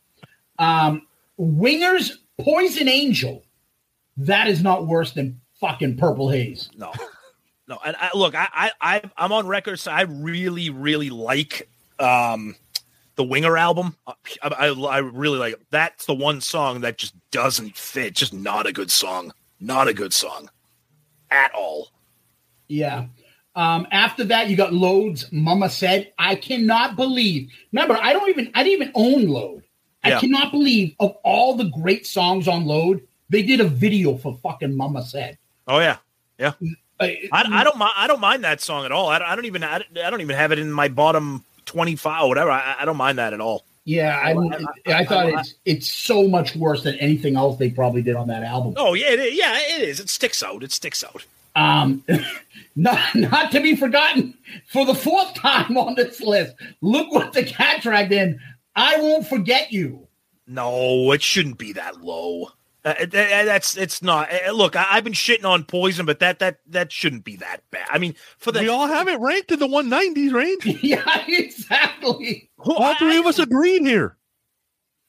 Um, 0.58 1.06
Wingers 1.38 2.12
Poison 2.40 2.88
Angel. 2.88 3.43
That 4.16 4.48
is 4.48 4.62
not 4.62 4.86
worse 4.86 5.12
than 5.12 5.40
fucking 5.60 5.96
Purple 5.96 6.28
Haze. 6.30 6.70
No, 6.76 6.92
no. 7.68 7.78
And 7.84 7.96
I, 7.98 8.10
look, 8.14 8.34
I, 8.34 8.48
I, 8.52 8.70
I, 8.80 9.02
I'm 9.16 9.32
on 9.32 9.46
record. 9.46 9.78
So 9.80 9.90
I 9.90 10.02
really, 10.02 10.70
really 10.70 11.10
like 11.10 11.68
um, 11.98 12.54
the 13.16 13.24
Winger 13.24 13.56
album. 13.56 13.96
I, 14.06 14.14
I, 14.42 14.66
I 14.68 14.98
really 14.98 15.38
like 15.38 15.54
it. 15.54 15.62
That's 15.70 16.06
the 16.06 16.14
one 16.14 16.40
song 16.40 16.82
that 16.82 16.98
just 16.98 17.14
doesn't 17.30 17.76
fit. 17.76 18.14
Just 18.14 18.32
not 18.32 18.66
a 18.66 18.72
good 18.72 18.90
song. 18.90 19.32
Not 19.60 19.88
a 19.88 19.94
good 19.94 20.12
song 20.12 20.50
at 21.30 21.52
all. 21.54 21.88
Yeah. 22.68 23.06
Um, 23.56 23.86
after 23.92 24.24
that, 24.24 24.50
you 24.50 24.56
got 24.56 24.72
Load's 24.74 25.30
Mama 25.32 25.70
Said. 25.70 26.12
I 26.18 26.34
cannot 26.34 26.96
believe. 26.96 27.50
Remember, 27.72 27.96
I 28.00 28.12
don't 28.12 28.28
even 28.28 28.50
I 28.54 28.62
didn't 28.64 28.82
even 28.82 28.92
own 28.94 29.28
Load. 29.28 29.62
I 30.02 30.10
Yeah. 30.10 30.20
cannot 30.20 30.50
believe 30.52 30.94
of 31.00 31.16
all 31.24 31.54
the 31.54 31.64
great 31.80 32.06
songs 32.06 32.46
on 32.48 32.66
Load, 32.66 33.06
they 33.34 33.42
did 33.42 33.60
a 33.60 33.68
video 33.68 34.16
for 34.16 34.38
fucking 34.42 34.76
Mama 34.76 35.04
Said. 35.04 35.36
Oh 35.66 35.80
yeah, 35.80 35.98
yeah. 36.38 36.52
I, 37.00 37.28
I, 37.32 37.64
don't 37.64 37.76
mind. 37.76 37.92
I 37.96 38.06
don't 38.06 38.20
mind 38.20 38.44
that 38.44 38.60
song 38.60 38.84
at 38.84 38.92
all. 38.92 39.08
I, 39.08 39.18
don't- 39.18 39.28
I 39.28 39.34
don't 39.34 39.44
even. 39.46 39.64
I, 39.64 39.78
don't- 39.78 39.98
I 39.98 40.10
don't 40.10 40.20
even 40.20 40.36
have 40.36 40.52
it 40.52 40.58
in 40.58 40.70
my 40.72 40.88
bottom 40.88 41.44
twenty-five, 41.66 42.26
whatever. 42.28 42.50
I, 42.50 42.76
I 42.80 42.84
don't 42.84 42.96
mind 42.96 43.18
that 43.18 43.32
at 43.32 43.40
all. 43.40 43.64
yeah, 43.84 44.18
I, 44.22 44.30
I, 44.86 45.04
thought 45.04 45.28
it's 45.28 45.54
it's 45.64 45.92
so 45.92 46.28
much 46.28 46.54
worse 46.54 46.84
than 46.84 46.94
anything 46.96 47.36
else 47.36 47.58
they 47.58 47.70
probably 47.70 48.02
did 48.02 48.14
on 48.16 48.28
that 48.28 48.44
album. 48.44 48.74
Oh 48.76 48.94
yeah, 48.94 49.10
it 49.10 49.20
is. 49.20 49.36
yeah, 49.36 49.58
it 49.58 49.82
is. 49.82 50.00
It 50.00 50.08
sticks 50.08 50.42
out. 50.42 50.62
It 50.62 50.70
sticks 50.72 51.02
out. 51.02 51.24
Um, 51.56 52.04
not 52.76 53.00
not 53.14 53.50
to 53.52 53.60
be 53.60 53.74
forgotten 53.74 54.34
for 54.68 54.86
the 54.86 54.94
fourth 54.94 55.34
time 55.34 55.76
on 55.76 55.96
this 55.96 56.20
list. 56.20 56.54
Look 56.80 57.10
what 57.12 57.32
the 57.32 57.42
cat 57.44 57.82
dragged 57.82 58.12
in. 58.12 58.38
I 58.76 59.00
won't 59.00 59.26
forget 59.26 59.72
you. 59.72 60.06
No, 60.46 61.10
it 61.12 61.22
shouldn't 61.22 61.58
be 61.58 61.72
that 61.72 62.00
low. 62.00 62.50
Uh, 62.84 63.06
that's 63.06 63.76
it's 63.78 64.02
not. 64.02 64.28
uh, 64.30 64.52
Look, 64.52 64.76
I, 64.76 64.86
I've 64.90 65.04
been 65.04 65.14
shitting 65.14 65.44
on 65.46 65.64
Poison, 65.64 66.04
but 66.04 66.18
that 66.18 66.38
that 66.40 66.58
that 66.66 66.92
shouldn't 66.92 67.24
be 67.24 67.36
that 67.36 67.62
bad. 67.70 67.86
I 67.90 67.96
mean, 67.98 68.14
for 68.38 68.52
the 68.52 68.60
we 68.60 68.68
all 68.68 68.86
have 68.86 69.08
it 69.08 69.18
ranked 69.20 69.50
in 69.52 69.58
the 69.58 69.66
190s 69.66 70.32
range. 70.34 70.66
yeah, 70.82 71.24
exactly. 71.26 72.50
who- 72.58 72.74
All 72.74 72.94
three 72.96 73.16
of 73.16 73.26
us 73.26 73.38
agreed 73.38 73.82
here. 73.86 74.16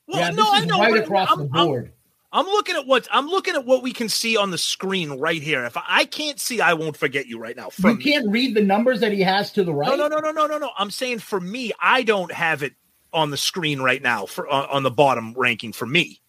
Well, 0.07 0.19
yeah, 0.19 0.29
no, 0.29 0.45
I 0.49 0.63
know. 0.65 0.79
right 0.79 1.03
across 1.03 1.31
I'm, 1.31 1.37
the 1.39 1.49
I'm- 1.57 1.67
board. 1.67 1.91
I'm 2.31 2.45
looking 2.47 2.75
at 2.75 2.85
what 2.85 3.07
I'm 3.11 3.27
looking 3.27 3.55
at 3.55 3.65
what 3.65 3.81
we 3.81 3.93
can 3.93 4.09
see 4.09 4.35
on 4.35 4.51
the 4.51 4.57
screen 4.57 5.11
right 5.19 5.41
here. 5.41 5.63
If 5.63 5.77
I, 5.77 5.83
I 5.87 6.05
can't 6.05 6.37
see, 6.37 6.59
I 6.59 6.73
won't 6.73 6.97
forget 6.97 7.27
you 7.27 7.39
right 7.39 7.55
now. 7.55 7.69
you 7.81 7.95
can't 7.95 8.29
read 8.29 8.55
the 8.55 8.61
numbers 8.61 8.99
that 8.99 9.13
he 9.13 9.21
has 9.21 9.53
to 9.53 9.63
the 9.63 9.73
right. 9.73 9.87
no, 9.87 9.95
no, 9.95 10.07
no, 10.09 10.19
no, 10.19 10.31
no, 10.31 10.45
no, 10.47 10.57
no. 10.57 10.69
I'm 10.77 10.91
saying 10.91 11.19
for 11.19 11.39
me, 11.39 11.71
I 11.81 12.03
don't 12.03 12.31
have 12.33 12.61
it 12.61 12.73
on 13.13 13.31
the 13.31 13.37
screen 13.37 13.79
right 13.81 14.01
now 14.01 14.25
for 14.25 14.49
on, 14.49 14.65
on 14.69 14.83
the 14.83 14.91
bottom 14.91 15.33
ranking 15.37 15.71
for 15.71 15.85
me. 15.85 16.21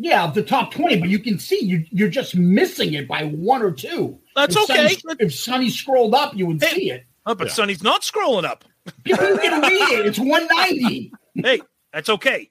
Yeah, 0.00 0.24
of 0.24 0.34
the 0.34 0.42
top 0.44 0.70
twenty, 0.72 1.00
but 1.00 1.08
you 1.08 1.18
can 1.18 1.38
see 1.40 1.62
you, 1.64 1.84
you're 1.90 2.08
just 2.08 2.36
missing 2.36 2.94
it 2.94 3.08
by 3.08 3.24
one 3.24 3.62
or 3.62 3.72
two. 3.72 4.18
That's 4.36 4.54
if 4.54 4.62
Sonny, 4.66 4.80
okay. 5.10 5.24
if 5.24 5.34
Sonny 5.34 5.70
scrolled 5.70 6.14
up, 6.14 6.36
you 6.36 6.46
would 6.46 6.62
Hey. 6.62 6.74
see 6.76 6.90
it. 6.92 7.04
Oh, 7.26 7.34
but 7.34 7.48
Yeah. 7.48 7.52
Sonny's 7.54 7.82
not 7.82 8.02
scrolling 8.02 8.44
up. 8.44 8.64
You 9.04 9.16
can 9.16 9.60
read 9.60 9.98
it. 9.98 10.06
It's 10.06 10.18
one 10.18 10.46
ninety. 10.46 11.12
Hey, 11.34 11.60
that's 11.92 12.08
okay. 12.08 12.50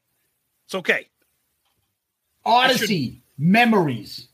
It's 0.66 0.76
okay. 0.76 1.08
Odyssey 2.46 3.22
Memories. 3.38 4.28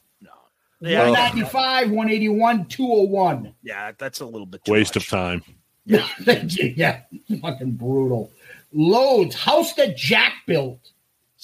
Yeah, 0.80 1.10
195, 1.10 1.92
181, 1.92 2.66
201. 2.66 3.54
yeah, 3.64 3.94
that's 3.98 4.20
a 4.20 4.26
little 4.26 4.46
bit 4.46 4.66
too 4.66 4.74
Waste 4.74 4.96
much. 4.96 5.06
of 5.06 5.10
time. 5.10 5.44
Yeah, 5.86 6.08
yeah, 6.48 7.02
fucking 7.42 7.72
brutal. 7.72 8.32
Loads 8.72 9.36
house 9.36 9.74
that 9.74 9.98
Jack 9.98 10.32
built. 10.48 10.92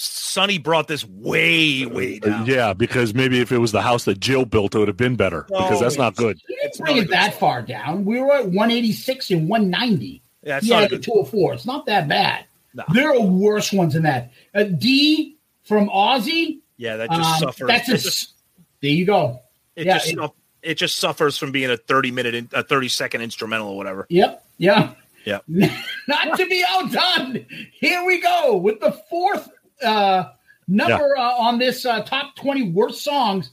Sonny 0.01 0.59
brought 0.59 0.87
this 0.87 1.03
way, 1.05 1.85
way 1.85 2.19
down. 2.19 2.45
Yeah, 2.45 2.71
because 2.71 3.13
maybe 3.13 3.41
if 3.41 3.51
it 3.51 3.57
was 3.57 3.73
the 3.73 3.81
house 3.81 4.05
that 4.05 4.17
Jill 4.17 4.45
built, 4.45 4.73
it 4.73 4.79
would 4.79 4.87
have 4.87 4.95
been 4.95 5.17
better. 5.17 5.43
Because 5.49 5.81
that's 5.81 5.97
not 5.97 6.15
good. 6.15 6.39
He 6.47 6.55
didn't 6.55 6.67
It's 6.69 6.77
bring 6.77 6.95
not 6.95 7.03
it 7.03 7.05
good 7.07 7.13
that 7.13 7.33
far 7.33 7.61
down. 7.61 8.05
We 8.05 8.21
were 8.21 8.31
at 8.31 8.45
186 8.45 9.31
and 9.31 9.49
190. 9.49 10.21
Yeah, 10.43 10.57
it's 10.57 10.67
yeah, 10.67 10.75
not 10.79 10.85
a 10.85 10.87
the 10.87 10.95
good. 10.95 11.03
204. 11.03 11.53
It's 11.53 11.65
not 11.65 11.85
that 11.87 12.07
bad. 12.07 12.45
No. 12.73 12.85
There 12.93 13.09
are 13.09 13.19
worse 13.19 13.73
ones 13.73 13.93
than 13.93 14.03
that. 14.03 14.31
Uh, 14.55 14.63
Dee 14.63 15.35
from 15.63 15.89
Ozzy. 15.89 16.59
Yeah, 16.77 16.95
that 16.95 17.09
just 17.09 17.33
um, 17.33 17.39
suffers. 17.39 17.67
That's 17.67 17.89
a, 17.89 17.97
just, 17.97 18.33
there 18.81 18.91
you 18.91 19.05
go. 19.05 19.41
it, 19.75 19.85
yeah, 19.85 19.95
just 19.97 20.13
it- 20.13 20.17
suff- 20.17 20.33
it 20.61 20.75
just 20.75 20.95
suffers 20.95 21.37
from 21.37 21.51
being 21.51 21.71
a 21.71 21.77
thirty 21.77 22.11
minute, 22.11 22.35
in, 22.35 22.49
a 22.53 22.63
thirty 22.63 22.87
second 22.87 23.21
instrumental 23.21 23.67
or 23.69 23.77
whatever. 23.77 24.05
Yep. 24.09 24.45
Yeah. 24.57 24.93
Yep. 25.25 25.43
Not 26.07 26.37
to 26.37 26.45
be 26.47 26.63
outdone. 26.67 27.45
Here 27.73 28.05
we 28.05 28.21
go 28.21 28.55
with 28.55 28.79
the 28.79 28.93
fourth 29.09 29.49
uh, 29.83 30.25
number 30.67 31.17
uh, 31.17 31.35
on 31.37 31.59
this 31.59 31.85
uh, 31.85 32.01
top 32.03 32.35
20 32.35 32.71
worst 32.71 33.03
songs. 33.03 33.51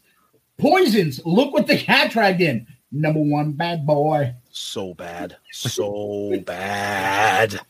Poisons. 0.59 1.21
Look 1.25 1.53
what 1.53 1.67
the 1.67 1.77
cat 1.77 2.11
dragged 2.13 2.41
in. 2.41 2.67
Number 2.93 3.21
one, 3.21 3.53
bad 3.53 3.87
boy. 3.87 4.35
So 4.51 4.95
bad, 4.95 5.37
so 5.53 6.41
bad, 6.47 7.61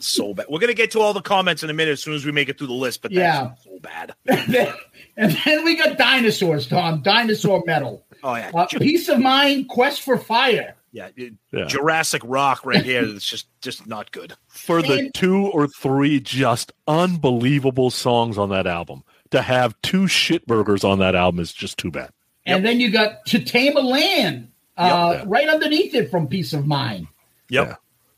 so 0.00 0.32
bad. 0.32 0.46
We're 0.48 0.60
gonna 0.60 0.72
get 0.72 0.90
to 0.92 1.00
all 1.00 1.12
the 1.12 1.20
comments 1.20 1.62
in 1.62 1.68
a 1.68 1.74
minute 1.74 1.92
as 1.92 2.02
soon 2.02 2.14
as 2.14 2.24
we 2.24 2.32
make 2.32 2.48
it 2.48 2.56
through 2.56 2.68
the 2.68 2.72
list. 2.72 3.02
But 3.02 3.10
Yeah. 3.10 3.48
that's 3.48 3.64
so 3.64 3.78
bad. 3.80 4.14
and, 4.26 4.54
then, 4.54 4.74
and 5.18 5.32
then 5.44 5.64
we 5.64 5.76
got 5.76 5.98
dinosaurs, 5.98 6.66
Tom. 6.66 7.02
Dinosaur 7.02 7.62
metal. 7.66 8.06
Oh 8.22 8.36
yeah, 8.36 8.50
Uh, 8.54 8.66
Piece 8.78 9.08
of 9.10 9.18
mind. 9.20 9.68
Quest 9.68 10.00
for 10.00 10.16
fire. 10.16 10.76
Yeah, 10.92 11.08
it- 11.16 11.34
Yeah. 11.52 11.64
Jurassic 11.66 12.22
Rock 12.24 12.64
right 12.64 12.84
here. 12.84 13.04
It's 13.04 13.24
just 13.28 13.46
just 13.60 13.86
not 13.86 14.10
good. 14.12 14.34
For 14.48 14.80
the 14.82 15.10
two 15.12 15.46
or 15.48 15.66
three 15.68 16.18
just 16.20 16.72
unbelievable 16.86 17.90
songs 17.90 18.38
on 18.38 18.48
that 18.50 18.66
album, 18.66 19.04
to 19.30 19.42
have 19.42 19.74
two 19.82 20.02
shitburgers 20.02 20.88
on 20.88 20.98
that 21.00 21.14
album 21.14 21.40
is 21.40 21.52
just 21.52 21.76
too 21.78 21.90
bad. 21.90 22.10
And 22.46 22.64
then 22.64 22.80
you 22.80 22.90
got 22.90 23.26
To 23.26 23.38
Tame 23.38 23.76
a 23.76 23.80
Land 23.80 24.50
uh, 24.78 25.16
Yep. 25.18 25.24
right 25.28 25.48
underneath 25.48 25.94
it 25.94 26.10
from 26.10 26.26
Piece 26.28 26.52
of 26.54 26.66
Mind. 26.66 27.06
Yep. 27.50 27.66
Yeah. 27.68 27.74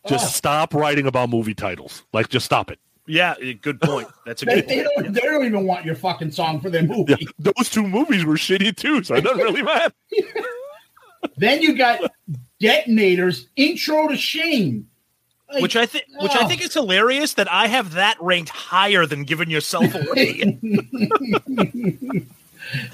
Just 0.09 0.37
stop 0.37 0.73
writing 0.73 1.07
about 1.07 1.29
movie 1.31 1.55
titles. 1.55 2.05
Like, 2.13 2.29
just 2.29 2.47
stop 2.47 2.71
it. 2.71 2.79
Yeah, 3.07 3.35
eh, 3.43 3.55
good 3.61 3.81
point. 3.81 4.07
That's 4.25 4.43
a 4.43 4.47
They, 4.47 4.55
good 4.63 4.69
they, 4.69 4.77
point. 4.77 5.07
don't, 5.07 5.13
they 5.15 5.21
don't 5.23 5.45
even 5.45 5.67
want 5.67 5.85
your 5.85 5.97
fucking 5.97 6.31
song 6.31 6.61
for 6.61 6.71
their 6.71 6.85
movie. 6.85 7.17
Yeah, 7.19 7.27
those 7.41 7.69
two 7.69 7.87
movies 7.87 8.25
were 8.25 8.37
shitty 8.37 8.77
too, 8.77 9.03
so 9.03 9.17
it 9.17 9.23
doesn't 9.23 9.43
really 9.43 9.63
matter. 9.63 9.93
Then 11.37 11.61
you 11.63 11.77
got 11.77 12.01
Detonators 12.61 13.47
Intro 13.57 14.09
to 14.09 14.17
Shame. 14.17 14.87
Like, 15.53 15.63
Which 15.63 15.75
I 15.75 15.87
think, 15.87 16.05
which 16.21 16.33
I 16.33 16.45
oh. 16.45 16.49
think 16.49 16.63
is 16.63 16.75
hilarious 16.75 17.35
that 17.35 17.51
I 17.51 17.67
have 17.67 17.95
that 17.95 18.17
ranked 18.21 18.51
higher 18.51 19.05
than 19.05 19.25
giving 19.25 19.51
yourself 19.51 19.93
away. 19.95 20.61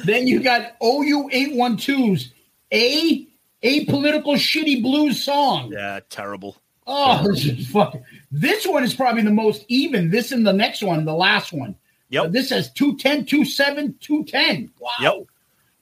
Then 0.04 0.26
you 0.26 0.42
got 0.42 0.76
OU 0.82 1.28
812's 1.32 2.32
A 2.72 3.26
Apolitical 3.62 4.34
Shitty 4.36 4.82
Blues 4.82 5.22
Song. 5.22 5.72
yeah, 5.72 6.00
terrible. 6.08 6.56
Oh, 6.86 7.26
this 7.32 7.44
is 7.44 7.66
fucking. 7.68 8.04
This 8.30 8.66
one 8.66 8.84
is 8.84 8.94
probably 8.94 9.22
the 9.22 9.30
most 9.30 9.64
even. 9.68 10.10
This 10.10 10.32
and 10.32 10.46
the 10.46 10.52
next 10.52 10.82
one, 10.82 11.04
the 11.04 11.14
last 11.14 11.52
one. 11.52 11.74
Yep. 12.10 12.24
Uh, 12.24 12.28
this 12.28 12.50
has 12.50 12.70
210, 12.72 13.26
27, 13.26 13.96
210. 14.00 14.70
Wow. 14.78 14.90
Yep. 15.00 15.14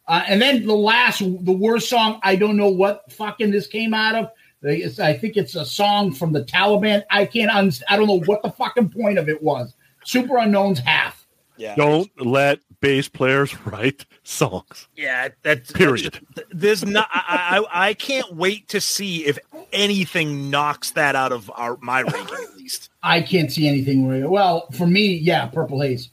Uh, 0.06 0.22
and 0.28 0.40
then 0.42 0.66
the 0.66 0.74
last, 0.74 1.20
the 1.20 1.52
worst 1.52 1.88
song, 1.88 2.20
I 2.22 2.36
don't 2.36 2.56
know 2.56 2.68
what 2.68 3.10
fucking 3.12 3.50
this 3.50 3.66
came 3.66 3.94
out 3.94 4.14
of. 4.14 4.30
It's, 4.62 4.98
I 4.98 5.14
think 5.14 5.36
it's 5.36 5.54
a 5.54 5.64
song 5.64 6.12
from 6.12 6.32
the 6.32 6.42
Taliban. 6.44 7.04
I 7.10 7.26
can't, 7.26 7.50
un- 7.54 7.72
I 7.88 7.96
don't 7.96 8.06
know 8.06 8.20
what 8.20 8.42
the 8.42 8.50
fucking 8.50 8.90
point 8.90 9.18
of 9.18 9.28
it 9.28 9.42
was. 9.42 9.74
Superunknown's 10.06 10.78
half. 10.80 11.26
Yeah. 11.56 11.74
Don't 11.76 12.10
let 12.20 12.60
bass 12.80 13.08
players 13.08 13.54
write 13.66 14.04
songs. 14.24 14.88
Yeah, 14.96 15.28
that's 15.42 15.70
Period. 15.72 16.18
that's- 16.34 16.52
There's 16.52 16.84
not. 16.84 17.08
I, 17.12 17.64
I 17.72 17.88
I 17.88 17.94
can't 17.94 18.34
wait 18.34 18.68
to 18.68 18.80
see 18.80 19.24
if 19.26 19.38
anything 19.72 20.50
knocks 20.50 20.90
that 20.92 21.14
out 21.14 21.32
of 21.32 21.50
our 21.54 21.78
my 21.80 22.02
ranking 22.02 22.34
at 22.42 22.56
least. 22.56 22.90
I 23.02 23.22
can't 23.22 23.52
see 23.52 23.68
anything. 23.68 24.06
Where, 24.06 24.28
well, 24.28 24.66
for 24.72 24.86
me, 24.86 25.14
yeah, 25.14 25.46
Purple 25.46 25.80
Haze. 25.80 26.10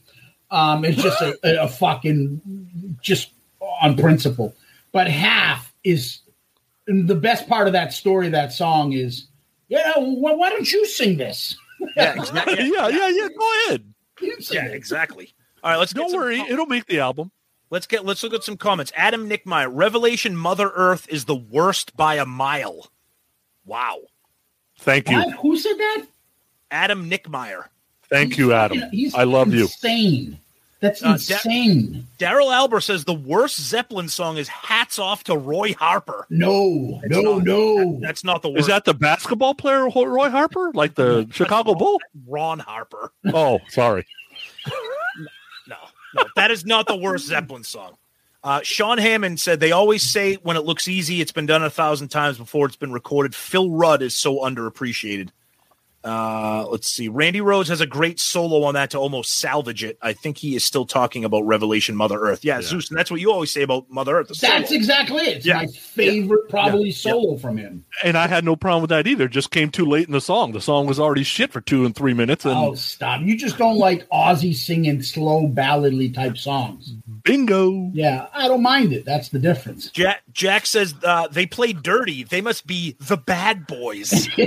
Um, 0.50 0.84
it's 0.84 1.02
just 1.02 1.20
a, 1.22 1.36
a, 1.42 1.64
a 1.64 1.68
fucking 1.68 2.96
just 3.00 3.30
on 3.80 3.96
principle. 3.96 4.54
But 4.92 5.08
half 5.08 5.72
is 5.84 6.20
and 6.86 7.06
the 7.08 7.14
best 7.14 7.48
part 7.48 7.66
of 7.66 7.72
that 7.74 7.92
story. 7.92 8.28
That 8.28 8.52
song 8.52 8.92
is, 8.92 9.26
yeah. 9.68 9.92
Why, 9.96 10.32
why 10.34 10.50
don't 10.50 10.70
you 10.70 10.86
sing 10.86 11.16
this? 11.16 11.56
Yeah, 11.96 12.14
exactly. 12.14 12.54
Yeah, 12.72 12.88
yeah, 12.88 13.08
yeah. 13.08 13.28
Go 13.36 13.52
ahead. 13.66 13.92
Yeah, 14.52 14.66
exactly. 14.66 15.34
All 15.64 15.70
right, 15.72 15.78
let's 15.78 15.92
Don't 15.92 16.10
some 16.10 16.20
worry, 16.20 16.36
com- 16.38 16.46
it'll 16.48 16.66
make 16.66 16.86
the 16.86 17.00
album. 17.00 17.32
let's 17.70 17.88
get 17.88 18.04
let's 18.04 18.22
look 18.22 18.34
at 18.34 18.44
some 18.44 18.56
comments. 18.56 18.92
Adam 18.94 19.28
Nickmeyer, 19.28 19.68
Revelation 19.72 20.36
Mother 20.36 20.70
Earth 20.76 21.08
is 21.08 21.24
the 21.24 21.34
worst 21.34 21.96
by 21.96 22.16
a 22.16 22.24
mile. 22.26 22.88
Wow. 23.64 23.98
Thank 24.78 25.10
you. 25.10 25.16
What? 25.16 25.34
Who 25.40 25.56
said 25.56 25.76
that? 25.76 26.04
Adam 26.70 27.10
Nickmeyer. 27.10 27.64
Thank 28.08 28.30
He's 28.30 28.38
you, 28.38 28.52
Adam. 28.52 28.78
fucking- 28.78 28.96
he's 28.98 29.14
I 29.16 29.24
love 29.24 29.52
you. 29.52 29.62
Insane. 29.62 30.38
That's 30.82 31.02
Uh, 31.02 31.06
Da- 31.06 31.12
insane. 31.14 32.06
Daryl 32.18 32.52
Albert 32.52 32.80
says 32.82 33.04
the 33.04 33.14
worst 33.14 33.58
Zeppelin 33.60 34.08
song 34.08 34.36
is 34.36 34.48
"Hats 34.48 34.98
Off 34.98 35.24
to 35.24 35.36
Roy 35.36 35.72
Harper." 35.74 36.26
no, 36.28 37.00
no, 37.06 37.20
not- 37.38 37.44
no. 37.44 37.98
That's 38.02 38.24
not 38.24 38.42
the 38.42 38.50
worst. 38.50 38.60
Is 38.62 38.66
that 38.66 38.84
the 38.84 38.92
basketball 38.92 39.54
player 39.54 39.88
Roy 39.88 40.28
Harper, 40.28 40.72
like 40.74 40.96
the 40.96 41.26
Chicago 41.32 41.74
Bull? 41.74 42.00
Ron 42.26 42.58
Harper? 42.58 43.12
Oh, 43.32 43.60
sorry. 43.70 44.04
No, 45.68 45.76
no, 46.16 46.24
that 46.36 46.50
is 46.50 46.66
not 46.66 46.86
the 46.88 46.96
worst 46.96 47.26
Zeppelin 47.26 47.62
song. 47.62 47.96
Uh, 48.42 48.60
Sean 48.64 48.98
Hammond 48.98 49.38
said 49.38 49.60
they 49.60 49.70
always 49.70 50.02
say 50.02 50.34
when 50.42 50.56
it 50.56 50.64
looks 50.64 50.88
easy, 50.88 51.20
it's 51.20 51.30
been 51.30 51.46
done 51.46 51.62
a 51.62 51.70
thousand 51.70 52.08
times 52.08 52.36
before 52.38 52.66
it's 52.66 52.74
been 52.74 52.90
recorded. 52.92 53.32
Phil 53.34 53.70
Rudd 53.70 54.02
is 54.02 54.16
so 54.16 54.38
underappreciated. 54.40 55.28
Uh, 56.04 56.66
let's 56.68 56.88
see. 56.88 57.08
Randy 57.08 57.40
Rhoads 57.40 57.68
has 57.68 57.80
a 57.80 57.86
great 57.86 58.18
solo 58.18 58.64
on 58.64 58.74
that 58.74 58.90
to 58.90 58.98
almost 58.98 59.38
salvage 59.38 59.84
it. 59.84 59.98
I 60.02 60.12
think 60.12 60.36
he 60.38 60.56
is 60.56 60.64
still 60.64 60.84
talking 60.84 61.24
about 61.24 61.42
Revelation 61.42 61.94
Mother 61.94 62.18
Earth. 62.18 62.44
Yeah, 62.44 62.60
Zeus, 62.60 62.90
and 62.90 62.98
that's 62.98 63.10
what 63.10 63.20
you 63.20 63.30
always 63.32 63.50
say 63.52 63.62
about 63.62 63.88
Mother 63.88 64.18
Earth. 64.18 64.28
That's 64.40 64.72
exactly 64.72 65.22
it. 65.22 65.36
It's 65.38 65.46
Yeah. 65.46 65.58
my 65.58 65.66
favorite, 65.68 66.48
probably 66.48 66.88
Yeah. 66.88 66.94
solo 66.96 67.36
from 67.36 67.56
him. 67.56 67.84
And 68.02 68.18
I 68.18 68.26
had 68.26 68.44
no 68.44 68.56
problem 68.56 68.82
with 68.82 68.90
that 68.90 69.06
either. 69.06 69.28
Just 69.28 69.50
came 69.52 69.70
too 69.70 69.86
late 69.86 70.06
in 70.06 70.12
the 70.12 70.20
song. 70.20 70.52
The 70.52 70.60
song 70.60 70.86
was 70.86 70.98
already 70.98 71.22
shit 71.22 71.52
for 71.52 71.60
two 71.60 71.84
and 71.84 71.94
three 71.94 72.14
minutes, 72.14 72.44
and 72.44 72.56
Oh, 72.56 72.74
stop! 72.74 73.20
You 73.22 73.36
just 73.36 73.56
don't 73.58 73.78
like 73.78 74.08
Ozzy 74.10 74.54
singing 74.54 75.02
slow 75.02 75.46
balladly 75.46 76.08
type 76.10 76.36
songs. 76.36 76.94
bingo. 77.24 77.90
Yeah, 77.94 78.26
I 78.34 78.48
don't 78.48 78.62
mind 78.62 78.92
it. 78.92 79.04
That's 79.04 79.28
the 79.28 79.38
difference. 79.38 79.88
Jack, 79.90 80.22
Jack 80.32 80.66
says 80.66 80.94
uh, 81.04 81.28
they 81.28 81.46
play 81.46 81.72
dirty. 81.72 82.24
They 82.24 82.40
must 82.40 82.66
be 82.66 82.96
the 83.00 83.16
bad 83.16 83.66
boys. 83.68 84.28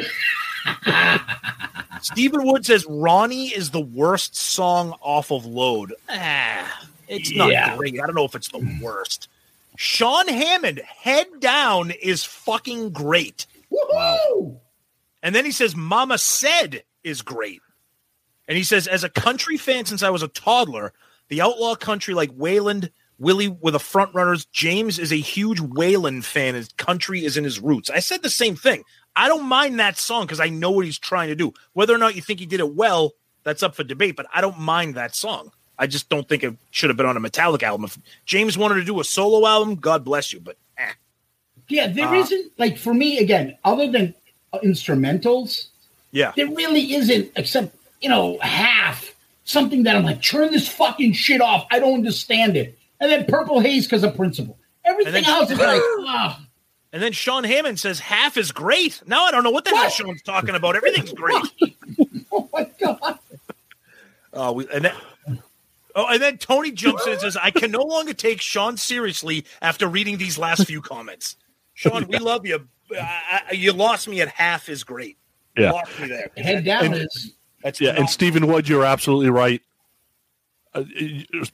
Stephen 2.01 2.45
Wood 2.45 2.65
says 2.65 2.85
Ronnie 2.87 3.47
is 3.47 3.71
the 3.71 3.81
worst 3.81 4.35
song 4.35 4.93
off 5.01 5.31
of 5.31 5.45
Load. 5.45 5.93
Ah, 6.09 6.81
it's 7.07 7.31
not 7.35 7.51
Yeah. 7.51 7.75
great. 7.75 7.95
I 7.95 8.05
don't 8.05 8.15
know 8.15 8.25
if 8.25 8.35
it's 8.35 8.49
the 8.49 8.79
worst. 8.81 9.27
Sean 9.77 10.27
Hammond, 10.27 10.79
Head 10.79 11.27
Down 11.39 11.91
is 11.91 12.23
fucking 12.23 12.91
great. 12.91 13.45
Woohoo! 13.71 14.59
And 15.23 15.33
then 15.35 15.45
he 15.45 15.51
says 15.51 15.75
Mama 15.75 16.17
Said 16.17 16.83
is 17.03 17.21
great. 17.21 17.61
And 18.47 18.57
he 18.57 18.63
says, 18.63 18.87
as 18.87 19.03
a 19.03 19.09
country 19.09 19.57
fan 19.57 19.85
since 19.85 20.03
I 20.03 20.11
was 20.11 20.21
a 20.21 20.27
toddler, 20.27 20.93
the 21.29 21.41
outlaw 21.41 21.73
country 21.75 22.13
like 22.13 22.29
Waylon, 22.37 22.91
Willie 23.17 23.47
were 23.47 23.71
the 23.71 23.79
front 23.79 24.13
runners. 24.13 24.45
James 24.45 24.99
is 24.99 25.11
a 25.11 25.15
huge 25.17 25.59
Waylon 25.59 26.23
fan. 26.23 26.53
His 26.53 26.69
country 26.73 27.25
is 27.25 27.37
in 27.37 27.43
his 27.43 27.59
roots. 27.59 27.89
I 27.89 27.99
said 27.99 28.21
the 28.21 28.29
same 28.29 28.55
thing. 28.55 28.83
I 29.15 29.27
don't 29.27 29.45
mind 29.45 29.79
that 29.79 29.97
song 29.97 30.25
because 30.25 30.39
I 30.39 30.49
know 30.49 30.71
what 30.71 30.85
he's 30.85 30.99
trying 30.99 31.29
to 31.29 31.35
do. 31.35 31.53
Whether 31.73 31.93
or 31.93 31.97
not 31.97 32.15
you 32.15 32.21
think 32.21 32.39
he 32.39 32.45
did 32.45 32.59
it 32.59 32.75
well, 32.75 33.13
that's 33.43 33.63
up 33.63 33.75
for 33.75 33.83
debate, 33.83 34.15
but 34.15 34.25
I 34.33 34.41
don't 34.41 34.59
mind 34.59 34.95
that 34.95 35.15
song. 35.15 35.51
I 35.77 35.87
just 35.87 36.09
don't 36.09 36.27
think 36.27 36.43
it 36.43 36.55
should 36.71 36.89
have 36.89 36.97
been 36.97 37.05
on 37.05 37.17
a 37.17 37.21
Metallica 37.21 37.63
album. 37.63 37.85
If 37.85 37.97
James 38.25 38.57
wanted 38.57 38.75
to 38.75 38.83
do 38.83 38.99
a 38.99 39.03
solo 39.03 39.47
album, 39.47 39.75
God 39.75 40.03
bless 40.03 40.33
you, 40.33 40.39
but 40.39 40.57
eh. 40.77 40.91
Yeah, 41.67 41.87
there 41.87 42.07
Uh, 42.07 42.19
not 42.19 42.31
like 42.57 42.77
for 42.77 42.93
me 42.93 43.19
again, 43.19 43.57
other 43.63 43.91
than 43.91 44.13
uh, 44.53 44.59
instrumentals, 44.59 45.67
yeah. 46.11 46.31
there 46.35 46.47
really 46.47 46.93
isn't 46.93 47.31
except 47.35 47.75
you 48.01 48.09
know 48.09 48.37
half 48.41 49.13
something 49.43 49.83
that 49.83 49.95
I'm 49.95 50.03
like 50.03 50.21
turn 50.21 50.51
this 50.51 50.67
fucking 50.67 51.13
shit 51.13 51.41
off. 51.41 51.65
I 51.71 51.79
don't 51.79 51.95
understand 51.95 52.55
it. 52.55 52.77
And 52.99 53.11
then 53.11 53.25
Purple 53.25 53.59
Haze 53.59 53.85
because 53.85 54.03
of 54.03 54.15
principle. 54.15 54.57
Everything 54.85 55.13
then- 55.13 55.25
else 55.25 55.51
is 55.51 55.59
like, 55.59 55.81
ah, 55.99 56.44
And 56.93 57.01
then 57.03 57.11
Sean 57.11 57.43
Hammond 57.43 57.79
says 57.79 57.99
half 57.99 58.37
is 58.37 58.51
great. 58.51 59.01
Now 59.05 59.25
I 59.25 59.31
don't 59.31 59.43
know 59.43 59.51
what 59.51 59.65
the 59.65 59.71
hell 59.71 59.89
Sean's 59.89 60.21
talking 60.21 60.55
about. 60.55 60.75
Everything's 60.75 61.11
great. 61.13 61.43
oh 62.31 62.49
my 62.53 62.69
god. 62.79 63.19
Uh, 64.33 64.53
we, 64.55 64.67
and 64.73 64.85
then, 64.85 64.93
oh, 65.95 66.07
and 66.07 66.21
then 66.21 66.37
Tony 66.37 66.71
jumps 66.71 67.05
in 67.05 67.13
and 67.13 67.21
says, 67.21 67.37
"I 67.37 67.51
can 67.51 67.71
no 67.71 67.81
longer 67.83 68.13
take 68.13 68.41
Sean 68.41 68.75
seriously 68.77 69.45
after 69.61 69.87
reading 69.87 70.17
these 70.17 70.37
last 70.37 70.65
few 70.65 70.81
comments." 70.81 71.35
Sean, 71.73 72.07
we 72.07 72.17
love 72.17 72.45
you. 72.45 72.67
I, 72.93 73.41
I, 73.49 73.53
you 73.53 73.73
lost 73.73 74.07
me 74.07 74.21
at 74.21 74.27
half 74.29 74.69
is 74.69 74.83
great. 74.83 75.17
Yeah. 75.57 75.71
lost 75.71 75.99
me 75.99 76.07
there. 76.07 76.29
Head 76.37 76.65
down 76.65 76.85
And- 76.85 76.95
is 76.95 77.33
That's 77.63 77.79
Yeah, 77.81 77.91
and 77.91 78.09
Stephen 78.09 78.47
Wood, 78.47 78.67
you're 78.69 78.85
absolutely 78.85 79.29
right. 79.29 79.61
Uh, 80.73 80.83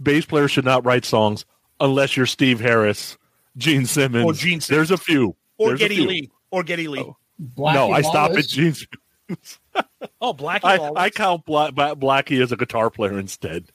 bass 0.01 0.25
players 0.25 0.49
should 0.51 0.65
not 0.65 0.83
write 0.85 1.05
songs 1.05 1.45
unless 1.79 2.17
you're 2.17 2.25
Steve 2.25 2.59
Harris, 2.59 3.17
Gene 3.57 3.85
Simmons. 3.85 4.25
Or 4.25 4.33
Gene 4.33 4.61
Simmons. 4.61 4.67
There's 4.67 4.91
a 4.91 4.97
few. 4.97 5.35
or 5.57 5.69
There's 5.69 5.79
Geddy 5.79 5.95
few. 5.97 6.07
Lee 6.07 6.31
or 6.51 6.63
Geddy 6.63 6.87
Lee. 6.87 6.99
Oh. 7.01 7.17
Black 7.39 7.73
No, 7.75 7.87
and 7.87 7.95
I 7.95 8.01
stop 8.01 8.31
at 8.31 8.47
Gene. 8.47 8.73
Simmons. 8.73 9.59
Oh, 10.19 10.33
Blackie. 10.33 10.65
I, 10.65 11.05
I 11.05 11.09
count 11.09 11.45
Bla- 11.45 11.71
Bla- 11.71 11.95
Blackie 11.95 12.41
as 12.43 12.51
a 12.51 12.57
guitar 12.57 12.89
player 12.89 13.17
instead. 13.17 13.65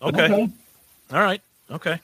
okay. 0.00 0.24
Okay. 0.24 0.48
All 1.12 1.20
right. 1.20 1.42
Okay. 1.70 2.00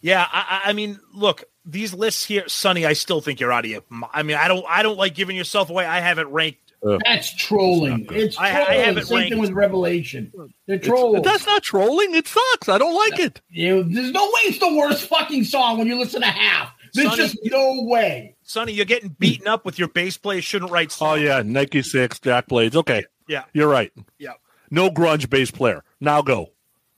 Yeah, 0.00 0.26
I, 0.30 0.60
I 0.66 0.70
I 0.70 0.72
mean, 0.72 0.98
look, 1.14 1.44
these 1.64 1.94
lists 1.94 2.24
here, 2.24 2.48
Sonny. 2.48 2.84
I 2.84 2.94
still 2.94 3.20
think 3.20 3.38
you're 3.38 3.52
out 3.52 3.64
of 3.64 3.70
your. 3.70 3.82
m- 3.92 4.04
I 4.12 4.22
mean, 4.24 4.36
I 4.36 4.48
don't. 4.48 4.64
I 4.68 4.82
don't 4.82 4.98
like 4.98 5.14
giving 5.14 5.36
yourself 5.36 5.70
away. 5.70 5.86
I 5.86 6.00
have 6.00 6.18
it 6.18 6.26
ranked. 6.26 6.65
That's 7.04 7.34
trolling. 7.34 8.06
It's 8.10 8.38
I- 8.38 8.48
I 8.48 8.52
trolling. 8.64 8.80
have 8.84 8.96
it 8.98 9.06
Same 9.06 9.16
ranked. 9.16 9.30
thing 9.32 9.40
with 9.40 9.50
Revelation. 9.52 10.32
They're 10.66 10.78
trolling. 10.78 11.22
that's 11.22 11.46
not 11.46 11.62
trolling. 11.62 12.14
It 12.14 12.26
sucks. 12.28 12.68
I 12.68 12.78
don't 12.78 12.94
like 12.94 13.18
it. 13.20 13.40
You, 13.50 13.82
there's 13.84 14.12
no 14.12 14.24
way 14.24 14.40
it's 14.44 14.58
the 14.58 14.74
worst 14.74 15.08
fucking 15.08 15.44
song 15.44 15.78
when 15.78 15.86
you 15.86 15.98
listen 15.98 16.20
to 16.22 16.26
half. 16.26 16.72
There's 16.94 17.08
Sonny- 17.08 17.22
just 17.22 17.38
no 17.44 17.82
way. 17.84 18.36
Sonny, 18.42 18.72
you're 18.72 18.84
getting 18.86 19.10
beaten 19.10 19.46
up 19.48 19.64
with 19.64 19.78
your 19.78 19.88
bass 19.88 20.16
player 20.16 20.40
shouldn't 20.40 20.70
write. 20.70 20.96
Oh 21.00 21.14
yeah, 21.14 21.42
Nikki 21.44 21.80
Sixx, 21.82 22.20
Jack 22.22 22.46
Blades. 22.46 22.76
Okay, 22.76 23.04
yeah, 23.28 23.44
you're 23.52 23.68
right. 23.68 23.92
yeah. 24.18 24.32
No 24.70 24.88
grunge 24.90 25.28
bass 25.28 25.50
player. 25.50 25.82
Now 26.00 26.22
go. 26.22 26.52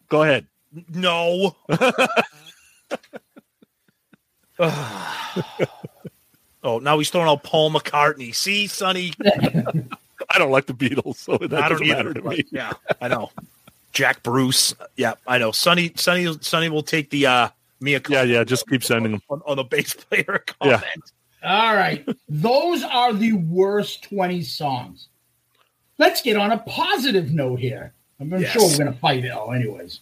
Go 0.09 0.22
ahead. 0.22 0.47
No. 0.89 1.57
oh, 6.62 6.78
now 6.78 6.98
he's 6.98 7.11
throwing 7.11 7.28
out 7.28 7.42
Paul 7.42 7.70
McCartney. 7.70 8.34
See, 8.34 8.66
Sonny, 8.66 9.12
I 10.30 10.38
don't 10.38 10.50
like 10.50 10.66
the 10.66 10.74
Beatles, 10.74 11.16
so 11.16 11.36
that 11.38 11.52
I 11.52 11.68
don't 11.68 11.78
doesn't 11.80 11.88
matter 11.88 12.11
either. 12.11 12.20
to 12.20 12.28
me. 12.28 12.44
Yeah, 12.50 12.72
I 13.00 13.09
know. 13.09 13.30
Jack 13.92 14.22
Bruce. 14.22 14.74
Yeah, 14.96 15.14
I 15.26 15.38
know. 15.38 15.50
Sonny, 15.52 15.92
Sonny, 15.96 16.36
Sonny 16.40 16.68
will 16.68 16.82
take 16.82 17.11
the 17.11 17.26
uh 17.26 17.48
Mia. 17.80 18.00
Yeah, 18.09 18.22
yeah. 18.22 18.44
Just 18.44 18.68
keep 18.68 18.82
sending 18.84 19.12
them. 19.12 19.22
on, 19.30 19.42
on 19.46 19.56
the 19.56 19.64
bass 19.64 19.94
player 19.94 20.44
Yeah. 20.64 20.82
All 21.44 21.74
right. 21.74 22.06
Those 22.28 22.82
are 22.82 23.12
the 23.12 23.32
worst 23.32 24.02
20 24.04 24.42
songs. 24.42 25.09
Let's 25.96 26.20
get 26.20 26.36
on 26.36 26.50
a 26.52 26.59
positive 26.59 27.30
note 27.32 27.61
here. 27.61 27.92
I'm 28.20 28.30
Yes. 28.32 28.50
sure 28.52 28.62
we're 28.68 28.78
going 28.78 28.92
to 28.92 28.98
fight 28.98 29.24
it 29.24 29.30
all, 29.30 29.52
anyways. 29.52 30.00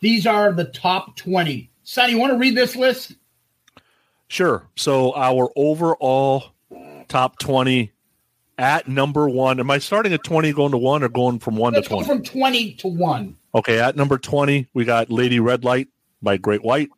These 0.00 0.26
are 0.26 0.52
the 0.52 0.64
top 0.66 1.16
20. 1.16 1.70
Sonny, 1.84 2.12
you 2.12 2.18
want 2.18 2.32
to 2.34 2.38
read 2.38 2.54
this 2.54 2.76
list? 2.76 3.12
Sure. 4.34 4.66
So 4.74 5.14
our 5.14 5.48
overall 5.54 6.46
top 7.06 7.38
twenty 7.38 7.92
at 8.58 8.88
number 8.88 9.28
one. 9.28 9.60
Am 9.60 9.70
I 9.70 9.78
starting 9.78 10.12
at 10.12 10.24
twenty, 10.24 10.52
going 10.52 10.72
to 10.72 10.76
one, 10.76 11.04
or 11.04 11.08
going 11.08 11.38
from 11.38 11.54
one 11.54 11.72
Let's 11.72 11.86
to 11.86 11.94
twenty? 11.94 12.08
from 12.08 12.22
20 12.24 12.74
to 12.74 12.88
1. 12.88 13.36
Okay, 13.54 13.78
at 13.78 13.94
number 13.94 14.18
20, 14.18 14.66
we 14.74 14.84
got 14.84 15.08
Lady 15.08 15.38
Red 15.38 15.62
Light 15.62 15.86
by 16.20 16.36
Great 16.36 16.64
White. 16.64 16.88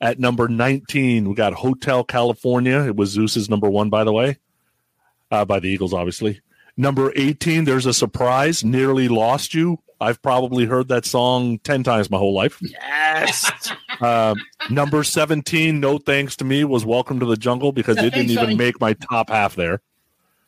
At 0.00 0.18
number 0.18 0.48
19, 0.48 1.28
we 1.28 1.34
got 1.36 1.52
Hotel 1.54 2.02
California. 2.02 2.80
It 2.84 2.96
was 2.96 3.10
Zeus's 3.10 3.48
number 3.48 3.70
one, 3.70 3.88
by 3.88 4.02
the 4.02 4.12
way, 4.12 4.38
uh, 5.30 5.44
by 5.44 5.60
the 5.60 5.68
Eagles, 5.68 5.94
obviously. 5.94 6.40
Number 6.76 7.12
18, 7.14 7.66
There's 7.66 7.86
a 7.86 7.94
Surprise, 7.94 8.64
Nearly 8.64 9.06
Lost 9.06 9.54
You. 9.54 9.78
I've 10.00 10.22
probably 10.22 10.64
heard 10.64 10.88
that 10.88 11.04
song 11.04 11.58
10 11.64 11.82
times 11.82 12.10
my 12.10 12.18
whole 12.18 12.34
life. 12.34 12.58
Yes. 12.62 13.50
Um, 14.00 14.36
number 14.70 15.02
17, 15.02 15.80
No 15.80 15.98
Thanks 15.98 16.36
to 16.36 16.44
Me, 16.44 16.62
was 16.62 16.84
Welcome 16.84 17.18
to 17.18 17.26
the 17.26 17.36
Jungle 17.36 17.72
because 17.72 17.96
Yeah, 17.96 18.04
it 18.04 18.10
didn't 18.14 18.30
even 18.30 18.44
Sonny. 18.44 18.54
make 18.54 18.80
my 18.80 18.92
top 18.92 19.28
half 19.28 19.56
there. 19.56 19.80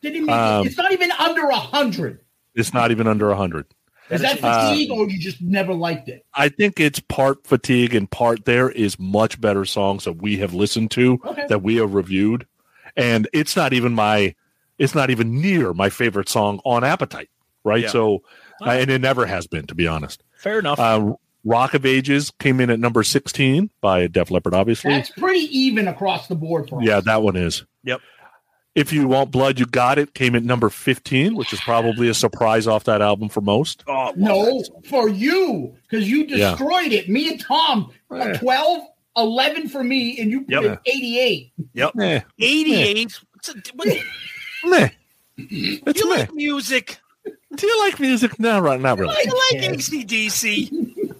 Didn't 0.01 0.25
make 0.25 0.33
Um, 0.33 0.65
it. 0.65 0.69
It's 0.69 0.77
not 0.77 0.93
even 0.93 1.11
under 1.11 1.45
100. 1.49 2.21
It's 2.55 2.73
not 2.73 2.91
even 2.91 3.07
under 3.07 3.27
100. 3.27 3.65
Is 4.09 4.21
that 4.21 4.41
uh, 4.41 4.69
fatigue 4.69 4.89
or 4.89 5.05
you 5.09 5.19
just 5.19 5.41
never 5.41 5.73
liked 5.73 6.07
it? 6.07 6.25
I 6.33 6.47
think 6.47 6.79
it's 6.79 7.01
part 7.01 7.45
fatigue 7.45 7.93
and 7.93 8.09
part 8.09 8.45
there 8.45 8.69
is 8.69 8.97
much 8.97 9.41
better 9.41 9.65
songs 9.65 10.05
that 10.05 10.13
we 10.21 10.37
have 10.37 10.53
listened 10.53 10.91
to 10.91 11.19
Okay. 11.25 11.47
that 11.49 11.61
we 11.61 11.75
have 11.75 11.93
reviewed, 11.93 12.47
and 12.95 13.27
it's 13.33 13.57
not 13.57 13.73
even 13.73 13.91
my, 13.91 14.33
it's 14.77 14.95
not 14.95 15.09
even 15.09 15.41
near 15.41 15.73
my 15.73 15.89
favorite 15.89 16.29
song 16.29 16.61
on 16.63 16.85
Appetite, 16.85 17.29
right? 17.65 17.83
Yeah. 17.83 17.89
So, 17.89 18.23
uh, 18.61 18.69
and 18.71 18.89
it 18.89 19.01
never 19.01 19.25
has 19.25 19.47
been, 19.47 19.65
to 19.67 19.75
be 19.75 19.87
honest. 19.87 20.23
Fair 20.37 20.59
enough. 20.59 20.79
Uh, 20.79 21.13
Rock 21.43 21.73
of 21.73 21.85
Ages 21.85 22.31
came 22.39 22.59
in 22.59 22.69
at 22.69 22.79
number 22.79 23.01
sixteen 23.03 23.69
by 23.81 24.07
Def 24.07 24.29
Leppard, 24.31 24.53
obviously. 24.53 24.91
That's 24.91 25.09
pretty 25.11 25.39
even 25.57 25.87
across 25.87 26.27
the 26.27 26.35
board 26.35 26.69
for 26.69 26.79
us. 26.81 26.85
yeah, 26.87 26.99
that 27.01 27.23
one 27.23 27.35
is. 27.35 27.65
Yep. 27.83 27.99
If 28.73 28.93
you 28.93 29.05
want 29.07 29.31
blood, 29.31 29.59
you 29.59 29.65
got 29.65 29.97
it. 29.99 30.13
Came 30.13 30.33
at 30.35 30.43
number 30.43 30.69
fifteen, 30.69 31.35
which 31.35 31.51
is 31.51 31.59
probably 31.59 32.07
a 32.09 32.13
surprise 32.13 32.67
off 32.67 32.83
that 32.85 33.01
album 33.01 33.27
for 33.27 33.41
most. 33.41 33.83
oh, 33.87 34.13
love 34.15 34.17
No, 34.17 34.63
for 34.85 35.09
you, 35.09 35.75
because 35.89 36.09
you 36.09 36.25
Yeah. 36.25 36.51
destroyed 36.51 36.93
it. 36.93 37.09
Me 37.09 37.27
and 37.27 37.39
Tom, 37.39 37.91
Eh. 38.15 38.37
12, 38.37 38.83
11 39.17 39.67
for 39.67 39.83
me, 39.83 40.19
and 40.21 40.31
you 40.31 40.41
put 40.41 40.51
Yep. 40.51 40.63
it 40.63 40.79
88. 40.85 41.51
Yep. 41.73 41.91
Eh, 41.99 42.19
88. 42.39 43.19
What's 43.33 43.49
a, 43.49 43.53
what, 43.75 43.87
do 43.89 44.69
meh. 44.69 44.89
It's 45.37 45.99
you 45.99 46.09
meh. 46.09 46.15
like 46.19 46.33
music? 46.33 46.99
Do 47.55 47.67
you 47.67 47.79
like 47.79 47.99
music? 47.99 48.39
No, 48.39 48.59
right, 48.59 48.79
not 48.79 48.97
really. 48.99 49.13
I 49.13 49.51
like 49.53 49.63
cares? 49.63 49.89
ACDC. 49.89 51.15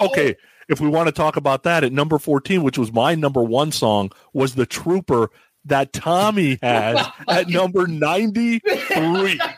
Okay, 0.00 0.36
if 0.68 0.80
we 0.80 0.88
want 0.88 1.06
to 1.08 1.12
talk 1.12 1.36
about 1.36 1.64
that, 1.64 1.84
at 1.84 1.92
number 1.92 2.18
14, 2.18 2.62
which 2.62 2.78
was 2.78 2.92
my 2.92 3.14
number 3.14 3.42
one 3.42 3.72
song, 3.72 4.10
was 4.32 4.54
The 4.54 4.66
Trooper 4.66 5.30
that 5.66 5.92
Tommy 5.92 6.58
has 6.62 7.06
at 7.28 7.48
number 7.48 7.86
93. 7.86 9.40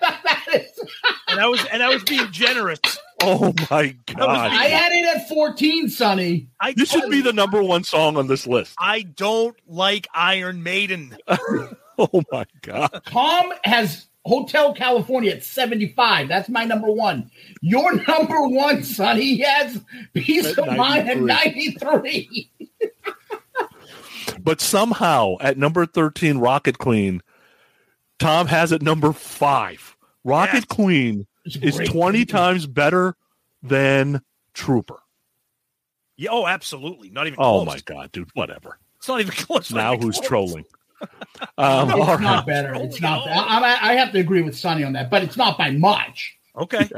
And 1.31 1.39
I 1.39 1.47
was 1.47 1.63
and 1.67 1.83
I 1.83 1.91
was 1.91 2.03
being 2.05 2.33
generous. 2.33 2.81
Oh 3.23 3.53
my 3.71 3.95
God. 4.07 4.51
I 4.51 4.65
had 4.65 4.93
it 4.93 5.17
at 5.17 5.29
14, 5.29 5.91
Sonny. 5.91 6.49
I 6.59 6.73
This 6.73 6.91
should 6.91 7.11
be 7.11 7.21
the 7.21 7.35
number 7.35 7.63
one 7.63 7.85
song 7.85 8.17
on 8.17 8.29
this 8.29 8.47
list. 8.47 8.75
I 8.79 9.03
don't 9.03 9.55
like 9.67 10.09
Iron 10.15 10.63
Maiden. 10.63 11.19
Oh 11.99 12.23
my 12.33 12.47
God. 12.63 13.03
Tom 13.07 13.53
has 13.65 14.07
Hotel 14.29 14.75
California 14.75 15.33
at 15.33 15.43
75. 15.43 16.29
That's 16.29 16.49
my 16.49 16.65
number 16.65 16.91
one. 16.93 17.31
Your 17.63 17.95
number 18.09 18.47
one, 18.47 18.83
Sonny, 18.85 19.39
has 19.39 19.81
Piece 20.15 20.47
At 20.47 20.59
of 20.59 20.77
Mind 20.77 21.09
at 21.11 21.19
93. 21.19 22.51
But 24.41 24.61
somehow 24.61 25.35
at 25.41 25.59
number 25.59 25.85
13, 25.85 26.39
Rocket 26.39 26.79
Queen, 26.79 27.23
Tom 28.19 28.47
has 28.47 28.73
it 28.73 28.83
number 28.83 29.13
five. 29.13 29.97
Rocket 30.25 30.55
Yes. 30.55 30.65
Queen 30.67 31.27
is 31.45 31.77
great. 31.77 31.91
20 31.91 32.25
times 32.25 32.67
better 32.67 33.17
than 33.63 34.23
Trooper. 34.55 35.01
Yeah, 36.17 36.31
oh, 36.33 36.47
absolutely. 36.47 37.11
Not 37.11 37.27
even 37.27 37.39
Oh 37.41 37.65
close. 37.65 37.67
my 37.67 37.81
God, 37.81 38.13
dude, 38.13 38.31
whatever. 38.35 38.79
It's 38.99 39.09
not 39.09 39.21
even 39.21 39.33
close. 39.33 39.71
Not 39.73 39.79
Now 39.83 39.93
even 39.95 40.03
who's 40.07 40.17
close. 40.19 40.29
trolling? 40.29 40.65
Um, 41.57 41.89
It's 41.91 41.99
all 41.99 42.07
right. 42.07 42.21
not 42.21 42.47
better. 42.47 42.75
It's 42.75 43.01
not. 43.01 43.27
I, 43.29 43.61
I, 43.61 43.91
I 43.91 43.95
have 43.95 44.11
to 44.13 44.19
agree 44.19 44.43
with 44.43 44.57
Sonny 44.57 44.83
on 44.85 44.93
that, 44.95 45.09
but 45.11 45.23
it's 45.23 45.37
not 45.37 45.57
by 45.59 45.71
much. 45.71 46.37
Okay. 46.57 46.89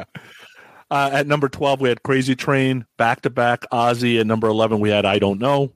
Uh, 0.90 1.10
at 1.12 1.26
number 1.26 1.48
12, 1.48 1.80
we 1.80 1.88
had 1.90 2.02
Crazy 2.02 2.34
Train, 2.34 2.86
back 2.96 3.20
to 3.22 3.30
back 3.30 3.64
Ozzy. 3.72 4.18
At 4.20 4.26
number 4.26 4.48
11, 4.48 4.80
we 4.80 4.88
had 4.90 5.04
I 5.04 5.18
Don't 5.18 5.38
Know. 5.38 5.72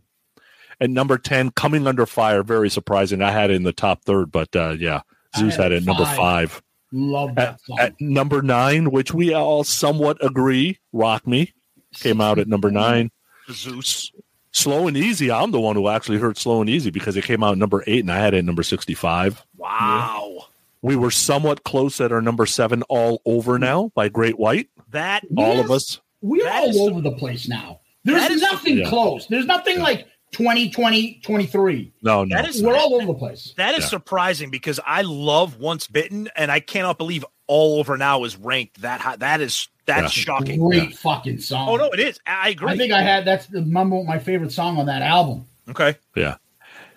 At 0.80 0.90
number 0.90 1.18
10, 1.18 1.50
Coming 1.52 1.86
Under 1.86 2.04
Fire, 2.06 2.42
very 2.42 2.68
surprising. 2.70 3.22
I 3.22 3.30
had 3.30 3.50
it 3.50 3.54
in 3.54 3.62
the 3.62 3.72
top 3.72 4.02
third, 4.04 4.32
but 4.32 4.54
uh, 4.56 4.70
yeah, 4.78 5.02
Zeus 5.36 5.56
had 5.56 5.64
had 5.64 5.72
it 5.72 5.76
at 5.76 5.84
number 5.84 6.04
five. 6.04 6.16
five. 6.52 6.62
Love 6.92 7.34
that 7.36 7.48
At, 7.54 7.60
song. 7.60 7.78
at 7.80 8.00
number 8.00 8.40
nine, 8.42 8.90
which 8.90 9.12
we 9.14 9.34
all 9.34 9.62
somewhat 9.64 10.16
agree, 10.24 10.78
Rock 10.92 11.26
Me 11.26 11.52
came 11.94 12.20
out 12.20 12.38
at 12.38 12.48
number 12.48 12.70
nine. 12.70 13.10
Zeus. 13.50 14.10
Slow 14.54 14.86
and 14.86 14.96
Easy, 14.96 15.30
I'm 15.32 15.50
the 15.50 15.60
one 15.60 15.74
who 15.74 15.88
actually 15.88 16.18
heard 16.18 16.38
Slow 16.38 16.60
and 16.60 16.70
Easy 16.70 16.90
because 16.90 17.16
it 17.16 17.24
came 17.24 17.42
out 17.42 17.58
number 17.58 17.82
eight 17.88 18.00
and 18.00 18.10
I 18.12 18.18
had 18.18 18.34
it 18.34 18.38
at 18.38 18.44
number 18.44 18.62
65. 18.62 19.44
Wow. 19.56 20.46
We 20.80 20.94
were 20.94 21.10
somewhat 21.10 21.64
close 21.64 22.00
at 22.00 22.12
our 22.12 22.22
number 22.22 22.46
seven, 22.46 22.82
All 22.84 23.20
Over 23.24 23.58
Now 23.58 23.90
by 23.96 24.08
Great 24.08 24.38
White. 24.38 24.68
That 24.90 25.24
All 25.36 25.56
Yes. 25.56 25.64
of 25.64 25.70
us. 25.72 26.00
We're 26.22 26.48
all 26.48 26.68
is- 26.70 26.78
over 26.78 27.00
the 27.00 27.12
place 27.12 27.48
now. 27.48 27.80
There's 28.04 28.20
That 28.22 28.30
is- 28.30 28.42
nothing 28.42 28.78
Yeah. 28.78 28.88
close. 28.88 29.26
There's 29.26 29.46
nothing 29.46 29.80
like 29.80 30.06
2020, 30.30 31.20
23. 31.24 31.92
No, 32.02 32.24
no. 32.24 32.36
That 32.36 32.48
is- 32.48 32.62
We're 32.62 32.76
all 32.76 32.94
over 32.94 33.06
the 33.06 33.14
place. 33.14 33.54
that 33.56 33.74
is 33.74 33.80
Yeah. 33.84 33.88
surprising 33.88 34.50
because 34.50 34.78
I 34.86 35.02
love 35.02 35.58
Once 35.58 35.88
Bitten, 35.88 36.28
and 36.36 36.52
I 36.52 36.60
cannot 36.60 36.96
believe 36.96 37.24
All 37.48 37.78
Over 37.80 37.96
Now 37.96 38.22
is 38.24 38.36
ranked 38.36 38.82
that 38.82 39.00
high. 39.00 39.16
That 39.16 39.40
is 39.40 39.68
that's 39.86 40.16
Yeah. 40.16 40.24
shocking. 40.24 40.60
Great 40.66 40.96
fucking 40.96 41.38
song. 41.38 41.68
Oh 41.68 41.76
no, 41.76 41.90
it 41.90 42.00
is. 42.00 42.18
I 42.26 42.50
agree. 42.50 42.70
I 42.70 42.76
think 42.76 42.92
I 42.92 43.02
had 43.02 43.24
that's 43.24 43.46
the 43.46 43.60
number 43.60 44.02
my 44.04 44.18
favorite 44.18 44.52
song 44.52 44.78
on 44.78 44.86
that 44.86 45.02
album. 45.02 45.46
okay. 45.68 45.96
Yeah. 46.16 46.36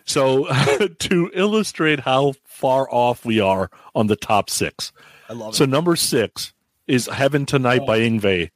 So 0.05 0.47
to 0.99 1.31
illustrate 1.33 1.99
how 1.99 2.33
far 2.45 2.88
off 2.91 3.25
we 3.25 3.39
are 3.39 3.69
on 3.95 4.07
the 4.07 4.15
top 4.15 4.49
six. 4.49 4.91
I 5.29 5.33
love 5.33 5.55
So 5.55 5.65
it. 5.65 5.69
number 5.69 5.95
six 5.97 6.53
is 6.88 7.07
Heaven 7.07 7.45
Tonight 7.45 7.85
by 7.85 7.97
oh. 7.99 8.09
Yngwie. 8.09 8.49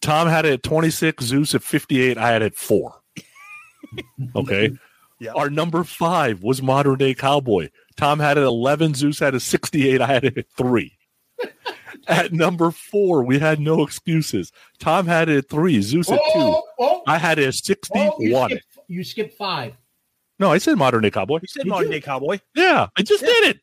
Tom 0.00 0.28
had 0.28 0.44
it 0.44 0.52
at 0.54 0.62
26, 0.64 1.24
Zeus 1.24 1.54
at 1.54 1.62
58. 1.62 2.18
I 2.18 2.28
had 2.32 2.42
it 2.42 2.46
at 2.46 2.54
four. 2.56 3.00
Okay. 4.34 4.70
Yeah. 5.20 5.32
Our 5.32 5.48
number 5.48 5.84
five 5.84 6.42
was 6.42 6.60
Modern 6.60 6.96
Day 6.98 7.14
Cowboy. 7.14 7.70
Tom 7.96 8.18
had 8.18 8.36
it 8.36 8.42
at 8.42 8.46
11, 8.46 8.94
Zeus 8.94 9.18
had 9.20 9.32
it 9.34 9.36
at 9.36 9.42
68. 9.42 10.00
I 10.02 10.06
had 10.06 10.24
it 10.24 10.36
at 10.36 10.46
three. 10.56 10.95
At 12.08 12.32
number 12.32 12.70
four, 12.70 13.24
we 13.24 13.38
had 13.38 13.60
no 13.60 13.82
excuses. 13.82 14.52
Tom 14.78 15.06
had 15.06 15.28
it 15.28 15.38
at 15.38 15.48
three, 15.48 15.80
Zeus 15.80 16.10
at 16.10 16.20
oh, 16.22 16.32
two. 16.32 16.84
Oh, 16.84 17.02
I 17.06 17.18
had 17.18 17.38
it 17.38 17.48
at 17.48 17.54
61. 17.54 18.50
You, 18.50 18.58
you, 18.88 19.04
skipped 19.04 19.36
five. 19.36 19.74
No, 20.38 20.52
I 20.52 20.58
said 20.58 20.76
modern 20.76 21.02
day 21.02 21.10
cowboy. 21.10 21.40
You 21.42 21.48
said 21.48 21.62
did 21.64 21.68
modern 21.68 21.86
you? 21.86 21.94
day 21.94 22.00
cowboy. 22.00 22.38
Yeah, 22.54 22.88
I 22.96 23.02
just 23.02 23.22
yeah. 23.22 23.28
did 23.28 23.44
it. 23.56 23.60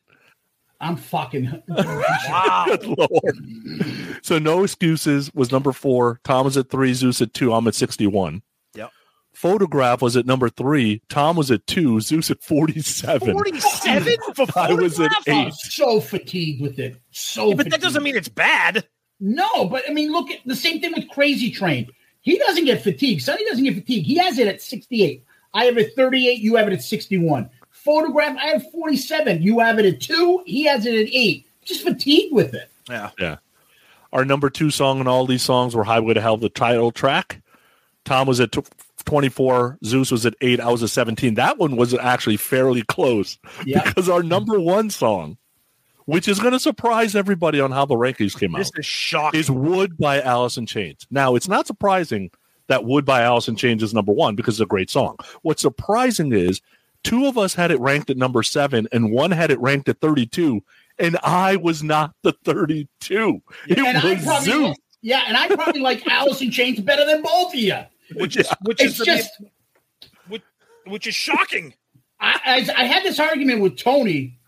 I'm 0.80 0.96
fucking. 0.96 1.62
wow. 1.68 2.78
so 4.22 4.38
no 4.38 4.64
excuses 4.64 5.32
was 5.32 5.50
number 5.50 5.72
four. 5.72 6.20
Tom 6.24 6.44
was 6.44 6.56
at 6.56 6.68
three, 6.68 6.92
Zeus 6.92 7.22
at 7.22 7.32
two. 7.32 7.54
I'm 7.54 7.66
at 7.68 7.74
61. 7.74 8.42
Photograph 9.44 10.00
was 10.00 10.16
at 10.16 10.24
number 10.24 10.48
three. 10.48 11.02
Tom 11.10 11.36
was 11.36 11.50
at 11.50 11.66
two. 11.66 12.00
Zeus 12.00 12.30
at 12.30 12.42
forty-seven. 12.42 13.34
Forty-seven 13.34 14.16
I 14.56 14.72
was 14.72 14.98
at 14.98 15.12
photograph? 15.12 15.12
I'm 15.28 15.48
eight. 15.48 15.52
so 15.52 16.00
fatigued 16.00 16.62
with 16.62 16.78
it. 16.78 16.96
So, 17.10 17.50
Yeah, 17.50 17.56
but 17.56 17.68
that 17.68 17.82
doesn't 17.82 18.02
mean 18.02 18.16
it's 18.16 18.30
bad. 18.30 18.86
No, 19.20 19.66
but 19.66 19.82
I 19.86 19.92
mean, 19.92 20.12
look 20.12 20.30
at 20.30 20.38
the 20.46 20.56
same 20.56 20.80
thing 20.80 20.94
with 20.96 21.10
Crazy 21.10 21.50
Train. 21.50 21.88
He 22.22 22.38
doesn't 22.38 22.64
get 22.64 22.82
fatigued. 22.82 23.20
Sonny 23.20 23.44
doesn't 23.44 23.64
get 23.64 23.74
fatigued. 23.74 24.06
He 24.06 24.16
has 24.16 24.38
it 24.38 24.48
at 24.48 24.62
68. 24.62 25.22
I 25.52 25.64
have 25.66 25.76
it 25.76 25.88
at 25.88 25.94
38. 25.94 26.38
You 26.40 26.56
have 26.56 26.68
it 26.68 26.72
at 26.72 26.82
61. 26.82 27.50
Photograph, 27.68 28.38
I 28.38 28.46
have 28.46 28.64
47. 28.72 29.42
You 29.42 29.58
have 29.58 29.78
it 29.78 29.84
at 29.84 30.00
two. 30.00 30.42
He 30.46 30.64
has 30.64 30.86
it 30.86 30.94
at 30.94 31.12
eight. 31.12 31.46
Just 31.66 31.82
fatigued 31.82 32.32
with 32.32 32.54
it. 32.54 32.70
Yeah. 32.88 33.10
Yeah. 33.18 33.36
Our 34.10 34.24
number 34.24 34.48
two 34.48 34.70
song 34.70 35.00
in 35.00 35.06
all 35.06 35.26
these 35.26 35.42
songs 35.42 35.76
were 35.76 35.84
Highway 35.84 36.14
to 36.14 36.22
Hell, 36.22 36.38
the 36.38 36.48
title 36.48 36.92
track. 36.92 37.42
Tom 38.06 38.26
was 38.26 38.40
at 38.40 38.50
tw 38.52 38.66
24. 39.04 39.78
Zeus 39.84 40.10
was 40.10 40.24
at 40.26 40.34
eight. 40.40 40.60
I 40.60 40.70
was 40.70 40.82
at 40.82 40.90
17. 40.90 41.34
That 41.34 41.58
one 41.58 41.76
was 41.76 41.94
actually 41.94 42.36
fairly 42.36 42.82
close 42.82 43.38
Yeah. 43.64 43.82
because 43.84 44.08
our 44.08 44.22
number 44.22 44.58
one 44.60 44.90
song, 44.90 45.36
which 46.06 46.28
is 46.28 46.38
going 46.38 46.52
to 46.52 46.60
surprise 46.60 47.14
everybody 47.16 47.60
on 47.60 47.70
how 47.70 47.84
the 47.86 47.94
rankings 47.94 48.38
came 48.38 48.54
out. 48.54 48.60
Is 48.62 48.72
shocking. 48.84 49.40
is 49.40 49.50
Wood 49.50 49.96
by 49.98 50.20
Alice 50.20 50.56
in 50.56 50.66
Chains. 50.66 51.06
Now, 51.10 51.34
it's 51.34 51.48
not 51.48 51.66
surprising 51.66 52.30
that 52.68 52.84
Wood 52.84 53.04
by 53.04 53.22
Alice 53.22 53.48
in 53.48 53.56
Chains 53.56 53.82
is 53.82 53.92
number 53.94 54.12
one 54.12 54.34
because 54.36 54.54
it's 54.54 54.64
a 54.64 54.66
great 54.66 54.90
song. 54.90 55.16
What's 55.42 55.62
surprising 55.62 56.32
is 56.32 56.60
two 57.02 57.26
of 57.26 57.36
us 57.38 57.54
had 57.54 57.70
it 57.70 57.78
ranked 57.80 58.08
at 58.10 58.16
number 58.16 58.42
seven 58.42 58.88
and 58.92 59.10
one 59.12 59.30
had 59.30 59.50
it 59.50 59.60
ranked 59.60 59.88
at 59.88 60.00
32, 60.00 60.62
and 60.98 61.18
I 61.22 61.56
was 61.56 61.82
not 61.82 62.12
the 62.22 62.32
32. 62.44 63.42
It 63.68 63.78
and 63.78 63.98
I 63.98 64.14
was 64.14 64.24
probably, 64.24 64.44
Zeus. 64.44 64.76
yeah, 65.02 65.24
and 65.26 65.36
I 65.36 65.48
probably 65.54 65.80
like 65.82 66.06
Alice 66.06 66.40
in 66.40 66.50
Chains 66.50 66.80
better 66.80 67.04
than 67.04 67.20
both 67.22 67.52
of 67.52 67.60
you. 67.60 67.78
Which 68.14 68.36
is 68.38 68.48
which 68.62 68.82
is 68.82 68.90
It's 68.90 68.98
the- 68.98 69.04
just, 69.04 69.30
which, 70.28 70.42
which 70.86 71.06
is 71.06 71.14
shocking. 71.14 71.74
I, 72.20 72.66
I, 72.76 72.82
I 72.82 72.84
had 72.84 73.02
this 73.02 73.18
argument 73.18 73.60
with 73.60 73.76
Tony 73.76 74.38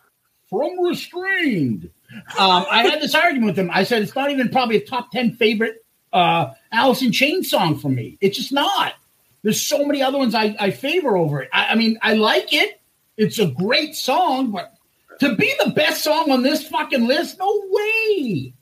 from 0.48 0.80
Restrained. 0.80 1.90
Um, 2.38 2.64
I 2.70 2.86
had 2.88 3.00
this 3.00 3.14
argument 3.14 3.46
with 3.46 3.58
him. 3.58 3.70
I 3.72 3.82
said 3.82 4.02
it's 4.02 4.14
not 4.14 4.30
even 4.30 4.48
probably 4.48 4.76
a 4.76 4.84
top 4.84 5.10
ten 5.10 5.32
favorite 5.32 5.84
uh, 6.12 6.52
Alice 6.72 7.02
in 7.02 7.12
Chains 7.12 7.50
song 7.50 7.78
for 7.78 7.88
me. 7.88 8.16
It's 8.20 8.36
just 8.38 8.52
not. 8.52 8.94
There's 9.42 9.60
so 9.60 9.84
many 9.84 10.02
other 10.02 10.16
ones 10.18 10.34
I, 10.34 10.56
I 10.58 10.70
favor 10.70 11.16
over 11.16 11.42
it. 11.42 11.50
I, 11.52 11.66
I 11.70 11.74
mean, 11.74 11.98
I 12.02 12.14
like 12.14 12.52
it. 12.52 12.80
It's 13.16 13.38
a 13.38 13.46
great 13.46 13.94
song, 13.96 14.50
but 14.52 14.74
to 15.20 15.34
be 15.36 15.52
the 15.64 15.70
best 15.70 16.02
song 16.04 16.30
on 16.30 16.42
this 16.42 16.66
fucking 16.68 17.06
list, 17.06 17.38
no 17.38 17.62
way. 17.68 18.52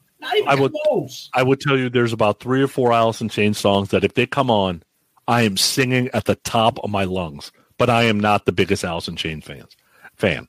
I 0.46 0.54
would- 0.54 0.72
close. 0.86 1.30
I 1.34 1.42
would 1.42 1.60
tell 1.60 1.78
you 1.78 1.88
there's 1.90 2.12
about 2.12 2.40
three 2.40 2.62
or 2.62 2.68
four 2.68 2.92
Alice 2.92 3.20
in 3.20 3.28
Chains 3.28 3.58
songs 3.58 3.90
that 3.90 4.04
if 4.04 4.14
they 4.14 4.26
come 4.26 4.50
on, 4.50 4.82
I 5.28 5.42
am 5.42 5.56
singing 5.56 6.08
at 6.14 6.24
the 6.26 6.34
top 6.36 6.78
of 6.80 6.90
my 6.90 7.04
lungs. 7.04 7.50
But 7.76 7.90
I 7.90 8.04
am 8.04 8.20
not 8.20 8.46
the 8.46 8.52
biggest 8.52 8.84
Alice 8.84 9.08
in 9.08 9.16
Chains 9.16 9.44
fans 9.44 9.76
fan. 10.14 10.46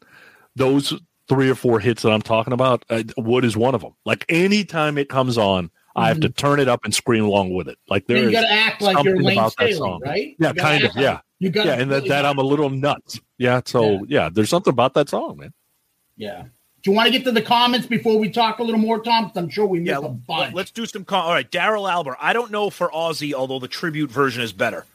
Those 0.55 0.93
three 1.27 1.49
or 1.49 1.55
four 1.55 1.79
hits 1.79 2.03
that 2.03 2.11
I'm 2.11 2.21
talking 2.21 2.53
about, 2.53 2.85
uh, 2.89 3.01
Wood 3.17 3.43
is 3.45 3.57
one 3.57 3.73
of 3.73 3.81
them. 3.81 3.93
Like 4.05 4.25
anytime 4.29 4.97
it 4.99 5.09
comes 5.09 5.37
on, 5.37 5.71
I 5.95 6.07
have 6.09 6.19
to 6.19 6.29
turn 6.29 6.59
it 6.59 6.67
up 6.67 6.81
and 6.83 6.93
scream 6.93 7.23
along 7.25 7.53
with 7.55 7.67
it. 7.67 7.77
Like 7.89 8.05
there 8.05 8.17
Mm-hmm. 8.17 8.23
you 8.29 8.37
is 8.37 8.41
got 8.43 8.47
to 8.47 8.51
act 8.53 8.81
like 8.81 8.93
you're 9.03 9.13
something 9.15 9.25
Layne 9.25 9.37
about 9.39 9.55
that 9.57 9.63
Staley, 9.69 9.73
song. 9.73 10.01
right? 10.05 10.35
Yeah, 10.39 10.53
kind 10.53 10.83
of, 10.83 10.93
like- 10.95 11.03
yeah. 11.03 11.19
You 11.39 11.49
got 11.49 11.65
yeah, 11.65 11.73
and 11.73 11.89
that, 11.91 12.07
that 12.07 12.25
I'm 12.25 12.37
a 12.37 12.43
little 12.43 12.69
nuts. 12.69 13.19
Yeah, 13.37 13.61
so 13.65 14.05
yeah. 14.07 14.29
there's 14.31 14.49
something 14.49 14.71
about 14.71 14.93
that 14.93 15.09
song, 15.09 15.37
man. 15.37 15.53
Yeah. 16.15 16.43
Do 16.85 16.91
you 16.91 16.97
want 16.97 17.07
to 17.07 17.11
get 17.11 17.23
to 17.23 17.31
the 17.31 17.41
comments 17.41 17.87
before 17.87 18.19
we 18.19 18.29
talk 18.29 18.59
a 18.59 18.63
little 18.63 18.79
more, 18.79 19.01
Tom? 19.01 19.25
'Cause 19.25 19.37
I'm 19.37 19.49
sure 19.49 19.65
we 19.65 19.79
missed 19.79 19.99
Yeah, 20.03 20.05
a 20.07 20.09
bunch. 20.09 20.53
let, 20.53 20.65
us 20.65 20.71
do 20.71 20.85
some. 20.85 21.03
Com- 21.03 21.25
All 21.25 21.31
right, 21.31 21.49
Daryl 21.49 21.89
Albert. 21.91 22.17
I 22.21 22.31
don't 22.31 22.51
know 22.51 22.69
for 22.69 22.91
Ozzy, 22.91 23.33
although 23.33 23.57
the 23.57 23.67
tribute 23.67 24.11
version 24.11 24.43
is 24.43 24.53
better. 24.53 24.85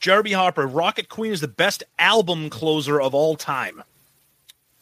Jeremy 0.00 0.32
Harper, 0.32 0.66
Rocket 0.66 1.08
Queen 1.08 1.30
is 1.30 1.40
the 1.40 1.46
best 1.46 1.84
album 2.00 2.50
closer 2.50 3.00
of 3.00 3.14
all 3.14 3.36
time. 3.36 3.84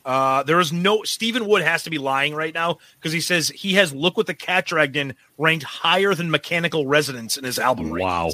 Uh, 0.07 0.43
there 0.45 0.59
is 0.59 0.73
no 0.73 1.03
Stephen 1.03 1.45
Wood 1.47 1.61
has 1.63 1.83
to 1.83 1.91
be 1.91 1.99
lying 1.99 2.35
right 2.35 2.55
now 2.55 2.79
because 2.99 3.13
he 3.13 3.21
says 3.21 3.51
he 3.51 3.75
has 3.75 3.93
"Look 3.93 4.17
What 4.17 4.27
the 4.27 4.33
Cat 4.35 4.65
Dragged 4.65 4.97
In" 4.97 5.15
ranked 5.37 5.65
higher 5.65 6.15
than 6.15 6.31
"Mechanical 6.31 6.87
Resonance" 6.87 7.37
in 7.37 7.45
his 7.45 7.59
album. 7.59 7.91
rankings. 7.91 8.01
Wow, 8.01 8.31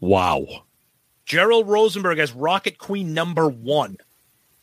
wow. 0.00 0.62
Gerald 1.26 1.68
Rosenberg 1.68 2.18
has 2.18 2.32
Rocket 2.32 2.78
Queen 2.78 3.14
number 3.14 3.48
one. 3.48 3.98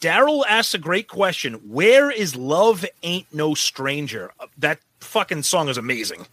Daryl 0.01 0.43
asks 0.47 0.73
a 0.73 0.77
great 0.77 1.07
question. 1.07 1.55
Where 1.69 2.11
is 2.11 2.35
Love 2.35 2.85
Ain't 3.03 3.25
No 3.33 3.53
Stranger? 3.55 4.31
Uh, 4.39 4.45
That 4.57 4.79
fucking 4.99 5.43
song 5.43 5.69
is 5.69 5.77
amazing. 5.77 6.25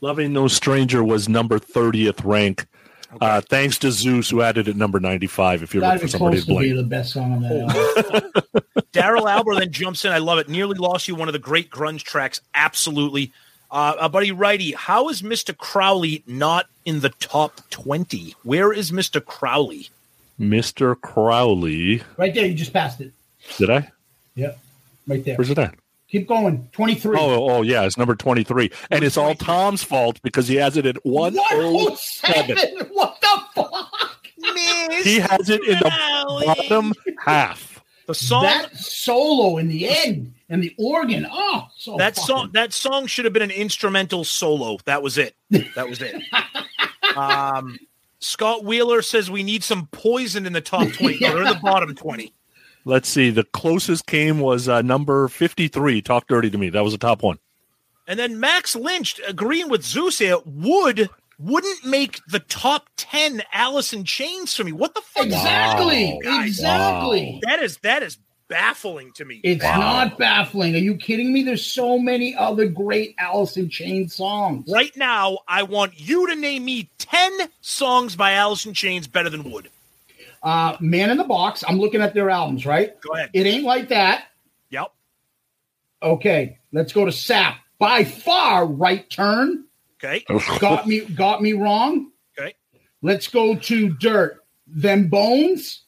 Love 0.00 0.18
Ain't 0.18 0.32
No 0.32 0.48
Stranger 0.48 1.04
was 1.04 1.28
number 1.28 1.58
30th 1.58 2.24
rank. 2.24 2.66
Uh, 3.20 3.42
thanks 3.42 3.76
to 3.78 3.92
Zeus, 3.92 4.30
who 4.30 4.40
added 4.40 4.68
it 4.68 4.76
number 4.76 4.98
95 4.98 5.62
if 5.62 5.74
you're 5.74 5.82
Gotta 5.82 5.94
looking 5.96 6.08
for 6.08 6.10
somebody 6.18 6.36
to 6.40 6.42
to 6.42 6.48
be 6.48 6.54
blame. 6.54 6.76
the 6.76 6.82
best 6.82 7.12
song 7.12 7.32
on 7.34 7.42
that 7.42 8.12
album. 8.24 8.32
Daryl 8.94 9.30
Albert 9.30 9.56
then 9.56 9.70
jumps 9.70 10.04
in. 10.06 10.12
I 10.12 10.18
love 10.18 10.38
it. 10.38 10.48
Nearly 10.48 10.78
lost 10.78 11.08
you. 11.08 11.14
One 11.14 11.28
of 11.28 11.34
the 11.34 11.38
great 11.38 11.70
grunge 11.70 12.04
tracks. 12.04 12.40
Absolutely. 12.54 13.30
Uh, 13.70 13.94
uh, 14.00 14.08
buddy 14.08 14.32
Righty, 14.32 14.72
how 14.72 15.10
is 15.10 15.20
Mr. 15.20 15.54
Crowley 15.56 16.22
not 16.26 16.66
in 16.86 17.00
the 17.00 17.10
top 17.20 17.60
20? 17.68 18.34
Where 18.44 18.72
is 18.72 18.90
Mr. 18.90 19.22
Crowley? 19.24 19.90
Mr. 20.42 21.00
Crowley. 21.00 22.02
right 22.16 22.34
there, 22.34 22.46
you 22.46 22.54
just 22.54 22.72
passed 22.72 23.00
it. 23.00 23.12
Did 23.58 23.70
I? 23.70 23.90
Yep, 24.34 24.58
right 25.06 25.24
there. 25.24 25.36
Where's 25.36 25.50
it 25.50 25.58
at? 25.58 25.74
Keep 26.08 26.28
going. 26.28 26.68
23. 26.72 27.16
Oh, 27.18 27.48
oh, 27.50 27.62
yeah, 27.62 27.84
it's 27.84 27.96
number 27.96 28.14
23. 28.14 28.70
And 28.90 29.02
it's 29.02 29.16
all 29.16 29.34
Tom's 29.34 29.82
fault 29.82 30.20
because 30.22 30.46
he 30.46 30.56
has 30.56 30.76
it 30.76 30.84
at 30.84 31.02
107. 31.06 32.54
107. 32.54 32.86
What 32.92 33.18
the 33.22 33.42
fuck? 33.54 34.20
He 35.02 35.20
has 35.20 35.48
it 35.48 35.66
in 35.66 35.78
the 35.78 36.42
bottom 36.44 36.92
half. 37.18 37.82
The 38.06 38.14
song 38.14 38.42
That 38.42 38.76
solo 38.76 39.58
in 39.58 39.68
the 39.68 39.88
end 39.88 40.34
and 40.50 40.62
the 40.62 40.74
organ. 40.76 41.26
Oh, 41.30 41.68
so 41.76 41.96
that 41.96 42.16
fucking- 42.16 42.26
song 42.26 42.50
that 42.52 42.72
song 42.72 43.06
should 43.06 43.24
have 43.24 43.32
been 43.32 43.42
an 43.42 43.50
instrumental 43.50 44.24
solo. 44.24 44.78
That 44.84 45.02
was 45.02 45.16
it. 45.16 45.34
That 45.76 45.88
was 45.88 46.02
it. 46.02 46.20
um, 47.16 47.78
Scott 48.22 48.64
Wheeler 48.64 49.02
says 49.02 49.30
we 49.30 49.42
need 49.42 49.64
some 49.64 49.88
poison 49.88 50.46
in 50.46 50.52
the 50.52 50.60
top 50.60 50.88
20. 50.92 51.18
No, 51.20 51.34
they're 51.34 51.54
the 51.54 51.60
bottom 51.60 51.94
20. 51.94 52.32
Let's 52.84 53.08
see. 53.08 53.30
The 53.30 53.44
closest 53.44 54.06
came 54.06 54.40
was 54.40 54.68
uh, 54.68 54.82
number 54.82 55.28
53, 55.28 56.02
Talk 56.02 56.26
Dirty 56.26 56.50
to 56.50 56.58
Me. 56.58 56.70
That 56.70 56.82
was 56.82 56.92
the 56.92 56.98
top 56.98 57.22
one. 57.22 57.38
And 58.06 58.18
then 58.18 58.40
Max 58.40 58.74
Lynch 58.74 59.20
agreeing 59.26 59.68
with 59.68 59.84
Zeus 59.84 60.18
here 60.18 60.38
would 60.44 61.08
wouldn't 61.38 61.84
make 61.84 62.20
the 62.28 62.38
top 62.40 62.88
10 62.96 63.42
Alice 63.52 63.92
in 63.92 64.04
Chains 64.04 64.54
for 64.54 64.64
me. 64.64 64.72
What 64.72 64.94
the 64.94 65.00
fuck? 65.00 65.26
Exactly. 65.26 66.18
Guys, 66.22 66.46
exactly. 66.48 67.40
That 67.44 67.60
is 67.62 67.78
that 67.78 68.02
is 68.02 68.18
baffling 68.52 69.12
to 69.12 69.24
me. 69.24 69.40
It's 69.42 69.64
Wow. 69.64 69.78
not 69.78 70.18
baffling. 70.18 70.74
Are 70.74 70.78
you 70.78 70.94
kidding 70.96 71.32
me? 71.32 71.42
There's 71.42 71.64
so 71.64 71.98
many 71.98 72.34
other 72.36 72.66
great 72.66 73.14
Alice 73.18 73.56
in 73.56 73.70
Chains 73.70 74.14
songs. 74.14 74.68
Right 74.70 74.94
now, 74.96 75.38
I 75.48 75.62
want 75.62 75.98
you 75.98 76.26
to 76.28 76.36
name 76.36 76.64
me 76.66 76.90
10 76.98 77.32
songs 77.62 78.14
by 78.14 78.32
Alice 78.32 78.66
in 78.66 78.74
Chains 78.74 79.06
better 79.06 79.30
than 79.30 79.50
Wood. 79.50 79.70
Uh, 80.42 80.76
Man 80.80 81.08
in 81.10 81.16
the 81.16 81.24
Box. 81.24 81.64
I'm 81.66 81.78
looking 81.78 82.02
at 82.02 82.12
their 82.14 82.28
albums, 82.28 82.66
right? 82.66 83.00
Go 83.00 83.14
ahead. 83.14 83.30
It 83.32 83.46
ain't 83.46 83.64
like 83.64 83.88
that. 83.88 84.26
Yep. 84.70 84.92
Okay, 86.02 86.58
let's 86.72 86.92
go 86.92 87.04
to 87.06 87.12
Sap. 87.12 87.56
By 87.78 88.04
far, 88.04 88.66
right 88.66 89.08
turn. 89.08 89.64
Okay. 90.04 90.24
Got 90.58 90.86
me, 90.86 91.00
got 91.00 91.40
me 91.40 91.52
wrong. 91.54 92.10
Okay. 92.38 92.54
Let's 93.02 93.28
go 93.28 93.54
to 93.54 93.88
Dirt. 93.88 94.38
Them 94.66 95.08
Bones. 95.08 95.82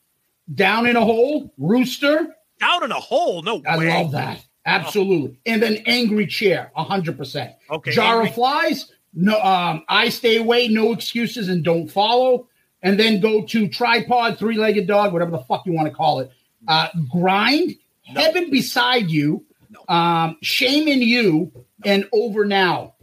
Down 0.55 0.87
in 0.87 0.95
a 0.97 1.05
Hole. 1.05 1.53
Rooster. 1.59 2.35
Down 2.61 2.85
in 2.85 2.93
a 2.93 3.01
hole. 3.01 3.43
No 3.43 3.63
I 3.67 3.79
way. 3.79 3.89
love 3.89 4.13
that. 4.13 4.45
Absolutely. 4.67 5.39
And 5.47 5.63
then 5.63 5.83
Angry 5.87 6.27
Chair. 6.27 6.71
hundred 6.75 7.17
percent. 7.19 7.53
Okay, 7.71 7.91
Jar 7.93 8.15
Angry- 8.17 8.29
of 8.31 8.35
Flies. 8.35 8.91
No. 9.13 9.39
Um. 9.41 9.85
I 9.89 10.09
stay 10.09 10.37
away. 10.39 10.69
No 10.69 10.93
excuses 10.93 11.49
and 11.49 11.63
don't 11.65 11.89
follow. 11.89 12.49
And 12.83 12.99
then 12.99 13.21
go 13.21 13.45
to 13.47 13.69
Tripod, 13.69 14.39
Three 14.39 14.57
Legged 14.57 14.87
Dog, 14.87 15.13
whatever 15.13 15.31
the 15.33 15.39
fuck 15.39 15.65
you 15.67 15.73
want 15.73 15.89
to 15.89 15.95
call 15.95 16.21
it. 16.21 16.31
Uh, 16.69 16.89
grind. 17.11 17.75
Heaven 18.03 18.51
beside 18.51 19.11
you. 19.11 19.45
Um. 19.89 20.37
Shame 20.43 20.89
in 20.89 21.01
you. 21.03 21.53
And 21.85 22.09
over 22.13 22.45
now. 22.47 22.95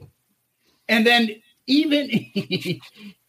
And 0.90 1.06
then 1.06 1.30
even 1.68 2.10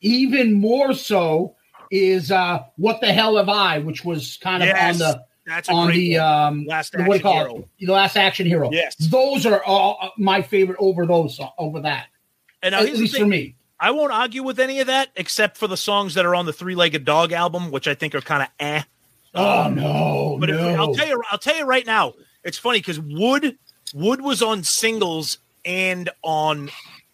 even 0.01 0.55
more 0.55 0.95
so 0.95 1.55
is 1.91 2.31
uh 2.31 2.61
what 2.77 3.01
the 3.01 3.13
hell 3.13 3.37
have 3.37 3.49
I, 3.51 3.79
which 3.79 4.05
was 4.05 4.39
kind 4.43 4.63
of 4.63 4.69
Yes, 4.69 4.95
on 4.95 4.99
the 4.99 5.25
that's 5.47 5.69
on 5.69 5.91
the 5.91 6.19
um 6.19 6.65
Last 6.67 6.93
the- 6.93 6.99
what 7.05 7.05
do 7.05 7.11
you 7.11 7.15
Action 7.15 7.23
call 7.23 7.35
Hero. 7.35 7.69
it? 7.79 7.87
The 7.87 7.93
last 7.93 8.17
action 8.17 8.47
hero. 8.47 8.71
Yes. 8.73 8.97
those 8.97 9.45
are 9.47 9.63
all 9.65 9.99
uh, 10.01 10.09
my 10.19 10.43
favorite 10.43 10.77
over 10.81 11.07
those 11.07 11.41
over 11.59 11.81
that. 11.81 12.07
And 12.63 12.73
now 12.73 12.81
At 12.81 12.93
least 12.95 13.15
thing. 13.15 13.25
for 13.25 13.29
me. 13.29 13.55
I 13.81 13.91
won't 13.91 14.13
argue 14.13 14.45
with 14.45 14.61
any 14.61 14.79
of 14.79 14.87
that 14.87 15.09
except 15.17 15.57
for 15.57 15.67
the 15.67 15.77
songs 15.77 16.15
that 16.15 16.25
are 16.25 16.37
on 16.37 16.47
the 16.47 16.53
Three 16.53 16.77
Legged 16.77 17.05
Dog 17.05 17.33
album, 17.33 17.73
which 17.73 17.89
I 17.89 17.95
think 17.95 18.15
are 18.15 18.21
kind 18.21 18.43
of 18.43 18.49
eh. 18.61 18.83
Oh 19.35 19.69
no, 19.69 20.37
But 20.39 20.51
if 20.51 20.57
no. 20.57 20.69
I'll 20.75 20.95
tell 20.95 21.09
you, 21.09 21.21
I'll 21.31 21.39
tell 21.39 21.57
you 21.57 21.65
right 21.65 21.85
now. 21.87 22.13
It's 22.45 22.59
funny 22.59 22.79
because 22.79 23.01
Wood 23.01 23.59
Wood 23.95 24.21
was 24.21 24.43
on 24.43 24.63
singles 24.63 25.39
and 25.65 26.09
on 26.23 26.71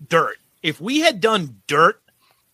Dirt. 0.08 0.36
If 0.62 0.80
we 0.80 1.00
had 1.00 1.20
done 1.20 1.60
Dirt, 1.68 2.00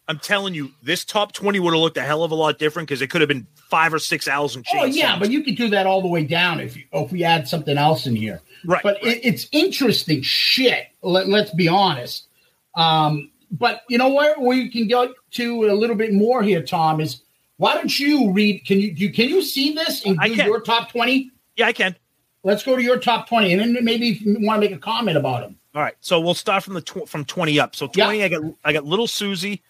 I'm 0.06 0.18
telling 0.18 0.54
you, 0.54 0.70
this 0.82 1.04
top 1.04 1.32
twenty 1.32 1.58
would 1.60 1.72
have 1.72 1.80
looked 1.80 1.96
a 1.96 2.02
hell 2.02 2.22
of 2.22 2.30
a 2.30 2.34
lot 2.34 2.58
different 2.58 2.88
because 2.88 3.00
it 3.02 3.08
could 3.08 3.20
have 3.22 3.28
been 3.28 3.46
five 3.74 3.92
or 3.92 3.98
six 3.98 4.28
Alice 4.28 4.54
in 4.54 4.62
Chains. 4.62 4.94
Oh 4.94 4.98
yeah, 4.98 5.18
but 5.18 5.32
you 5.32 5.42
could 5.42 5.56
do 5.56 5.68
that 5.70 5.84
all 5.84 6.00
the 6.00 6.06
way 6.06 6.22
down 6.22 6.60
if 6.60 6.76
you, 6.76 6.84
if 6.92 7.10
we 7.10 7.24
add 7.24 7.48
something 7.48 7.76
else 7.76 8.06
in 8.06 8.14
here. 8.14 8.40
Right, 8.64 8.80
But 8.84 8.98
right. 9.02 9.16
It, 9.16 9.20
it's 9.24 9.48
interesting 9.50 10.22
shit. 10.22 10.86
Let, 11.02 11.28
let's 11.28 11.52
be 11.52 11.66
honest. 11.66 12.28
Um, 12.76 13.32
but 13.50 13.82
you 13.88 13.98
know 13.98 14.10
what? 14.10 14.40
We 14.40 14.68
can 14.68 14.86
go 14.86 15.12
to 15.32 15.64
a 15.64 15.74
little 15.74 15.96
bit 15.96 16.12
more 16.12 16.40
here. 16.44 16.62
Tom 16.62 17.00
is. 17.00 17.22
Why 17.56 17.74
don't 17.74 17.98
you 17.98 18.30
read? 18.30 18.64
Can 18.64 18.80
you 18.80 18.94
do? 18.94 19.10
Can 19.10 19.28
you 19.28 19.42
see 19.42 19.74
this 19.74 20.06
and 20.06 20.18
I 20.20 20.28
do 20.28 20.34
your 20.36 20.60
top 20.60 20.90
twenty? 20.92 21.32
yeah, 21.56 21.66
I 21.66 21.72
can. 21.72 21.96
Let's 22.44 22.62
go 22.62 22.76
to 22.76 22.82
your 22.82 22.98
top 23.00 23.28
twenty, 23.28 23.52
and 23.52 23.60
then 23.60 23.84
maybe 23.84 24.06
you 24.06 24.36
want 24.40 24.62
to 24.62 24.68
make 24.68 24.76
a 24.76 24.80
comment 24.80 25.16
about 25.16 25.40
them. 25.40 25.58
All 25.74 25.82
right, 25.82 25.96
so 26.00 26.20
we'll 26.20 26.34
start 26.34 26.62
from 26.62 26.74
the 26.74 26.80
tw- 26.80 27.08
from 27.08 27.24
twenty 27.24 27.58
up. 27.58 27.74
So 27.74 27.88
twenty, 27.88 28.22
I 28.22 28.28
got 28.28 28.42
I 28.64 28.72
got 28.72 28.84
Little 28.84 29.08
Susie, 29.08 29.62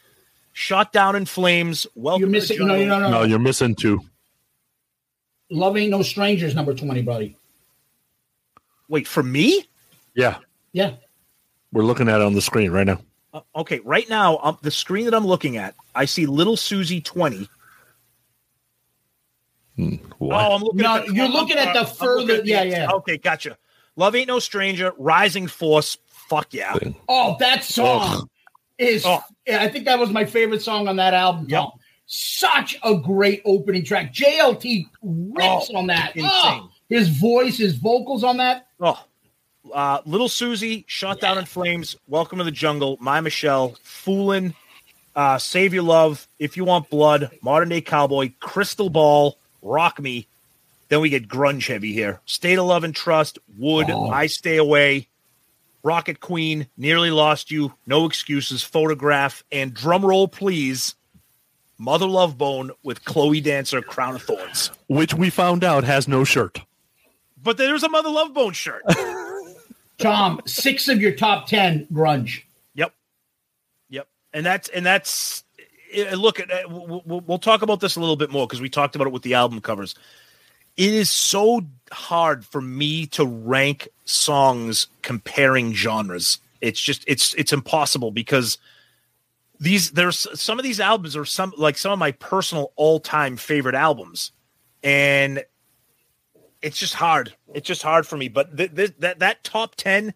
Shot 0.57 0.93
Down 0.93 1.17
in 1.17 1.27
Flames. 1.27 1.85
Welcome 1.97 2.21
You're 2.21 2.29
to 2.29 2.33
missing. 2.33 2.59
No, 2.61 2.77
no, 2.77 2.85
no, 2.85 2.99
No, 3.01 3.11
no. 3.11 3.23
you're 3.25 3.41
missing 3.41 3.75
two. 3.75 4.01
Love 5.51 5.77
ain't 5.77 5.91
no 5.91 6.03
strangers. 6.03 6.55
Number 6.55 6.73
twenty, 6.75 7.03
buddy. 7.03 7.37
Wait 8.89 9.09
for 9.09 9.23
me? 9.23 9.67
Yeah, 10.15 10.39
Yeah. 10.73 10.95
we're 11.73 11.83
looking 11.83 12.09
at 12.09 12.21
it 12.21 12.25
on 12.25 12.35
the 12.35 12.41
screen 12.41 12.71
right 12.71 12.87
now. 12.87 13.01
Uh, 13.33 13.41
okay, 13.57 13.81
right 13.81 14.09
now, 14.09 14.39
um, 14.45 14.59
the 14.63 14.71
screen 14.71 15.07
that 15.07 15.15
I'm 15.15 15.27
looking 15.27 15.57
at, 15.57 15.75
I 15.95 16.05
see 16.05 16.25
Little 16.27 16.57
Susie 16.57 17.01
20. 17.01 17.49
What? 19.77 20.01
Oh, 20.21 20.55
I'm 20.55 20.63
looking 20.63 20.79
No, 20.83 20.97
at 20.99 21.07
the, 21.07 21.15
you're 21.15 21.25
I'm- 21.25 21.33
looking 21.35 21.57
at 21.57 21.73
the 21.73 21.81
I'm 21.81 21.85
looking 21.87 21.97
further- 21.97 22.35
at 22.37 22.43
the- 22.45 22.49
yeah, 22.49 22.63
yeah. 22.63 22.91
Okay, 22.93 23.17
gotcha. 23.19 23.59
Love 23.97 24.15
Ain't 24.15 24.29
No 24.29 24.39
Stranger, 24.39 24.93
Rising 24.99 25.49
Force. 25.49 25.99
Fuck 26.29 26.55
yeah. 26.55 26.77
Oh, 27.09 27.37
that 27.41 27.65
song 27.65 28.29
is. 28.79 29.05
Oh. 29.07 29.21
I 29.49 29.69
think 29.69 29.85
that 29.87 29.99
was 29.99 30.11
my 30.11 30.25
favorite 30.25 30.63
song 30.63 30.89
on 30.89 30.97
that 30.97 31.15
album. 31.15 31.47
Yep. 31.49 31.69
Such 32.07 32.79
a 32.83 32.95
great 32.97 33.43
opening 33.45 33.85
track. 33.85 34.13
JLT 34.13 34.87
rips 35.03 35.71
Oh, 35.73 35.77
on 35.77 35.87
that. 35.89 36.15
insane. 36.17 36.31
Oh, 36.31 36.71
his 36.89 37.09
voice, 37.09 37.57
his 37.59 37.77
vocals 37.77 38.23
on 38.25 38.37
that. 38.39 38.67
Oh, 38.81 39.03
uh, 39.73 40.01
Little 40.05 40.29
Susie, 40.29 40.85
Shot 40.87 41.21
Down 41.21 41.39
in 41.39 41.47
Flames, 41.47 41.97
Welcome 42.07 42.39
to 42.39 42.45
the 42.45 42.51
Jungle, 42.51 42.99
My 43.01 43.21
Michelle, 43.21 43.71
Foolin', 43.85 44.55
uh, 45.17 45.39
Save 45.39 45.73
Your 45.73 45.83
Love, 45.85 46.29
If 46.39 46.57
You 46.59 46.65
Want 46.65 46.91
Blood, 46.91 47.31
Modern 47.41 47.71
Day 47.71 47.81
Cowboy, 47.81 48.33
Crystal 48.41 48.91
Ball, 48.91 49.39
Rock 49.63 49.99
Me. 50.01 50.27
Then 50.91 51.01
we 51.01 51.09
get 51.09 51.27
grunge 51.27 51.67
heavy 51.69 51.93
here. 51.95 52.21
State 52.27 52.59
of 52.59 52.67
Love 52.67 52.85
and 52.85 52.95
Trust, 52.95 53.39
Wood, 53.59 53.89
Oh. 53.91 54.11
I 54.11 54.27
Stay 54.27 54.59
Away, 54.59 55.09
Rocket 55.85 56.19
Queen, 56.19 56.67
Nearly 56.79 57.11
Lost 57.11 57.51
You, 57.51 57.75
No 57.87 58.07
Excuses, 58.07 58.65
Photograph, 58.65 59.45
and 59.53 59.73
drum 59.73 60.05
roll 60.05 60.27
please, 60.27 60.97
Mother 61.79 62.07
Love 62.07 62.39
Bone 62.39 62.71
with 62.83 63.05
Chloe 63.05 63.43
Dancer, 63.43 63.83
Crown 63.83 64.17
of 64.17 64.23
Thorns. 64.23 64.71
Which 64.89 65.13
we 65.13 65.29
found 65.29 65.63
out 65.63 65.85
has 65.85 66.09
no 66.09 66.25
shirt. 66.25 66.63
But 67.41 67.59
there's 67.59 67.83
a 67.83 67.91
Mother 67.91 68.09
Love 68.09 68.33
Bone 68.33 68.55
shirt. 68.55 68.83
Tom, 69.99 70.41
six 70.47 70.89
of 70.89 71.01
your 71.01 71.13
top 71.13 71.47
ten 71.47 71.87
grunge. 71.93 72.43
Yep. 72.75 72.95
Yep. 73.91 74.09
And 74.33 74.45
that's 74.45 74.69
and 74.71 74.85
that's 74.85 75.45
eh, 75.93 76.15
look 76.17 76.41
at 76.41 76.51
eh, 76.51 76.65
we'll, 76.67 77.03
we'll 77.05 77.21
we'll 77.21 77.39
talk 77.39 77.63
about 77.63 77.81
this 77.81 77.95
a 77.97 78.01
little 78.01 78.17
bit 78.17 78.31
more 78.31 78.47
because 78.47 78.61
we 78.61 78.71
talked 78.71 78.97
about 78.97 79.07
it 79.07 79.13
with 79.13 79.23
the 79.23 79.35
album 79.35 79.61
covers. 79.61 79.95
It 80.77 80.93
is 80.93 81.11
so 81.11 81.61
hard 81.95 82.45
for 82.45 82.61
me 82.61 83.07
to 83.07 83.25
rank 83.25 83.89
songs 84.05 84.89
comparing 85.03 85.73
genres. 85.73 86.39
It's 86.61 86.81
just 86.81 87.05
it's 87.07 87.35
it's 87.35 87.53
impossible 87.53 88.11
because 88.11 88.59
these 89.61 89.93
there's 89.93 90.27
some 90.39 90.59
of 90.59 90.65
these 90.65 90.81
albums 90.81 91.17
are 91.17 91.25
some 91.25 91.53
like 91.57 91.79
some 91.79 91.93
of 91.93 91.99
my 91.99 92.13
personal 92.13 92.73
all-time 92.77 93.37
favorite 93.37 93.75
albums 93.75 94.33
and 94.83 95.45
it's 96.61 96.79
just 96.79 96.95
hard 96.95 97.35
it's 97.55 97.67
just 97.67 97.83
hard 97.83 98.07
for 98.07 98.17
me 98.17 98.29
but 98.29 98.57
th- 98.57 98.75
th- 98.75 98.95
that 98.99 99.21
that 99.21 99.45
top 99.45 99.75
10 99.77 100.13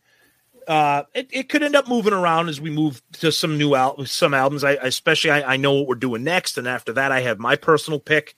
uh, 0.69 1.05
it, 1.15 1.29
it 1.33 1.49
could 1.49 1.63
end 1.63 1.75
up 1.75 1.89
moving 1.89 2.13
around 2.13 2.51
as 2.51 2.61
we 2.61 2.69
move 2.69 3.01
to 3.13 3.33
some 3.33 3.57
new 3.57 3.75
al- 3.75 4.05
some 4.05 4.35
albums. 4.35 4.63
I 4.63 4.73
especially 4.73 5.31
I, 5.31 5.55
I 5.55 5.57
know 5.57 5.73
what 5.73 5.89
we're 5.89 5.95
doing 5.95 6.23
next, 6.23 6.59
and 6.59 6.69
after 6.69 6.93
that, 6.93 7.11
I 7.11 7.23
have 7.23 7.39
my 7.39 7.57
personal 7.57 7.99
pick. 7.99 8.37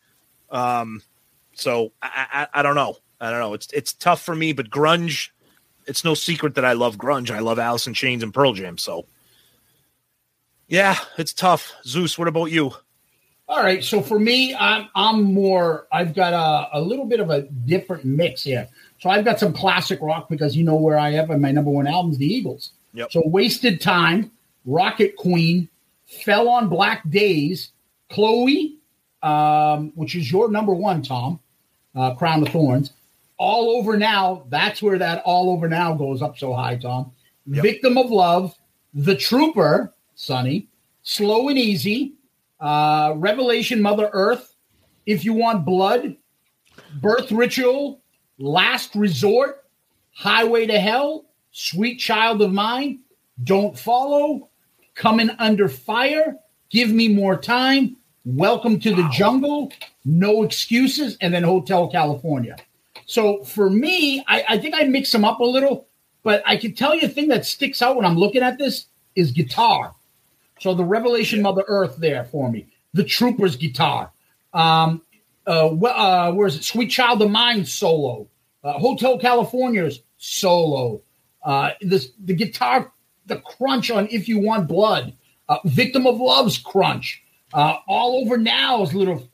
Um, 0.49 1.03
so 1.55 1.91
I, 2.01 2.47
I 2.55 2.61
I 2.61 2.63
don't 2.63 2.77
know. 2.77 2.99
I 3.21 3.31
don't 3.31 3.41
know. 3.41 3.55
It's 3.55 3.69
it's 3.73 3.93
tough 3.93 4.23
for 4.23 4.35
me, 4.35 4.53
but 4.53 4.71
grunge. 4.71 5.31
It's 5.87 6.05
no 6.05 6.15
secret 6.15 6.55
that 6.55 6.65
I 6.65 6.73
love 6.73 6.97
grunge. 6.97 7.31
I 7.31 7.41
love 7.41 7.59
Alice 7.59 7.87
in 7.87 7.95
Chains 7.95 8.23
and 8.23 8.33
Pearl 8.33 8.53
Jam. 8.53 8.79
So 8.79 9.07
Yeah, 10.69 10.97
it's 11.19 11.33
tough. 11.33 11.73
Zeus, 11.85 12.19
what 12.19 12.29
about 12.29 12.47
you? 12.47 12.73
All 13.49 13.61
right, 13.61 13.83
so 13.83 14.01
for 14.01 14.19
me, 14.21 14.55
I'm 14.55 14.89
I'm 14.95 15.23
more. 15.23 15.89
I've 15.93 16.15
got 16.15 16.33
a, 16.33 16.79
a 16.79 16.81
little 16.81 17.05
bit 17.05 17.19
of 17.19 17.31
a 17.31 17.43
different 17.43 18.05
mix 18.05 18.45
here. 18.45 18.69
So 19.01 19.11
I've 19.11 19.25
got 19.25 19.41
some 19.41 19.53
classic 19.53 19.99
rock 20.01 20.29
because 20.29 20.57
you 20.57 20.63
know 20.63 20.77
where 20.77 20.97
I 20.97 21.11
have 21.11 21.29
my 21.31 21.51
number 21.51 21.71
one 21.71 21.89
albums, 21.89 22.19
the 22.19 22.33
Eagles. 22.33 22.71
Yep. 22.95 23.11
So 23.11 23.23
Wasted 23.27 23.81
Time, 23.81 24.31
Rocket 24.65 25.17
Queen, 25.17 25.69
Fell 26.07 26.49
on 26.49 26.69
Black 26.69 27.09
Days, 27.11 27.73
Chloe, 28.09 28.77
um, 29.23 29.91
which 29.97 30.15
is 30.15 30.31
your 30.31 30.49
number 30.51 30.73
one, 30.73 31.03
Tom, 31.03 31.41
uh, 31.97 32.15
Crown 32.15 32.43
of 32.43 32.53
Thorns. 32.53 32.93
All 33.41 33.71
over 33.71 33.97
now. 33.97 34.45
That's 34.51 34.83
where 34.83 34.99
that 34.99 35.23
all 35.25 35.49
over 35.49 35.67
now 35.67 35.95
goes 35.95 36.21
up 36.21 36.37
so 36.37 36.53
high, 36.53 36.77
Tom. 36.77 37.11
Yep. 37.47 37.63
Victim 37.63 37.97
of 37.97 38.11
Love, 38.11 38.55
The 38.93 39.17
Trooper, 39.17 39.95
Sonny, 40.15 40.69
Slow 41.05 41.49
and 41.49 41.57
Easy, 41.57 42.13
uh, 42.61 43.15
Revelation, 43.17 43.81
Mother 43.81 44.11
Earth, 44.13 44.55
If 45.07 45.25
You 45.25 45.33
Want 45.33 45.65
Blood, 45.65 46.17
Birth 47.01 47.33
Ritual, 47.33 48.03
Last 48.37 48.95
Resort, 48.95 49.65
Highway 50.13 50.67
to 50.67 50.79
Hell, 50.79 51.25
Sweet 51.51 51.97
Child 51.97 52.43
of 52.43 52.53
Mine, 52.53 53.01
Don't 53.43 53.79
Follow, 53.79 54.51
Coming 54.95 55.31
Under 55.39 55.67
Fire, 55.67 56.37
Give 56.69 56.91
Me 56.91 57.09
More 57.09 57.39
Time, 57.39 57.97
Welcome 58.27 58.79
to 58.81 58.95
the 58.95 59.09
Jungle, 59.09 59.73
No 60.05 60.43
Excuses, 60.43 61.17
and 61.23 61.33
then 61.33 61.43
Hotel 61.43 61.89
California. 61.89 62.57
So 63.11 63.43
for 63.43 63.69
me, 63.69 64.25
I, 64.29 64.45
I 64.51 64.59
think 64.59 64.77
I 64.77 64.85
mix 64.85 65.11
them 65.11 65.25
up 65.25 65.41
a 65.41 65.45
little, 65.45 65.89
but 66.23 66.45
I 66.47 66.57
can 66.57 66.75
tell 66.75 66.95
you 66.95 67.09
a 67.09 67.09
thing 67.09 67.27
that 67.31 67.45
sticks 67.45 67.83
out 67.83 67.97
when 67.97 68.05
I'm 68.05 68.17
looking 68.17 68.41
at 68.41 68.57
this 68.57 68.87
is 69.17 69.33
guitar. 69.33 69.97
So 70.61 70.75
the 70.75 70.85
Revelation 70.85 71.43
Mother 71.43 71.65
Earth 71.67 71.97
there 71.97 72.23
for 72.23 72.49
me. 72.49 72.69
The 72.95 73.03
Troopers 73.03 73.57
guitar. 73.57 74.13
Um, 74.55 75.03
uh, 75.45 75.71
uh, 75.71 76.33
where 76.33 76.47
is 76.47 76.55
it? 76.55 76.63
Sweet 76.63 76.87
Child 76.87 77.23
of 77.23 77.33
Mine 77.33 77.65
solo. 77.65 78.29
Uh, 78.63 78.75
Hotel 78.75 79.19
California's 79.19 80.03
solo. 80.19 81.03
Uh, 81.43 81.71
this 81.81 82.13
the 82.27 82.35
guitar, 82.35 82.93
the 83.27 83.41
crunch 83.41 83.91
on 83.91 84.07
If 84.13 84.29
You 84.29 84.39
Want 84.39 84.69
Blood. 84.69 85.15
Uh, 85.49 85.59
Victim 85.65 86.07
of 86.07 86.21
Love's 86.21 86.59
crunch. 86.59 87.25
Uh, 87.53 87.79
all 87.89 88.23
over 88.23 88.39
now's 88.39 88.95
little, 88.95 89.29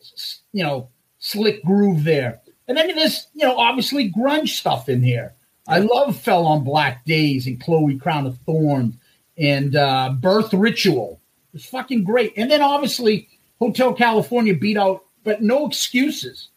you 0.53 0.65
know, 0.65 0.89
slick 1.19 1.62
groove 1.62 2.05
there. 2.05 2.40
And 2.68 2.76
then 2.76 2.94
there's, 2.94 3.26
you 3.34 3.44
know, 3.44 3.56
obviously 3.56 4.10
grunge 4.10 4.51
stuff 4.51 4.88
in 4.88 5.02
here. 5.02 5.34
I 5.68 5.80
love 5.80 6.16
Fell 6.18 6.47
on 6.47 6.64
Black 6.64 7.05
Days 7.05 7.47
and 7.47 7.60
Chloe 7.60 7.98
Crown 7.98 8.26
of 8.26 8.38
Thorns 8.38 8.94
and 9.36 9.74
uh, 9.74 10.14
Birth 10.18 10.52
Ritual. 10.55 11.20
It's 11.55 11.66
fucking 11.66 12.05
great. 12.05 12.34
And 12.36 12.51
then 12.51 12.62
obviously 12.62 13.28
Hotel 13.59 13.93
California 13.94 14.55
beat 14.55 14.76
out, 14.76 15.05
but 15.24 15.43
no 15.43 15.66
excuses. 15.66 16.48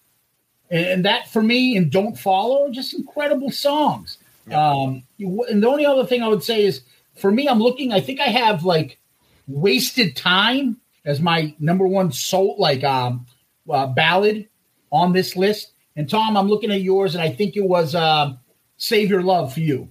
And, 0.70 0.86
and 0.86 1.06
that 1.06 1.30
for 1.30 1.42
me 1.42 1.76
and 1.78 1.92
Don't 1.92 2.18
Follow 2.18 2.68
are 2.68 2.72
just 2.72 2.94
incredible 2.94 3.52
songs. 3.52 4.18
Um, 4.52 5.04
and 5.20 5.62
the 5.62 5.68
only 5.68 5.86
other 5.86 6.06
thing 6.06 6.24
I 6.24 6.28
would 6.28 6.44
say 6.44 6.66
is 6.66 6.82
for 7.16 7.32
me, 7.32 7.48
I'm 7.48 7.60
looking, 7.60 7.94
I 7.94 8.00
think 8.00 8.20
I 8.20 8.28
have 8.28 8.64
like 8.64 9.00
Wasted 9.48 10.16
Time 10.16 10.78
as 11.06 11.20
my 11.20 11.54
number 11.60 11.88
one 11.88 12.12
soul, 12.12 12.56
like 12.58 12.84
um, 12.84 13.26
uh, 13.70 13.88
ballad 13.88 14.48
on 14.92 15.14
this 15.14 15.36
list. 15.36 15.74
And 15.96 16.10
Tom, 16.10 16.38
I'm 16.38 16.48
looking 16.48 16.72
at 16.72 16.82
yours, 16.82 17.16
and 17.16 17.22
I 17.24 17.30
think 17.30 17.56
it 17.58 17.64
was 17.64 17.94
uh, 17.96 18.34
Save 18.78 19.10
Your 19.10 19.22
Love 19.24 19.54
for 19.54 19.60
you. 19.60 19.90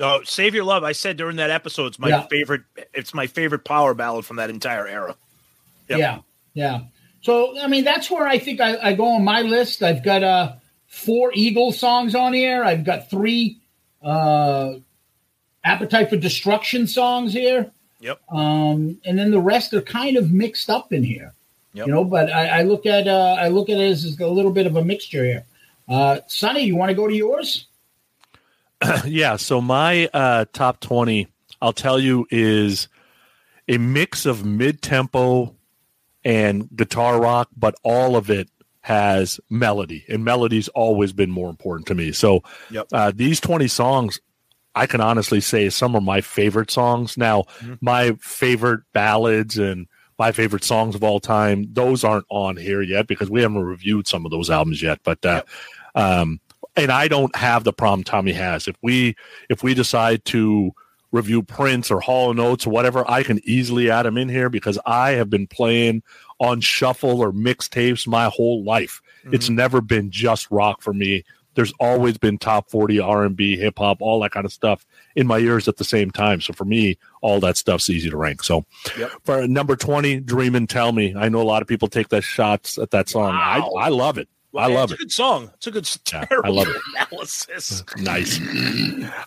Oh, 0.00 0.20
Save 0.24 0.54
Your 0.54 0.64
Love. 0.64 0.84
I 0.84 0.92
said 0.92 1.16
during 1.16 1.36
that 1.36 1.50
episode, 1.50 1.86
it's 1.86 1.98
my 1.98 2.08
Yeah. 2.08 2.26
favorite. 2.26 2.62
It's 2.94 3.14
my 3.14 3.26
favorite 3.26 3.64
power 3.64 3.94
ballad 3.94 4.24
from 4.24 4.36
that 4.36 4.50
entire 4.50 4.86
era. 4.86 5.16
Yep. 5.88 5.98
Yeah, 5.98 6.18
yeah. 6.54 6.80
So 7.22 7.58
I 7.60 7.66
mean, 7.66 7.84
that's 7.84 8.10
where 8.10 8.26
I 8.26 8.38
think 8.38 8.60
I, 8.60 8.76
I 8.78 8.92
go 8.92 9.06
on 9.06 9.24
my 9.24 9.42
list. 9.42 9.82
I've 9.82 10.04
got 10.04 10.22
uh 10.22 10.52
four 10.86 11.32
Eagles 11.34 11.78
songs 11.78 12.14
on 12.14 12.32
here. 12.32 12.62
I've 12.62 12.84
got 12.84 13.10
three 13.10 13.58
uh 14.02 14.74
Appetite 15.64 16.10
for 16.10 16.16
Destruction 16.16 16.86
songs 16.86 17.32
here. 17.32 17.70
Yep. 18.00 18.20
Um, 18.32 19.00
and 19.04 19.18
then 19.18 19.32
the 19.32 19.40
rest 19.40 19.74
are 19.74 19.82
kind 19.82 20.16
of 20.16 20.30
mixed 20.30 20.70
up 20.70 20.92
in 20.92 21.02
here. 21.02 21.34
Yep. 21.78 21.86
You 21.86 21.92
know, 21.92 22.02
but 22.04 22.28
I, 22.32 22.60
I 22.60 22.62
look 22.62 22.86
at 22.86 23.06
uh 23.06 23.36
I 23.38 23.48
look 23.48 23.68
at 23.68 23.78
it 23.78 23.90
as 23.90 24.18
a 24.18 24.26
little 24.26 24.50
bit 24.50 24.66
of 24.66 24.74
a 24.74 24.84
mixture 24.84 25.24
here. 25.24 25.46
Uh 25.88 26.18
Sonny, 26.26 26.64
you 26.64 26.74
want 26.74 26.90
to 26.90 26.94
go 26.94 27.06
to 27.06 27.14
yours? 27.14 27.66
yeah. 29.04 29.36
So 29.36 29.60
my 29.60 30.08
uh, 30.12 30.46
top 30.52 30.80
twenty, 30.80 31.28
I'll 31.62 31.72
tell 31.72 31.98
you, 32.00 32.26
is 32.30 32.88
a 33.68 33.78
mix 33.78 34.26
of 34.26 34.44
mid 34.44 34.82
tempo 34.82 35.54
and 36.24 36.68
guitar 36.74 37.20
rock, 37.20 37.48
but 37.56 37.76
all 37.84 38.16
of 38.16 38.28
it 38.28 38.48
has 38.80 39.38
melody, 39.50 40.04
and 40.08 40.24
melody's 40.24 40.68
always 40.68 41.12
been 41.12 41.30
more 41.30 41.50
important 41.50 41.86
to 41.88 41.94
me. 41.94 42.10
So 42.10 42.42
Yep. 42.70 42.86
uh, 42.92 43.12
these 43.14 43.38
twenty 43.40 43.68
songs, 43.68 44.20
I 44.74 44.86
can 44.86 45.00
honestly 45.00 45.40
say 45.40 45.68
some 45.70 45.94
of 45.94 46.02
my 46.02 46.22
favorite 46.22 46.72
songs. 46.72 47.16
Now, 47.16 47.44
my 47.80 48.12
favorite 48.20 48.80
ballads 48.92 49.58
and 49.58 49.86
my 50.18 50.32
favorite 50.32 50.64
songs 50.64 50.94
of 50.94 51.04
all 51.04 51.20
time, 51.20 51.68
those 51.72 52.04
aren't 52.04 52.26
on 52.28 52.56
here 52.56 52.82
yet 52.82 53.06
because 53.06 53.30
we 53.30 53.42
haven't 53.42 53.62
reviewed 53.62 54.08
some 54.08 54.24
of 54.24 54.30
those 54.30 54.50
albums 54.50 54.82
yet. 54.82 55.00
But 55.04 55.24
uh, 55.24 55.42
um, 55.94 56.40
and 56.76 56.90
I 56.90 57.08
don't 57.08 57.34
have 57.36 57.64
the 57.64 57.72
problem 57.72 58.04
Tommy 58.04 58.32
has. 58.32 58.68
If 58.68 58.76
we 58.82 59.16
if 59.48 59.62
we 59.62 59.74
decide 59.74 60.24
to 60.26 60.72
review 61.10 61.42
Prince 61.42 61.90
or 61.90 62.00
Hall 62.00 62.30
and 62.30 62.40
Oates 62.40 62.66
or 62.66 62.70
whatever, 62.70 63.08
I 63.10 63.22
can 63.22 63.40
easily 63.44 63.90
add 63.90 64.04
them 64.04 64.18
in 64.18 64.28
here 64.28 64.50
because 64.50 64.78
I 64.84 65.12
have 65.12 65.30
been 65.30 65.46
playing 65.46 66.02
on 66.38 66.60
shuffle 66.60 67.20
or 67.22 67.32
mixtapes 67.32 68.06
my 68.06 68.26
whole 68.26 68.62
life. 68.62 69.00
It's 69.32 69.48
never 69.48 69.80
been 69.80 70.10
just 70.10 70.50
rock 70.50 70.82
for 70.82 70.92
me. 70.92 71.24
There's 71.54 71.72
always 71.80 72.18
been 72.18 72.38
top 72.38 72.70
40 72.70 73.00
R&B, 73.00 73.56
hip 73.56 73.78
hop, 73.78 73.98
all 74.00 74.20
that 74.20 74.30
kind 74.30 74.46
of 74.46 74.52
stuff 74.52 74.86
in 75.18 75.26
my 75.26 75.38
ears 75.38 75.66
at 75.68 75.76
the 75.76 75.84
same 75.84 76.10
time. 76.10 76.40
So 76.40 76.52
for 76.52 76.64
me, 76.64 76.96
all 77.22 77.40
that 77.40 77.56
stuff's 77.56 77.90
easy 77.90 78.08
to 78.08 78.16
rank. 78.16 78.42
So 78.44 78.64
Yep. 78.96 79.10
for 79.24 79.46
number 79.48 79.74
20, 79.76 80.20
Dream 80.20 80.54
and 80.54 80.68
Tell 80.68 80.92
Me. 80.92 81.14
I 81.16 81.28
know 81.28 81.42
a 81.42 81.48
lot 81.52 81.60
of 81.60 81.68
people 81.68 81.88
take 81.88 82.08
that 82.10 82.22
shots 82.22 82.78
at 82.78 82.90
that 82.92 83.08
song. 83.08 83.34
Wow. 83.34 83.72
I, 83.76 83.86
I 83.86 83.88
love 83.88 84.16
it. 84.18 84.28
I 84.56 84.68
love 84.68 84.90
it's 84.92 85.00
it. 85.00 85.02
a 85.02 85.04
good 85.04 85.12
song. 85.12 85.50
It's 85.56 85.66
a 85.66 85.70
good 85.70 85.88
Yeah, 86.12 86.24
I 86.44 86.48
love 86.48 86.68
it. 86.68 86.76
analysis. 86.96 87.82
Nice. 87.98 88.38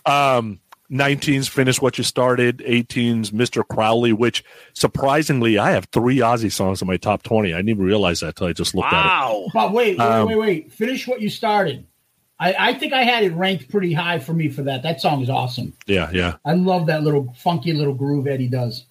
Um, 0.06 0.58
19's 0.90 1.48
Finish 1.48 1.80
What 1.80 1.96
You 1.96 2.04
Started, 2.04 2.58
18's 2.58 3.30
Mr. 3.30 3.62
Crowley, 3.66 4.12
which 4.12 4.44
surprisingly, 4.74 5.58
I 5.58 5.70
have 5.70 5.86
three 5.92 6.18
Ozzy 6.18 6.50
songs 6.52 6.82
in 6.82 6.88
my 6.88 6.96
top 6.98 7.22
20. 7.22 7.52
I 7.52 7.56
didn't 7.56 7.70
even 7.70 7.84
realize 7.84 8.20
that 8.20 8.28
until 8.28 8.48
I 8.48 8.52
just 8.52 8.74
looked 8.74 8.92
at 8.92 9.04
it. 9.04 9.08
Wow. 9.08 9.46
But 9.54 9.72
wait, 9.72 9.98
wait, 9.98 10.04
Um, 10.04 10.26
wait, 10.28 10.36
wait. 10.38 10.72
Finish 10.72 11.06
what 11.08 11.20
you 11.20 11.30
started. 11.30 11.86
I, 12.42 12.70
I 12.70 12.74
think 12.74 12.92
I 12.92 13.04
had 13.04 13.22
it 13.22 13.32
ranked 13.34 13.70
pretty 13.70 13.92
high 13.92 14.18
for 14.18 14.32
me 14.34 14.48
for 14.48 14.62
that. 14.62 14.82
That 14.82 15.00
song 15.00 15.22
is 15.22 15.30
awesome. 15.30 15.74
Yeah, 15.86 16.10
yeah. 16.12 16.36
I 16.44 16.54
love 16.54 16.86
that 16.86 17.04
little 17.04 17.32
funky 17.38 17.72
little 17.72 17.94
groove 17.94 18.26
Eddie 18.26 18.48
does. 18.48 18.84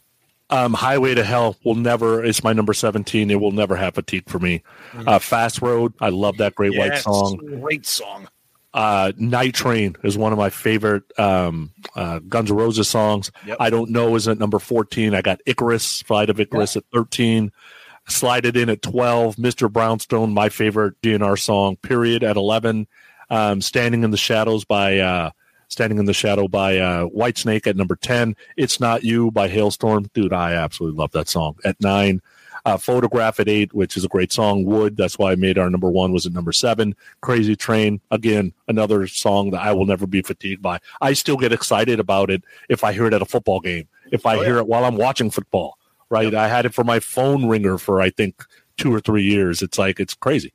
Um, 0.49 0.73
Highway 0.73 1.15
to 1.15 1.23
Hell 1.23 1.57
will 1.65 1.75
never, 1.75 2.23
it's 2.23 2.43
my 2.43 2.53
number 2.53 2.73
17. 2.73 3.29
It 3.29 3.39
will 3.39 3.51
never 3.51 3.75
have 3.75 3.95
fatigue 3.95 4.29
for 4.29 4.39
me. 4.39 4.63
Uh, 5.05 5.19
Fast 5.19 5.61
Road, 5.61 5.93
I 5.99 6.09
love 6.09 6.37
that 6.37 6.55
Great 6.55 6.77
White 6.77 6.97
song. 6.97 7.37
Great 7.61 7.85
song. 7.85 8.27
uh, 8.73 9.11
Night 9.17 9.53
Train 9.53 9.95
is 10.03 10.17
one 10.17 10.31
of 10.31 10.37
my 10.37 10.49
favorite 10.49 11.03
um, 11.19 11.71
uh, 11.95 12.19
Guns 12.19 12.51
N' 12.51 12.57
Roses 12.57 12.87
songs. 12.87 13.31
Yep. 13.45 13.57
I 13.59 13.69
don't 13.69 13.91
know 13.91 14.15
is 14.15 14.27
at 14.29 14.39
number 14.39 14.59
14. 14.59 15.13
I 15.13 15.21
got 15.21 15.41
Icarus, 15.45 16.01
Flight 16.03 16.29
of 16.29 16.39
Icarus 16.39 16.77
at 16.77 16.83
13. 16.93 17.51
Slide 18.07 18.45
it 18.45 18.57
in 18.57 18.69
at 18.69 18.81
12. 18.81 19.35
Mr. 19.35 19.71
Brownstone, 19.71 20.33
my 20.33 20.49
favorite 20.49 21.01
GNR 21.01 21.39
song, 21.39 21.75
period, 21.77 22.23
at 22.23 22.35
11. 22.35 22.87
Um, 23.31 23.61
Standing 23.61 24.03
in 24.03 24.11
the 24.11 24.17
Shadows 24.17 24.63
by 24.65 24.99
uh, 24.99 25.31
Standing 25.69 25.97
in 25.97 26.05
the 26.05 26.13
Shadow 26.13 26.47
by 26.47 26.77
uh, 26.77 27.07
Whitesnake 27.07 27.65
at 27.65 27.75
number 27.75 27.95
10. 27.95 28.35
It's 28.57 28.79
Not 28.79 29.03
You 29.03 29.31
by 29.31 29.49
Halestorm. 29.49 30.11
Dude, 30.13 30.33
I 30.33 30.53
absolutely 30.53 30.99
love 30.99 31.11
that 31.13 31.29
song. 31.29 31.55
At 31.65 31.79
9. 31.81 32.21
Uh, 32.63 32.77
Photograph 32.77 33.39
at 33.39 33.49
8, 33.49 33.73
which 33.73 33.97
is 33.97 34.05
a 34.05 34.07
great 34.07 34.31
song. 34.31 34.65
Wood, 34.65 34.95
that's 34.95 35.17
why 35.17 35.31
I 35.31 35.35
made 35.35 35.57
our 35.57 35.67
number 35.71 35.89
1 35.89 36.11
was 36.11 36.27
at 36.27 36.31
number 36.33 36.51
7. 36.51 36.93
Crazy 37.21 37.55
Train, 37.55 38.01
again, 38.11 38.53
another 38.67 39.07
song 39.07 39.49
that 39.49 39.61
I 39.61 39.71
will 39.73 39.87
never 39.87 40.05
be 40.05 40.21
fatigued 40.21 40.61
by. 40.61 40.79
I 41.01 41.13
still 41.13 41.37
get 41.37 41.51
excited 41.51 41.99
about 41.99 42.29
it 42.29 42.43
if 42.69 42.83
I 42.83 42.93
hear 42.93 43.07
it 43.07 43.13
at 43.15 43.21
a 43.23 43.25
football 43.25 43.61
game, 43.61 43.87
if 44.11 44.27
I 44.27 44.35
Oh, 44.35 44.41
hear 44.43 44.57
it 44.59 44.67
while 44.67 44.85
I'm 44.85 44.95
watching 44.97 45.31
football, 45.31 45.79
right? 46.11 46.35
I 46.35 46.49
had 46.49 46.67
it 46.67 46.73
for 46.75 46.83
my 46.83 46.99
phone 46.99 47.47
ringer 47.47 47.79
for, 47.79 47.99
I 47.99 48.11
think, 48.11 48.45
two 48.77 48.93
or 48.93 48.99
three 48.99 49.23
years. 49.23 49.63
It's 49.63 49.79
like, 49.79 49.99
it's 49.99 50.13
crazy. 50.13 50.53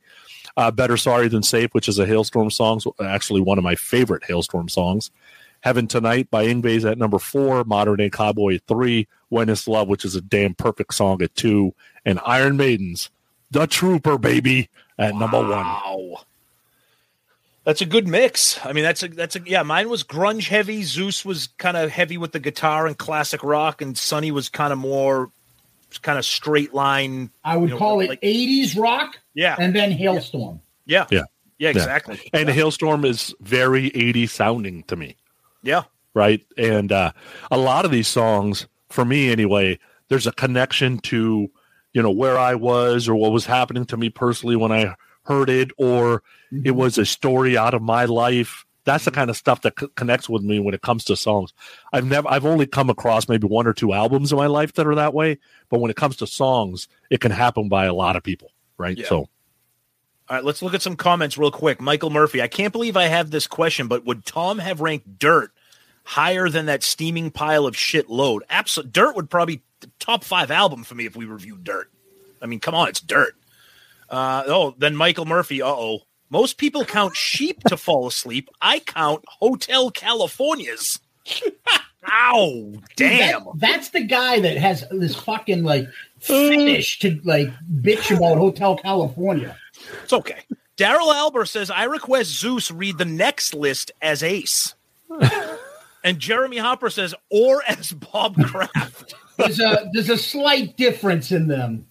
Uh, 0.57 0.71
Better 0.71 0.97
Sorry 0.97 1.27
Than 1.27 1.43
Safe, 1.43 1.73
which 1.73 1.87
is 1.87 1.99
a 1.99 2.05
Halestorm 2.05 2.51
song, 2.51 2.79
so 2.79 2.95
actually 2.99 3.41
one 3.41 3.57
of 3.59 3.63
my 3.63 3.75
favorite 3.75 4.23
Halestorm 4.23 4.69
songs. 4.69 5.11
Heaven 5.61 5.87
Tonight 5.87 6.29
by 6.29 6.45
Yngwie's 6.45 6.83
at 6.83 6.97
number 6.97 7.19
four, 7.19 7.63
Modern 7.63 7.97
Day 7.97 8.09
Cowboy 8.09 8.55
at 8.55 8.63
three, 8.67 9.07
When 9.29 9.49
Is 9.49 9.67
Love, 9.67 9.87
which 9.87 10.03
is 10.03 10.15
a 10.15 10.21
damn 10.21 10.55
perfect 10.55 10.93
song 10.93 11.21
at 11.21 11.35
two, 11.35 11.73
and 12.05 12.19
Iron 12.25 12.57
Maidens, 12.57 13.09
The 13.51 13.67
Trooper, 13.67 14.17
baby, 14.17 14.69
at 14.97 15.15
number 15.15 15.39
one. 15.39 15.49
Wow. 15.49 16.21
That's 17.63 17.81
a 17.81 17.85
good 17.85 18.07
mix. 18.07 18.65
I 18.65 18.71
mean, 18.71 18.85
that's 18.85 19.03
a 19.03 19.09
that's 19.09 19.35
a 19.35 19.41
yeah. 19.45 19.61
Mine 19.61 19.89
was 19.89 20.05
grunge 20.05 20.47
heavy. 20.47 20.83
Zeus 20.83 21.25
was 21.25 21.47
kind 21.57 21.75
of 21.75 21.89
heavy 21.89 22.17
with 22.17 22.31
the 22.31 22.39
guitar 22.39 22.87
and 22.87 22.97
classic 22.97 23.43
rock, 23.43 23.81
and 23.81 23.97
Sonny 23.97 24.31
was 24.31 24.47
kind 24.47 24.71
of 24.71 24.79
more 24.79 25.31
kind 26.01 26.17
of 26.19 26.25
straight 26.25 26.73
line. 26.73 27.31
I 27.43 27.57
would 27.57 27.69
you 27.69 27.75
know, 27.75 27.79
call 27.79 27.99
it 28.01 28.09
like- 28.09 28.21
80s 28.21 28.77
rock 28.77 29.19
Yeah, 29.33 29.55
and 29.59 29.75
then 29.75 29.91
Halestorm. 29.97 30.59
yeah, 30.85 31.05
Yeah. 31.09 31.23
yeah, 31.57 31.69
exactly. 31.69 32.19
And 32.33 32.49
Halestorm 32.49 33.05
is 33.05 33.33
very 33.41 33.87
80 33.95 34.27
sounding 34.27 34.83
to 34.83 34.95
me. 34.95 35.15
Yeah, 35.63 35.83
right? 36.13 36.41
And 36.57 36.91
uh, 36.91 37.11
a 37.51 37.57
lot 37.57 37.85
of 37.85 37.91
these 37.91 38.07
songs, 38.07 38.67
for 38.89 39.03
me 39.05 39.31
anyway, 39.31 39.79
there's 40.09 40.27
a 40.27 40.31
connection 40.31 40.99
to 40.99 41.49
you 41.93 42.03
know 42.03 42.11
where 42.11 42.37
I 42.37 42.53
was 42.55 43.07
or 43.09 43.15
what 43.15 43.31
was 43.31 43.45
happening 43.45 43.85
to 43.85 43.97
me 43.97 44.09
personally 44.09 44.55
when 44.55 44.71
I 44.71 44.93
heard 45.23 45.49
it, 45.49 45.71
or 45.77 46.21
it 46.63 46.71
was 46.71 46.97
a 46.97 47.05
story 47.05 47.57
out 47.57 47.73
of 47.73 47.81
my 47.81 48.05
life. 48.05 48.65
That's 48.87 49.05
the 49.05 49.11
kind 49.11 49.29
of 49.29 49.37
stuff 49.37 49.61
that 49.61 49.79
c- 49.79 49.87
connects 49.95 50.27
with 50.27 50.41
me 50.41 50.59
when 50.59 50.73
it 50.73 50.81
comes 50.81 51.03
to 51.05 51.15
songs. 51.15 51.53
I've 51.93 52.05
never, 52.05 52.27
I've 52.27 52.45
only 52.45 52.65
come 52.65 52.89
across 52.89 53.29
maybe 53.29 53.45
one 53.45 53.67
or 53.67 53.73
two 53.73 53.93
albums 53.93 54.31
in 54.31 54.37
my 54.37 54.47
life 54.47 54.73
that 54.73 54.87
are 54.87 54.95
that 54.95 55.13
way. 55.13 55.37
But 55.69 55.79
when 55.81 55.91
it 55.91 55.97
comes 55.97 56.15
to 56.17 56.27
songs, 56.27 56.87
it 57.09 57.19
can 57.21 57.31
happen 57.31 57.69
by 57.69 57.85
a 57.85 57.93
lot 57.93 58.15
of 58.15 58.23
people, 58.23 58.51
right? 58.77 58.97
Yeah. 58.97 59.07
So 59.07 59.17
All 59.17 59.29
right, 60.31 60.43
let's 60.43 60.61
look 60.61 60.73
at 60.73 60.81
some 60.81 60.95
comments 60.95 61.37
real 61.37 61.51
quick. 61.51 61.79
Michael 61.79 62.09
Murphy, 62.09 62.41
I 62.41 62.47
can't 62.47 62.73
believe 62.73 62.97
I 62.97 63.05
have 63.05 63.29
this 63.29 63.45
question, 63.45 63.87
but 63.87 64.05
would 64.05 64.25
Tom 64.25 64.57
have 64.59 64.81
ranked 64.81 65.19
Dirt 65.19 65.51
higher 66.03 66.49
than 66.49 66.65
that 66.67 66.81
steaming 66.81 67.29
pile 67.29 67.65
of 67.67 67.77
shit 67.77 68.09
load? 68.09 68.43
Absolutely. 68.49 68.91
Dirt 68.93 69.15
would 69.15 69.29
probably 69.29 69.61
the 69.81 69.91
top 69.99 70.23
five 70.23 70.49
album 70.49 70.83
for 70.83 70.95
me 70.95 71.05
if 71.05 71.15
we 71.15 71.25
reviewed 71.25 71.63
Dirt. 71.63 71.91
I 72.41 72.45
mean, 72.45 72.59
come 72.59 72.73
on, 72.73 72.87
it's 72.87 73.01
Dirt. 73.01 73.35
Uh, 74.09 74.43
oh, 74.47 74.75
then 74.77 74.95
Michael 74.95 75.25
Murphy. 75.25 75.61
Uh 75.61 75.67
oh. 75.67 75.99
Most 76.29 76.57
people 76.57 76.83
count 76.85 77.15
sheep 77.15 77.63
to 77.65 77.77
fall 77.77 78.07
asleep. 78.07 78.49
I 78.61 78.79
count 78.79 79.23
Hotel 79.27 79.91
Californias. 79.91 80.99
Ow, 82.09 82.73
damn. 82.95 83.43
That- 83.43 83.51
that's 83.55 83.89
the 83.89 84.03
guy 84.03 84.39
that 84.39 84.57
has 84.57 84.85
this 84.91 85.15
fucking 85.15 85.63
like 85.63 85.85
uh. 85.85 85.89
fetish 86.19 86.99
to 86.99 87.19
like 87.23 87.49
bitch 87.81 88.15
about 88.15 88.37
Hotel 88.37 88.77
California. 88.77 89.57
It's 90.03 90.13
okay. 90.13 90.41
Daryl 90.77 91.13
Albert 91.13 91.45
says, 91.47 91.71
I 91.71 91.85
request 91.85 92.29
Zeus 92.29 92.69
read 92.71 92.97
the 92.97 93.05
next 93.05 93.53
list 93.53 93.91
as 94.01 94.21
Ace. 94.21 94.75
and 96.03 96.19
Jeremy 96.19 96.57
Hopper 96.57 96.89
says, 96.89 97.15
or 97.29 97.63
as 97.67 97.91
Bob 97.91 98.35
Kraft. 98.45 99.15
There's 99.37 99.59
a 99.59 99.89
there's 99.93 100.09
a 100.09 100.17
slight 100.17 100.77
difference 100.77 101.31
in 101.31 101.47
them. 101.47 101.85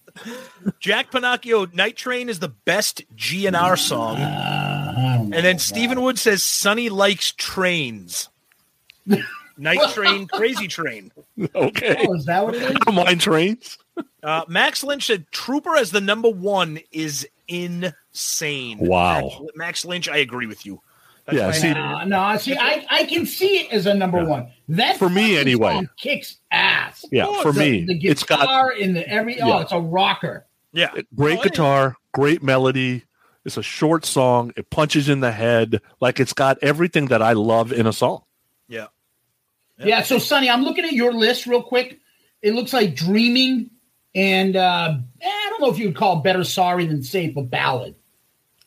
Jack 0.79 1.11
Pinocchio, 1.11 1.65
Night 1.73 1.95
Train 1.97 2.29
is 2.29 2.39
the 2.39 2.49
best 2.49 3.01
GNR 3.15 3.77
song. 3.77 4.17
I 4.17 5.15
don't 5.17 5.29
know 5.29 5.37
And 5.37 5.45
then 5.45 5.59
Stephen 5.59 6.01
Wood 6.01 6.19
says, 6.19 6.43
Sonny 6.43 6.89
likes 6.89 7.31
trains. 7.33 8.29
Night 9.57 9.79
Train, 9.93 10.27
Crazy 10.27 10.67
Train. 10.67 11.11
okay. 11.55 12.05
Oh, 12.07 12.15
is 12.15 12.25
that 12.25 12.45
what 12.45 12.55
it 12.55 12.61
is? 12.63 12.69
I 12.69 12.73
don't 12.73 12.95
mind 12.95 13.21
trains. 13.21 13.77
Uh, 14.21 14.43
Max 14.47 14.83
Lynch 14.83 15.05
said, 15.07 15.25
Trooper 15.31 15.75
as 15.75 15.91
the 15.91 16.01
number 16.01 16.29
one 16.29 16.79
is 16.91 17.27
insane. 17.47 18.77
Wow. 18.79 19.21
Max, 19.21 19.41
Max 19.55 19.85
Lynch, 19.85 20.09
I 20.09 20.17
agree 20.17 20.47
with 20.47 20.65
you. 20.65 20.81
That's 21.27 21.37
Yeah, 21.37 21.45
my- 21.47 21.51
see- 21.51 21.73
No, 21.73 22.03
no, 22.31 22.37
see, 22.37 22.55
I, 22.57 22.85
I 22.89 23.03
can 23.03 23.25
see 23.25 23.59
it 23.59 23.71
as 23.73 23.85
a 23.85 23.93
number 23.93 24.23
one. 24.25 24.49
That 24.69 24.97
For 24.97 25.09
me, 25.09 25.37
anyway. 25.37 25.73
song 25.73 25.89
kicks 25.97 26.37
ass. 26.51 27.03
Yeah, 27.11 27.41
for 27.41 27.51
The- 27.51 27.59
me, 27.59 27.85
the 27.85 28.07
it's 28.07 28.23
got 28.23 28.39
guitar 28.41 28.71
in 28.71 28.93
the 28.93 29.07
every. 29.07 29.39
Oh, 29.41 29.47
Yeah. 29.47 29.61
it's 29.61 29.71
a 29.73 29.79
rocker. 29.79 30.45
yeah. 30.71 30.89
great 31.15 31.39
Oh, 31.39 31.43
guitar, 31.43 31.95
great 32.13 32.41
melody. 32.41 33.03
It's 33.45 33.57
a 33.57 33.63
short 33.63 34.05
song. 34.05 34.51
It 34.57 34.69
punches 34.69 35.07
in 35.09 35.19
the 35.21 35.31
head. 35.31 35.81
Like 36.01 36.19
it's 36.19 36.33
got 36.33 36.57
everything 36.61 37.07
that 37.07 37.21
I 37.21 37.33
love 37.33 37.71
in 37.71 37.87
a 37.87 37.93
song. 37.93 38.23
Yeah. 38.67 38.87
Yeah. 39.79 40.03
So, 40.03 40.17
Sonny, 40.19 40.49
I'm 40.49 40.63
looking 40.63 40.83
at 40.85 40.93
your 40.93 41.13
list 41.13 41.45
real 41.45 41.61
quick. 41.63 41.99
It 42.41 42.53
looks 42.55 42.73
like 42.73 42.95
Dreaming 42.95 43.69
and 44.15 44.55
uh, 44.55 44.97
eh, 45.21 45.27
I 45.29 45.47
don't 45.49 45.61
know 45.61 45.69
if 45.69 45.77
you 45.79 45.87
would 45.87 45.95
call 45.95 46.17
Better 46.17 46.43
Sorry 46.43 46.85
Than 46.85 47.03
Safe 47.03 47.35
a 47.37 47.41
ballad, 47.41 47.95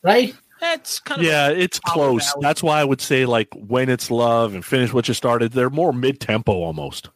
right? 0.03 0.33
That's 0.61 0.99
kind 0.99 1.19
of 1.21 1.27
Yeah, 1.27 1.49
it's 1.49 1.79
close. 1.79 2.31
ballad. 2.31 2.43
That's 2.45 2.63
why 2.63 2.79
I 2.79 2.83
would 2.83 3.01
say 3.01 3.25
like 3.25 3.49
when 3.55 3.89
it's 3.89 4.09
love 4.11 4.53
and 4.53 4.63
finish 4.63 4.93
what 4.93 5.07
you 5.07 5.13
started. 5.13 5.51
They're 5.51 5.69
more 5.71 5.91
mid 5.91 6.19
tempo 6.21 6.53
almost, 6.53 7.09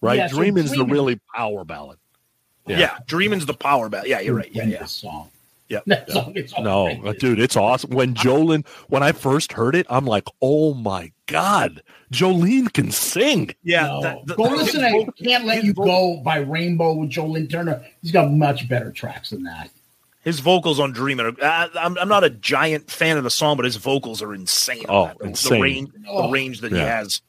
right? 0.00 0.18
Yeah, 0.18 0.26
so 0.28 0.36
Dreaming's 0.36 0.70
the 0.70 0.84
really 0.84 1.18
power 1.34 1.64
ballad. 1.64 1.98
Yeah, 2.66 2.98
Dreaming's 3.06 3.46
the 3.46 3.54
power 3.54 3.88
ballad. 3.88 4.06
Yeah, 4.08 4.20
you're 4.20 4.36
right. 4.36 4.50
Yeah, 4.52 4.64
yeah. 4.66 4.80
This 4.82 4.92
song. 4.92 5.28
Yeah. 5.68 5.80
That 5.86 6.10
song 6.10 6.34
No, 6.64 7.12
dude, 7.18 7.38
it's 7.40 7.56
awesome. 7.56 7.90
When 7.90 8.14
Joe 8.14 8.40
Lynn, 8.42 8.64
when 8.88 9.02
I 9.04 9.12
first 9.12 9.52
heard 9.52 9.74
it, 9.76 9.86
I'm 9.88 10.04
like, 10.04 10.24
oh 10.42 10.74
my 10.74 11.10
god, 11.26 11.80
Joe 12.10 12.32
Lynn 12.32 12.66
can 12.68 12.90
sing. 12.90 13.54
Yeah. 13.62 13.86
No. 13.86 14.02
that- 14.02 14.26
the- 14.26 14.34
Go 14.34 14.42
listen 14.42 14.82
his 14.82 15.04
to 15.04 15.12
Can't 15.24 15.44
Let 15.46 15.62
You 15.64 15.72
vo- 15.72 15.84
Go 15.84 16.16
by 16.24 16.38
Rainbow 16.38 16.94
with 16.94 17.10
Joe 17.10 17.26
Lynn 17.26 17.46
Turner. 17.48 17.82
He's 18.02 18.10
got 18.12 18.30
much 18.32 18.68
better 18.68 18.90
tracks 18.92 19.30
than 19.30 19.44
that. 19.44 19.70
His 20.22 20.40
vocals 20.40 20.78
on 20.78 20.92
Dreaming. 20.92 21.26
Are, 21.26 21.44
uh, 21.44 21.68
I'm, 21.78 21.96
I'm 21.98 22.08
not 22.08 22.24
a 22.24 22.30
giant 22.30 22.90
fan 22.90 23.16
of 23.16 23.24
the 23.24 23.30
song, 23.30 23.56
but 23.56 23.64
his 23.64 23.76
vocals 23.76 24.20
are 24.22 24.34
insane. 24.34 24.84
Oh. 24.88 25.10
The- 25.18 25.26
insane. 25.28 25.50
The 25.54 25.60
range, 25.62 25.90
the 25.92 26.08
Oh. 26.10 26.30
range 26.30 26.60
that 26.60 26.72
he 26.72 26.78
has. 26.78 27.22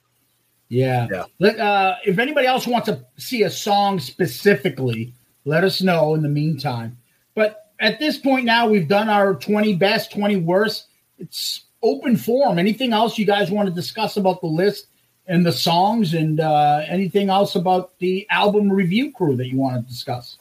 Yeah. 0.70 1.08
Yeah. 1.12 1.24
Let, 1.40 1.60
uh, 1.60 1.96
if 2.06 2.20
anybody 2.20 2.48
else 2.48 2.68
wants 2.68 2.88
to 2.88 3.06
see 3.18 3.44
a 3.44 3.50
song 3.50 4.00
specifically, 4.00 5.14
let 5.46 5.64
us 5.64 5.82
know 5.82 6.14
in 6.16 6.22
the 6.22 6.30
meantime. 6.30 6.98
But 7.36 7.72
at 7.80 8.00
this 8.00 8.18
point 8.18 8.46
now, 8.46 8.70
we've 8.70 8.88
done 8.88 9.10
our 9.10 9.34
20 9.36 9.76
best, 9.76 10.12
20 10.12 10.38
worst. 10.38 10.88
It's 11.18 11.62
open 11.84 12.16
forum. 12.18 12.60
Anything 12.60 12.94
else 12.94 13.18
you 13.18 13.26
guys 13.26 13.50
want 13.52 13.68
to 13.70 13.74
discuss 13.74 14.18
about 14.18 14.42
the 14.42 14.48
list 14.48 14.88
and 15.28 15.46
the 15.46 15.52
songs 15.52 16.14
and 16.14 16.40
uh, 16.40 16.84
anything 16.88 17.30
else 17.30 17.56
about 17.56 17.98
the 18.00 18.28
album 18.30 18.72
review 18.72 19.12
crew 19.12 19.36
that 19.38 19.48
you 19.48 19.58
want 19.58 19.76
to 19.82 19.90
discuss? 19.90 20.38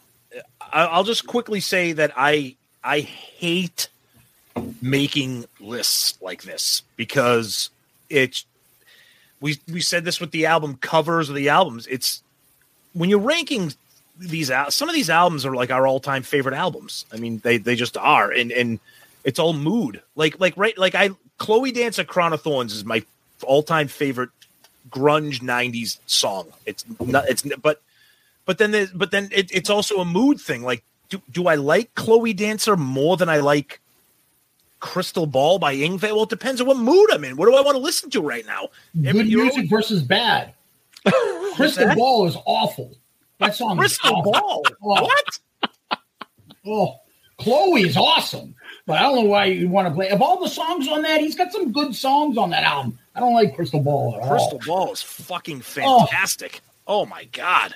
I'll 0.72 1.04
just 1.04 1.26
quickly 1.26 1.60
say 1.60 1.92
that 1.92 2.12
I 2.16 2.56
I 2.82 3.00
hate 3.00 3.88
making 4.82 5.46
lists 5.58 6.18
like 6.20 6.42
this 6.42 6.82
because 6.96 7.70
it's 8.08 8.44
we 9.40 9.58
we 9.70 9.80
said 9.80 10.04
this 10.04 10.20
with 10.20 10.30
the 10.30 10.46
album 10.46 10.76
covers 10.76 11.28
of 11.28 11.34
the 11.34 11.48
albums. 11.48 11.86
It's 11.86 12.22
when 12.92 13.10
you're 13.10 13.18
ranking 13.18 13.72
these 14.18 14.50
out, 14.50 14.72
some 14.72 14.88
of 14.88 14.94
these 14.94 15.10
albums 15.10 15.46
are 15.46 15.54
like 15.54 15.70
our 15.70 15.86
all 15.86 16.00
time 16.00 16.22
favorite 16.22 16.54
albums. 16.54 17.06
I 17.12 17.16
mean, 17.16 17.38
they 17.38 17.56
they 17.56 17.74
just 17.74 17.96
are, 17.96 18.30
and 18.30 18.52
and 18.52 18.78
it's 19.24 19.38
all 19.38 19.52
mood. 19.52 20.02
Like 20.14 20.38
like 20.40 20.56
right 20.56 20.76
like 20.76 20.94
I 20.94 21.10
Chloe 21.38 21.72
Dance 21.72 21.98
at 21.98 22.06
Crown 22.06 22.32
of 22.32 22.42
Thorns 22.42 22.74
is 22.74 22.84
my 22.84 23.02
all 23.42 23.62
time 23.62 23.88
favorite 23.88 24.30
grunge 24.90 25.40
'90s 25.40 25.98
song. 26.06 26.48
It's 26.66 26.84
not 27.00 27.28
it's 27.28 27.42
but 27.62 27.80
but 28.46 28.58
then 28.58 28.70
there's, 28.70 28.90
but 28.90 29.10
then 29.10 29.28
it, 29.32 29.50
it's 29.52 29.70
also 29.70 30.00
a 30.00 30.04
mood 30.04 30.40
thing. 30.40 30.62
Like, 30.62 30.82
do, 31.08 31.20
do 31.30 31.46
I 31.48 31.54
like 31.56 31.94
Chloe 31.94 32.32
Dancer 32.32 32.76
more 32.76 33.16
than 33.16 33.28
I 33.28 33.38
like 33.38 33.80
Crystal 34.80 35.26
Ball 35.26 35.58
by 35.58 35.74
Yngwie? 35.74 36.02
Well, 36.02 36.22
it 36.24 36.28
depends 36.30 36.60
on 36.60 36.66
what 36.66 36.76
mood 36.76 37.10
I'm 37.12 37.24
in. 37.24 37.36
What 37.36 37.46
do 37.46 37.54
I 37.56 37.60
want 37.60 37.76
to 37.76 37.82
listen 37.82 38.10
to 38.10 38.20
right 38.20 38.46
now? 38.46 38.68
Good 39.00 39.26
you're 39.26 39.42
music 39.42 39.56
always- 39.58 39.70
versus 39.70 40.02
bad. 40.02 40.54
Crystal 41.56 41.86
that? 41.86 41.96
Ball 41.96 42.26
is 42.26 42.36
awful. 42.44 42.96
That 43.38 43.54
song 43.54 43.78
Crystal 43.78 44.10
is 44.10 44.26
awful. 44.26 44.32
Ball. 44.32 44.62
Oh. 44.82 45.02
What? 45.02 45.40
Oh, 46.66 47.00
Chloe 47.38 47.82
is 47.82 47.96
awesome, 47.96 48.54
but 48.86 48.98
I 48.98 49.02
don't 49.02 49.14
know 49.24 49.30
why 49.30 49.46
you 49.46 49.68
want 49.68 49.88
to 49.88 49.94
play. 49.94 50.10
Of 50.10 50.20
all 50.20 50.40
the 50.42 50.48
songs 50.48 50.86
on 50.88 51.00
that, 51.02 51.20
he's 51.20 51.34
got 51.34 51.50
some 51.52 51.72
good 51.72 51.94
songs 51.94 52.36
on 52.36 52.50
that 52.50 52.64
album. 52.64 52.98
I 53.14 53.20
don't 53.20 53.32
like 53.32 53.54
Crystal 53.56 53.80
Ball 53.80 54.16
at 54.16 54.22
all. 54.22 54.28
Crystal 54.28 54.60
Ball 54.66 54.92
is 54.92 55.00
fucking 55.00 55.62
fantastic. 55.62 56.60
Oh, 56.86 57.06
my 57.06 57.24
god. 57.32 57.74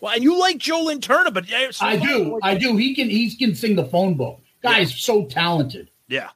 Well, 0.00 0.12
and 0.14 0.22
you 0.22 0.38
like 0.38 0.58
Joe 0.58 0.82
Lynn 0.82 1.00
Turner, 1.00 1.30
but 1.30 1.48
yeah, 1.48 1.70
so 1.70 1.86
I 1.86 1.96
do, 1.96 2.38
I 2.42 2.54
do. 2.56 2.76
He 2.76 2.94
can, 2.94 3.08
he 3.08 3.34
can 3.34 3.54
sing 3.54 3.76
the 3.76 3.84
phone 3.84 4.14
book. 4.14 4.40
Guy's 4.62 4.90
is 4.90 5.02
so 5.02 5.24
talented. 5.26 5.90
Yeah. 6.08 6.30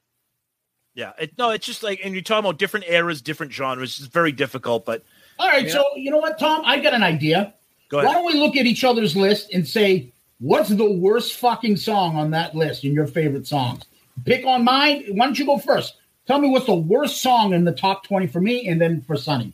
Yeah. 0.94 1.12
It, 1.20 1.36
no, 1.38 1.50
it's 1.50 1.66
just 1.66 1.82
like, 1.82 2.00
and 2.02 2.14
you're 2.14 2.22
talking 2.22 2.46
about 2.48 2.58
different 2.58 2.86
eras, 2.88 3.22
different 3.22 3.52
genres. 3.52 3.98
It's 3.98 4.08
very 4.08 4.32
difficult, 4.32 4.84
but 4.84 5.04
All 5.38 5.48
right, 5.48 5.66
Yeah. 5.66 5.72
so 5.72 5.84
you 5.96 6.10
know 6.10 6.18
what, 6.18 6.38
Tom? 6.38 6.62
I 6.64 6.78
got 6.80 6.94
an 6.94 7.02
idea. 7.02 7.54
go 7.88 7.98
Why 7.98 8.12
don't 8.12 8.26
we 8.26 8.34
look 8.34 8.56
at 8.56 8.66
each 8.66 8.84
other's 8.84 9.16
list 9.16 9.52
and 9.52 9.66
say 9.66 10.12
what's 10.38 10.70
the 10.70 10.90
worst 10.90 11.34
fucking 11.34 11.76
song 11.76 12.16
on 12.16 12.30
that 12.30 12.54
list 12.54 12.84
in 12.84 12.92
your 12.92 13.06
favorite 13.06 13.46
songs? 13.46 13.84
Pick 14.24 14.44
on 14.46 14.64
mine. 14.64 15.04
Why 15.10 15.26
don't 15.26 15.38
you 15.38 15.46
go 15.46 15.58
first? 15.58 15.96
Tell 16.26 16.38
me 16.38 16.48
what's 16.48 16.66
the 16.66 16.74
worst 16.74 17.20
song 17.22 17.52
in 17.52 17.64
the 17.64 17.72
top 17.72 18.04
twenty 18.04 18.26
for 18.26 18.40
me, 18.40 18.68
and 18.68 18.80
then 18.80 19.00
for 19.02 19.16
Sonny. 19.16 19.52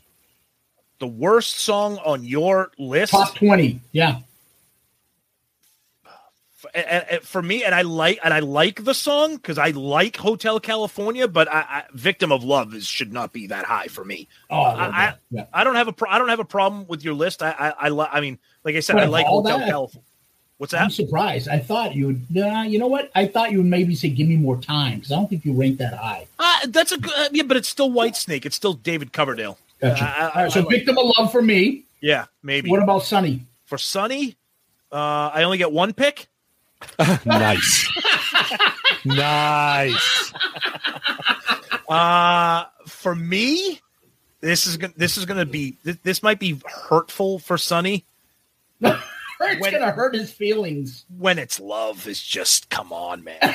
The 0.99 1.07
worst 1.07 1.59
song 1.61 1.99
on 1.99 2.25
your 2.25 2.71
list? 2.79 3.13
Top 3.13 3.35
twenty, 3.35 3.81
yeah. 3.93 4.21
and, 6.75 7.05
and 7.11 7.23
for 7.23 7.43
me, 7.43 7.65
and 7.65 7.75
I 7.75 7.83
like 7.83 8.19
and 8.25 8.33
I 8.33 8.41
like 8.41 8.85
the 8.85 8.95
song 8.95 9.37
because 9.37 9.59
I 9.59 9.71
like 9.71 10.17
Hotel 10.17 10.59
California, 10.59 11.29
but 11.29 11.49
I, 11.53 11.59
I, 11.61 11.85
Victim 11.93 12.33
of 12.33 12.43
Love 12.45 12.75
is, 12.75 12.87
should 12.87 13.13
not 13.13 13.33
be 13.33 13.47
that 13.49 13.65
high 13.65 13.87
for 13.87 14.05
me. 14.05 14.29
Oh, 14.51 14.61
I 14.61 14.87
I, 14.87 15.15
yeah. 15.31 15.45
I 15.53 15.65
don't 15.65 15.75
have 15.75 15.89
a 15.89 15.93
pro- 15.93 16.11
I 16.11 16.19
don't 16.19 16.29
have 16.29 16.41
a 16.41 16.45
problem 16.45 16.87
with 16.89 17.05
your 17.05 17.15
list. 17.15 17.43
I 17.43 17.51
I 17.51 17.69
I, 17.71 17.89
li- 17.91 18.09
I 18.11 18.21
mean, 18.21 18.39
like 18.65 18.75
I 18.75 18.81
said, 18.81 18.95
But 18.95 19.05
I 19.05 19.07
like 19.07 19.27
Hotel 19.27 19.59
that- 19.59 19.69
California. 19.69 20.03
What's 20.59 20.73
that? 20.73 20.81
I'm 20.81 20.91
surprised. 20.91 21.49
I 21.49 21.59
thought 21.59 21.95
you 21.95 22.07
would. 22.07 22.27
You 22.31 22.79
know 22.79 22.87
what? 22.87 23.11
I 23.15 23.27
thought 23.27 23.53
you 23.53 23.59
would 23.59 23.67
maybe 23.67 23.95
say, 23.95 24.09
"Give 24.09 24.27
me 24.27 24.37
more 24.37 24.57
time," 24.59 25.01
because 25.01 25.13
I 25.13 25.17
don't 25.17 25.29
think 25.29 25.45
you 25.45 25.53
rank 25.53 25.77
that 25.81 25.93
high. 25.93 26.27
Uh, 26.39 26.61
that's 26.69 26.93
a 26.93 26.99
good 26.99 27.13
uh, 27.15 27.29
yeah, 27.31 27.43
but 27.43 27.59
it's 27.59 27.69
still 27.69 27.91
Whitesnake. 27.91 28.47
It's 28.47 28.57
still 28.57 28.73
David 28.73 29.13
Coverdale. 29.13 29.59
Gotcha. 29.91 30.05
I- 30.05 30.09
I- 30.09 30.29
All 30.29 30.43
right, 30.45 30.53
so 30.53 30.61
like- 30.61 30.69
"Victim 30.71 30.99
of 30.99 31.13
Love" 31.19 31.31
for 31.33 31.43
me. 31.43 31.85
Yeah, 32.01 32.27
maybe 32.43 32.71
What 32.71 32.83
about 32.83 33.05
Sonny? 33.05 33.43
for 33.67 33.79
Sonny. 33.79 34.37
Uh, 34.93 35.31
I 35.33 35.43
only 35.43 35.59
get 35.59 35.73
one 35.73 35.93
pick. 35.93 36.29
nice. 37.25 37.89
nice. 39.05 40.33
Uh, 41.89 42.65
for 42.87 43.15
me, 43.15 43.81
this 44.41 44.67
is 44.67 44.77
gonna 44.77 44.93
this 44.97 45.17
is 45.17 45.25
gonna 45.25 45.47
be 45.47 45.77
this, 45.85 45.97
this 46.03 46.23
might 46.23 46.39
be 46.39 46.61
hurtful 46.67 47.39
for 47.39 47.57
Sonny 47.59 48.05
it's 48.81 49.01
When- 49.61 49.73
gonna 49.73 49.91
hurt 49.93 50.15
his 50.15 50.31
feelings. 50.33 51.05
when 51.19 51.39
it's 51.39 51.59
love. 51.61 52.07
Is 52.07 52.23
just 52.23 52.69
come 52.71 52.93
on, 52.93 53.25
man. 53.25 53.39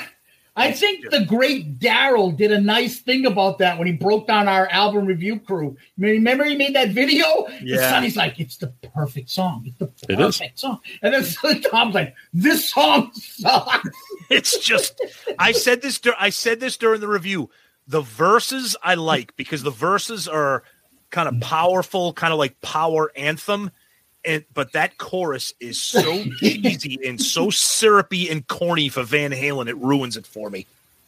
I 0.55 0.73
think 0.73 1.09
the 1.09 1.23
great 1.23 1.79
Daryl 1.79 2.35
did 2.35 2.51
a 2.51 2.59
nice 2.59 2.99
thing 2.99 3.25
about 3.25 3.59
that 3.59 3.77
when 3.77 3.87
he 3.87 3.93
broke 3.93 4.27
down 4.27 4.49
our 4.49 4.67
album 4.69 5.05
review 5.05 5.39
crew. 5.39 5.77
Remember 5.97 6.43
he 6.43 6.57
made 6.57 6.75
that 6.75 6.89
video? 6.89 7.47
Yeah. 7.61 7.89
Sonny's 7.89 8.17
like, 8.17 8.37
it's 8.39 8.57
the 8.57 8.67
perfect 8.93 9.29
song. 9.29 9.63
It's 9.65 9.77
the 9.77 10.13
It 10.13 10.19
is. 10.19 10.37
perfect 10.39 10.59
song. 10.59 10.79
And 11.01 11.13
then 11.13 11.61
Tom's 11.71 11.95
like, 11.95 12.15
this 12.33 12.69
song 12.69 13.11
sucks. 13.13 13.89
It's 14.29 14.59
just 14.59 14.99
I 15.39 15.51
said 15.51 15.81
this. 15.81 15.99
I 16.17 16.29
said 16.29 16.61
this 16.61 16.77
during 16.77 17.01
the 17.01 17.07
review. 17.09 17.49
The 17.87 17.99
verses 18.01 18.77
I 18.81 18.93
like 18.95 19.35
because 19.35 19.61
the 19.63 19.71
verses 19.71 20.25
are 20.27 20.63
kind 21.09 21.27
of 21.27 21.41
powerful, 21.41 22.13
kind 22.13 22.31
of 22.31 22.39
like 22.39 22.61
power 22.61 23.11
anthem. 23.17 23.71
And 24.23 24.45
but 24.53 24.73
that 24.73 24.97
chorus 24.97 25.53
is 25.59 25.81
so 25.81 26.23
cheesy 26.39 26.99
and 27.05 27.19
so 27.19 27.49
syrupy 27.49 28.29
and 28.29 28.47
corny 28.47 28.87
for 28.89 29.03
Van 29.03 29.31
Halen, 29.31 29.67
it 29.67 29.77
ruins 29.77 30.15
it 30.15 30.27
for 30.27 30.49
me. 30.49 30.67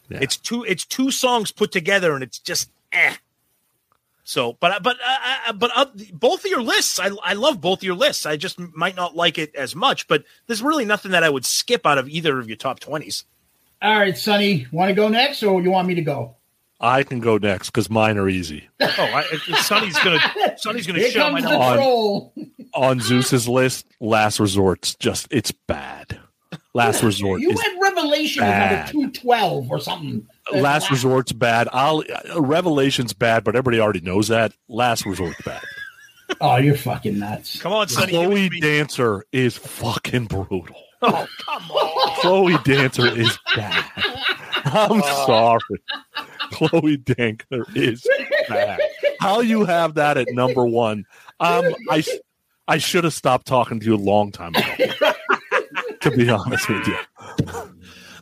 Yeah. 0.10 0.20
It's 0.22 0.38
two 0.38 0.64
it's 0.64 0.86
two 0.86 1.12
songs 1.12 1.52
put 1.52 1.72
together 1.72 2.16
and 2.16 2.24
it's 2.24 2.40
just 2.40 2.70
eh. 2.92 3.16
So, 4.26 4.54
but 4.60 4.82
but 4.82 4.98
uh, 5.06 5.18
uh, 5.50 5.54
but 5.54 5.72
uh, 5.76 5.86
both 6.14 6.46
of 6.46 6.50
your 6.50 6.62
lists, 6.62 7.00
I 7.00 7.12
I 7.24 7.34
love 7.34 7.60
both 7.60 7.80
of 7.80 7.84
your 7.84 7.96
lists. 7.96 8.26
I 8.26 8.38
just 8.38 8.58
might 8.58 8.96
not 8.96 9.16
like 9.16 9.38
it 9.38 9.54
as 9.54 9.76
much, 9.76 10.08
but 10.08 10.24
there's 10.48 10.62
really 10.62 10.86
nothing 10.86 11.12
that 11.12 11.24
I 11.24 11.30
would 11.30 11.46
skip 11.46 11.86
out 11.86 11.98
of 11.98 12.08
either 12.08 12.40
of 12.40 12.48
your 12.48 12.56
top 12.56 12.80
twenties. 12.80 13.26
All 13.82 13.94
right, 13.94 14.18
Sonny, 14.18 14.66
want 14.72 14.90
to 14.90 14.96
go 14.96 15.10
next 15.10 15.44
or 15.44 15.62
you 15.62 15.70
want 15.70 15.90
me 15.90 15.96
to 15.96 16.02
go? 16.02 16.36
I 16.84 17.04
can 17.04 17.20
go 17.22 17.38
next 17.38 17.68
because 17.72 17.90
mine 17.90 18.18
are 18.18 18.28
easy. 18.30 18.68
Oh, 18.82 18.88
I, 19.00 19.24
Sonny's 19.62 19.98
gonna 20.00 20.20
Sonny's 20.58 20.86
gonna 20.86 21.00
Here 21.00 21.12
show 21.12 21.32
my 21.32 21.40
comes 21.40 21.52
the 21.52 21.58
knowledge. 21.58 21.78
troll. 21.80 22.34
On 22.76 23.00
Zeus's 23.00 23.48
list, 23.48 23.88
Last 24.02 24.40
Resort's 24.40 24.94
just 24.96 25.28
it's 25.32 25.52
bad. 25.52 26.20
Last 26.76 27.02
Resort 27.04 27.40
You 27.42 27.52
is 27.52 27.62
had 27.62 27.72
Revelation 27.82 28.44
was 28.44 28.50
bad. 28.52 28.72
number 28.72 28.92
212 28.92 29.72
or 29.72 29.80
something. 29.80 30.28
Last 30.54 30.92
Resort's 30.92 31.32
bad. 31.32 31.68
I'll 31.72 32.04
uh, 32.34 32.42
Revelation's 32.42 33.14
bad, 33.14 33.44
but 33.44 33.56
everybody 33.56 33.80
already 33.80 34.02
knows 34.02 34.28
that. 34.28 34.54
Last 34.68 35.06
Resort's 35.06 35.42
bad. 35.44 35.62
Oh, 36.42 36.58
you're 36.58 36.76
fucking 36.76 37.20
nuts. 37.20 37.62
Come 37.62 37.74
on, 37.74 37.88
Sonny. 37.88 38.12
give 38.12 38.22
it 38.32 38.50
Chloe. 38.50 38.60
Dancer 38.60 39.26
is 39.32 39.56
fucking 39.58 40.26
brutal. 40.26 40.66
Oh, 41.04 41.28
come 41.46 41.72
on. 41.72 42.16
Chloe 42.22 42.58
Dancer 42.64 43.08
is 43.08 43.38
bad. 43.56 43.86
I'm 44.66 45.02
sorry. 45.26 45.60
Chloe 46.52 46.98
Dancer 46.98 47.66
is 47.76 48.08
bad. 48.48 48.80
How 49.20 49.42
you 49.42 49.66
have 49.66 49.96
that 49.96 50.18
at 50.18 50.28
number 50.32 50.66
one? 50.66 51.06
Um, 51.40 51.74
I 51.90 52.04
I 52.68 52.78
should 52.78 53.04
have 53.04 53.14
stopped 53.14 53.48
talking 53.48 53.80
to 53.80 53.86
you 53.86 53.96
a 53.96 53.98
long 53.98 54.32
time 54.32 54.56
ago. 54.56 55.12
to 56.02 56.12
be 56.12 56.30
honest 56.30 56.70
with 56.70 56.88
you, 56.88 56.98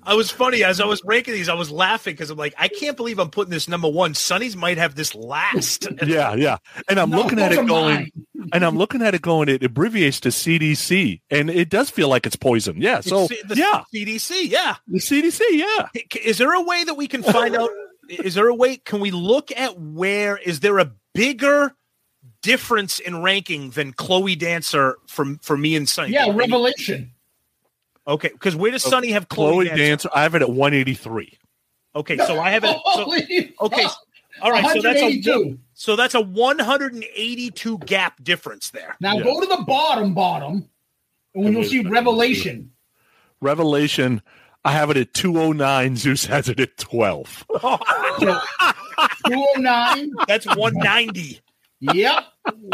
I 0.03 0.15
was 0.15 0.31
funny 0.31 0.63
as 0.63 0.79
I 0.81 0.85
was 0.85 1.01
ranking 1.05 1.33
these. 1.33 1.47
I 1.49 1.53
was 1.53 1.69
laughing 1.69 2.13
because 2.13 2.29
I'm 2.29 2.37
like, 2.37 2.53
I 2.57 2.67
can't 2.67 2.97
believe 2.97 3.19
I'm 3.19 3.29
putting 3.29 3.51
this 3.51 3.67
number 3.67 3.87
one. 3.89 4.13
Sonny's 4.15 4.55
might 4.55 4.77
have 4.77 4.95
this 4.95 5.13
last. 5.13 5.87
yeah, 6.05 6.33
yeah. 6.33 6.57
And 6.89 6.99
I'm 6.99 7.09
No, 7.09 7.17
looking 7.21 7.39
at 7.39 7.51
it 7.51 7.65
going, 7.67 7.67
mine. 7.95 8.11
and 8.53 8.63
I'm 8.65 8.77
looking 8.77 9.01
at 9.01 9.13
it 9.13 9.21
going. 9.21 9.47
It 9.49 9.63
abbreviates 9.63 10.19
to 10.21 10.29
CDC, 10.29 11.21
and 11.29 11.49
it 11.49 11.69
does 11.69 11.89
feel 11.89 12.07
like 12.09 12.25
it's 12.25 12.35
poison. 12.35 12.81
Yeah. 12.81 13.01
So 13.01 13.27
It's 13.29 13.43
the 13.43 13.55
yeah, 13.55 13.83
CDC. 13.93 14.49
Yeah. 14.49 14.75
the 14.87 14.99
CDC. 14.99 15.41
Yeah. 15.51 15.87
Is 16.23 16.37
there 16.39 16.53
a 16.53 16.61
way 16.61 16.83
that 16.83 16.95
we 16.95 17.07
can 17.07 17.21
find 17.23 17.55
out? 17.55 17.69
Is 18.09 18.33
there 18.35 18.47
a 18.47 18.55
way? 18.55 18.77
Can 18.77 18.99
we 18.99 19.11
look 19.11 19.51
at 19.57 19.79
where? 19.79 20.35
Is 20.37 20.59
there 20.61 20.79
a 20.79 20.91
bigger 21.13 21.73
difference 22.41 22.99
in 22.99 23.21
ranking 23.21 23.69
than 23.69 23.93
Chloe 23.93 24.35
Dancer 24.35 24.97
from 25.07 25.37
for 25.37 25.55
me 25.55 25.75
and 25.75 25.87
Sonny? 25.87 26.13
Yeah, 26.13 26.31
Revelation. 26.33 27.11
Okay, 28.07 28.29
because 28.29 28.55
where 28.55 28.71
does 28.71 28.83
Sonny 28.83 29.11
have 29.11 29.29
Chloe, 29.29 29.51
Chloe 29.51 29.65
Dancer? 29.65 29.83
Dancer. 29.83 30.09
I 30.13 30.23
have 30.23 30.35
it 30.35 30.41
at 30.41 30.49
183. 30.49 31.37
Okay, 31.95 32.17
so 32.17 32.39
I 32.39 32.51
have 32.51 32.63
it. 32.63 32.75
So, 32.95 33.65
okay, 33.65 33.85
all 34.41 34.51
right, 34.51 34.63
so 34.73 34.81
that's 34.81 35.01
a 35.01 35.05
182. 35.05 35.59
so 35.73 35.95
that's 35.95 36.15
a 36.15 36.21
182 36.21 37.77
gap 37.79 38.23
difference 38.23 38.69
there. 38.71 38.95
Now 39.01 39.17
Yeah. 39.17 39.23
go 39.23 39.39
to 39.41 39.45
the 39.45 39.63
bottom, 39.67 40.13
bottom, 40.13 40.67
and 41.35 41.43
when 41.43 41.53
you'll 41.53 41.63
see 41.63 41.81
Revelation. 41.81 42.71
Revelation. 43.41 44.21
I 44.63 44.71
have 44.73 44.89
it 44.91 44.97
at 44.97 45.13
209. 45.15 45.95
Zeus 45.95 46.25
has 46.25 46.47
it 46.47 46.59
at 46.59 46.77
12. 46.77 47.45
209. 49.27 50.11
That's 50.27 50.45
190. 50.45 51.39
Yep. 51.79 52.23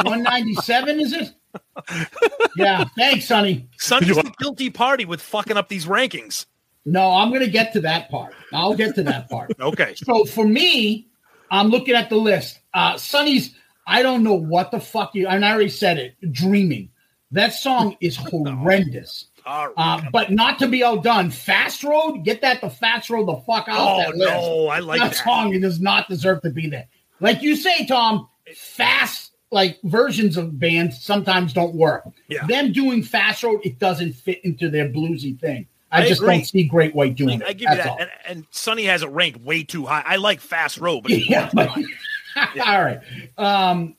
197, 0.03 0.99
is 0.99 1.13
it? 1.13 1.31
Yeah. 2.56 2.86
Thanks, 2.98 3.28
Sonny. 3.28 3.69
Sonny's 3.78 4.15
the 4.15 4.34
guilty 4.40 4.69
party 4.72 5.06
with 5.06 5.22
fucking 5.22 5.57
up 5.57 5.69
these 5.69 5.86
rankings. 5.86 6.48
No, 6.86 7.11
I'm 7.11 7.30
going 7.30 7.41
to 7.41 7.49
get 7.49 7.72
to 7.74 7.82
that 7.82 8.10
part. 8.10 8.34
I'll 8.52 8.74
get 8.74 8.95
to 8.95 9.03
that 9.03 9.30
part. 9.30 9.52
Okay, 9.60 9.94
So 9.95 10.26
for 10.26 10.48
me, 10.48 11.07
I'm 11.52 11.68
looking 11.68 11.94
at 11.94 12.10
the 12.10 12.15
list. 12.15 12.60
Uh, 12.74 12.98
Sonny's, 12.98 13.53
I 13.86 14.02
don't 14.02 14.24
know 14.24 14.34
what 14.34 14.72
the 14.72 14.80
fuck 14.80 15.14
you, 15.14 15.28
and 15.28 15.45
I 15.45 15.52
already 15.52 15.69
said 15.69 15.98
it, 15.98 16.15
Dreaming. 16.32 16.90
That 17.32 17.53
song 17.53 17.95
is 18.02 18.15
horrendous. 18.32 19.26
all 19.45 19.68
right. 19.68 19.74
Uh, 19.78 20.02
but 20.11 20.32
not 20.32 20.57
to 20.60 20.68
be 20.68 20.84
outdone. 20.84 21.30
Fast 21.30 21.84
Road, 21.84 22.24
get 22.24 22.41
that 22.41 22.61
the 22.61 22.69
Fast 22.69 23.10
Road 23.10 23.28
the 23.28 23.36
fuck 23.45 23.68
out 23.68 23.78
oh 23.80 23.98
that 23.99 24.15
list. 24.15 24.32
no, 24.32 24.68
I 24.68 24.80
like 24.80 24.99
that, 25.02 25.11
that. 25.11 25.24
song 25.24 25.53
It 25.53 25.60
does 25.60 25.80
not 25.80 26.07
deserve 26.10 26.41
to 26.41 26.49
be 26.49 26.69
there. 26.69 26.88
Like 27.19 27.41
you 27.44 27.56
say, 27.56 27.86
Tom, 27.86 28.30
fast 28.56 29.26
like 29.52 29.80
versions 29.84 30.38
of 30.38 30.60
bands 30.60 31.03
sometimes 31.03 31.53
don't 31.53 31.76
work. 31.76 32.03
Yeah. 32.28 32.45
Them 32.48 32.72
doing 32.72 33.03
Fast 33.03 33.44
Road, 33.44 33.61
it 33.64 33.80
doesn't 33.80 34.14
fit 34.14 34.44
into 34.44 34.69
their 34.69 34.90
bluesy 34.90 35.40
thing. 35.40 35.68
I, 35.91 36.03
I 36.03 36.07
just 36.07 36.22
agree. 36.22 36.36
don't 36.36 36.45
see 36.45 36.64
Great 36.64 36.94
White 36.94 37.15
doing 37.15 37.41
I 37.41 37.49
it. 37.49 37.57
give 37.57 37.69
you 37.69 37.78
that, 37.78 37.88
all. 37.88 37.98
and, 37.98 38.10
and 38.26 38.45
Sonny 38.52 38.84
has 38.86 39.03
it 39.03 39.10
ranked 39.10 39.40
way 39.41 39.64
too 39.64 39.86
high. 39.86 40.03
I 40.06 40.18
like 40.18 40.41
Fast 40.41 40.80
Road, 40.80 41.03
but 41.03 41.11
yeah, 41.30 41.49
but, 41.53 41.69
all 42.38 42.84
right. 42.84 42.99
Um, 43.38 43.95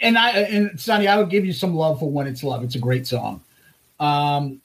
and 0.00 0.18
I 0.18 0.30
and 0.30 0.78
Sonny, 0.78 1.06
I 1.06 1.16
will 1.16 1.26
give 1.26 1.44
you 1.44 1.52
some 1.52 1.74
love 1.74 2.00
for 2.00 2.10
when 2.10 2.26
it's 2.26 2.42
love. 2.42 2.64
It's 2.64 2.74
a 2.74 2.80
great 2.80 3.06
song. 3.06 3.42
Um, 4.00 4.60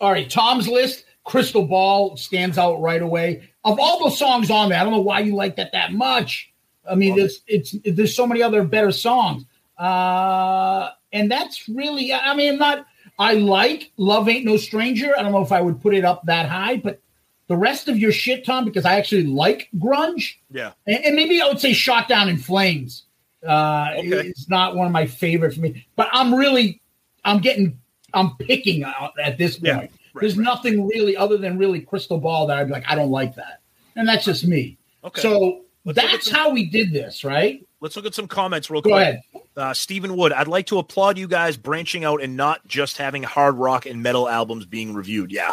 all 0.00 0.12
right, 0.12 0.30
Tom's 0.30 0.68
list. 0.68 1.04
Crystal 1.24 1.66
Ball 1.66 2.16
stands 2.16 2.56
out 2.56 2.80
right 2.80 3.02
away. 3.02 3.50
Of 3.64 3.80
all 3.80 4.04
the 4.04 4.14
songs 4.14 4.48
on 4.48 4.68
there, 4.68 4.80
I 4.80 4.84
don't 4.84 4.92
know 4.92 5.00
why 5.00 5.18
you 5.20 5.34
like 5.34 5.56
that 5.56 5.72
that 5.72 5.92
much. 5.92 6.52
I 6.88 6.94
mean, 6.94 7.18
it's 7.18 7.40
it's 7.46 7.74
there's 7.84 8.14
so 8.14 8.26
many 8.26 8.42
other 8.42 8.64
better 8.64 8.92
songs, 8.92 9.44
uh, 9.78 10.90
and 11.12 11.30
that's 11.30 11.68
really. 11.68 12.12
I 12.12 12.34
mean, 12.34 12.54
I'm 12.54 12.58
not. 12.58 12.86
I 13.18 13.34
like 13.34 13.92
Love 13.96 14.28
Ain't 14.28 14.44
No 14.44 14.56
Stranger. 14.56 15.12
I 15.18 15.22
don't 15.22 15.32
know 15.32 15.42
if 15.42 15.52
I 15.52 15.60
would 15.60 15.80
put 15.80 15.94
it 15.94 16.04
up 16.04 16.24
that 16.26 16.48
high, 16.48 16.76
but 16.76 17.00
the 17.48 17.56
rest 17.56 17.88
of 17.88 17.98
your 17.98 18.12
shit, 18.12 18.44
Tom, 18.44 18.64
because 18.64 18.84
I 18.84 18.96
actually 18.96 19.24
like 19.24 19.68
grunge. 19.78 20.34
yeah, 20.50 20.72
And, 20.86 21.04
and 21.04 21.16
maybe 21.16 21.40
I 21.40 21.46
would 21.46 21.60
say 21.60 21.72
Shot 21.72 22.08
Down 22.08 22.28
in 22.28 22.36
Flames. 22.36 23.04
Uh, 23.46 23.92
Okay. 23.96 24.28
It's 24.28 24.48
not 24.48 24.74
one 24.74 24.86
of 24.86 24.92
my 24.92 25.06
favorites 25.06 25.54
for 25.54 25.62
me, 25.62 25.86
but 25.94 26.08
I'm 26.12 26.34
really, 26.34 26.82
I'm 27.24 27.38
getting, 27.38 27.78
I'm 28.12 28.36
picking 28.36 28.82
out 28.82 29.12
at 29.22 29.38
this 29.38 29.54
point. 29.54 29.64
Yeah, 29.66 29.76
right, 29.76 29.90
There's 30.16 30.36
right. 30.36 30.44
nothing 30.44 30.88
really 30.88 31.16
other 31.16 31.38
than 31.38 31.56
really 31.56 31.80
Crystal 31.80 32.18
Ball 32.18 32.48
that 32.48 32.58
I'd 32.58 32.66
be 32.66 32.72
like, 32.72 32.88
I 32.88 32.96
don't 32.96 33.10
like 33.10 33.36
that. 33.36 33.60
And 33.94 34.08
that's 34.08 34.24
just 34.24 34.46
me. 34.46 34.76
Okay. 35.04 35.20
So 35.20 35.65
Let's 35.86 35.96
look 35.96 36.04
at 36.06 36.12
that's 36.12 36.26
some- 36.26 36.34
how 36.38 36.50
we 36.50 36.66
did 36.66 36.92
this, 36.92 37.24
right? 37.24 37.62
let's 37.80 37.94
look 37.96 38.04
at 38.06 38.14
some 38.14 38.26
comments 38.26 38.68
real 38.70 38.80
Go 38.82 38.90
quick. 38.90 39.00
ahead. 39.02 39.20
Uh, 39.56 39.72
Stephen 39.72 40.16
Wood, 40.16 40.32
I'd 40.32 40.48
like 40.48 40.66
to 40.66 40.78
applaud 40.78 41.16
you 41.18 41.28
guys 41.28 41.56
branching 41.56 42.04
out 42.04 42.20
and 42.22 42.36
not 42.36 42.66
just 42.66 42.98
having 42.98 43.22
hard 43.22 43.54
rock 43.56 43.86
and 43.86 44.02
metal 44.02 44.28
albums 44.28 44.66
being 44.66 44.92
reviewed. 44.92 45.30
Yeah. 45.32 45.52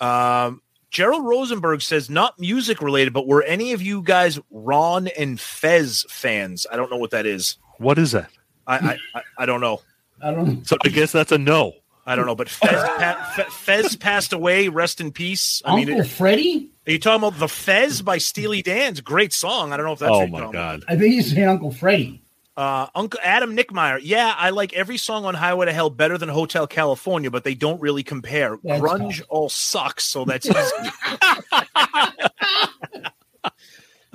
Um, 0.00 0.62
Gerald 0.90 1.24
Rosenberg 1.24 1.82
says, 1.82 2.08
not 2.10 2.38
music 2.38 2.80
related, 2.82 3.12
but 3.12 3.26
were 3.26 3.42
any 3.42 3.72
of 3.72 3.82
you 3.82 4.02
guys 4.02 4.38
Ron 4.50 5.08
and 5.08 5.38
Fez 5.40 6.04
fans? 6.08 6.66
I 6.72 6.76
don't 6.76 6.90
know 6.90 6.96
what 6.96 7.10
that 7.12 7.26
is. 7.26 7.56
What 7.78 7.98
is 7.98 8.12
that? 8.12 8.30
I 8.66 8.76
I, 8.78 8.98
I, 9.14 9.22
I 9.38 9.46
don't 9.46 9.60
know. 9.60 9.80
I 10.22 10.30
don't 10.30 10.46
Know. 10.46 10.60
So 10.64 10.76
I 10.84 10.88
guess 10.88 11.12
that's 11.12 11.32
a 11.32 11.38
no. 11.38 11.72
I 12.04 12.16
don't 12.16 12.26
know. 12.26 12.34
But 12.34 12.48
Fez, 12.48 12.70
pa- 12.72 13.46
Fez 13.50 13.96
passed 13.96 14.32
away. 14.32 14.68
Rest 14.68 15.00
in 15.00 15.12
peace. 15.12 15.62
I 15.64 15.76
mean, 15.76 15.88
Uncle 15.88 16.04
it, 16.04 16.08
Freddie? 16.08 16.70
are 16.86 16.92
you 16.92 16.98
talking 16.98 17.26
about 17.26 17.38
the 17.38 17.48
Fez 17.48 18.02
by 18.02 18.18
Steely 18.18 18.60
Dan's 18.62 19.00
great 19.00 19.32
song? 19.32 19.72
I 19.72 19.76
don't 19.76 19.86
know 19.86 19.92
if 19.92 20.00
that's. 20.00 20.10
what 20.10 20.16
oh 20.16 20.20
you're 20.22 20.28
my 20.30 20.38
about. 20.40 20.52
god. 20.52 20.84
I 20.88 20.96
think 20.96 21.14
he's 21.14 21.32
saying 21.32 21.46
Uncle 21.48 21.70
Freddie. 21.70 22.18
Uh, 22.54 22.86
Uncle 22.94 23.18
Adam 23.22 23.56
Nickmeyer. 23.56 23.98
Yeah, 24.02 24.34
I 24.36 24.50
like 24.50 24.74
every 24.74 24.98
song 24.98 25.24
on 25.24 25.32
Highway 25.34 25.66
to 25.66 25.72
Hell 25.72 25.88
better 25.88 26.18
than 26.18 26.28
Hotel 26.28 26.66
California, 26.66 27.30
but 27.30 27.44
they 27.44 27.54
don't 27.54 27.80
really 27.80 28.02
compare. 28.02 28.58
That's 28.62 28.78
Grunge 28.82 29.18
tough. 29.18 29.26
all 29.30 29.48
sucks, 29.48 30.04
so 30.04 30.24
that's 30.26 30.46
easy. 30.50 30.90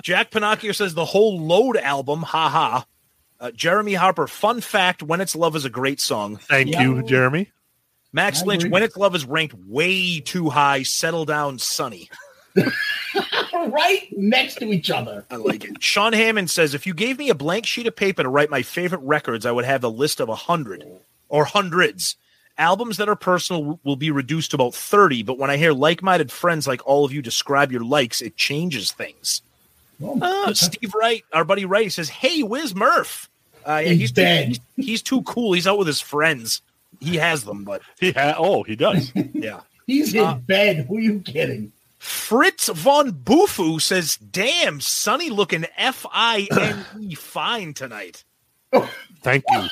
Jack 0.02 0.30
Pinocchio 0.30 0.72
says 0.72 0.94
the 0.94 1.04
whole 1.04 1.40
Load 1.40 1.76
album, 1.76 2.22
Ha 2.22 2.84
Uh, 3.40 3.50
Jeremy 3.50 3.94
Harper, 3.94 4.26
fun 4.26 4.60
fact: 4.60 5.02
"When 5.02 5.20
It's 5.20 5.34
Love" 5.34 5.56
is 5.56 5.64
a 5.64 5.70
great 5.70 6.00
song. 6.00 6.36
Thank 6.36 6.70
Yeah. 6.70 6.82
you, 6.82 7.02
Jeremy. 7.02 7.50
Max 8.12 8.42
I 8.42 8.46
Lynch, 8.46 8.62
agree. 8.62 8.70
when 8.72 8.82
it's 8.82 8.96
love 8.96 9.14
is 9.14 9.24
ranked 9.26 9.54
way 9.66 10.20
too 10.20 10.48
high. 10.48 10.82
Settle 10.82 11.24
down, 11.24 11.58
Sonny. 11.58 12.08
right 13.52 14.08
next 14.16 14.56
to 14.56 14.72
each 14.72 14.90
other. 14.90 15.24
I 15.30 15.36
like 15.36 15.64
it. 15.64 15.82
Sean 15.82 16.12
Hammond 16.12 16.50
says, 16.50 16.74
if 16.74 16.86
you 16.86 16.94
gave 16.94 17.18
me 17.18 17.28
a 17.30 17.34
blank 17.34 17.66
sheet 17.66 17.86
of 17.86 17.96
paper 17.96 18.22
to 18.22 18.28
write 18.28 18.50
my 18.50 18.62
favorite 18.62 19.02
records, 19.02 19.46
I 19.46 19.52
would 19.52 19.64
have 19.64 19.84
a 19.84 19.88
list 19.88 20.20
of 20.20 20.28
a 20.28 20.34
hundred 20.34 20.84
or 21.28 21.44
hundreds. 21.44 22.16
Albums 22.56 22.96
that 22.96 23.08
are 23.08 23.14
personal 23.14 23.78
will 23.84 23.94
be 23.96 24.10
reduced 24.10 24.50
to 24.50 24.56
about 24.56 24.74
30, 24.74 25.22
but 25.22 25.38
when 25.38 25.48
I 25.50 25.56
hear 25.56 25.72
like 25.72 26.02
minded 26.02 26.32
friends 26.32 26.66
like 26.66 26.84
all 26.86 27.04
of 27.04 27.12
you 27.12 27.22
describe 27.22 27.70
your 27.70 27.84
likes, 27.84 28.20
it 28.20 28.36
changes 28.36 28.90
things. 28.90 29.42
Uh, 30.02 30.52
Steve 30.54 30.92
Wright, 30.94 31.24
our 31.32 31.44
buddy 31.44 31.64
Wright, 31.64 31.92
says, 31.92 32.08
Hey, 32.08 32.42
Wiz 32.42 32.74
Murph? 32.74 33.28
Uh, 33.66 33.80
yeah, 33.84 33.90
In 33.92 33.98
he's, 33.98 34.12
too, 34.12 34.24
he's, 34.24 34.60
he's 34.76 35.02
too 35.02 35.22
cool. 35.22 35.52
He's 35.52 35.66
out 35.68 35.78
with 35.78 35.86
his 35.86 36.00
friends. 36.00 36.62
He 37.00 37.16
has 37.16 37.44
them, 37.44 37.64
but 37.64 37.82
He 38.00 38.12
ha- 38.12 38.34
oh, 38.38 38.62
he 38.62 38.76
does. 38.76 39.12
yeah. 39.32 39.60
He's 39.86 40.14
in 40.14 40.24
Uh, 40.24 40.34
bed. 40.34 40.86
Who 40.88 40.96
are 40.96 41.00
you 41.00 41.20
kidding? 41.20 41.72
Fritz 41.98 42.68
von 42.68 43.10
Bufu 43.12 43.80
says, 43.80 44.16
Damn, 44.18 44.80
Sonny 44.80 45.30
looking 45.30 45.66
F 45.76 46.06
I 46.12 46.46
N 46.58 46.84
E 47.00 47.14
fine 47.16 47.74
tonight. 47.74 48.22
Thank 49.22 49.44
you. 49.50 49.66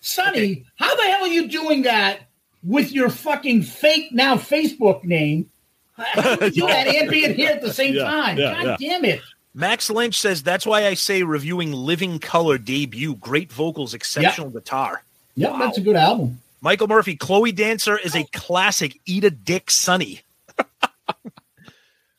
Sonny, 0.00 0.64
how 0.76 0.94
the 0.94 1.02
hell 1.02 1.22
are 1.24 1.28
you 1.28 1.48
doing 1.48 1.82
that 1.82 2.20
with 2.62 2.92
your 2.92 3.08
fucking 3.08 3.62
fake 3.62 4.12
now 4.12 4.36
Facebook 4.36 5.02
name? 5.04 5.48
How 5.96 6.34
do 6.36 6.44
you 6.46 6.50
do 6.50 6.66
that 6.66 6.86
and 6.88 7.10
being 7.10 7.34
here 7.34 7.50
at 7.50 7.62
the 7.62 7.72
same 7.72 7.94
Yeah, 7.94 8.04
time? 8.04 8.36
yeah, 8.38 8.52
God 8.64 8.76
yeah. 8.80 8.88
damn 8.90 9.04
it. 9.04 9.20
Max 9.54 9.88
Lynch 9.88 10.18
says 10.20 10.42
that's 10.42 10.66
why 10.66 10.86
I 10.86 10.94
say 10.94 11.22
reviewing 11.22 11.72
Living 11.72 12.18
Colour 12.18 12.58
debut. 12.58 13.14
Great 13.14 13.50
vocals, 13.52 13.94
exceptional 13.94 14.50
guitar. 14.50 15.04
Yep, 15.36 15.52
Wow. 15.52 15.58
that's 15.58 15.78
a 15.78 15.80
good 15.80 15.96
album. 15.96 16.40
Michael 16.60 16.88
Murphy, 16.88 17.16
Chloe 17.16 17.52
Dancer 17.52 17.98
is 17.98 18.14
a 18.14 18.24
classic. 18.32 18.98
Eat 19.04 19.24
a 19.24 19.30
dick, 19.30 19.70
Sonny. 19.70 20.22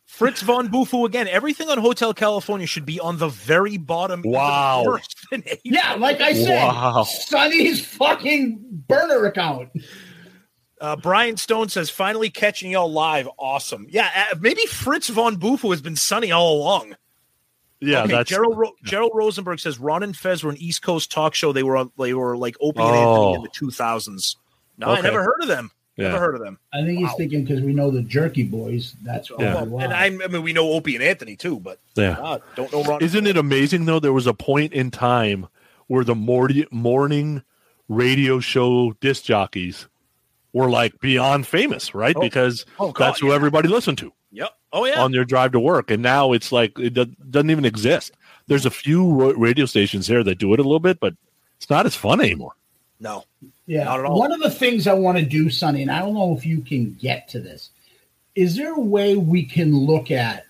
Fritz 0.05 0.41
von 0.41 0.69
Bufu 0.69 1.05
again. 1.05 1.27
Everything 1.27 1.67
on 1.69 1.77
Hotel 1.77 2.13
California 2.13 2.65
should 2.67 2.85
be 2.85 2.99
on 2.99 3.17
the 3.17 3.27
very 3.27 3.77
bottom. 3.77 4.21
Wow. 4.23 4.83
worse 4.85 5.07
than 5.29 5.43
eight. 5.45 5.59
Yeah, 5.65 5.95
like 5.95 6.21
I 6.21 6.33
said, 6.33 6.63
Wow. 6.63 7.03
Sonny's 7.03 7.85
fucking 7.85 8.59
burner 8.87 9.25
account. 9.25 9.69
Uh, 10.79 10.95
Brian 10.95 11.35
Stone 11.37 11.69
says, 11.69 11.89
finally 11.89 12.29
catching 12.29 12.71
y'all 12.71 12.91
live. 12.91 13.27
Awesome. 13.39 13.87
Yeah, 13.89 14.09
uh, 14.31 14.35
maybe 14.39 14.65
Fritz 14.67 15.09
von 15.09 15.37
Bufu 15.37 15.71
has 15.71 15.81
been 15.81 15.95
Sonny 15.95 16.31
all 16.31 16.57
along. 16.61 16.95
Yeah, 17.85 18.03
okay, 18.03 18.11
that's 18.13 18.29
Gerald, 18.29 18.57
Ro- 18.57 18.73
Gerald 18.83 19.11
Rosenberg 19.13 19.59
says 19.59 19.79
Ron 19.79 20.03
and 20.03 20.15
Fez 20.15 20.43
were 20.43 20.51
an 20.51 20.57
East 20.57 20.81
Coast 20.81 21.11
talk 21.11 21.33
show. 21.35 21.53
They 21.53 21.63
were 21.63 21.77
on, 21.77 21.91
they 21.97 22.13
were 22.13 22.35
like 22.37 22.55
Opie 22.61 22.79
and 22.81 22.89
Oh. 22.89 23.29
Anthony 23.29 23.35
in 23.35 23.41
the 23.43 23.49
2000s. 23.49 24.35
No, 24.77 24.87
I 24.87 25.01
never 25.01 25.23
heard 25.23 25.41
of 25.41 25.47
them. 25.47 25.71
Never 25.97 26.19
heard 26.19 26.35
of 26.35 26.41
them. 26.41 26.59
I 26.73 26.83
think 26.83 26.99
he's 26.99 27.13
thinking 27.13 27.45
because 27.45 27.61
we 27.61 27.73
know 27.73 27.89
the 27.89 28.01
Jerky 28.01 28.43
Boys. 28.43 28.95
That's 29.01 29.31
all. 29.31 29.41
Yeah. 29.41 29.63
wow. 29.63 29.79
And 29.79 29.93
I, 29.93 30.05
I 30.07 30.27
mean, 30.27 30.43
we 30.43 30.51
know 30.51 30.73
Opie 30.73 30.95
and 30.95 31.03
Anthony 31.03 31.37
too, 31.37 31.57
but 31.59 31.79
yeah. 31.95 32.17
uh, 32.19 32.39
don't 32.55 32.71
know 32.73 32.83
Ron. 32.83 33.01
Isn't 33.01 33.25
it 33.25 33.37
amazing 33.37 33.85
though? 33.85 33.99
There 34.01 34.11
was 34.11 34.27
a 34.27 34.33
point 34.33 34.73
in 34.73 34.91
time 34.91 35.47
where 35.87 36.03
the 36.03 36.15
morning 36.15 36.65
morning 36.69 37.43
radio 37.87 38.39
show 38.41 38.91
disc 38.99 39.23
jockeys 39.23 39.87
were 40.55 40.69
like 40.69 40.97
beyond 41.01 41.45
famous, 41.45 41.93
right? 41.93 42.15
Oh. 42.15 42.21
Because 42.21 42.65
Oh, 42.79 42.91
God, 42.91 43.05
that's 43.07 43.19
who 43.19 43.27
yeah. 43.29 43.35
everybody 43.35 43.67
listened 43.67 43.97
to 43.99 44.11
Yep. 44.31 44.49
Oh 44.73 44.85
yeah. 44.85 45.01
on 45.01 45.11
their 45.11 45.25
drive 45.25 45.51
to 45.51 45.59
work, 45.59 45.91
and 45.91 46.01
now 46.01 46.31
it's 46.33 46.51
like 46.51 46.79
it 46.79 46.93
doesn't 47.31 47.49
even 47.49 47.65
exist. 47.65 48.13
There's 48.47 48.65
a 48.65 48.71
few 48.71 49.33
radio 49.33 49.65
stations 49.65 50.07
here 50.07 50.23
that 50.23 50.37
do 50.39 50.53
it 50.53 50.59
a 50.59 50.63
little 50.63 50.79
bit, 50.79 50.99
but 50.99 51.13
it's 51.57 51.69
not 51.69 51.85
as 51.85 51.95
fun 51.95 52.21
anymore. 52.21 52.53
no. 52.99 53.23
Yeah. 53.67 53.85
Not 53.85 53.99
at 53.99 54.05
all. 54.05 54.19
One 54.19 54.31
of 54.31 54.39
the 54.41 54.51
things 54.51 54.85
I 54.87 54.93
want 54.93 55.17
to 55.17 55.25
do, 55.25 55.49
Sonny, 55.49 55.81
and 55.81 55.89
I 55.91 55.99
don't 55.99 56.13
know 56.13 56.35
if 56.37 56.45
you 56.45 56.61
can 56.61 56.93
get 57.01 57.27
to 57.29 57.39
this, 57.39 57.71
is 58.35 58.55
there 58.55 58.73
a 58.75 58.79
way 58.79 59.15
we 59.15 59.43
can 59.43 59.75
look 59.75 60.11
at, 60.11 60.45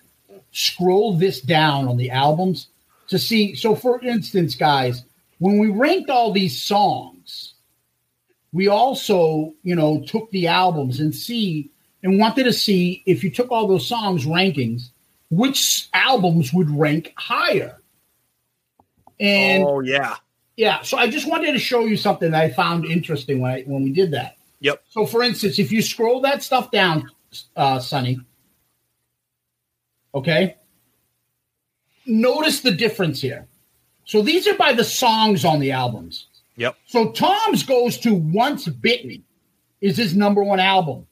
scroll 0.52 1.14
this 1.16 1.40
down 1.42 1.88
on 1.88 1.96
the 1.96 2.12
albums 2.12 2.68
to 3.08 3.18
see? 3.18 3.56
So, 3.56 3.74
for 3.74 4.02
instance, 4.02 4.54
guys, 4.56 5.04
when 5.40 5.58
we 5.60 5.70
ranked 5.70 6.10
all 6.10 6.34
these 6.34 6.62
songs, 6.62 7.54
we 8.56 8.70
also, 8.70 9.54
you 9.64 9.76
know, 9.76 10.02
took 10.08 10.32
the 10.32 10.48
albums 10.48 11.02
and 11.02 11.14
see 11.14 11.70
and 12.04 12.18
wanted 12.18 12.46
to 12.46 12.54
see 12.54 13.04
if 13.06 13.22
you 13.22 13.30
took 13.30 13.52
all 13.52 13.68
those 13.68 13.86
songs 13.86 14.26
rankings, 14.26 14.92
which 15.30 15.90
albums 15.94 16.54
would 16.54 16.70
rank 16.70 17.12
higher. 17.18 17.82
And 19.20 19.66
oh 19.66 19.82
yeah. 19.82 20.16
yeah, 20.56 20.84
so 20.84 20.98
I 20.98 21.10
just 21.10 21.28
wanted 21.28 21.52
to 21.52 21.60
show 21.60 21.82
you 21.82 21.98
something 21.98 22.32
that 22.32 22.42
I 22.42 22.50
found 22.50 22.86
interesting 22.86 23.42
when 23.42 23.52
I 23.52 23.62
when 23.64 23.84
we 23.84 23.92
did 23.92 24.12
that. 24.12 24.38
Yep. 24.62 24.84
So, 24.88 25.06
for 25.06 25.22
instance, 25.22 25.60
if 25.60 25.70
you 25.74 25.82
scroll 25.82 26.22
that 26.22 26.42
stuff 26.42 26.72
down, 26.72 27.10
uh, 27.58 27.80
Sonny, 27.80 28.22
okay, 30.14 30.56
notice 32.06 32.62
the 32.62 32.72
difference 32.72 33.20
here. 33.20 33.48
So 34.06 34.22
these 34.22 34.48
are 34.48 34.56
by 34.56 34.72
the 34.72 34.86
songs 34.86 35.44
on 35.44 35.60
the 35.60 35.74
albums. 35.74 36.28
Yep. 36.58 36.76
So 36.86 37.12
Tom's 37.12 37.64
goes 37.64 37.98
to 38.00 38.14
Once 38.14 38.68
Bitten 38.68 39.24
is 39.82 39.98
his 39.98 40.16
number 40.16 40.44
one 40.44 40.60
album. 40.60 41.06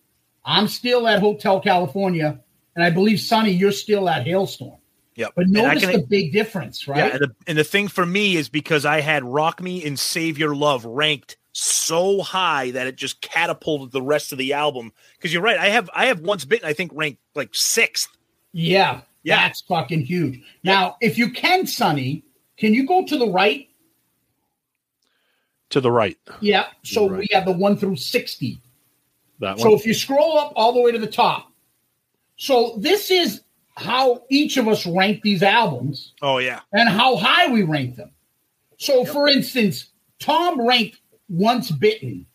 I'm 0.46 0.68
still 0.68 1.08
at 1.08 1.20
Hotel 1.20 1.60
California, 1.60 2.40
and 2.76 2.84
I 2.84 2.90
believe 2.90 3.20
Sonny, 3.20 3.52
you're 3.52 3.72
still 3.72 4.10
at 4.10 4.26
Halestorm. 4.26 4.78
Yep. 5.16 5.34
But 5.36 5.48
notice 5.48 5.84
can- 5.86 6.02
the 6.02 6.08
big 6.08 6.34
difference, 6.34 6.86
Yeah, 6.88 6.94
right? 6.94 7.12
and 7.14 7.22
the, 7.22 7.36
and 7.48 7.58
the 7.58 7.64
thing 7.64 7.88
for 7.88 8.06
me 8.06 8.36
is 8.36 8.50
because 8.50 8.86
I 8.86 9.02
had 9.02 9.24
Rock 9.24 9.62
Me 9.62 9.84
and 9.86 9.98
Save 10.00 10.38
Your 10.40 10.56
Love 10.56 10.86
ranked 10.86 11.38
so 11.52 12.22
high 12.24 12.72
that 12.72 12.88
it 12.88 12.96
just 12.96 13.22
catapulted 13.22 13.92
the 13.92 14.02
rest 14.02 14.32
of 14.32 14.40
the 14.40 14.54
album. 14.54 14.92
Because 15.18 15.32
you're 15.32 15.44
right, 15.44 15.58
I 15.60 15.68
have 15.70 15.90
I 15.94 16.08
have 16.08 16.22
once 16.22 16.46
bitten, 16.46 16.68
I 16.68 16.74
think 16.74 16.92
ranked 16.96 17.20
like 17.36 17.54
sixth. 17.54 18.10
Yeah, 18.54 19.02
Yeah. 19.24 19.36
that's 19.38 19.62
fucking 19.62 20.02
huge. 20.06 20.42
Now, 20.64 20.98
if 21.00 21.18
you 21.20 21.30
can, 21.32 21.68
Sonny, 21.68 22.24
can 22.58 22.74
you 22.74 22.88
go 22.88 23.06
to 23.06 23.18
the 23.18 23.30
right? 23.30 23.68
To 25.74 25.82
the 25.82 25.92
right, 25.92 26.18
Yeah. 26.40 26.68
So 26.84 27.10
Right. 27.10 27.20
we 27.22 27.28
have 27.32 27.46
the 27.46 27.52
one 27.52 27.76
through 27.78 27.96
60. 27.96 28.60
that 29.40 29.58
one. 29.58 29.60
So 29.60 29.74
if 29.76 29.86
you 29.88 29.94
scroll 29.96 30.38
up 30.38 30.54
all 30.56 30.72
the 30.72 30.80
way 30.80 30.92
to 30.92 31.00
the 31.00 31.08
top, 31.08 31.52
so 32.38 32.76
this 32.78 33.10
is 33.10 33.42
how 33.76 34.22
each 34.30 34.58
of 34.58 34.68
us 34.68 34.86
rank 34.86 35.24
these 35.24 35.42
albums 35.42 36.14
Oh 36.22 36.38
yeah. 36.38 36.60
and 36.74 36.88
how 36.88 37.16
high 37.16 37.52
we 37.52 37.64
rank 37.64 37.96
them. 37.96 38.12
So, 38.78 39.04
for 39.04 39.28
instance, 39.28 39.88
Tom 40.20 40.62
ranked 40.62 41.00
Once 41.28 41.72
Bitten 41.72 42.28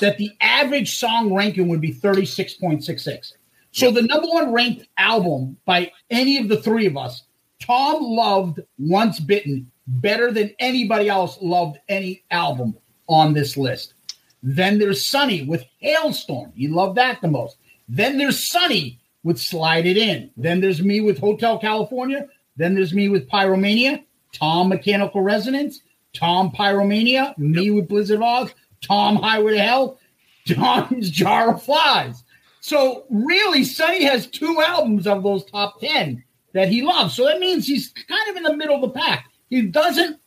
that 0.00 0.16
the 0.16 0.30
average 0.40 0.96
song 0.96 1.34
ranking 1.34 1.68
would 1.68 1.82
be 1.82 1.92
36.66. 1.92 3.34
So, 3.72 3.90
the 3.90 4.02
number 4.02 4.26
one 4.28 4.52
ranked 4.52 4.88
album 4.96 5.58
by 5.66 5.92
any 6.10 6.38
of 6.38 6.48
the 6.48 6.62
three 6.62 6.86
of 6.86 6.96
us, 6.96 7.24
Tom 7.60 8.02
loved 8.02 8.60
Once 8.78 9.20
Bitten 9.20 9.70
better 9.86 10.32
than 10.32 10.54
anybody 10.58 11.10
else 11.10 11.36
loved 11.42 11.76
any 11.90 12.24
album 12.30 12.74
on 13.08 13.32
this 13.32 13.56
list. 13.56 13.94
Then 14.42 14.78
there's 14.78 15.08
Sonny 15.08 15.42
with 15.44 15.64
Halestorm. 15.82 16.52
He 16.54 16.68
loved 16.68 16.96
that 16.96 17.20
the 17.20 17.28
most. 17.28 17.56
Then 17.88 18.18
there's 18.18 18.50
Sonny 18.50 19.00
with 19.22 19.38
Slide 19.38 19.86
It 19.86 19.96
In. 19.96 20.30
Then 20.36 20.60
there's 20.60 20.82
me 20.82 21.00
with 21.00 21.18
Hotel 21.18 21.58
California. 21.58 22.28
Then 22.56 22.74
there's 22.74 22.94
me 22.94 23.08
with 23.08 23.28
Pyromania. 23.28 24.04
Tom 24.32 24.68
Mechanical 24.68 25.20
Resonance. 25.22 25.80
Tom 26.12 26.50
Pyromania. 26.50 27.36
Me 27.38 27.70
with 27.70 27.88
Blizzard 27.88 28.22
of 28.22 28.22
Ozz. 28.22 28.54
Tom 28.82 29.16
Highway 29.16 29.54
to 29.54 29.62
Hell. 29.62 29.98
Tom's 30.46 31.10
Jar 31.20 31.54
of 31.54 31.62
Flies. 31.62 32.22
So 32.60 33.04
really, 33.10 33.64
Sonny 33.64 34.04
has 34.04 34.26
two 34.26 34.60
albums 34.60 35.06
of 35.06 35.22
those 35.22 35.44
top 35.44 35.80
10 35.80 36.22
that 36.52 36.68
he 36.68 36.82
loves. 36.82 37.14
So 37.14 37.24
that 37.24 37.38
means 37.38 37.66
he's 37.66 37.92
kind 38.08 38.30
of 38.30 38.36
in 38.36 38.42
the 38.42 38.56
middle 38.56 38.76
of 38.76 38.80
the 38.80 38.90
pack. 38.90 39.26
He 39.50 39.62
doesn't 39.62 40.18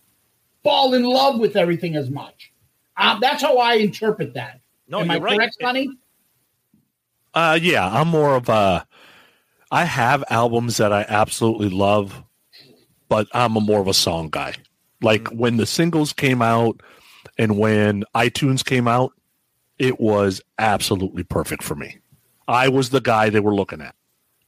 fall 0.64 0.93
in 0.93 1.03
love 1.03 1.39
with 1.39 1.56
everything 1.56 1.95
as 1.95 2.10
much. 2.10 2.51
Uh, 2.99 3.19
that's 3.19 3.41
how 3.41 3.57
I 3.57 3.76
interpret 3.76 4.34
that. 4.35 4.59
No, 4.88 5.01
Am 5.01 5.09
I 5.09 5.15
you're 5.15 5.23
right. 5.23 5.38
correct, 5.38 5.55
Sonny? 5.61 5.89
Uh, 7.34 7.57
yeah, 7.61 7.88
I'm 7.88 8.07
more 8.07 8.35
of 8.35 8.49
a. 8.49 8.85
I 9.71 9.85
have 9.85 10.23
albums 10.30 10.77
that 10.77 10.91
I 10.91 11.05
absolutely 11.07 11.69
love, 11.69 12.23
but 13.07 13.27
I'm 13.34 13.55
a 13.55 13.61
more 13.61 13.80
of 13.80 13.88
a 13.88 13.93
song 13.93 14.30
guy. 14.30 14.55
Like 15.01 15.23
Mm. 15.26 15.38
when 15.38 15.57
the 15.57 15.65
singles 15.65 16.11
came 16.11 16.41
out 16.41 16.81
and 17.38 17.57
when 17.57 18.03
iTunes 18.15 18.65
came 18.65 18.88
out, 18.88 19.13
it 19.77 19.99
was 19.99 20.41
absolutely 20.57 21.23
perfect 21.23 21.63
for 21.63 21.76
me. 21.76 21.99
I 22.47 22.67
was 22.67 22.89
the 22.89 22.99
guy 22.99 23.30
they 23.30 23.39
were 23.39 23.53
looking 23.55 23.80
at 23.81 23.95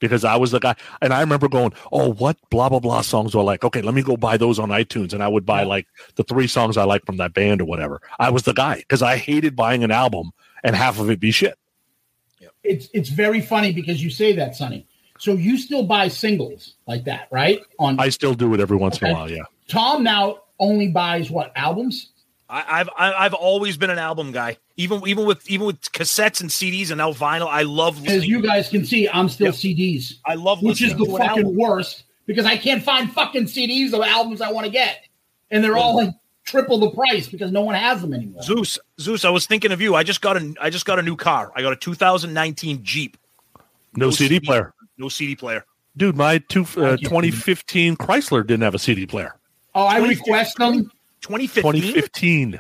because 0.01 0.25
I 0.25 0.35
was 0.35 0.51
the 0.51 0.59
guy. 0.59 0.75
And 1.01 1.13
I 1.13 1.21
remember 1.21 1.47
going, 1.47 1.71
oh, 1.93 2.11
what 2.11 2.37
blah, 2.49 2.67
blah, 2.67 2.79
blah 2.81 3.01
songs 3.01 3.33
were 3.33 3.43
like, 3.43 3.63
okay, 3.63 3.81
let 3.81 3.93
me 3.93 4.01
go 4.01 4.17
buy 4.17 4.35
those 4.35 4.59
on 4.59 4.69
iTunes. 4.69 5.13
And 5.13 5.23
I 5.23 5.29
would 5.29 5.45
buy 5.45 5.63
like 5.63 5.87
the 6.15 6.23
three 6.23 6.47
songs 6.47 6.75
I 6.75 6.83
like 6.83 7.05
from 7.05 7.17
that 7.17 7.33
band 7.33 7.61
or 7.61 7.65
whatever. 7.65 8.01
I 8.19 8.29
was 8.31 8.43
the 8.43 8.53
guy 8.53 8.75
because 8.75 9.01
I 9.01 9.15
hated 9.15 9.55
buying 9.55 9.85
an 9.85 9.91
album 9.91 10.31
and 10.63 10.75
half 10.75 10.99
of 10.99 11.09
it 11.09 11.21
be 11.21 11.31
shit. 11.31 11.57
It's 12.63 12.89
it's 12.93 13.09
very 13.09 13.41
funny 13.41 13.71
because 13.71 14.03
you 14.03 14.09
say 14.09 14.33
that, 14.33 14.55
Sonny. 14.55 14.87
So 15.17 15.33
you 15.33 15.57
still 15.57 15.83
buy 15.83 16.07
singles 16.09 16.75
like 16.87 17.05
that, 17.05 17.27
right? 17.31 17.61
On 17.79 17.99
I 17.99 18.09
still 18.09 18.33
do 18.33 18.53
it 18.53 18.59
every 18.59 18.77
once 18.77 19.01
in 19.01 19.09
a 19.09 19.13
while. 19.13 19.31
Yeah. 19.31 19.43
Tom 19.67 20.03
now 20.03 20.39
only 20.59 20.89
buys 20.89 21.31
what 21.31 21.51
albums? 21.55 22.11
I, 22.51 22.79
I've 22.81 22.89
I- 22.97 23.13
I've 23.13 23.33
always 23.33 23.77
been 23.77 23.89
an 23.89 23.97
album 23.97 24.31
guy. 24.33 24.57
Even 24.75 25.01
even 25.07 25.25
with 25.25 25.49
even 25.49 25.65
with 25.67 25.81
cassettes 25.93 26.41
and 26.41 26.49
CDs 26.49 26.89
and 26.91 26.97
now 26.97 27.13
vinyl, 27.13 27.47
I 27.47 27.61
love 27.63 28.05
As 28.07 28.27
you 28.27 28.41
guys 28.41 28.67
can 28.69 28.85
see, 28.85 29.07
I'm 29.07 29.29
still 29.29 29.47
Yep. 29.47 29.55
CDs, 29.55 30.15
I 30.25 30.35
love 30.35 30.61
which 30.61 30.81
is 30.81 30.91
the 30.95 31.05
to 31.05 31.11
fucking 31.17 31.45
album. 31.45 31.55
worst 31.55 32.03
because 32.25 32.45
I 32.45 32.57
can't 32.57 32.83
find 32.83 33.11
fucking 33.11 33.45
CDs 33.45 33.93
of 33.93 34.01
albums 34.01 34.41
I 34.41 34.51
want 34.51 34.65
to 34.65 34.71
get, 34.71 35.07
and 35.49 35.63
they're 35.63 35.77
all 35.77 35.95
like 35.95 36.09
triple 36.43 36.77
the 36.79 36.89
price 36.91 37.27
because 37.27 37.51
no 37.51 37.61
one 37.61 37.75
has 37.75 38.01
them 38.01 38.13
anymore. 38.13 38.41
Zeus, 38.43 38.77
Zeus, 38.99 39.23
I 39.23 39.29
was 39.29 39.45
thinking 39.45 39.71
of 39.71 39.79
you. 39.79 39.95
I 39.95 40.03
just 40.03 40.21
got 40.21 40.35
a 40.35 40.53
I 40.59 40.69
just 40.69 40.85
got 40.85 40.99
a 40.99 41.03
new 41.03 41.15
car. 41.15 41.51
I 41.55 41.61
got 41.61 41.71
a 41.71 41.77
2019 41.77 42.83
Jeep. 42.83 43.15
No, 43.95 44.09
CD 44.11 44.39
player. 44.39 44.73
No 44.97 45.07
CD 45.09 45.35
player. 45.35 45.63
Dude, 45.97 46.15
my 46.15 46.37
two, 46.37 46.61
uh, 46.77 46.95
2015 46.97 47.97
Chrysler 47.97 48.45
didn't 48.47 48.61
have 48.63 48.73
a 48.75 48.79
CD 48.79 49.05
player. 49.05 49.35
Oh, 49.75 49.83
I 49.85 49.97
request 49.99 50.57
them. 50.57 50.89
2015. 51.21 51.71
2015. 51.81 52.59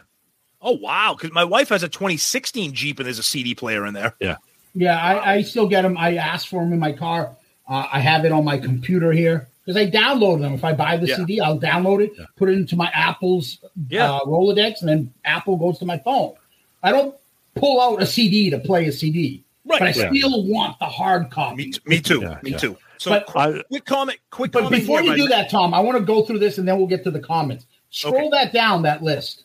Oh 0.63 0.73
wow, 0.77 1.15
because 1.17 1.33
my 1.33 1.43
wife 1.43 1.69
has 1.69 1.81
a 1.83 1.89
2016 1.89 2.73
Jeep 2.73 2.99
and 2.99 3.05
there's 3.07 3.19
a 3.19 3.23
CD 3.23 3.55
player 3.55 3.85
in 3.85 3.93
there. 3.93 4.15
Yeah. 4.19 4.37
Yeah, 4.73 4.97
I, 5.01 5.33
I 5.35 5.41
still 5.41 5.67
get 5.67 5.81
them. 5.81 5.97
I 5.97 6.15
ask 6.15 6.47
for 6.47 6.63
them 6.63 6.71
in 6.71 6.79
my 6.79 6.93
car. 6.93 7.35
Uh, 7.67 7.87
I 7.91 7.99
have 7.99 8.25
it 8.25 8.31
on 8.31 8.45
my 8.45 8.57
computer 8.57 9.11
here 9.11 9.47
because 9.65 9.75
I 9.75 9.89
download 9.89 10.39
them. 10.41 10.53
If 10.53 10.63
I 10.63 10.73
buy 10.73 10.97
the 10.97 11.07
Yeah. 11.07 11.15
CD, 11.17 11.41
I'll 11.41 11.59
download 11.59 12.01
it, 12.03 12.11
put 12.37 12.47
it 12.49 12.53
into 12.53 12.75
my 12.75 12.89
Apple's 12.93 13.57
Yeah. 13.89 14.11
uh, 14.13 14.19
Rolodex, 14.25 14.79
and 14.81 14.89
then 14.89 15.13
Apple 15.25 15.57
goes 15.57 15.77
to 15.79 15.85
my 15.85 15.97
phone. 15.97 16.35
I 16.83 16.91
don't 16.91 17.15
pull 17.55 17.81
out 17.81 18.01
a 18.01 18.05
CD 18.05 18.49
to 18.51 18.59
play 18.59 18.85
a 18.87 18.91
CD, 18.91 19.43
Right. 19.65 19.79
but 19.79 19.87
I 19.87 19.99
Yeah. 19.99 20.09
still 20.11 20.45
want 20.45 20.79
the 20.79 20.85
hard 20.85 21.29
copy. 21.31 21.55
Me, 21.65 21.71
t- 21.71 21.79
me 21.85 21.99
too. 21.99 22.21
Yeah, 22.21 22.37
me 22.43 22.51
yeah. 22.51 22.57
too. 22.57 22.77
So 22.97 23.09
But- 23.11 23.25
qu- 23.27 23.39
I- 23.39 23.61
quick 23.67 23.85
comment. 23.85 24.19
Quick 24.29 24.51
But 24.51 24.63
comment. 24.63 24.81
before 24.83 24.99
here, 25.01 25.05
you 25.05 25.09
my 25.11 25.17
do 25.17 25.27
that, 25.29 25.49
Tom, 25.49 25.73
I 25.73 25.79
want 25.81 25.97
to 25.97 26.03
go 26.03 26.21
through 26.23 26.39
this 26.39 26.59
and 26.59 26.67
then 26.67 26.77
we'll 26.77 26.87
get 26.87 27.03
to 27.03 27.11
the 27.11 27.19
comments. 27.19 27.65
Scroll 27.91 28.15
Okay. 28.15 28.29
that 28.31 28.53
down, 28.53 28.81
that 28.83 29.03
list. 29.03 29.43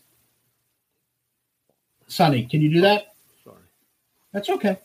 Sonny, 2.09 2.45
can 2.47 2.63
you 2.63 2.73
do 2.73 2.81
that? 2.83 3.15
Sorry. 3.45 3.57
That's 4.33 4.49
okay. 4.49 4.79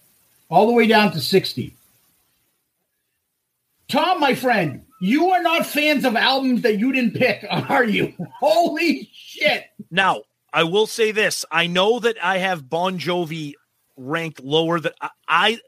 All 0.49 0.67
the 0.67 0.73
way 0.73 0.87
down 0.87 1.11
to 1.13 1.21
60. 1.21 1.73
Tom, 3.87 4.19
my 4.19 4.33
friend, 4.33 4.83
you 5.01 5.29
are 5.29 5.41
not 5.43 5.65
fans 5.65 6.05
of 6.05 6.15
albums 6.15 6.61
that 6.63 6.79
you 6.79 6.91
didn't 6.91 7.15
pick, 7.15 7.45
are 7.69 7.83
you? 7.83 8.13
Holy 8.39 9.09
shit. 9.13 9.65
Now, 9.91 10.21
I 10.53 10.63
will 10.63 10.87
say 10.87 11.11
this. 11.11 11.45
I 11.51 11.67
know 11.67 11.99
that 11.99 12.17
I 12.21 12.39
have 12.39 12.69
Bon 12.69 12.97
Jovi 12.97 13.53
ranked 13.95 14.39
lower 14.41 14.79
than 14.79 14.93
I, 15.01 15.09
I 15.27 15.59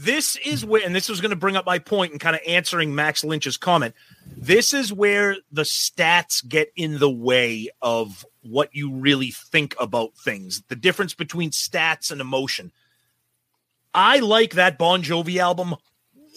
this 0.00 0.36
is 0.36 0.64
where 0.64 0.82
and 0.82 0.94
this 0.94 1.10
was 1.10 1.20
going 1.20 1.30
to 1.30 1.36
bring 1.36 1.56
up 1.56 1.66
my 1.66 1.78
point 1.78 2.12
and 2.12 2.20
kind 2.20 2.34
of 2.34 2.40
answering 2.46 2.94
Max 2.94 3.22
Lynch's 3.22 3.58
comment. 3.58 3.94
This 4.34 4.72
is 4.72 4.90
where 4.90 5.36
the 5.52 5.62
stats 5.62 6.46
get 6.46 6.72
in 6.74 6.98
the 6.98 7.10
way 7.10 7.68
of 7.82 8.24
what 8.40 8.74
you 8.74 8.94
really 8.94 9.30
think 9.30 9.74
about 9.78 10.16
things. 10.16 10.62
The 10.68 10.76
difference 10.76 11.12
between 11.12 11.50
stats 11.50 12.10
and 12.10 12.20
emotion. 12.20 12.72
I 13.92 14.20
like 14.20 14.54
that 14.54 14.78
Bon 14.78 15.02
Jovi 15.02 15.36
album 15.36 15.74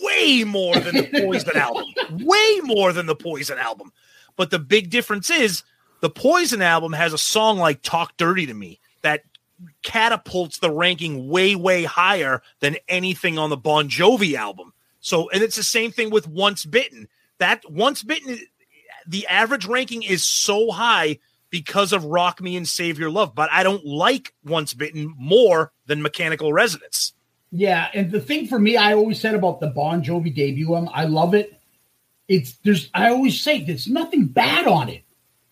way 0.02 0.44
more 0.44 0.76
than 0.76 0.96
the 0.98 1.22
Poison 1.22 1.56
album. 1.56 1.86
Way 2.26 2.60
more 2.64 2.92
than 2.92 3.06
the 3.06 3.16
Poison 3.16 3.58
album. 3.58 3.94
But 4.36 4.52
the 4.52 4.60
big 4.60 4.90
difference 4.90 5.30
is 5.30 5.64
the 6.02 6.10
Poison 6.10 6.62
album 6.62 6.92
has 6.92 7.14
a 7.14 7.18
song 7.18 7.60
like 7.60 7.82
Talk 7.82 8.18
Dirty 8.18 8.46
to 8.48 8.54
Me 8.54 8.82
that 9.04 9.24
catapults 9.84 10.60
the 10.60 10.72
ranking 10.72 11.30
way, 11.30 11.56
way 11.56 11.84
higher 11.84 12.42
than 12.60 12.78
anything 12.88 13.38
on 13.38 13.50
the 13.50 13.58
Bon 13.58 13.90
Jovi 13.90 14.36
album. 14.36 14.74
So, 15.00 15.30
and 15.30 15.44
it's 15.44 15.56
the 15.56 15.64
same 15.64 15.92
thing 15.92 16.10
with 16.10 16.28
Once 16.28 16.66
Bitten. 16.66 17.08
That 17.38 17.70
Once 17.70 18.04
Bitten, 18.04 18.40
the 19.08 19.28
average 19.28 19.66
ranking 19.66 20.04
is 20.04 20.24
so 20.24 20.72
high 20.72 21.20
because 21.50 21.94
of 21.94 22.06
Rock 22.06 22.42
Me 22.42 22.56
and 22.56 22.68
Save 22.68 22.98
Your 22.98 23.12
Love, 23.12 23.36
but 23.36 23.50
I 23.52 23.62
don't 23.62 23.86
like 23.86 24.34
Once 24.44 24.74
Bitten 24.74 25.14
more 25.18 25.72
than 25.86 26.02
Mechanical 26.02 26.52
Resonance. 26.52 27.14
Yeah, 27.52 27.90
and 27.94 28.12
the 28.12 28.20
thing 28.20 28.48
for 28.48 28.58
me, 28.58 28.78
I 28.78 28.94
always 28.94 29.20
said 29.20 29.36
about 29.36 29.60
the 29.60 29.68
Bon 29.68 30.04
Jovi 30.04 30.34
debut 30.34 30.74
album, 30.74 30.90
I 30.92 31.06
love 31.06 31.36
it. 31.36 31.54
It's 32.28 32.54
there's 32.64 32.90
I 32.96 33.10
always 33.10 33.40
say 33.40 33.62
there's 33.62 33.88
nothing 33.88 34.26
bad 34.26 34.66
on 34.66 34.90
it. 34.90 35.04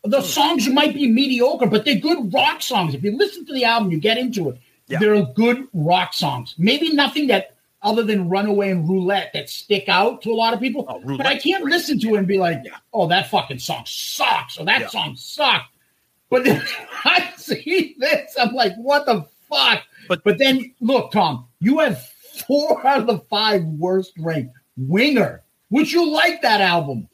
The 0.04 0.22
songs 0.22 0.68
might 0.68 0.94
be 0.96 1.08
mediocre, 1.08 1.68
but 1.68 1.86
they're 1.86 1.96
good 2.00 2.34
rock 2.34 2.62
songs. 2.62 2.96
If 2.96 3.04
you 3.04 3.16
listen 3.16 3.46
to 3.46 3.54
the 3.54 3.66
album, 3.66 3.92
you 3.92 4.00
get 4.00 4.18
into 4.18 4.50
it. 4.50 4.58
Yeah. 4.88 5.00
They're 5.00 5.24
good 5.36 5.68
rock 5.74 6.14
songs. 6.14 6.56
Maybe 6.58 6.92
nothing 6.94 7.28
that 7.28 7.56
other 7.84 8.04
than 8.04 8.30
Runaway 8.30 8.70
and 8.72 8.88
Roulette 8.88 9.32
that 9.34 9.50
stick 9.50 9.86
out 9.90 10.22
to 10.24 10.32
a 10.32 10.36
lot 10.36 10.54
of 10.54 10.60
people. 10.60 10.86
Oh, 10.88 11.18
but 11.18 11.26
I 11.26 11.38
can't 11.38 11.64
listen 11.66 12.00
to 12.00 12.16
it 12.16 12.18
and 12.20 12.28
be 12.28 12.38
like, 12.38 12.60
oh, 12.94 13.08
that 13.08 13.30
fucking 13.30 13.60
song 13.60 13.84
sucks, 13.88 14.58
or 14.58 14.66
that 14.66 14.82
Yeah. 14.82 14.88
song 14.88 15.16
sucked. 15.16 15.74
But 16.30 16.44
then 16.46 16.64
I 17.06 17.32
see 17.38 17.96
this, 18.00 18.36
I'm 18.40 18.54
like, 18.54 18.74
what 18.78 19.06
the 19.06 19.26
fuck? 19.50 19.84
But- 20.08 20.24
but 20.24 20.38
then 20.40 20.74
look, 20.82 21.12
Tom, 21.12 21.46
you 21.60 21.80
have 21.80 22.04
four 22.48 22.86
out 22.88 23.02
of 23.02 23.08
the 23.08 23.20
five 23.30 23.64
worst 23.64 24.14
ranked. 24.20 24.54
Winger, 24.78 25.44
which 25.70 25.92
you 25.94 26.10
like 26.12 26.42
that 26.42 26.62
album. 26.62 27.08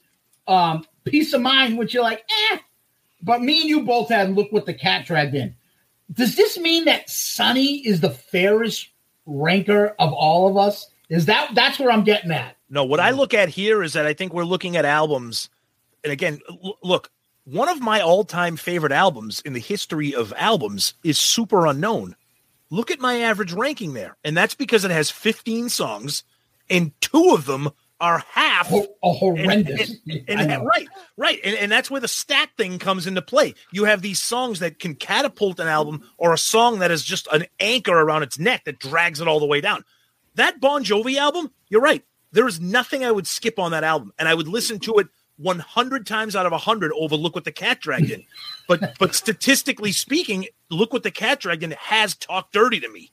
Um, 0.48 0.86
Piece 1.06 1.34
of 1.34 1.42
Mind, 1.42 1.78
which 1.78 1.94
you're 1.94 2.04
like, 2.04 2.24
eh. 2.52 2.58
But 3.22 3.42
me 3.42 3.62
and 3.62 3.70
you 3.70 3.82
both 3.84 4.10
had 4.10 4.36
look 4.36 4.52
what 4.52 4.66
the 4.66 4.74
cat 4.74 5.06
dragged 5.06 5.36
in. 5.36 5.56
Does 6.12 6.36
this 6.36 6.58
mean 6.58 6.86
that 6.86 7.10
Sonny 7.10 7.86
is 7.86 8.00
the 8.00 8.10
fairest 8.10 8.90
ranker 9.26 9.96
of 10.00 10.14
all 10.14 10.48
of 10.48 10.58
us? 10.58 10.90
Is 11.10 11.26
that 11.26 11.52
that's 11.54 11.80
where 11.80 11.92
I'm 11.92 12.04
getting 12.04 12.32
at? 12.32 12.58
No, 12.70 12.84
what 12.84 13.00
I 13.00 13.12
look 13.12 13.34
at 13.34 13.50
here 13.50 13.82
is 13.82 13.94
that 13.94 14.06
I 14.06 14.14
think 14.14 14.34
we're 14.34 14.44
looking 14.44 14.76
at 14.78 14.86
albums. 14.86 15.50
And 16.04 16.12
again, 16.12 16.40
look, 16.84 17.12
one 17.46 17.70
of 17.70 17.82
my 17.82 18.02
all 18.02 18.24
time 18.24 18.58
favorite 18.58 18.92
albums 18.92 19.42
in 19.42 19.54
the 19.54 19.60
history 19.60 20.14
of 20.14 20.34
albums 20.38 20.94
is 21.04 21.18
Superunknown. 21.18 22.14
Look 22.70 22.92
at 22.92 23.00
my 23.00 23.20
average 23.20 23.54
ranking 23.54 23.94
there. 23.94 24.18
And 24.24 24.36
that's 24.36 24.56
because 24.56 24.84
it 24.84 24.92
has 24.92 25.10
15 25.10 25.70
songs, 25.70 26.24
and 26.70 26.92
two 27.00 27.32
of 27.34 27.46
them 27.46 27.70
are 28.00 28.24
half. 28.32 28.72
A 28.72 28.86
horrendous. 29.02 29.96
And- 30.08 30.24
and- 30.28 30.48
know. 30.50 30.64
right, 30.64 30.88
right. 31.18 31.40
And, 31.44 31.56
and 31.56 31.72
that's 31.72 31.90
where 31.90 32.02
the 32.02 32.08
stat 32.08 32.50
thing 32.58 32.80
comes 32.80 33.08
into 33.08 33.22
play. 33.22 33.56
You 33.72 33.86
have 33.86 34.02
these 34.02 34.22
songs 34.22 34.60
that 34.60 34.80
can 34.80 34.96
catapult 34.96 35.60
an 35.60 35.68
album 35.68 36.08
or 36.18 36.34
a 36.34 36.38
song 36.38 36.80
that 36.80 36.92
is 36.92 37.04
just 37.04 37.28
an 37.32 37.46
anchor 37.60 37.94
around 37.98 38.24
its 38.24 38.38
neck 38.38 38.66
that 38.66 38.80
drags 38.80 39.20
it 39.22 39.28
all 39.28 39.40
the 39.40 39.46
way 39.46 39.62
down. 39.62 39.84
That 40.36 40.62
Bon 40.62 40.84
Jovi 40.84 41.16
album, 41.18 41.52
you're 41.70 41.82
right. 41.82 42.04
There 42.32 42.48
is 42.48 42.60
nothing 42.62 43.04
I 43.04 43.12
would 43.12 43.26
skip 43.26 43.58
on 43.58 43.72
that 43.72 43.84
album. 43.84 44.14
And 44.20 44.28
I 44.30 44.36
would 44.36 44.48
listen 44.48 44.80
to 44.82 44.96
it 45.00 45.08
100 45.38 46.06
times 46.06 46.36
out 46.36 46.46
of 46.46 46.52
100 46.52 46.92
over 46.94 47.16
Look 47.16 47.34
What 47.36 47.46
the 47.46 47.52
Cat 47.52 47.80
Dragged 47.80 48.12
In. 48.12 48.24
But, 48.68 48.96
but 49.00 49.16
statistically 49.16 49.92
speaking, 49.92 50.46
Look 50.70 50.94
What 50.94 51.04
the 51.04 51.12
Cat 51.12 51.40
Dragged 51.40 51.64
In 51.64 51.72
has 51.80 52.16
talked 52.16 52.54
Dirty 52.54 52.80
to 52.80 52.90
Me. 52.90 53.12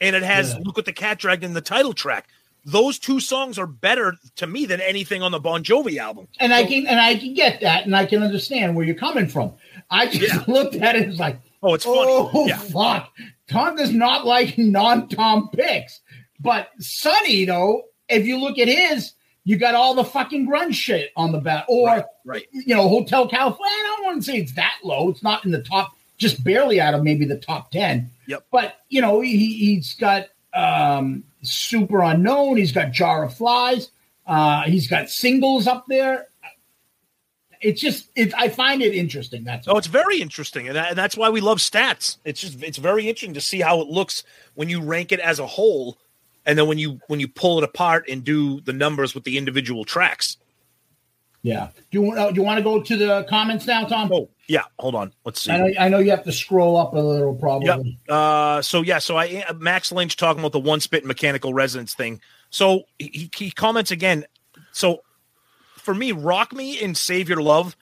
And 0.00 0.14
it 0.14 0.22
has 0.22 0.52
Yeah. 0.52 0.60
Look 0.64 0.76
What 0.76 0.86
the 0.86 0.92
Cat 0.92 1.18
Dragged 1.18 1.42
In 1.42 1.54
the 1.54 1.60
title 1.60 1.92
track. 1.92 2.28
Those 2.64 2.98
two 2.98 3.20
songs 3.20 3.58
are 3.58 3.66
better 3.66 4.14
to 4.36 4.46
me 4.46 4.64
than 4.64 4.80
anything 4.80 5.22
on 5.22 5.32
the 5.32 5.40
Bon 5.40 5.62
Jovi 5.62 5.98
album. 5.98 6.28
and 6.40 6.52
I 6.54 6.64
can 6.64 6.86
and 6.86 6.98
I 7.00 7.16
can 7.16 7.34
get 7.34 7.60
that, 7.60 7.84
and 7.84 7.94
I 7.94 8.06
can 8.06 8.22
understand 8.22 8.74
where 8.74 8.84
you're 8.86 8.94
coming 8.94 9.28
from. 9.28 9.52
I 9.90 10.06
just 10.06 10.48
looked 10.48 10.74
at 10.76 10.96
it 10.96 11.02
and 11.02 11.10
was 11.10 11.20
like, 11.20 11.38
Oh, 11.62 11.74
it's 11.74 11.84
funny. 11.84 11.98
oh 12.08 12.46
yeah. 12.46 12.58
fuck. 12.58 13.10
Tom 13.48 13.76
does 13.76 13.92
not 13.92 14.24
like 14.26 14.56
non-Tom 14.58 15.50
picks, 15.52 16.00
but 16.40 16.68
Sonny 16.78 17.44
though, 17.44 17.82
if 18.08 18.26
you 18.26 18.38
look 18.38 18.58
at 18.58 18.68
his, 18.68 19.12
you 19.44 19.56
got 19.58 19.74
all 19.74 19.94
the 19.94 20.04
fucking 20.04 20.48
grunge 20.48 20.74
shit 20.74 21.10
on 21.16 21.32
the 21.32 21.38
back, 21.40 21.66
or 21.68 21.86
Right, 21.88 22.04
right. 22.24 22.46
you 22.52 22.74
know, 22.74 22.88
Hotel 22.88 23.28
California. 23.28 23.72
I 23.74 23.94
don't 23.98 24.06
want 24.06 24.22
to 24.24 24.30
say 24.32 24.38
it's 24.38 24.52
that 24.54 24.76
low. 24.82 25.10
It's 25.10 25.22
not 25.22 25.44
in 25.44 25.50
the 25.50 25.62
top, 25.62 25.92
just 26.16 26.42
barely 26.42 26.80
out 26.80 26.94
of 26.94 27.02
maybe 27.02 27.26
the 27.26 27.36
top 27.38 27.70
ten. 27.70 28.10
Yep. 28.26 28.46
But 28.50 28.76
you 28.88 29.02
know, 29.02 29.20
he, 29.20 29.36
he's 29.54 29.92
got 29.94 30.28
um, 30.54 31.24
Superunknown. 31.42 32.58
He's 32.58 32.72
got 32.72 32.92
jar 32.92 33.24
of 33.24 33.34
flies. 33.34 33.90
Uh, 34.26 34.62
he's 34.62 34.88
got 34.88 35.10
singles 35.10 35.66
up 35.66 35.84
there. 35.88 36.28
It's 37.60 37.80
just, 37.80 38.10
it, 38.14 38.34
I 38.36 38.48
find 38.50 38.82
it 38.82 38.94
interesting. 38.94 39.42
That's 39.44 39.66
Oh, 39.66 39.78
it's 39.78 39.86
very 39.86 40.20
interesting, 40.20 40.68
and, 40.68 40.76
and 40.76 40.98
that's 40.98 41.16
why 41.16 41.30
we 41.30 41.40
love 41.40 41.58
stats. 41.58 42.18
It's 42.24 42.40
just 42.42 42.62
it's 42.62 42.76
very 42.76 43.08
interesting 43.08 43.34
to 43.34 43.40
see 43.40 43.60
how 43.60 43.80
it 43.80 43.88
looks 43.88 44.22
when 44.54 44.68
you 44.68 44.82
rank 44.82 45.12
it 45.12 45.20
as 45.20 45.38
a 45.38 45.46
whole, 45.46 45.98
and 46.44 46.58
then 46.58 46.66
when 46.68 46.76
you 46.76 47.00
when 47.06 47.20
you 47.20 47.28
pull 47.28 47.56
it 47.56 47.64
apart 47.64 48.06
and 48.08 48.22
do 48.22 48.60
the 48.60 48.74
numbers 48.74 49.14
with 49.14 49.24
the 49.24 49.38
individual 49.38 49.84
tracks. 49.84 50.36
yeah. 51.42 51.68
Do 51.90 52.00
you, 52.00 52.02
want- 52.02 52.18
uh, 52.18 52.30
do 52.32 52.36
you 52.36 52.42
want 52.42 52.58
to 52.58 52.62
go 52.64 52.82
to 52.82 52.96
the 52.98 53.24
comments 53.30 53.66
now, 53.66 53.84
Tom? 53.86 54.10
Oh, 54.12 54.28
yeah. 54.46 54.64
Hold 54.78 54.94
on. 54.94 55.12
Let's 55.24 55.42
see. 55.42 55.52
I 55.52 55.58
know, 55.58 55.72
I 55.78 55.88
know 55.88 55.98
you 55.98 56.10
have 56.10 56.24
to 56.24 56.32
scroll 56.32 56.76
up 56.76 56.92
a 56.92 56.98
little, 56.98 57.34
probably. 57.34 57.66
Yep. 57.66 57.80
Uh, 58.08 58.62
so 58.62 58.82
yeah, 58.82 58.98
so 58.98 59.16
I 59.16 59.44
uh, 59.48 59.54
Max 59.54 59.90
Lynch 59.92 60.16
talking 60.16 60.40
about 60.40 60.52
the 60.52 60.60
one 60.60 60.80
spit 60.80 61.04
mechanical 61.04 61.54
resonance 61.54 61.94
thing. 61.94 62.20
So 62.50 62.84
he, 62.98 63.30
he 63.34 63.50
comments 63.50 63.90
again. 63.90 64.26
So 64.72 65.02
for 65.76 65.94
me, 65.94 66.12
Rock 66.12 66.52
Me 66.52 66.82
and 66.82 66.96
Save 66.96 67.28
Your 67.28 67.42
Love, 67.42 67.76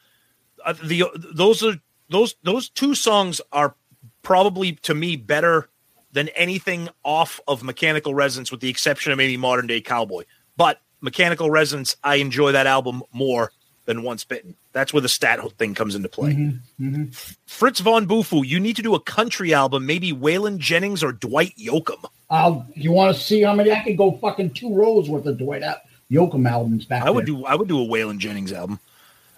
uh, 0.65 0.75
the 0.83 1.05
those 1.17 1.63
are 1.63 1.75
those 2.09 2.35
those 2.43 2.69
two 2.69 2.95
songs 2.95 3.41
are 3.53 3.75
probably 4.23 4.73
to 4.73 4.95
me 4.95 5.17
better 5.17 5.69
than 6.13 6.29
anything 6.31 6.89
off 7.05 7.41
of 7.49 7.63
Mechanical 7.63 8.15
Resonance, 8.15 8.51
with 8.51 8.61
the 8.61 8.69
exception 8.69 9.13
of 9.13 9.19
maybe 9.19 9.37
Modern 9.37 9.67
Day 9.67 9.81
Cowboy. 9.81 10.25
But 10.57 10.81
Mechanical 11.01 11.51
Resonance, 11.51 11.97
I 12.05 12.17
enjoy 12.17 12.53
that 12.53 12.67
album 12.67 13.03
more 13.13 13.51
than 13.85 14.03
Once 14.03 14.25
Bitten. 14.25 14.55
That's 14.73 14.93
where 14.93 15.01
the 15.01 15.09
stat 15.09 15.41
thing 15.59 15.75
comes 15.75 15.95
into 15.95 16.09
play. 16.09 16.33
Mm-hmm. 16.81 17.05
Fritz 17.47 17.81
von 17.81 18.07
Bufu, 18.07 18.47
you 18.47 18.61
need 18.61 18.77
to 18.77 18.83
do 18.83 18.95
a 18.95 19.01
country 19.01 19.53
album, 19.53 19.87
maybe 19.87 20.13
Waylon 20.13 20.59
Jennings 20.59 21.03
or 21.03 21.13
Dwight 21.13 21.55
Yoakam. 21.59 22.05
I'll, 22.31 22.67
you 22.75 22.93
want 22.93 23.15
to 23.15 23.21
see 23.23 23.43
how 23.43 23.55
many? 23.55 23.73
I 23.73 23.83
could 23.83 23.97
go 23.99 24.13
fucking 24.13 24.51
two 24.51 24.75
rows 24.75 25.11
worth 25.11 25.27
of 25.27 25.37
Dwight 25.39 25.63
Al- 25.63 25.81
Yoakam 26.11 26.49
albums 26.49 26.85
back 26.85 27.03
I 27.05 27.11
would 27.11 27.27
there. 27.27 27.35
do 27.35 27.45
I 27.47 27.55
would 27.55 27.69
do 27.69 27.81
a 27.83 27.87
Waylon 27.87 28.19
Jennings 28.19 28.53
album. 28.53 28.79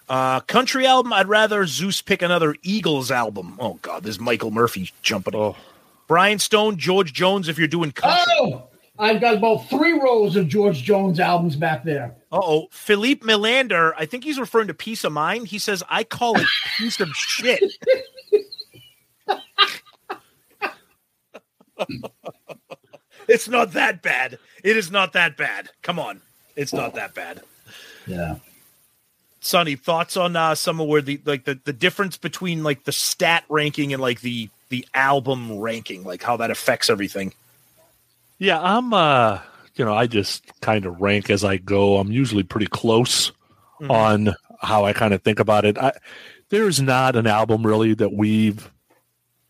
Uh, 0.09 0.41
country 0.41 0.87
album, 0.87 1.13
I'd 1.15 1.29
rather 1.29 1.65
Zeus 1.67 2.03
pick 2.03 2.21
another 2.21 2.55
Eagles 2.63 3.11
album. 3.11 3.57
Oh 3.59 3.75
God, 3.83 4.03
there's 4.03 4.21
Michael 4.21 4.51
Murphy 4.51 4.91
jumping. 5.03 5.35
Oh. 5.35 5.57
Brian 6.07 6.39
Stone, 6.39 6.77
George 6.77 7.13
Jones. 7.15 7.49
If 7.49 7.59
you're 7.59 7.67
doing 7.69 7.91
country, 7.91 8.33
Oh, 8.39 8.65
I've 8.99 9.21
got 9.21 9.35
about 9.37 9.69
three 9.71 9.93
rows 9.93 10.37
of 10.37 10.47
George 10.49 10.83
Jones 10.83 11.19
albums 11.19 11.57
back 11.57 11.83
there. 11.85 12.15
Uh 12.35 12.41
oh, 12.43 12.69
Philippe 12.73 13.25
Melander. 13.25 13.93
I 13.97 14.07
think 14.07 14.25
he's 14.25 14.41
referring 14.41 14.67
to 14.67 14.75
Piece 14.75 15.05
of 15.05 15.13
Mind. 15.13 15.47
He 15.47 15.61
says 15.61 15.85
I 15.89 16.03
call 16.03 16.37
it 16.37 16.47
piece 16.77 16.99
of 16.99 17.09
shit. 17.11 17.63
it's 23.29 23.49
not 23.49 23.71
that 23.75 24.03
bad. 24.03 24.41
It 24.65 24.77
is 24.77 24.91
not 24.91 25.13
that 25.13 25.37
bad. 25.37 25.71
Come 25.83 26.01
on, 26.01 26.23
it's 26.57 26.73
not 26.73 26.97
that 26.97 27.15
bad. 27.15 27.43
Yeah. 28.05 28.39
Sonny, 29.39 29.77
thoughts 29.77 30.17
on 30.17 30.35
uh, 30.35 30.57
some 30.57 30.81
of 30.81 30.89
where 30.89 31.03
the 31.03 31.21
like 31.25 31.45
the, 31.45 31.61
the 31.63 31.73
difference 31.73 32.17
between 32.17 32.65
like 32.65 32.83
the 32.83 32.91
stat 32.91 33.45
ranking 33.49 33.93
and 33.93 34.03
like 34.03 34.23
the 34.23 34.49
the 34.71 34.85
album 34.93 35.61
ranking, 35.61 36.03
like 36.03 36.25
how 36.25 36.37
that 36.39 36.51
affects 36.51 36.91
everything. 36.91 37.33
Yeah, 38.41 38.61
I'm 38.61 38.93
uh 38.93 39.39
you 39.77 39.85
know, 39.85 39.95
I 39.95 40.07
just 40.07 40.45
kind 40.61 40.87
of 40.87 41.01
rank 41.01 41.31
as 41.31 41.45
I 41.45 41.57
go. 41.57 41.99
I'm 41.99 42.13
usually 42.13 42.43
pretty 42.43 42.67
close 42.67 43.33
Mhm. 43.81 43.91
on 43.91 44.35
how 44.61 44.85
I 44.85 44.93
kind 44.93 45.13
of 45.13 45.23
think 45.23 45.41
about 45.41 45.65
it. 45.65 45.77
I 45.79 45.93
there's 46.51 46.81
not 46.81 47.17
an 47.17 47.27
album 47.27 47.67
really 47.67 47.95
that 47.95 48.13
we've 48.13 48.71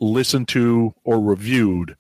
listened 0.01 0.49
to 0.49 0.95
or 1.05 1.21
reviewed 1.21 1.97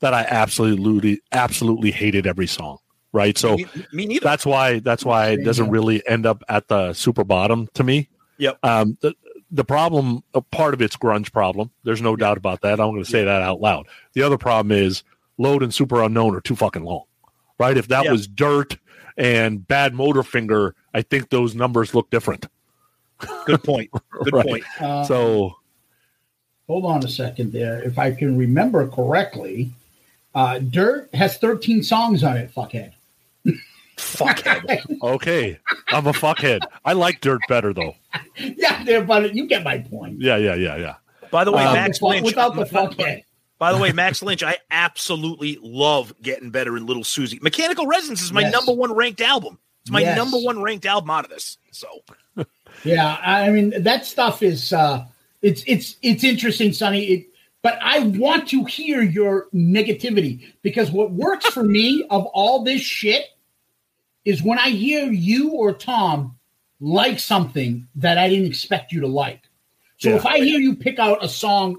that 0.00 0.14
I 0.14 0.22
absolutely 0.28 1.20
absolutely 1.32 1.90
hated 1.90 2.26
every 2.26 2.46
song. 2.46 2.78
Right? 3.12 3.36
So 3.36 3.56
me, 3.56 3.66
me 3.92 4.06
neither. 4.06 4.24
that's 4.24 4.46
why 4.46 4.78
that's 4.80 5.04
why 5.04 5.30
it 5.30 5.44
doesn't 5.44 5.68
really 5.70 6.06
end 6.06 6.26
up 6.26 6.42
at 6.48 6.68
the 6.68 6.92
super 6.92 7.24
bottom 7.24 7.68
to 7.74 7.82
me. 7.84 8.08
Yep. 8.38 8.58
Um, 8.64 8.98
the 9.00 9.14
the 9.52 9.64
problem, 9.64 10.22
a 10.32 10.40
part 10.40 10.74
of 10.74 10.80
it's 10.82 10.96
grunge 10.96 11.32
problem. 11.32 11.72
There's 11.82 12.00
no 12.00 12.14
doubt 12.14 12.36
about 12.38 12.60
that. 12.60 12.78
I'm 12.80 12.92
going 12.92 13.02
to 13.02 13.10
say 13.10 13.24
that 13.24 13.42
out 13.42 13.60
loud. 13.60 13.88
The 14.12 14.22
other 14.22 14.38
problem 14.38 14.70
is 14.70 15.02
load 15.38 15.64
and 15.64 15.72
Superunknown 15.72 16.36
are 16.36 16.40
too 16.40 16.54
fucking 16.54 16.84
long, 16.84 17.02
right? 17.60 17.76
If 17.76 17.86
that 17.88 18.06
Yeah. 18.06 18.12
was 18.12 18.26
dirt 18.26 18.78
and 19.16 19.60
Badmotorfinger, 19.60 20.72
I 20.94 21.02
think 21.02 21.28
those 21.30 21.54
numbers 21.54 21.94
look 21.94 22.10
different. 22.10 22.46
Good 23.46 23.62
point. 23.62 23.90
Good 24.24 24.32
Right. 24.32 24.46
point. 24.46 24.64
Uh, 24.80 25.04
So 25.04 25.56
hold 26.66 26.86
on 26.86 27.04
a 27.04 27.08
second 27.08 27.52
there. 27.52 27.80
If 27.82 27.98
I 27.98 28.12
can 28.12 28.36
remember 28.38 28.88
correctly, 28.88 29.70
uh, 30.34 30.58
Dirt 30.60 31.10
has 31.14 31.36
13 31.36 31.82
songs 31.82 32.24
on 32.24 32.36
it, 32.38 32.52
fuckhead. 32.54 32.92
Fuckhead. 33.96 34.86
okay, 35.02 35.58
I'm 35.88 36.06
a 36.06 36.12
fuckhead. 36.12 36.60
I 36.84 36.94
like 36.94 37.20
dirt 37.20 37.40
better 37.48 37.74
though. 37.74 37.94
yeah, 38.38 39.00
but 39.02 39.34
you 39.34 39.46
get 39.46 39.62
my 39.62 39.78
point. 39.78 40.20
Yeah, 40.20 40.36
yeah, 40.38 40.54
yeah, 40.54 40.76
yeah. 40.76 40.94
By 41.30 41.44
the 41.44 41.52
way, 41.52 41.62
Um, 41.64 41.74
Max 41.74 42.00
Without- 42.00 42.10
Lynch. 42.14 42.24
without 42.24 42.54
the 42.56 42.64
fuckhead. 42.64 43.24
By 43.60 43.72
the 43.72 43.78
way, 43.78 43.92
Max 43.92 44.22
Lynch, 44.22 44.42
I 44.42 44.56
absolutely 44.70 45.58
love 45.62 46.14
getting 46.22 46.50
better 46.50 46.76
in 46.78 46.86
Little 46.86 47.02
Suzi. 47.04 47.40
Mechanical 47.42 47.86
Resonance 47.86 48.22
is 48.22 48.32
my 48.32 48.40
Yes. 48.40 48.52
number 48.52 48.72
one 48.72 48.92
ranked 48.94 49.20
album. 49.20 49.58
It's 49.82 49.90
my 49.90 50.00
Yes. 50.00 50.16
number 50.16 50.38
one 50.38 50.62
ranked 50.62 50.86
album 50.86 51.10
out 51.10 51.24
of 51.24 51.30
this. 51.30 51.58
So 51.70 51.86
Yeah, 52.84 53.18
I 53.22 53.50
mean 53.50 53.82
that 53.82 54.06
stuff 54.06 54.42
is 54.42 54.72
uh 54.72 55.04
it's 55.42 55.62
it's 55.66 55.96
it's 56.02 56.24
interesting, 56.24 56.72
Sonny. 56.72 57.04
It, 57.04 57.26
but 57.62 57.78
I 57.82 57.98
want 58.00 58.48
to 58.48 58.64
hear 58.64 59.02
your 59.02 59.48
negativity 59.54 60.50
because 60.62 60.90
what 60.90 61.10
works 61.12 61.44
for 61.46 61.62
me 61.62 62.06
of 62.08 62.24
all 62.32 62.64
this 62.64 62.80
shit 62.80 63.26
is 64.24 64.42
when 64.42 64.58
I 64.58 64.70
hear 64.70 65.12
you 65.12 65.50
or 65.50 65.74
Tom 65.74 66.36
like 66.80 67.18
something 67.20 67.86
that 67.96 68.16
I 68.16 68.30
didn't 68.30 68.46
expect 68.46 68.90
you 68.92 69.00
to 69.02 69.06
like. 69.06 69.42
So 69.98 70.08
Yeah. 70.08 70.16
if 70.16 70.24
I 70.24 70.38
hear 70.38 70.58
you 70.58 70.74
pick 70.76 70.98
out 70.98 71.22
a 71.22 71.28
song 71.28 71.76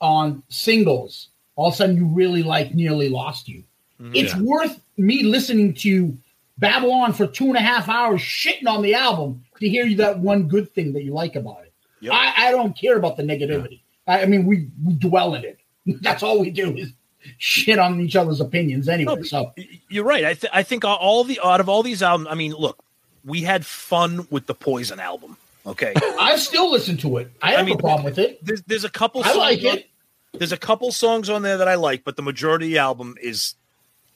on 0.00 0.42
singles, 0.48 1.28
all 1.56 1.68
of 1.68 1.74
a 1.74 1.76
sudden 1.76 1.96
you 1.96 2.06
really 2.06 2.42
like 2.42 2.74
Nearly 2.74 3.08
Lost 3.08 3.48
You. 3.48 3.64
Mm-hmm. 4.00 4.14
It's 4.14 4.34
Yeah. 4.34 4.42
worth 4.42 4.80
me 4.96 5.24
listening 5.24 5.74
to 5.74 6.16
Babylon 6.58 7.12
for 7.12 7.26
two 7.26 7.46
and 7.46 7.56
a 7.56 7.60
half 7.60 7.88
hours 7.88 8.20
shitting 8.20 8.66
on 8.68 8.82
the 8.82 8.94
album 8.94 9.44
to 9.60 9.68
hear 9.68 9.86
you 9.86 9.96
that 9.96 10.18
one 10.18 10.48
good 10.48 10.72
thing 10.74 10.92
that 10.92 11.04
you 11.04 11.12
like 11.12 11.36
about 11.36 11.62
it. 11.64 11.72
Yep. 12.00 12.12
I, 12.12 12.48
I 12.48 12.50
don't 12.52 12.76
care 12.76 12.96
about 12.96 13.16
the 13.16 13.22
negativity. 13.22 13.80
I, 14.06 14.22
I 14.22 14.26
mean, 14.26 14.46
we, 14.46 14.68
we 14.84 14.94
dwell 14.94 15.34
in 15.34 15.44
it. 15.44 15.58
That's 16.02 16.22
all 16.22 16.40
we 16.40 16.50
do 16.50 16.76
is 16.76 16.92
shit 17.38 17.78
on 17.78 18.00
each 18.00 18.16
other's 18.16 18.40
opinions 18.40 18.88
anyway. 18.88 19.16
No, 19.16 19.22
so 19.22 19.52
you're 19.88 20.04
right. 20.04 20.24
I, 20.24 20.34
th- 20.34 20.52
I 20.52 20.62
think 20.62 20.84
all 20.84 21.24
the 21.24 21.40
out 21.44 21.60
of 21.60 21.68
all 21.68 21.82
these 21.82 22.02
albums, 22.02 22.28
I 22.30 22.34
mean, 22.34 22.52
look, 22.52 22.78
we 23.24 23.42
had 23.42 23.66
fun 23.66 24.26
with 24.30 24.46
the 24.46 24.54
Poison 24.54 25.00
album. 25.00 25.36
Okay, 25.68 25.92
I 26.20 26.36
still 26.36 26.70
listen 26.70 26.96
to 26.98 27.18
it. 27.18 27.30
I 27.42 27.52
have 27.52 27.66
mean, 27.66 27.76
a 27.76 27.78
problem 27.78 28.04
with 28.04 28.18
it. 28.18 28.44
there's 28.44 28.62
there's 28.62 28.84
a 28.84 28.90
couple. 28.90 29.22
I 29.22 29.28
songs 29.28 29.36
like 29.38 29.58
on- 29.60 29.78
it. 29.78 29.90
there's 30.32 30.52
a 30.52 30.56
couple 30.56 30.90
songs 30.92 31.28
on 31.30 31.42
there 31.42 31.58
that 31.58 31.68
I 31.68 31.74
like, 31.76 32.04
but 32.04 32.16
the 32.16 32.22
majority 32.22 32.66
of 32.66 32.70
the 32.72 32.78
album 32.78 33.16
is 33.20 33.54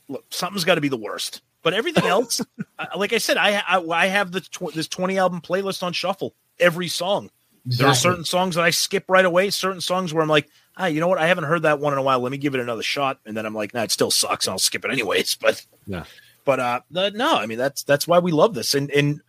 look. 0.08 0.24
Something's 0.30 0.64
got 0.64 0.76
to 0.76 0.80
be 0.80 0.88
the 0.88 0.96
worst. 0.96 1.42
But 1.62 1.74
everything 1.74 2.04
else, 2.06 2.40
I- 2.78 2.96
like 2.96 3.12
I 3.12 3.18
said, 3.18 3.36
I 3.36 3.62
I, 3.66 3.78
I 3.86 4.06
have 4.06 4.32
the 4.32 4.40
tw- 4.40 4.74
this 4.74 4.88
20 4.88 5.18
album 5.18 5.40
playlist 5.40 5.82
on 5.82 5.92
shuffle. 5.92 6.34
Every 6.58 6.88
song. 6.88 7.30
There 7.64 7.86
are 7.86 7.94
certain 7.94 8.24
songs 8.24 8.56
that 8.56 8.64
I 8.64 8.70
skip 8.70 9.04
right 9.08 9.24
away. 9.24 9.50
Certain 9.50 9.80
songs 9.80 10.12
where 10.12 10.20
I'm 10.20 10.28
like, 10.28 10.48
ah, 10.76 10.86
you 10.86 10.98
know 10.98 11.06
what? 11.06 11.18
I 11.18 11.28
haven't 11.28 11.44
heard 11.44 11.62
that 11.62 11.78
one 11.78 11.92
in 11.92 11.98
a 11.98 12.02
while. 12.02 12.18
Let 12.18 12.32
me 12.32 12.38
give 12.38 12.56
it 12.56 12.60
another 12.60 12.82
shot. 12.82 13.20
And 13.24 13.36
then 13.36 13.46
I'm 13.46 13.54
like, 13.54 13.72
nah, 13.72 13.84
it 13.84 13.92
still 13.92 14.10
sucks. 14.10 14.48
And 14.48 14.52
I'll 14.52 14.58
skip 14.58 14.84
it 14.84 14.90
anyways. 14.90 15.36
But 15.40 15.64
Yeah. 15.86 16.04
but 16.44 16.58
uh, 16.58 16.80
the, 16.90 17.10
no, 17.12 17.36
I 17.36 17.46
mean 17.46 17.58
that's 17.58 17.84
that's 17.84 18.08
why 18.08 18.18
we 18.18 18.32
love 18.32 18.54
this. 18.54 18.74
And 18.74 18.90
and 18.90 19.20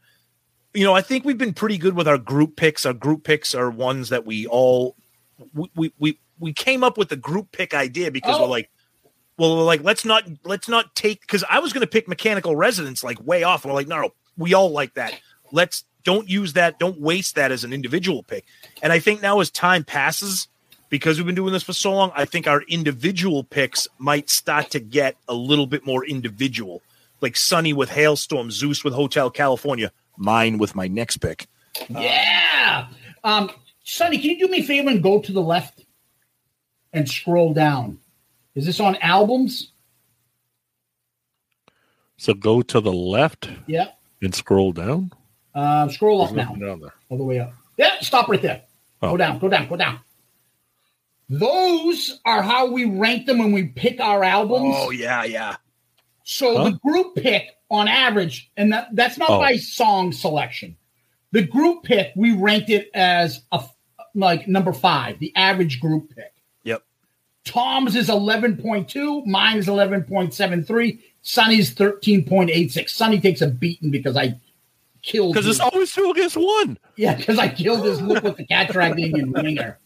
you 0.73 0.83
know, 0.83 0.93
I 0.93 1.01
think 1.01 1.25
we've 1.25 1.37
been 1.37 1.53
pretty 1.53 1.77
good 1.77 1.95
with 1.95 2.07
our 2.07 2.17
group 2.17 2.55
picks. 2.55 2.85
Our 2.85 2.93
group 2.93 3.23
picks 3.23 3.53
are 3.53 3.69
ones 3.69 4.09
that 4.09 4.25
we 4.25 4.47
all 4.47 4.95
we 5.53 5.93
we 5.97 6.19
we, 6.39 6.53
came 6.53 6.83
up 6.83 6.97
with 6.97 7.09
the 7.09 7.15
group 7.15 7.51
pick 7.51 7.73
idea 7.73 8.11
because 8.11 8.35
Oh. 8.37 8.43
we're 8.43 8.49
like. 8.49 8.69
Well, 9.35 9.57
we're 9.57 9.63
like 9.63 9.83
let's 9.83 10.05
not 10.05 10.29
let's 10.43 10.69
not 10.69 10.93
take 10.93 11.21
because 11.21 11.43
I 11.49 11.57
was 11.57 11.73
going 11.73 11.81
to 11.81 11.87
pick 11.87 12.07
mechanical 12.07 12.55
resonance 12.55 13.03
like 13.03 13.19
way 13.25 13.41
off. 13.41 13.65
We're 13.65 13.73
like, 13.73 13.87
no, 13.87 14.01
no, 14.01 14.13
we 14.37 14.53
all 14.53 14.69
like 14.69 14.93
that. 14.93 15.19
Let's 15.51 15.85
don't 16.03 16.29
use 16.29 16.53
that. 16.53 16.77
Don't 16.77 16.99
waste 17.01 17.33
that 17.33 17.51
as 17.51 17.63
an 17.63 17.73
individual 17.73 18.21
pick. 18.21 18.45
And 18.83 18.93
I 18.93 18.99
think 18.99 19.23
now 19.23 19.39
as 19.39 19.49
time 19.49 19.83
passes, 19.85 20.47
because 20.89 21.17
we've 21.17 21.25
been 21.25 21.33
doing 21.33 21.51
this 21.51 21.63
for 21.63 21.73
so 21.73 21.93
long, 21.93 22.11
I 22.15 22.25
think 22.25 22.45
our 22.45 22.61
individual 22.67 23.43
picks 23.43 23.87
might 23.97 24.29
start 24.29 24.69
to 24.71 24.79
get 24.79 25.15
a 25.27 25.33
little 25.33 25.65
bit 25.65 25.83
more 25.83 26.05
individual. 26.05 26.83
Like 27.19 27.35
Sonny 27.35 27.73
with 27.73 27.89
Halestorm, 27.89 28.51
Zeus 28.51 28.83
with 28.83 28.93
Hotel 28.93 29.31
California, 29.31 29.91
mine 30.17 30.57
with 30.57 30.75
my 30.75 30.87
next 30.87 31.17
pick. 31.17 31.47
Yeah. 31.89 32.87
Um, 33.23 33.49
Sonny, 33.83 34.17
can 34.19 34.31
you 34.31 34.39
do 34.39 34.47
me 34.51 34.59
a 34.59 34.63
favor 34.63 34.89
and 34.89 35.01
go 35.03 35.19
to 35.21 35.31
the 35.31 35.41
left 35.41 35.83
and 36.91 37.09
scroll 37.09 37.53
down? 37.53 37.99
Is 38.55 38.65
this 38.65 38.79
on 38.79 38.95
albums? 38.97 39.71
So 42.17 42.33
go 42.33 42.61
to 42.61 42.79
the 42.79 42.93
left 42.93 43.49
Yeah. 43.67 43.89
and 44.21 44.33
scroll 44.33 44.71
down. 44.71 45.11
Um, 45.55 45.89
scroll 45.91 46.21
up 46.21 46.31
now. 46.31 46.53
down 46.55 46.79
there. 46.79 46.93
all 47.09 47.17
the 47.17 47.23
way 47.23 47.39
up. 47.39 47.53
Yeah, 47.77 47.99
stop 48.01 48.27
right 48.27 48.41
there. 48.41 48.63
Oh. 49.01 49.11
Go 49.11 49.17
down, 49.17 49.39
go 49.39 49.49
down, 49.49 49.67
go 49.67 49.75
down. 49.75 49.99
Those 51.29 52.19
are 52.25 52.41
how 52.41 52.71
we 52.71 52.85
rank 52.85 53.25
them 53.25 53.39
when 53.39 53.51
we 53.51 53.63
pick 53.67 53.99
our 53.99 54.23
albums. 54.23 54.75
Oh 54.77 54.91
yeah, 54.91 55.23
yeah. 55.23 55.55
So 56.23 56.57
Huh? 56.57 56.63
the 56.65 56.71
group 56.79 57.15
pick 57.15 57.49
on 57.73 57.87
average, 57.87 58.51
and 58.55 58.71
that, 58.71 58.87
that's 58.93 59.17
not 59.17 59.29
Oh. 59.29 59.39
by 59.39 59.57
song 59.57 60.11
selection. 60.11 60.75
The 61.31 61.41
group 61.41 61.83
pick, 61.83 62.11
we 62.15 62.31
ranked 62.33 62.69
it 62.69 62.89
as 62.93 63.41
a 63.51 63.63
like 64.15 64.47
number 64.47 64.71
five, 64.73 65.17
the 65.19 65.33
average 65.35 65.79
group 65.79 66.15
pick. 66.15 66.33
Yep. 66.63 66.83
Tom's 67.45 67.95
is 67.95 68.09
11.2, 68.09 69.25
mine 69.25 69.57
is 69.57 69.67
11.73, 69.67 70.99
Sonny's 71.23 71.73
13.86. 71.73 72.89
Sonny 72.89 73.19
takes 73.19 73.41
a 73.41 73.47
beating 73.47 73.89
because 73.89 74.15
I 74.15 74.35
killed 75.01 75.33
Because 75.33 75.47
it's 75.47 75.59
always 75.59 75.91
two 75.91 76.11
against 76.11 76.37
one. 76.37 76.77
yeah, 76.95 77.15
because 77.15 77.39
I 77.39 77.47
killed 77.49 77.83
his 77.85 77.99
look 78.01 78.23
with 78.23 78.37
the 78.37 78.45
cat 78.45 78.69
dragging 78.71 79.19
and 79.19 79.33
Winger. 79.33 79.79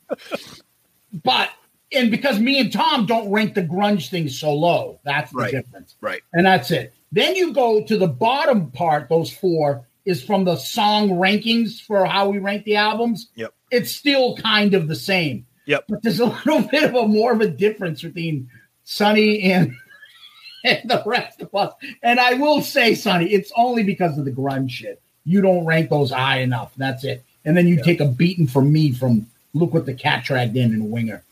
But 1.23 1.49
and 1.93 2.11
because 2.11 2.38
me 2.39 2.59
and 2.59 2.72
Tom 2.72 3.05
don't 3.05 3.31
rank 3.31 3.53
the 3.55 3.64
grunge 3.64 4.09
thing 4.09 4.27
so 4.27 4.53
low, 4.53 4.99
that's 5.05 5.31
the 5.31 5.38
Right. 5.38 5.51
difference. 5.51 5.95
Right. 6.01 6.22
And 6.34 6.45
that's 6.45 6.69
it. 6.69 6.93
Then 7.11 7.35
you 7.35 7.53
go 7.53 7.84
to 7.84 7.97
the 7.97 8.07
bottom 8.07 8.71
part, 8.71 9.09
those 9.09 9.31
four 9.31 9.85
is 10.05 10.23
from 10.23 10.45
the 10.45 10.55
song 10.55 11.09
rankings 11.09 11.81
for 11.81 12.05
how 12.05 12.29
we 12.29 12.39
rank 12.39 12.63
the 12.63 12.77
albums. 12.77 13.27
Yep. 13.35 13.53
It's 13.71 13.91
still 13.91 14.38
kind 14.38 14.73
of 14.73 14.88
the 14.88 14.95
same. 14.95 15.45
Yep. 15.65 15.85
But 15.89 16.03
there's 16.03 16.19
a 16.19 16.25
little 16.25 16.61
bit 16.71 16.84
of 16.84 16.95
a 16.95 17.07
more 17.07 17.34
of 17.34 17.41
a 17.41 17.47
difference 17.47 18.01
between 18.01 18.49
Sonny 18.85 19.51
and, 19.51 19.73
and 20.63 20.89
the 20.89 21.03
rest 21.05 21.41
of 21.41 21.53
us. 21.53 21.73
And 22.01 22.19
I 22.19 22.35
will 22.35 22.61
say, 22.61 22.95
Sonny, 22.95 23.25
it's 23.27 23.51
only 23.55 23.84
because 23.84 24.17
of 24.17 24.25
the 24.25 24.31
grunge 24.31 24.71
shit. 24.71 25.01
you 25.25 25.41
don't 25.41 25.65
rank 25.65 25.89
those 25.89 26.11
high 26.11 26.39
enough. 26.39 26.73
That's 26.77 27.03
it. 27.03 27.23
And 27.43 27.55
then 27.55 27.67
you 27.67 27.81
take 27.84 27.99
a 27.99 28.05
beating 28.05 28.47
from 28.47 28.71
me 28.71 28.91
from 28.91 29.27
look 29.53 29.73
what 29.73 29.85
the 29.85 29.93
cat 29.93 30.23
dragged 30.25 30.55
in 30.55 30.73
and 30.73 30.91
winger. 30.91 31.23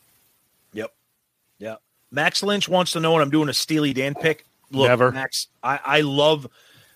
Yep. 0.73 0.93
Yep. 1.60 1.81
Max 2.11 2.43
Lynch 2.43 2.69
wants 2.69 2.91
to 2.93 2.99
know 2.99 3.14
when 3.14 3.22
I'm 3.22 3.30
doing 3.30 3.49
a 3.49 3.53
Steely 3.53 3.93
Dan 3.93 4.15
pick. 4.15 4.45
Look, 4.72 4.88
Never. 4.88 5.12
Max, 5.12 5.48
I, 5.64 5.80
I 5.86 6.02
love 6.02 6.48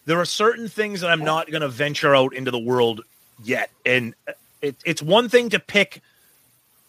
there 0.06 0.20
are 0.20 0.26
certain 0.26 0.68
things 0.68 1.02
that 1.02 1.10
I'm 1.12 1.24
not 1.24 1.52
going 1.52 1.62
to 1.62 1.70
venture 1.70 2.16
out 2.16 2.34
into 2.34 2.52
the 2.52 2.60
world 2.60 3.02
yet. 3.44 3.70
And 3.86 4.16
uh, 4.28 4.32
it, 4.62 4.76
it's 4.86 5.02
one 5.02 5.30
thing 5.30 5.50
to 5.50 5.60
pick 5.60 6.02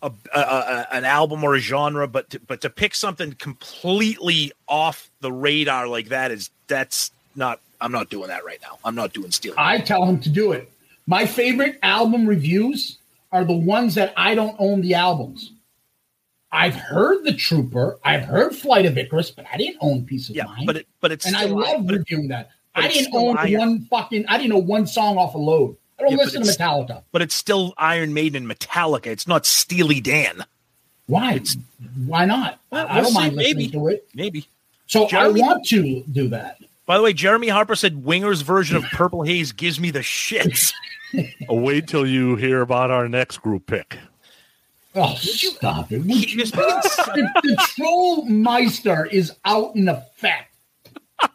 a, 0.02 0.10
a, 0.34 0.40
a- 0.40 0.86
an 0.92 1.04
album 1.04 1.44
or 1.44 1.54
a 1.54 1.58
genre, 1.58 2.08
but 2.08 2.30
to, 2.30 2.40
but 2.40 2.62
to 2.62 2.70
pick 2.70 2.94
something 2.94 3.32
completely 3.32 4.52
off 4.66 5.10
the 5.20 5.30
radar 5.30 5.86
like 5.86 6.08
that 6.08 6.30
is 6.30 6.50
that's 6.66 7.10
not. 7.36 7.60
I'm 7.82 7.92
not 7.92 8.10
doing 8.10 8.28
that 8.28 8.44
right 8.44 8.58
now. 8.62 8.78
I'm 8.84 8.94
not 8.94 9.12
doing 9.14 9.30
Steely. 9.30 9.56
Dan. 9.56 9.64
I 9.66 9.78
tell 9.78 10.04
him 10.04 10.20
to 10.20 10.28
do 10.28 10.52
it. 10.52 10.70
My 11.06 11.24
favorite 11.24 11.78
album 11.82 12.26
reviews 12.26 12.98
are 13.32 13.44
the 13.44 13.56
ones 13.56 13.94
that 13.94 14.12
I 14.16 14.34
don't 14.34 14.54
own 14.58 14.82
the 14.82 14.94
albums. 14.94 15.52
I've 16.52 16.74
heard 16.74 17.24
The 17.24 17.32
Trooper, 17.32 17.98
I've 18.04 18.24
heard 18.24 18.54
Flight 18.54 18.84
of 18.86 18.98
Icarus, 18.98 19.30
but 19.30 19.46
I 19.52 19.56
didn't 19.56 19.76
own 19.80 20.04
Piece 20.04 20.28
of 20.28 20.36
yeah, 20.36 20.44
Mind. 20.44 20.66
but 20.66 20.76
it, 20.76 20.86
but 21.00 21.12
it's 21.12 21.24
and 21.26 21.36
I 21.36 21.44
love 21.44 21.86
but 21.86 21.94
it- 21.94 21.98
reviewing 21.98 22.28
that. 22.28 22.50
I 22.74 22.86
didn't 22.88 23.14
own 23.14 23.36
iron. 23.36 23.58
one 23.58 23.80
fucking. 23.86 24.26
I 24.28 24.36
didn't 24.38 24.50
know 24.50 24.58
one 24.58 24.86
song 24.86 25.16
off 25.18 25.34
a 25.34 25.38
load. 25.38 25.76
I 25.98 26.02
don't 26.02 26.12
Yeah, 26.12 26.18
listen 26.18 26.42
to 26.42 26.48
Metallica. 26.48 27.02
but 27.12 27.20
it's 27.20 27.34
still 27.34 27.74
Iron 27.76 28.14
Maiden 28.14 28.48
and 28.48 28.58
Metallica. 28.58 29.06
It's 29.08 29.26
not 29.26 29.44
Steely 29.44 30.00
Dan. 30.00 30.44
Why? 31.06 31.40
Why 32.06 32.24
not? 32.26 32.60
Well, 32.70 32.86
I 32.88 32.94
don't 33.00 33.04
we'll 33.06 33.12
mind 33.14 33.32
see. 33.32 33.36
listening 33.38 33.70
to 33.72 33.88
it. 33.88 34.08
Maybe. 34.14 34.46
So 34.86 35.08
Jeremy- 35.08 35.42
I 35.42 35.46
want 35.46 35.64
to 35.66 36.02
do 36.12 36.28
that. 36.28 36.58
By 36.86 36.96
the 36.96 37.02
way, 37.02 37.12
Jeremy 37.12 37.48
Harper 37.48 37.74
said 37.76 38.04
Winger's 38.04 38.42
version 38.42 38.76
of 38.76 38.84
Purple 38.84 39.22
Haze 39.24 39.50
gives 39.52 39.78
me 39.80 39.90
the 39.90 39.98
shits. 40.00 40.72
Wait 41.48 41.88
till 41.88 42.06
you 42.06 42.36
hear 42.36 42.60
about 42.62 42.90
our 42.92 43.08
next 43.08 43.38
group 43.38 43.66
pick. 43.66 43.98
Oh, 44.94 45.14
stop 45.16 45.92
it! 45.92 46.02
You're 46.04 46.46
the, 46.46 47.30
the 47.42 47.56
troll 47.76 48.24
meister 48.24 49.06
is 49.06 49.32
out 49.44 49.76
in 49.76 49.88
effect. 49.88 50.56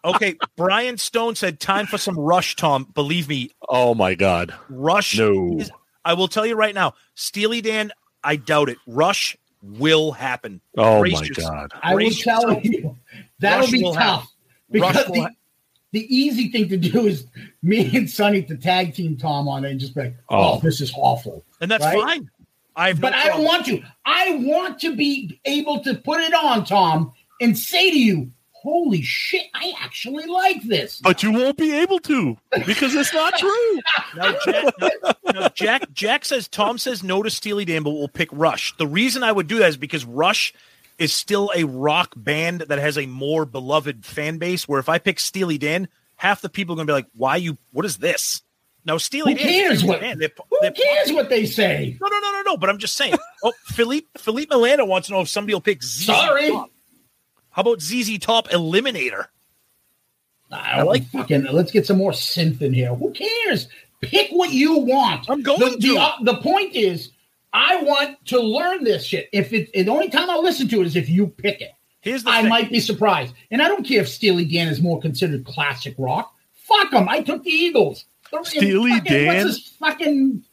okay, 0.04 0.36
Brian 0.58 0.98
Stone 0.98 1.36
said 1.36 1.60
time 1.60 1.86
for 1.86 1.98
some 1.98 2.18
Rush, 2.20 2.56
Tom. 2.56 2.92
Believe 2.94 3.30
me, 3.30 3.52
Oh 3.70 3.94
my 3.96 4.16
God. 4.16 4.54
Rush. 4.70 5.18
No. 5.18 5.58
is- 5.60 5.72
I 6.04 6.14
will 6.14 6.28
tell 6.28 6.46
you 6.46 6.56
right 6.56 6.76
now, 6.76 6.94
Steely 7.16 7.62
Dan, 7.62 7.92
I 8.24 8.36
doubt 8.36 8.70
it. 8.70 8.78
Rush 8.86 9.36
will 9.64 10.12
happen. 10.12 10.62
Oh 10.78 11.00
Brace 11.00 11.20
my 11.22 11.26
yourself. 11.26 11.50
God. 11.54 11.72
I 11.82 11.90
will 11.92 11.96
Brace 11.98 12.24
tell 12.24 12.60
you 12.62 12.98
that'll 13.40 13.62
Rush 13.62 13.72
be 13.72 13.82
tough 13.94 13.94
Rush 13.94 14.28
because 14.70 15.08
will 15.08 15.14
the, 15.16 15.22
ha- 15.22 15.30
the 15.94 16.16
easy 16.16 16.50
thing 16.50 16.68
to 16.70 16.78
do 16.78 17.08
is 17.08 17.26
me 17.64 17.96
and 17.98 18.08
Sonny 18.10 18.44
to 18.44 18.58
tag 18.58 18.94
team 18.94 19.18
Tom 19.18 19.48
on 19.48 19.66
it 19.66 19.72
and 19.72 19.80
just 19.80 19.96
be 19.96 20.02
like, 20.02 20.16
"Oh, 20.30 20.56
Oh. 20.56 20.60
this 20.60 20.82
is 20.82 20.94
awful." 20.96 21.44
And 21.62 21.72
that's 21.72 21.84
Right? 21.86 22.00
fine. 22.04 22.30
I 22.76 22.90
have 22.90 23.00
no 23.00 23.10
But 23.10 23.14
I 23.14 23.28
don't 23.28 23.44
want 23.44 23.66
to. 23.68 23.82
I 24.06 24.36
want 24.44 24.80
to 24.82 24.96
be 24.96 25.40
able 25.46 25.82
to 25.84 25.96
put 25.96 26.20
it 26.22 26.34
on, 26.34 26.66
Tom, 26.66 27.14
and 27.40 27.58
say 27.58 27.90
to 27.90 27.98
you, 27.98 28.32
"Holy 28.52 29.02
shit, 29.02 29.46
I 29.54 29.74
actually 29.80 30.26
like 30.26 30.62
this." 30.64 31.00
But 31.00 31.24
you 31.24 31.32
won't 31.32 31.58
be 31.58 31.74
able 31.74 32.00
to 32.00 32.38
because 32.66 32.94
it's 32.96 33.14
not 33.14 33.34
true. 33.38 33.80
Now, 34.16 34.36
Jack, 34.44 34.74
now, 34.80 34.90
now, 35.34 35.50
Jack, 35.50 35.94
Jack 35.94 36.26
says 36.26 36.48
Tom 36.48 36.78
says 36.78 37.04
no 37.04 37.24
to 37.24 37.30
Steely 37.30 37.66
Dan, 37.66 37.84
but 37.84 37.92
we'll 37.92 38.08
pick 38.08 38.30
Rush. 38.32 38.76
The 38.78 38.88
reason 38.88 39.24
I 39.24 39.32
would 39.32 39.48
do 39.48 39.60
that 39.60 39.70
is 39.70 39.78
because 39.78 40.06
Rush 40.06 40.54
is 40.98 41.14
still 41.14 41.52
a 41.56 41.64
rock 41.66 42.14
band 42.16 42.62
that 42.62 42.80
has 42.80 42.98
a 42.98 43.06
more 43.06 43.46
beloved 43.46 44.06
fan 44.06 44.38
base. 44.38 44.68
Where 44.68 44.80
if 44.80 44.90
I 44.90 44.98
pick 45.00 45.20
Steely 45.20 45.58
Dan, 45.58 45.88
half 46.18 46.42
the 46.42 46.50
people 46.50 46.74
are 46.74 46.78
going 46.78 46.88
to 46.88 46.92
be 46.92 46.96
like, 46.96 47.08
"Why 47.16 47.38
you? 47.38 47.58
What 47.72 47.86
is 47.86 47.98
this?" 47.98 48.42
Now, 48.86 48.98
Steely 48.98 49.34
Who 49.34 49.40
Dan, 49.40 49.48
cares 49.48 49.84
what? 49.84 50.00
Dan, 50.02 50.20
they're- 50.20 50.32
Who 50.50 50.58
they're- 50.62 50.72
cares 50.72 51.12
what 51.12 51.30
they 51.30 51.46
say? 51.46 51.98
No, 52.00 52.08
no, 52.08 52.20
no, 52.20 52.32
no, 52.32 52.42
no. 52.44 52.58
But 52.58 52.70
I'm 52.70 52.78
just 52.78 52.96
saying. 52.96 53.16
Oh, 53.44 53.52
Philippe 53.66 54.08
Philippe 54.18 54.54
Milano 54.56 54.86
wants 54.86 55.08
to 55.08 55.14
know 55.14 55.22
if 55.22 55.30
somebody 55.30 55.54
will 55.54 55.62
pick 55.62 55.84
ZZ 55.84 56.06
Sorry. 56.06 56.50
Top. 56.52 56.70
How 57.50 57.62
about 57.62 57.82
ZZ 57.82 58.18
Top 58.20 58.48
Eliminator? 58.50 59.26
I 60.52 60.84
like 60.84 61.06
fucking. 61.08 61.46
Let's 61.52 61.72
get 61.72 61.86
some 61.86 61.98
more 61.98 62.12
synth 62.12 62.62
in 62.62 62.74
here. 62.74 62.94
Who 62.94 63.12
cares? 63.12 63.68
Pick 64.02 64.30
what 64.32 64.52
you 64.52 64.78
want. 64.80 65.30
I'm 65.30 65.42
going 65.42 65.60
the, 65.60 65.70
to. 65.72 65.94
The, 65.94 65.98
uh, 66.00 66.12
the 66.22 66.36
point 66.38 66.76
is, 66.76 67.12
I 67.54 67.78
want 67.84 68.24
to 68.28 68.40
learn 68.40 68.84
this 68.84 69.06
shit. 69.06 69.30
If 69.32 69.52
it, 69.54 69.72
the 69.74 69.88
only 69.90 70.10
time 70.10 70.30
I 70.30 70.36
listen 70.38 70.68
to 70.70 70.82
it 70.82 70.88
is 70.88 70.96
if 70.96 71.10
you 71.10 71.28
pick 71.28 71.62
it. 71.62 71.72
Here's 72.02 72.24
the 72.24 72.30
I 72.30 72.42
thing. 72.42 72.50
might 72.50 72.70
be 72.70 72.80
surprised, 72.80 73.34
and 73.50 73.62
I 73.62 73.68
don't 73.68 73.84
care 73.86 74.02
if 74.02 74.10
Steely 74.10 74.46
Dan 74.46 74.68
is 74.68 74.80
more 74.82 75.02
considered 75.02 75.44
classic 75.46 75.96
rock. 75.98 76.32
Fuck 76.54 76.92
them. 76.92 77.10
I 77.10 77.22
took 77.22 77.44
the 77.44 77.50
Eagles. 77.52 78.06
The- 78.44 78.50
Steely 78.50 78.92
fucking- 78.92 79.14
Dan? 79.14 79.28
What's 79.28 79.44
his 79.58 79.68
fucking 79.80 80.44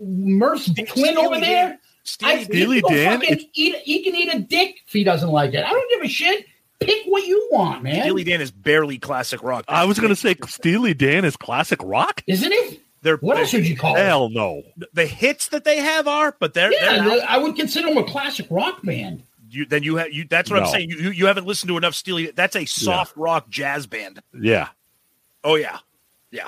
Murph's 0.00 0.72
twin 0.72 1.16
over 1.18 1.38
there? 1.40 1.78
Steely 2.04 2.36
Dan. 2.36 2.44
Steely 2.44 2.76
he 2.76 2.82
can 2.82 3.20
Dan, 3.20 3.22
Eat, 3.54 3.76
he 3.84 4.02
can 4.02 4.14
eat 4.16 4.34
a 4.34 4.40
dick 4.40 4.76
if 4.86 4.92
he 4.92 5.04
doesn't 5.04 5.30
like 5.30 5.54
it. 5.54 5.64
I 5.64 5.70
don't 5.70 5.90
give 5.90 6.02
a 6.02 6.08
shit. 6.08 6.46
Pick 6.80 7.04
what 7.06 7.24
you 7.26 7.48
want, 7.52 7.84
man. 7.84 8.02
Steely 8.02 8.24
Dan 8.24 8.40
is 8.40 8.50
barely 8.50 8.98
classic 8.98 9.40
rock. 9.44 9.64
I 9.68 9.84
was 9.84 10.00
going 10.00 10.08
to 10.12 10.16
say 10.16 10.34
Steely 10.48 10.94
Dan 10.94 11.24
is 11.24 11.36
classic 11.36 11.78
rock. 11.82 12.24
Isn't 12.26 12.50
it? 12.52 12.80
They're, 13.02 13.16
What 13.18 13.36
else 13.36 13.52
would 13.52 13.66
you 13.66 13.76
call 13.76 13.94
it? 13.96 14.00
Hell 14.00 14.30
no. 14.30 14.62
the 14.92 15.06
hits 15.06 15.48
that 15.48 15.62
they 15.64 15.76
have 15.78 16.08
are, 16.08 16.36
but 16.40 16.54
they're, 16.54 16.72
Yeah, 16.72 17.04
they're 17.04 17.24
I 17.28 17.36
would 17.38 17.54
consider 17.56 17.88
them 17.88 17.98
a 17.98 18.04
classic 18.04 18.46
rock 18.50 18.82
band. 18.82 19.22
you, 19.50 19.64
then 19.66 19.82
you 19.84 19.96
have 19.96 20.12
you. 20.12 20.24
That's 20.28 20.50
what 20.50 20.60
I'm 20.60 20.68
saying. 20.68 20.90
You, 20.90 20.96
you 20.98 21.10
you 21.10 21.26
haven't 21.26 21.46
listened 21.46 21.68
to 21.68 21.76
enough 21.76 21.94
Steely. 21.94 22.30
That's 22.34 22.56
a 22.56 22.64
soft 22.64 23.16
rock 23.16 23.48
jazz 23.48 23.86
band. 23.86 24.22
Yeah. 24.40 24.68
Oh 25.44 25.56
yeah, 25.56 25.78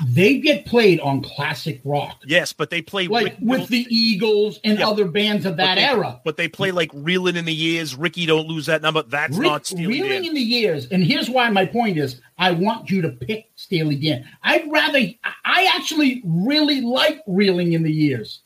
They 0.06 0.38
get 0.38 0.64
played 0.64 0.98
on 1.00 1.20
classic 1.22 1.80
rock, 1.84 2.22
yes, 2.26 2.52
but 2.54 2.70
they 2.70 2.80
play 2.80 3.06
like 3.06 3.24
Rick- 3.24 3.36
with 3.40 3.68
the 3.68 3.86
Eagles 3.90 4.58
and 4.64 4.78
Yeah. 4.78 4.88
other 4.88 5.04
bands 5.04 5.44
of 5.44 5.58
that 5.58 5.74
but 5.74 5.74
they, 5.74 5.84
era. 5.86 6.20
But 6.24 6.36
they 6.38 6.48
play 6.48 6.70
like 6.70 6.90
reeling 6.94 7.36
in 7.36 7.44
the 7.44 7.52
years. 7.54 7.94
Ricky, 7.94 8.24
don't 8.24 8.48
lose 8.48 8.64
that 8.66 8.80
number. 8.80 9.02
That's 9.02 9.36
Rick- 9.36 9.46
not 9.46 9.66
Steely 9.66 9.86
reeling 9.86 10.10
Dan. 10.22 10.24
in 10.24 10.34
the 10.34 10.40
years, 10.40 10.86
and 10.86 11.04
here's 11.04 11.28
why 11.28 11.50
my 11.50 11.66
point 11.66 11.98
is: 11.98 12.20
I 12.38 12.52
want 12.52 12.88
you 12.90 13.02
to 13.02 13.10
pick 13.10 13.50
Steely 13.56 13.96
Dan. 13.96 14.24
I'd 14.42 14.70
rather. 14.72 14.98
I- 14.98 15.14
I 15.44 15.70
actually 15.76 16.22
really 16.24 16.80
like 16.80 17.20
reeling 17.26 17.74
in 17.74 17.82
the 17.82 17.92
years. 17.92 18.40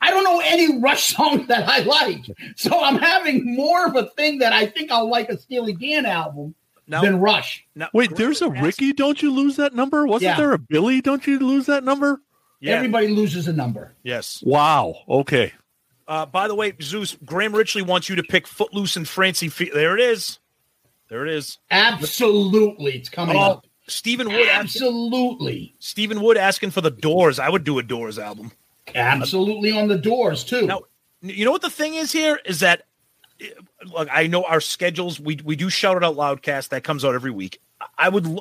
I 0.00 0.10
don't 0.10 0.22
know 0.24 0.40
any 0.44 0.78
Rush 0.78 1.06
songs 1.16 1.48
that 1.48 1.68
I 1.68 1.80
like, 1.80 2.24
so 2.56 2.80
I'm 2.82 2.98
having 2.98 3.56
more 3.56 3.86
of 3.86 3.96
a 3.96 4.06
thing 4.10 4.38
that 4.38 4.52
I 4.52 4.66
think 4.66 4.92
I'll 4.92 5.10
like 5.10 5.28
a 5.28 5.38
Steely 5.38 5.72
Dan 5.72 6.06
album 6.06 6.54
Now, 6.86 7.00
than 7.00 7.18
Rush. 7.20 7.64
now 7.74 7.88
Wait, 7.94 8.14
there's 8.16 8.42
a 8.42 8.50
Ricky. 8.50 8.92
Don't 8.92 9.22
you 9.22 9.32
lose 9.32 9.56
that 9.56 9.74
number? 9.74 10.06
Wasn't 10.06 10.22
Yeah. 10.22 10.36
there 10.36 10.52
a 10.52 10.58
Billy? 10.58 11.00
Don't 11.00 11.26
you 11.26 11.38
lose 11.38 11.66
that 11.66 11.82
number? 11.84 12.20
Yeah. 12.60 12.76
Everybody 12.76 13.08
loses 13.08 13.48
a 13.48 13.52
number. 13.52 13.94
Yes. 14.02 14.42
Wow. 14.44 14.96
Okay. 15.08 15.52
Uh, 16.06 16.26
by 16.26 16.46
the 16.48 16.54
way, 16.54 16.74
Zeus 16.82 17.16
Graham 17.24 17.52
Richley 17.54 17.80
wants 17.86 18.08
you 18.10 18.16
to 18.16 18.22
pick 18.22 18.46
Footloose 18.46 18.96
and 18.96 19.08
Francie. 19.08 19.48
Fe- 19.48 19.70
there 19.72 19.96
it 19.96 20.02
is. 20.02 20.38
There 21.08 21.26
it 21.26 21.32
is. 21.32 21.58
Absolutely, 21.70 22.92
it's 22.96 23.08
coming 23.08 23.36
Oh, 23.36 23.40
up. 23.40 23.66
Stephen 23.86 24.28
Wood. 24.28 24.48
Asking, 24.48 24.82
Absolutely, 24.82 25.74
Stephen 25.78 26.20
Wood 26.20 26.36
asking 26.36 26.70
for 26.70 26.80
the 26.80 26.90
Doors. 26.90 27.38
I 27.38 27.48
would 27.48 27.64
do 27.64 27.78
a 27.78 27.82
Doors 27.82 28.18
album. 28.18 28.52
absolutely 28.94 29.70
on 29.70 29.88
the 29.88 29.96
doors 29.98 30.44
too. 30.44 30.66
Now, 30.66 30.82
you 31.22 31.44
know 31.44 31.50
what 31.50 31.62
the 31.62 31.70
thing 31.70 31.94
is 31.94 32.12
here 32.12 32.38
is 32.44 32.60
that 32.60 32.82
look, 33.86 34.08
I 34.10 34.26
know 34.26 34.44
our 34.44 34.60
schedules. 34.60 35.20
We 35.20 35.40
we 35.44 35.56
do 35.56 35.70
shout 35.70 35.96
it 35.96 36.04
out 36.04 36.16
loudcast 36.16 36.68
that 36.70 36.84
comes 36.84 37.04
out 37.04 37.14
every 37.14 37.30
week. 37.30 37.60
I 37.98 38.08
would 38.08 38.40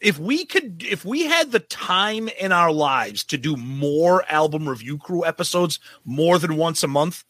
if 0.00 0.18
we 0.18 0.44
could 0.44 0.84
if 0.88 1.04
we 1.04 1.24
had 1.24 1.52
the 1.52 1.60
time 1.60 2.28
in 2.40 2.52
our 2.52 2.72
lives 2.72 3.24
to 3.24 3.38
do 3.38 3.56
more 3.56 4.24
album 4.30 4.68
review 4.68 4.98
crew 4.98 5.24
episodes 5.24 5.80
more 6.04 6.38
than 6.38 6.56
once 6.56 6.82
a 6.82 6.88
month, 6.88 7.24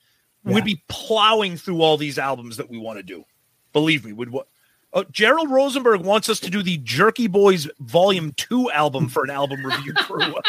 we'd 0.44 0.64
be 0.64 0.82
plowing 0.88 1.56
through 1.56 1.82
all 1.82 1.96
these 1.96 2.18
albums 2.18 2.56
that 2.56 2.68
we 2.68 2.78
want 2.78 2.98
to 2.98 3.02
do. 3.02 3.24
Believe 3.72 4.04
me, 4.04 4.12
would 4.12 4.30
what. 4.30 4.48
Uh, 4.94 5.04
Gerald 5.12 5.50
Rosenberg 5.50 6.00
wants 6.00 6.30
us 6.30 6.40
to 6.40 6.48
do 6.50 6.62
the 6.62 6.78
Jerky 6.78 7.26
Boys 7.26 7.68
Volume 7.80 8.32
Two 8.32 8.70
album 8.70 9.08
for 9.08 9.22
an 9.22 9.30
album 9.30 9.64
review 9.64 9.92
crew. 9.94 10.34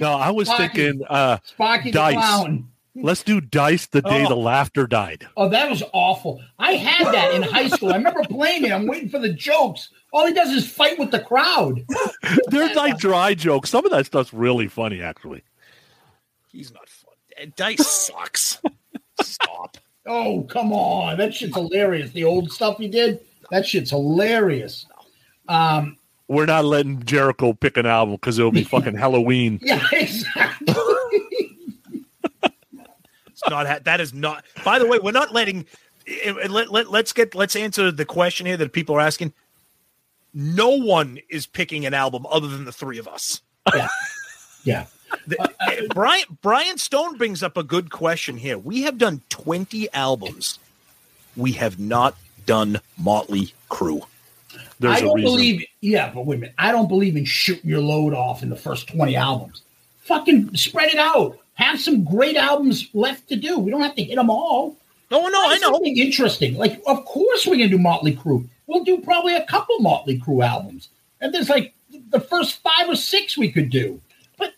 No, 0.00 0.12
I 0.14 0.30
was 0.30 0.48
Sparky. 0.48 0.76
thinking, 0.76 1.06
uh, 1.08 1.38
Sparky 1.44 1.90
the 1.90 1.98
Dice. 1.98 2.46
Clown. 2.94 3.04
let's 3.04 3.22
do 3.22 3.40
Dice 3.40 3.86
the 3.86 4.02
day 4.02 4.24
Oh. 4.24 4.28
the 4.28 4.36
laughter 4.36 4.86
died. 4.86 5.26
Oh, 5.36 5.48
that 5.48 5.68
was 5.68 5.82
awful. 5.92 6.40
I 6.58 6.72
had 6.72 7.12
that 7.12 7.34
in 7.34 7.42
high 7.42 7.68
school. 7.68 7.92
I 7.92 7.96
remember 7.96 8.22
playing 8.24 8.64
it. 8.64 8.72
I'm 8.72 8.86
waiting 8.86 9.08
for 9.08 9.18
the 9.18 9.32
jokes. 9.32 9.90
All 10.12 10.26
he 10.26 10.32
does 10.32 10.50
is 10.50 10.68
fight 10.70 10.98
with 10.98 11.10
the 11.10 11.20
crowd. 11.20 11.80
They're 12.48 12.72
like 12.74 12.98
dry 12.98 13.34
jokes. 13.34 13.68
Some 13.70 13.84
of 13.84 13.90
that 13.90 14.06
stuff's 14.06 14.32
really 14.32 14.68
funny, 14.68 15.02
actually. 15.02 15.42
He's 16.48 16.72
not 16.72 16.88
fun. 16.88 17.14
Eh, 17.36 17.46
Dice 17.56 17.86
sucks. 17.86 18.60
Stop. 19.20 19.76
Oh, 20.06 20.42
come 20.44 20.72
on. 20.72 21.16
That 21.18 21.34
shit's 21.34 21.54
hilarious. 21.56 22.10
The 22.12 22.24
old 22.24 22.52
stuff 22.52 22.78
he 22.78 22.86
did, 22.88 23.20
that 23.50 23.66
shit's 23.66 23.90
hilarious. 23.90 24.86
Um, 25.48 25.96
We're 26.28 26.46
not 26.46 26.64
letting 26.64 27.02
Jericho 27.04 27.52
pick 27.54 27.76
an 27.76 27.86
album 27.86 28.14
because 28.14 28.38
it'll 28.38 28.52
be 28.52 28.62
fucking 28.74 28.94
Halloween. 28.96 29.58
yeah, 29.62 29.84
exactly. 29.92 30.74
It's 33.26 33.33
not 33.50 33.66
ha- 33.66 33.78
that 33.84 34.00
is 34.00 34.12
not. 34.14 34.44
By 34.64 34.78
the 34.78 34.86
way, 34.86 34.98
we're 34.98 35.12
not 35.12 35.32
letting. 35.32 35.66
eh, 36.06 36.34
eh, 36.42 36.46
Let, 36.48 36.70
let, 36.70 36.90
let's 36.90 37.12
get 37.12 37.34
let's 37.34 37.56
answer 37.56 37.90
the 37.90 38.04
question 38.04 38.46
here 38.46 38.56
that 38.56 38.72
people 38.72 38.94
are 38.96 39.00
asking. 39.00 39.32
No 40.32 40.70
one 40.70 41.18
is 41.30 41.46
picking 41.46 41.86
an 41.86 41.94
album 41.94 42.26
other 42.28 42.48
than 42.48 42.64
the 42.64 42.72
three 42.72 42.98
of 42.98 43.06
us. 43.08 43.40
Yeah. 43.74 43.88
Yeah. 44.64 44.86
The- 45.26 45.52
eh, 45.68 45.86
Brian 45.94 46.24
Brian 46.42 46.78
Stone 46.78 47.16
brings 47.18 47.42
up 47.42 47.56
a 47.56 47.62
good 47.62 47.90
question 47.90 48.36
here. 48.36 48.58
We 48.58 48.82
have 48.82 48.98
done 48.98 49.22
20 49.28 49.92
albums. 49.92 50.58
We 51.36 51.52
have 51.52 51.78
not 51.78 52.16
done 52.46 52.80
Motley 52.98 53.54
Crue. 53.70 54.02
There's 54.80 54.96
I 54.96 55.00
don't 55.00 55.14
reason. 55.14 55.30
believe. 55.32 55.66
Yeah, 55.80 56.10
but 56.12 56.26
wait 56.26 56.36
a 56.36 56.40
minute. 56.40 56.54
I 56.58 56.72
don't 56.72 56.88
believe 56.88 57.16
in 57.16 57.24
shooting 57.24 57.68
your 57.70 57.80
load 57.80 58.12
off 58.14 58.42
in 58.42 58.50
the 58.50 58.56
first 58.56 58.88
twenty 58.88 59.16
albums. 59.16 59.62
Fucking 60.02 60.54
spread 60.56 60.90
it 60.92 60.98
out. 60.98 61.38
Have 61.54 61.80
some 61.80 62.04
great 62.04 62.36
albums 62.36 62.88
left 62.94 63.28
to 63.28 63.36
do. 63.36 63.58
We 63.58 63.70
don't 63.70 63.82
have 63.82 63.94
to 63.96 64.02
hit 64.02 64.16
them 64.16 64.30
all. 64.30 64.76
No, 65.10 65.28
no, 65.28 65.50
I 65.50 65.58
know. 65.58 65.72
Something 65.72 65.98
interesting. 65.98 66.56
Like, 66.56 66.80
of 66.86 67.04
course, 67.04 67.46
we're 67.46 67.56
gonna 67.56 67.68
do 67.68 67.78
Motley 67.78 68.16
Crue. 68.16 68.48
We'll 68.66 68.84
do 68.84 68.98
probably 68.98 69.36
a 69.36 69.46
couple 69.46 69.78
Motley 69.80 70.18
Crue 70.18 70.44
albums, 70.44 70.88
and 71.20 71.32
there's 71.32 71.48
like 71.48 71.74
the 72.10 72.20
first 72.20 72.60
five 72.62 72.88
or 72.88 72.96
six 72.96 73.36
we 73.36 73.52
could 73.52 73.70
do. 73.70 74.00
But 74.38 74.54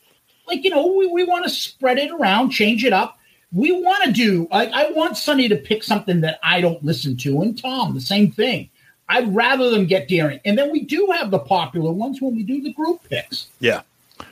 like 0.46 0.64
you 0.64 0.70
know, 0.70 0.86
we, 0.86 1.06
we 1.06 1.24
want 1.24 1.44
to 1.44 1.50
spread 1.50 1.98
it 1.98 2.10
around, 2.10 2.50
change 2.50 2.84
it 2.84 2.92
up. 2.92 3.18
We 3.52 3.72
want 3.72 4.04
to 4.04 4.12
do. 4.12 4.48
I, 4.50 4.66
I 4.66 4.90
want 4.92 5.16
Sonny 5.16 5.48
to 5.48 5.56
pick 5.56 5.82
something 5.82 6.20
that 6.22 6.38
I 6.42 6.60
don't 6.60 6.82
listen 6.84 7.16
to, 7.18 7.42
and 7.42 7.60
Tom 7.60 7.94
the 7.94 8.00
same 8.00 8.30
thing. 8.32 8.70
I'd 9.08 9.34
rather 9.34 9.70
them 9.70 9.86
get 9.86 10.08
daring, 10.08 10.40
and 10.44 10.56
then 10.56 10.72
we 10.72 10.80
do 10.80 11.08
have 11.12 11.30
the 11.30 11.38
popular 11.38 11.92
ones 11.92 12.20
when 12.20 12.34
we 12.34 12.42
do 12.42 12.62
the 12.62 12.72
group 12.72 13.02
picks. 13.08 13.48
Yeah. 13.60 13.82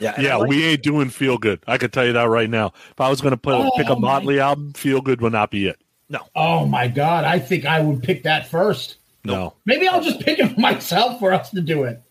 Yeah. 0.00 0.20
Yeah, 0.20 0.36
like- 0.36 0.48
we 0.48 0.64
ain't 0.64 0.82
doing 0.82 1.10
feel 1.10 1.38
good. 1.38 1.60
I 1.66 1.78
could 1.78 1.92
tell 1.92 2.04
you 2.06 2.12
that 2.14 2.28
right 2.28 2.48
now. 2.50 2.72
If 2.90 3.00
I 3.00 3.08
was 3.10 3.20
going 3.20 3.36
to 3.36 3.50
Oh, 3.50 3.70
pick 3.76 3.88
a 3.88 3.94
my- 3.94 4.00
Motley 4.00 4.40
album, 4.40 4.72
feel 4.74 5.00
good 5.00 5.20
would 5.20 5.32
not 5.32 5.50
be 5.50 5.66
it. 5.66 5.80
No. 6.08 6.20
Oh 6.36 6.66
my 6.66 6.86
god, 6.88 7.24
I 7.24 7.38
think 7.38 7.64
I 7.64 7.80
would 7.80 8.02
pick 8.02 8.22
that 8.24 8.46
first. 8.48 8.96
No. 9.24 9.54
Maybe 9.64 9.88
I'll 9.88 10.02
just 10.02 10.20
pick 10.20 10.38
it 10.38 10.58
myself 10.58 11.18
for 11.18 11.32
us 11.32 11.50
to 11.50 11.60
do 11.60 11.84
it. 11.84 12.02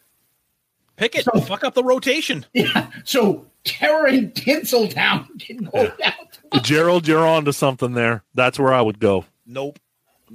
pick 0.97 1.15
it. 1.15 1.25
So- 1.25 1.39
Fuck 1.41 1.63
up 1.63 1.73
the 1.73 1.83
rotation. 1.83 2.45
Yeah. 2.53 2.87
So 3.03 3.45
Terror 3.63 4.07
in 4.07 4.31
Tinseltown 4.31 5.39
can 5.39 5.57
go 5.65 5.91
down. 5.97 6.61
Gerald, 6.63 7.07
you're 7.07 7.25
on 7.25 7.45
to 7.45 7.53
something 7.53 7.93
there. 7.93 8.23
That's 8.33 8.59
where 8.59 8.73
I 8.73 8.81
would 8.81 8.99
go. 8.99 9.25
Nope. 9.45 9.79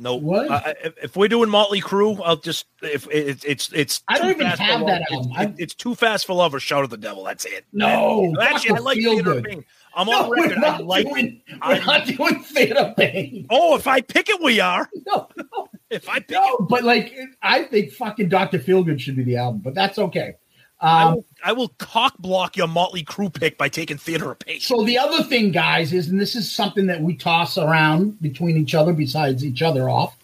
Nope. 0.00 0.22
What? 0.22 0.50
I- 0.50 0.56
I- 0.84 0.92
if, 1.02 1.16
we're 1.16 1.28
doing 1.28 1.50
Motley 1.50 1.80
Crue, 1.80 2.20
I'll 2.24 2.36
just 2.36 2.66
if 2.82 3.06
it, 3.10 3.44
it's 3.44 3.72
it's. 3.72 4.02
I 4.08 4.18
don't 4.18 4.30
even 4.30 4.46
have 4.46 4.58
that 4.86 5.02
It's- 5.02 5.12
album. 5.12 5.32
I- 5.36 5.42
it- 5.44 5.54
it's 5.58 5.74
too 5.74 5.94
fast 5.96 6.24
for 6.26 6.34
love 6.34 6.54
or 6.54 6.60
shout 6.60 6.84
at 6.84 6.90
the 6.90 6.96
devil. 6.96 7.24
That's 7.24 7.44
it. 7.44 7.66
No, 7.72 8.32
Actually, 8.40 8.76
I 8.76 8.80
like 8.80 8.98
Theater 8.98 9.22
Good. 9.22 9.42
Bing. 9.44 9.64
I'm 9.96 10.06
No, 10.06 10.24
on 10.24 10.30
record. 10.30 10.58
I 10.58 10.60
not 10.60 10.84
like. 10.84 11.06
doing. 11.08 11.42
I- 11.60 11.78
We're 11.78 11.84
not 11.84 12.06
doing 12.06 12.40
theater 12.44 12.94
pain. 12.96 13.46
Oh, 13.50 13.74
if 13.76 13.86
I 13.88 14.00
pick 14.00 14.28
it, 14.28 14.40
we 14.40 14.60
are. 14.60 14.88
No, 15.06 15.26
no, 15.36 15.68
If 15.90 16.08
I 16.08 16.20
pick 16.20 16.30
no. 16.32 16.44
it, 16.60 16.68
But 16.68 16.84
like, 16.84 17.16
I 17.42 17.64
think 17.64 17.90
fucking 17.92 18.28
Doctor 18.28 18.58
Feelgood 18.60 19.00
should 19.00 19.16
be 19.16 19.24
the 19.24 19.36
album. 19.38 19.62
But 19.64 19.74
that's 19.74 19.98
okay. 19.98 20.34
I 20.80 21.02
Um, 21.05 21.14
will, 21.14 21.24
I 21.44 21.52
will 21.52 21.68
cock 21.78 22.18
block 22.18 22.56
your 22.56 22.68
Motley 22.68 23.02
Crue 23.05 23.32
pick 23.32 23.59
by 23.59 23.68
taking 23.68 23.96
Theater 23.98 24.30
of 24.30 24.38
Pain. 24.38 24.60
so 24.60 24.84
the 24.84 24.96
other 24.98 25.24
thing, 25.24 25.50
guys, 25.50 25.92
is 25.92 26.09
and 26.09 26.20
this 26.20 26.36
is 26.36 26.50
something 26.50 26.86
that 26.86 27.00
we 27.00 27.16
toss 27.16 27.59
around 27.59 28.20
between 28.22 28.56
each 28.56 28.74
other, 28.74 28.92
besides 28.92 29.44
each 29.44 29.60
other 29.62 29.88
off. 29.90 30.16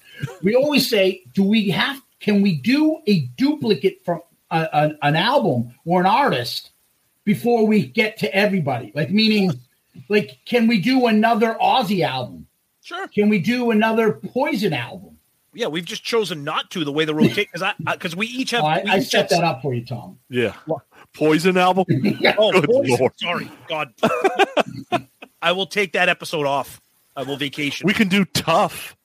We 0.43 0.55
always 0.55 0.89
say, 0.89 1.23
do 1.35 1.43
we 1.43 1.71
have? 1.71 2.01
Can 2.21 2.41
we 2.41 2.55
do 2.55 2.99
a 3.07 3.21
duplicate 3.37 4.03
from 4.05 4.21
a, 4.51 4.69
a- 4.73 5.07
an 5.07 5.17
album 5.17 5.75
or 5.85 6.01
an 6.01 6.07
artist 6.07 6.71
before 7.25 7.67
we 7.67 7.87
get 7.87 8.19
to 8.19 8.33
everybody? 8.35 8.93
Like, 8.95 9.11
meaning, 9.11 9.53
like, 10.09 10.39
can 10.47 10.69
we 10.69 10.81
do 10.81 11.07
another 11.07 11.57
Ozzy 11.61 12.07
album? 12.07 12.47
Sure. 12.83 13.09
Can 13.09 13.29
we 13.29 13.41
do 13.41 13.73
another 13.73 14.13
Poison 14.13 14.73
album? 14.73 15.14
Yeah, 15.55 15.69
we've 15.69 15.85
just 15.85 16.05
chosen 16.05 16.45
not 16.45 16.71
to 16.73 16.85
the 16.85 16.93
way 16.93 17.05
the 17.05 17.15
rotate 17.15 17.49
because 17.53 17.63
I 17.63 17.75
because 17.93 18.15
we 18.17 18.27
each 18.27 18.51
have. 18.51 18.63
Oh, 18.65 18.67
I, 18.67 18.83
we 18.85 18.91
I 18.91 18.99
each 18.99 19.09
set 19.09 19.31
have- 19.31 19.41
that 19.41 19.45
up 19.45 19.63
for 19.63 19.73
you, 19.75 19.85
Tom. 19.85 20.19
Yeah. 20.29 20.55
Poison 21.13 21.57
album? 21.57 21.85
Oh, 22.37 22.53
Good 22.53 22.65
poison. 22.65 22.97
Lord. 22.99 23.13
sorry, 23.19 23.51
God. 23.69 23.93
I 25.43 25.53
will 25.53 25.67
take 25.67 25.93
that 25.93 26.09
episode 26.09 26.47
off. 26.47 26.81
I 27.17 27.23
will 27.23 27.37
vacation. 27.37 27.87
We 27.87 27.93
can 27.95 28.09
do 28.09 28.25
tough. 28.25 28.97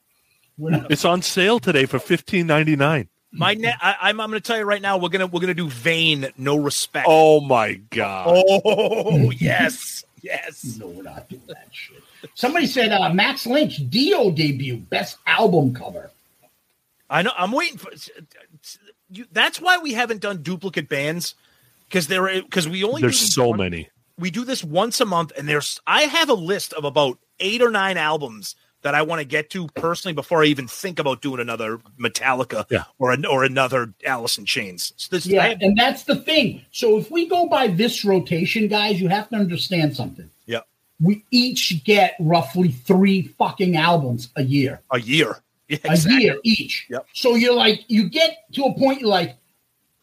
It's 0.61 1.05
on 1.05 1.21
sale 1.21 1.59
today 1.59 1.85
for 1.85 1.99
fifteen 1.99 2.47
ninety 2.47 2.75
nine. 2.75 3.07
My 3.31 3.53
net. 3.53 3.75
I, 3.81 3.95
I'm. 4.01 4.19
I'm 4.19 4.29
going 4.31 4.41
to 4.41 4.45
tell 4.45 4.57
you 4.57 4.63
right 4.65 4.81
now. 4.81 4.97
We're 4.97 5.09
gonna. 5.09 5.27
We're 5.27 5.39
gonna 5.41 5.53
do 5.53 5.69
vain. 5.69 6.27
No 6.37 6.57
respect. 6.57 7.05
Oh 7.07 7.41
my 7.41 7.75
god. 7.91 8.25
Oh, 8.27 9.29
yes, 9.37 10.03
yes. 10.21 10.77
no, 10.79 10.87
we're 10.87 11.03
not 11.03 11.29
doing 11.29 11.43
that 11.47 11.67
shit. 11.71 12.01
Somebody 12.33 12.65
said 12.65 12.91
uh, 12.91 13.13
Max 13.13 13.45
Lynch 13.45 13.77
Dio 13.89 14.31
debut 14.31 14.77
best 14.77 15.17
album 15.27 15.73
cover. 15.73 16.09
I 17.09 17.21
know. 17.23 17.31
I'm 17.37 17.51
waiting 17.51 17.77
for. 17.77 17.89
You, 19.11 19.25
that's 19.31 19.59
why 19.59 19.79
we 19.79 19.93
haven't 19.93 20.21
done 20.21 20.43
duplicate 20.43 20.87
bands 20.87 21.33
because 21.87 22.07
there 22.07 22.41
because 22.43 22.67
we 22.67 22.83
only 22.83 23.01
There's 23.01 23.19
do 23.19 23.25
so 23.25 23.47
one- 23.49 23.57
many. 23.57 23.89
we 24.19 24.29
do 24.29 24.45
this 24.45 24.63
once 24.63 25.01
a 25.01 25.05
month 25.05 25.31
and 25.37 25.47
there's 25.49 25.79
i 25.87 26.03
have 26.03 26.29
a 26.29 26.33
list 26.35 26.73
of 26.73 26.83
about 26.83 27.17
eight 27.39 27.61
or 27.63 27.71
nine 27.71 27.97
albums 27.97 28.55
that 28.83 28.93
i 28.93 29.01
want 29.01 29.19
to 29.19 29.25
get 29.25 29.49
to 29.51 29.67
personally 29.69 30.13
before 30.13 30.43
i 30.43 30.45
even 30.45 30.67
think 30.67 30.99
about 30.99 31.21
doing 31.23 31.39
another 31.39 31.79
metallica 31.99 32.65
Yeah. 32.69 32.83
or 32.99 33.11
an, 33.11 33.25
or 33.25 33.43
another 33.43 33.91
alice 34.05 34.37
in 34.37 34.45
chains 34.45 34.93
so 34.97 35.07
this, 35.15 35.25
I 35.25 35.31
Yeah, 35.31 35.47
have- 35.47 35.61
and 35.61 35.75
that's 35.75 36.03
the 36.03 36.17
thing. 36.17 36.61
So 36.71 36.97
if 36.99 37.09
we 37.09 37.27
go 37.27 37.47
by 37.49 37.67
this 37.67 38.05
rotation, 38.05 38.67
guys, 38.67 39.01
you 39.01 39.07
have 39.07 39.27
to 39.29 39.37
understand 39.37 39.95
something. 39.95 40.29
yeah 40.45 40.61
We 41.01 41.23
each 41.31 41.83
get 41.83 42.13
roughly 42.19 42.69
three 42.69 43.23
fucking 43.39 43.75
albums 43.75 44.29
a 44.35 44.43
year. 44.43 44.81
a 44.91 44.99
year 44.99 45.41
yeah, 45.69 45.77
a 45.85 46.19
year 46.19 46.39
each. 46.43 46.87
Yep. 46.89 47.05
So 47.13 47.35
you're 47.35 47.53
like, 47.55 47.85
you 47.87 48.09
get 48.09 48.51
to 48.53 48.63
a 48.63 48.73
point, 48.73 48.99
you're 49.01 49.09
like, 49.09 49.37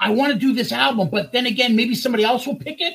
I 0.00 0.10
want 0.10 0.32
to 0.32 0.38
do 0.38 0.52
this 0.54 0.72
album, 0.72 1.08
but 1.10 1.32
then 1.32 1.46
again, 1.46 1.74
maybe 1.74 1.94
somebody 1.94 2.24
else 2.24 2.46
will 2.46 2.56
pick 2.56 2.80
it 2.80 2.94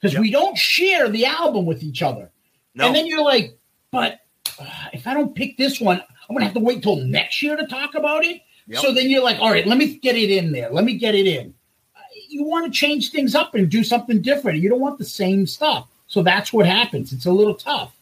because 0.00 0.14
Yep. 0.14 0.22
we 0.22 0.30
don't 0.30 0.56
share 0.56 1.08
the 1.08 1.26
album 1.26 1.66
with 1.66 1.82
each 1.82 2.02
other. 2.02 2.30
no 2.74 2.86
And 2.86 2.94
then 2.94 3.06
you're 3.06 3.22
like, 3.22 3.58
but 3.90 4.20
uh, 4.60 4.64
if 4.92 5.06
I 5.06 5.14
don't 5.14 5.34
pick 5.34 5.56
this 5.56 5.80
one, 5.80 6.00
I'm 6.28 6.34
gonna 6.34 6.44
have 6.44 6.54
to 6.54 6.60
wait 6.60 6.82
till 6.82 6.96
next 6.96 7.42
year 7.42 7.56
to 7.56 7.66
talk 7.66 7.94
about 7.94 8.24
it. 8.24 8.42
Yep. 8.66 8.80
So 8.80 8.92
then 8.92 9.08
you're 9.08 9.22
like, 9.22 9.38
all 9.40 9.50
right, 9.50 9.66
let 9.66 9.78
me 9.78 9.96
get 9.96 10.16
it 10.16 10.30
in 10.30 10.52
there. 10.52 10.70
Let 10.70 10.84
me 10.84 10.96
get 10.98 11.14
it 11.14 11.26
in. 11.26 11.54
Uh, 11.96 12.00
You 12.28 12.44
want 12.44 12.66
to 12.66 12.78
change 12.78 13.10
things 13.12 13.34
up 13.34 13.54
and 13.54 13.70
do 13.70 13.82
something 13.84 14.20
different. 14.20 14.60
You 14.60 14.68
don't 14.68 14.80
want 14.80 14.98
the 14.98 15.04
same 15.06 15.46
stuff. 15.46 15.88
So 16.06 16.22
that's 16.22 16.52
what 16.52 16.66
happens. 16.66 17.12
It's 17.12 17.26
a 17.26 17.32
little 17.32 17.54
tough. 17.54 17.94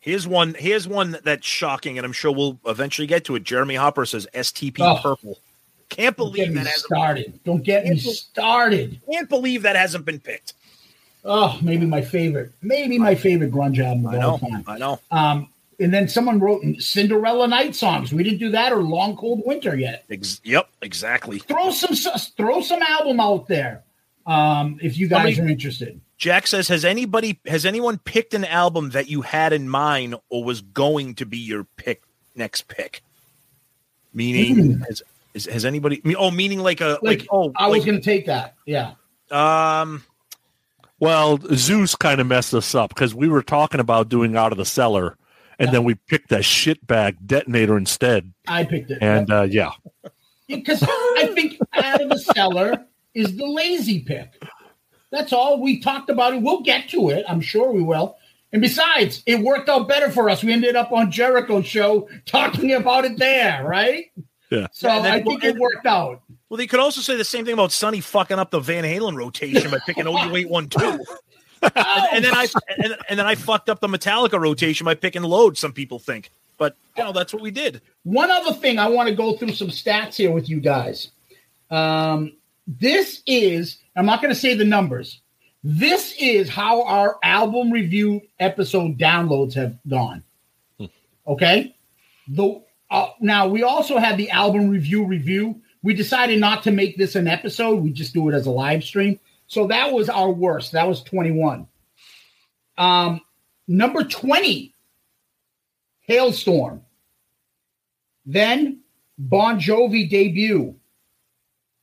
Here's 0.00 0.26
one 0.26 0.54
here's 0.54 0.86
one 0.88 1.16
that's 1.24 1.46
shocking 1.46 1.98
and 1.98 2.04
i'm 2.04 2.12
sure 2.12 2.30
we'll 2.32 2.58
eventually 2.66 3.06
get 3.06 3.24
to 3.24 3.34
it 3.36 3.42
jeremy 3.44 3.74
hopper 3.74 4.04
says 4.06 4.26
stp 4.34 4.76
Oh. 4.80 4.98
purple 5.02 5.38
can't 5.90 6.16
believe 6.18 6.52
that 6.52 6.66
hasn't 6.66 6.84
started. 6.84 7.40
Don't 7.44 7.62
get 7.64 7.86
me 7.86 7.96
started. 7.98 9.00
can't 9.10 9.26
believe 9.28 9.62
that 9.62 9.74
hasn't 9.76 10.04
been 10.04 10.20
picked 10.20 10.54
Oh, 11.24 11.58
maybe 11.60 11.84
my 11.84 12.00
favorite, 12.00 12.52
maybe 12.62 12.96
my 12.98 13.14
favorite 13.14 13.50
grunge 13.50 13.78
album 13.84 14.06
of 14.06 14.14
i 14.14 14.18
all 14.18 14.38
know 14.38 14.48
time. 14.48 14.64
i 14.68 14.78
know 14.78 15.00
Um, 15.10 15.48
and 15.80 15.92
then 15.92 16.08
someone 16.08 16.38
wrote 16.40 16.62
Cinderella 16.78 17.46
Night 17.46 17.74
songs. 17.74 18.12
We 18.12 18.22
didn't 18.24 18.38
do 18.40 18.50
that 18.50 18.72
or 18.72 18.82
Long 18.82 19.16
Cold 19.16 19.42
Winter 19.46 19.76
yet. 19.76 20.04
Ex- 20.10 20.40
yep 20.44 20.68
exactly 20.82 21.38
Throw 21.38 21.70
some 21.70 21.94
throw 22.36 22.60
some 22.62 22.82
album 22.82 23.20
out 23.20 23.46
there 23.48 23.82
um, 24.26 24.78
if 24.82 24.96
you 24.98 25.08
guys 25.08 25.38
are 25.38 25.48
interested. 25.48 26.00
Jack 26.18 26.48
says, 26.48 26.68
"Has 26.68 26.84
anybody 26.84 27.40
has 27.46 27.64
anyone 27.64 27.98
picked 27.98 28.34
an 28.34 28.44
album 28.44 28.90
that 28.90 29.08
you 29.08 29.22
had 29.22 29.52
in 29.52 29.68
mind 29.68 30.16
or 30.28 30.42
was 30.42 30.60
going 30.60 31.14
to 31.14 31.24
be 31.26 31.38
your 31.38 31.64
pick 31.76 32.02
next 32.34 32.66
pick? 32.68 33.02
Meaning, 34.12 34.80
has, 34.80 35.02
is, 35.32 35.46
has 35.46 35.64
anybody? 35.64 36.02
Oh, 36.16 36.32
meaning 36.32 36.58
like 36.58 36.80
a 36.80 36.98
like, 37.02 37.20
Like, 37.20 37.28
oh, 37.30 37.52
I 37.56 37.68
was 37.68 37.78
like, 37.78 37.86
going 37.86 38.00
to 38.00 38.04
take 38.04 38.26
that. 38.26 38.56
Yeah. 38.66 38.94
um, 39.30 40.02
Well, 40.98 41.38
Zeus 41.54 41.94
kind 41.94 42.20
of 42.20 42.26
messed 42.26 42.52
us 42.52 42.74
up 42.74 42.88
because 42.90 43.14
we 43.14 43.28
were 43.28 43.42
talking 43.42 43.78
about 43.78 44.08
doing 44.08 44.36
out 44.36 44.50
of 44.50 44.58
the 44.58 44.64
cellar, 44.64 45.16
and 45.60 45.72
then 45.72 45.84
we 45.84 45.94
picked 45.94 46.30
that 46.30 46.42
shitbag 46.42 47.18
detonator 47.26 47.76
instead. 47.76 48.32
I 48.48 48.64
picked 48.64 48.90
it. 48.90 48.98
And 49.00 49.30
uh, 49.30 49.42
yeah, 49.42 49.70
because 50.48 50.82
I 50.82 51.30
think 51.32 51.58
out 51.74 52.00
of 52.00 52.08
the 52.08 52.18
cellar 52.18 52.86
is 53.14 53.36
the 53.36 53.46
lazy 53.46 54.00
pick. 54.00 54.42
That's 55.10 55.32
all 55.32 55.60
we 55.60 55.80
talked 55.80 56.10
about 56.10 56.34
it. 56.34 56.42
We'll 56.42 56.60
get 56.62 56.88
to 56.90 57.10
it. 57.10 57.24
I'm 57.28 57.40
sure 57.40 57.72
we 57.72 57.82
will. 57.82 58.16
And 58.52 58.62
besides, 58.62 59.22
it 59.26 59.40
worked 59.40 59.68
out 59.68 59.88
better 59.88 60.10
for 60.10 60.30
us. 60.30 60.42
We 60.42 60.52
ended 60.52 60.76
up 60.76 60.90
on 60.92 61.10
Jericho's 61.10 61.66
show 61.66 62.08
talking 62.26 62.72
about 62.72 63.04
it 63.04 63.18
there, 63.18 63.64
right? 63.66 64.10
Yeah. 64.50 64.68
So 64.72 64.88
And 64.88 65.04
then- 65.04 65.12
I 65.12 65.22
think 65.22 65.44
it 65.44 65.56
worked 65.58 65.86
out. 65.86 66.22
well, 66.48 66.56
they 66.56 66.66
could 66.66 66.80
also 66.80 67.00
say 67.02 67.16
the 67.16 67.24
same 67.24 67.44
thing 67.44 67.54
about 67.54 67.72
Sonny 67.72 68.00
fucking 68.00 68.38
up 68.38 68.50
the 68.50 68.60
Van 68.60 68.84
Halen 68.84 69.16
rotation 69.16 69.70
by 69.70 69.78
picking 69.84 70.06
OU 70.06 70.36
eight 70.36 70.48
one 70.48 70.68
two, 70.68 70.80
and, 71.60 71.72
and 71.74 72.24
then 72.24 72.34
I 72.34 72.46
and, 72.78 72.96
and 73.10 73.18
then 73.18 73.26
I 73.26 73.34
fucked 73.34 73.68
up 73.68 73.80
the 73.80 73.88
Metallica 73.88 74.40
rotation 74.40 74.86
by 74.86 74.94
picking 74.94 75.22
Load. 75.22 75.58
Some 75.58 75.72
people 75.72 75.98
think, 75.98 76.30
but 76.56 76.74
you 76.96 77.04
know 77.04 77.12
that's 77.12 77.34
what 77.34 77.42
we 77.42 77.50
did. 77.50 77.82
One 78.04 78.30
other 78.30 78.54
thing, 78.54 78.78
I 78.78 78.88
want 78.88 79.10
to 79.10 79.14
go 79.14 79.36
through 79.36 79.52
some 79.52 79.68
stats 79.68 80.14
here 80.14 80.30
with 80.30 80.48
you 80.48 80.60
guys. 80.60 81.10
Um, 81.70 82.32
this 82.66 83.22
is, 83.26 83.78
I'm 83.98 84.06
not 84.06 84.22
going 84.22 84.32
to 84.32 84.40
say 84.40 84.54
the 84.54 84.64
numbers. 84.64 85.20
This 85.64 86.14
is 86.20 86.48
how 86.48 86.84
our 86.84 87.18
album 87.24 87.72
review 87.72 88.22
episode 88.38 88.96
downloads 88.96 89.54
have 89.54 89.76
gone. 89.88 90.22
Okay. 91.26 91.74
The 92.28 92.62
uh, 92.90 93.08
now 93.20 93.48
we 93.48 93.64
also 93.64 93.98
had 93.98 94.16
the 94.16 94.30
album 94.30 94.70
review 94.70 95.04
review. 95.04 95.60
We 95.82 95.94
decided 95.94 96.38
not 96.38 96.62
to 96.62 96.70
make 96.70 96.96
this 96.96 97.16
an 97.16 97.26
episode. 97.26 97.82
We 97.82 97.90
just 97.90 98.14
do 98.14 98.28
it 98.28 98.34
as 98.34 98.46
a 98.46 98.50
live 98.50 98.84
stream. 98.84 99.18
So 99.48 99.66
that 99.66 99.92
was 99.92 100.08
our 100.08 100.30
worst. 100.30 100.72
That 100.72 100.86
was 100.86 101.02
21. 101.02 101.66
Um, 102.76 103.20
number 103.66 104.04
20, 104.04 104.74
Halestorm. 106.08 106.82
Then 108.24 108.80
Bon 109.18 109.58
Jovi 109.58 110.08
debut. 110.08 110.76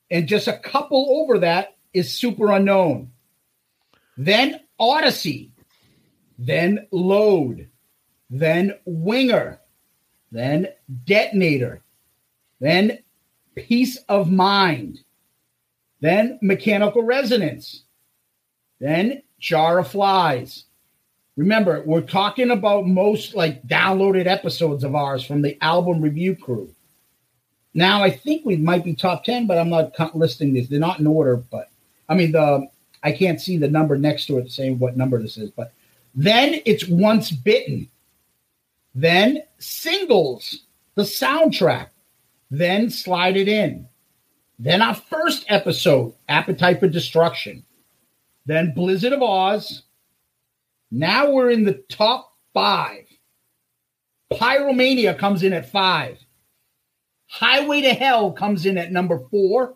And 0.10 0.28
just 0.28 0.48
a 0.48 0.58
couple 0.58 1.22
over 1.22 1.40
that 1.40 1.75
is 1.96 2.10
Superunknown. 2.10 3.08
Then 4.18 4.60
Odyssey. 4.80 5.52
Then 6.38 6.88
Load. 6.92 7.70
Then 8.30 8.74
Winger. 8.86 9.60
Then 10.32 10.68
Detonator. 11.06 11.82
Then 12.60 13.00
Piece 13.56 13.98
of 14.10 14.32
Mind. 14.32 15.00
Then 16.02 16.38
Mechanical 16.42 17.04
Resonance. 17.04 17.84
Then 18.80 19.22
Jar 19.40 19.80
of 19.80 19.88
Flies. 19.88 20.66
Remember, 21.38 21.84
we're 21.86 22.02
talking 22.02 22.52
about 22.52 22.88
most 22.88 23.36
like 23.36 23.66
downloaded 23.68 24.26
episodes 24.26 24.84
of 24.84 24.96
ours 24.96 25.26
from 25.26 25.42
the 25.42 25.58
album 25.62 26.02
review 26.02 26.36
crew. 26.36 26.74
Now, 27.74 28.02
I 28.02 28.10
think 28.10 28.46
we 28.46 28.56
might 28.56 28.86
be 28.86 28.96
top 28.96 29.26
10, 29.26 29.48
but 29.48 29.58
I'm 29.58 29.70
not 29.70 30.16
listing 30.16 30.54
these. 30.54 30.70
They're 30.70 30.80
not 30.80 31.00
in 31.00 31.08
order, 31.08 31.36
but 31.36 31.70
I 32.10 32.16
mean, 32.16 32.32
the 32.32 32.68
I 33.04 33.12
can't 33.12 33.40
see 33.40 33.58
the 33.58 33.68
number 33.68 33.98
next 33.98 34.26
to 34.28 34.38
it 34.40 34.52
saying 34.52 34.80
what 34.80 34.98
number 34.98 35.22
this 35.22 35.38
is, 35.38 35.52
but 35.52 35.74
then 36.16 36.62
it's 36.66 36.88
Once 36.88 37.32
Bitten. 37.32 37.90
Then 38.96 39.44
Singles, 39.60 40.66
the 40.96 41.04
soundtrack. 41.04 41.90
Then 42.50 42.90
Slide 42.90 43.36
It 43.36 43.48
In. 43.48 43.88
Then 44.58 44.82
our 44.82 44.96
first 44.96 45.46
episode, 45.50 46.14
Appetite 46.30 46.80
for 46.80 46.88
Destruction. 46.88 47.66
Then 48.46 48.74
Blizzard 48.74 49.14
of 49.14 49.20
Ozz. 49.20 49.82
Now 50.92 51.32
we're 51.32 51.50
in 51.50 51.66
the 51.66 51.84
top 51.90 52.34
five. 52.54 53.06
Pyromania 54.32 55.18
comes 55.18 55.44
in 55.44 55.54
at 55.54 55.70
five. 55.70 56.18
Highway 57.28 57.82
to 57.82 57.94
Hell 57.94 58.32
comes 58.32 58.66
in 58.66 58.78
at 58.78 58.92
number 58.92 59.20
four. 59.30 59.76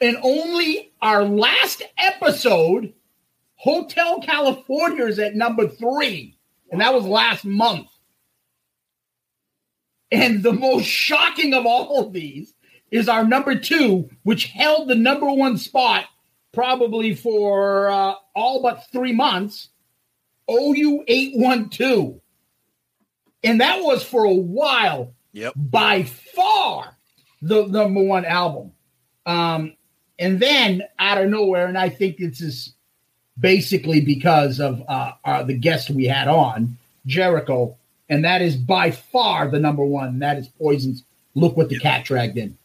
And 0.00 0.16
only 0.22 0.92
our 1.02 1.24
last 1.24 1.82
episode, 1.98 2.94
Hotel 3.56 4.20
California, 4.20 5.04
is 5.06 5.18
at 5.18 5.34
number 5.34 5.68
three. 5.68 6.36
And 6.70 6.80
that 6.80 6.94
was 6.94 7.04
last 7.04 7.44
month. 7.44 7.88
And 10.12 10.42
the 10.42 10.52
most 10.52 10.84
shocking 10.86 11.54
of 11.54 11.66
all 11.66 12.06
of 12.06 12.12
these 12.12 12.54
is 12.90 13.08
our 13.08 13.24
number 13.24 13.54
two, 13.54 14.08
which 14.24 14.46
held 14.46 14.88
the 14.88 14.94
number 14.94 15.30
one 15.30 15.56
spot 15.56 16.06
probably 16.52 17.14
for 17.14 17.88
uh, 17.90 18.14
all 18.34 18.62
but 18.62 18.86
three 18.90 19.12
months. 19.12 19.68
OU 20.50 21.04
812. 21.06 22.20
And 23.44 23.60
that 23.60 23.82
was 23.82 24.02
for 24.02 24.24
a 24.24 24.34
while 24.34 25.14
Yep. 25.32 25.52
by 25.56 26.02
far 26.02 26.96
the 27.40 27.66
number 27.66 28.02
one 28.02 28.24
album. 28.24 28.72
Um, 29.26 29.74
and 30.20 30.38
then 30.38 30.82
out 30.98 31.18
of 31.18 31.30
nowhere, 31.30 31.66
and 31.66 31.78
I 31.78 31.88
think 31.88 32.18
this 32.18 32.40
is 32.42 32.74
basically 33.38 34.02
because 34.02 34.60
of 34.60 34.82
uh, 34.86 35.12
uh, 35.24 35.42
the 35.42 35.54
guest 35.54 35.90
we 35.90 36.04
had 36.04 36.28
on, 36.28 36.76
Jericho, 37.06 37.76
and 38.10 38.24
that 38.24 38.42
is 38.42 38.54
by 38.54 38.90
far 38.90 39.48
the 39.48 39.58
number 39.58 39.84
one. 39.84 40.18
That 40.18 40.36
is 40.36 40.46
Poison's 40.46 41.02
Look 41.34 41.56
What 41.56 41.70
the 41.70 41.78
Cat 41.78 42.04
Dragged 42.04 42.36
In. 42.36 42.56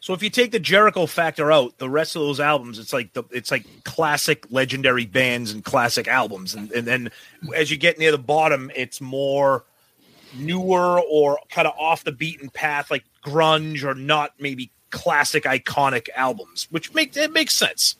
So 0.00 0.14
if 0.14 0.22
you 0.22 0.30
take 0.30 0.52
the 0.52 0.60
Jericho 0.60 1.06
factor 1.06 1.50
out, 1.50 1.78
the 1.78 1.90
rest 1.90 2.14
of 2.14 2.22
those 2.22 2.38
albums, 2.38 2.78
it's 2.78 2.92
like 2.92 3.12
the 3.12 3.24
it's 3.32 3.50
like 3.50 3.66
classic 3.82 4.46
legendary 4.48 5.06
bands 5.06 5.50
and 5.50 5.64
classic 5.64 6.06
albums. 6.06 6.54
And 6.54 6.70
and 6.70 6.86
then 6.86 7.10
as 7.56 7.72
you 7.72 7.76
get 7.76 7.98
near 7.98 8.12
the 8.12 8.18
bottom, 8.18 8.70
it's 8.76 9.00
more 9.00 9.64
newer 10.38 11.00
or 11.00 11.40
kind 11.50 11.66
of 11.66 11.74
off 11.76 12.04
the 12.04 12.12
beaten 12.12 12.48
path, 12.48 12.90
like 12.90 13.04
grunge 13.24 13.82
or 13.82 13.94
not 13.94 14.34
maybe 14.38 14.70
classic 14.90 15.44
iconic 15.44 16.08
albums, 16.16 16.66
which 16.70 16.94
makes 16.94 17.16
it 17.16 17.32
makes 17.32 17.54
sense. 17.54 17.96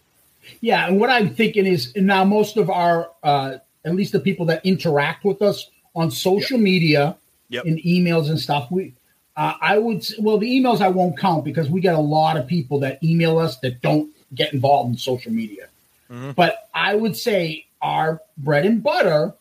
Yeah, 0.61 0.87
and 0.87 0.99
what 0.99 1.11
I'm 1.11 1.35
thinking 1.35 1.67
is 1.67 1.95
now 1.97 2.25
most 2.25 2.57
of 2.57 2.71
our, 2.71 3.11
uh, 3.23 3.59
at 3.85 3.95
least 3.95 4.13
the 4.13 4.21
people 4.21 4.47
that 4.47 4.65
interact 4.65 5.25
with 5.25 5.43
us 5.43 5.69
on 5.95 6.11
social 6.11 6.59
media 6.59 7.17
Yep. 7.51 7.65
and 7.65 7.79
emails 7.79 8.29
and 8.29 8.39
stuff, 8.39 8.71
we, 8.71 8.93
uh, 9.37 9.55
I 9.61 9.79
would, 9.79 10.07
well, 10.19 10.37
the 10.39 10.47
emails 10.49 10.81
I 10.83 10.89
won't 10.89 11.19
count 11.19 11.45
because 11.45 11.71
we 11.71 11.81
get 11.81 11.95
a 11.95 12.01
lot 12.01 12.37
of 12.37 12.47
people 12.47 12.79
that 12.81 13.03
email 13.03 13.39
us 13.39 13.59
that 13.61 13.81
don't 13.81 14.11
get 14.35 14.53
involved 14.53 14.91
in 14.93 14.99
social 14.99 15.33
media. 15.33 15.69
But 16.37 16.69
I 16.75 16.95
would 16.95 17.17
say 17.17 17.67
our 17.83 18.21
bread 18.39 18.65
and 18.67 18.83
butter 18.83 19.35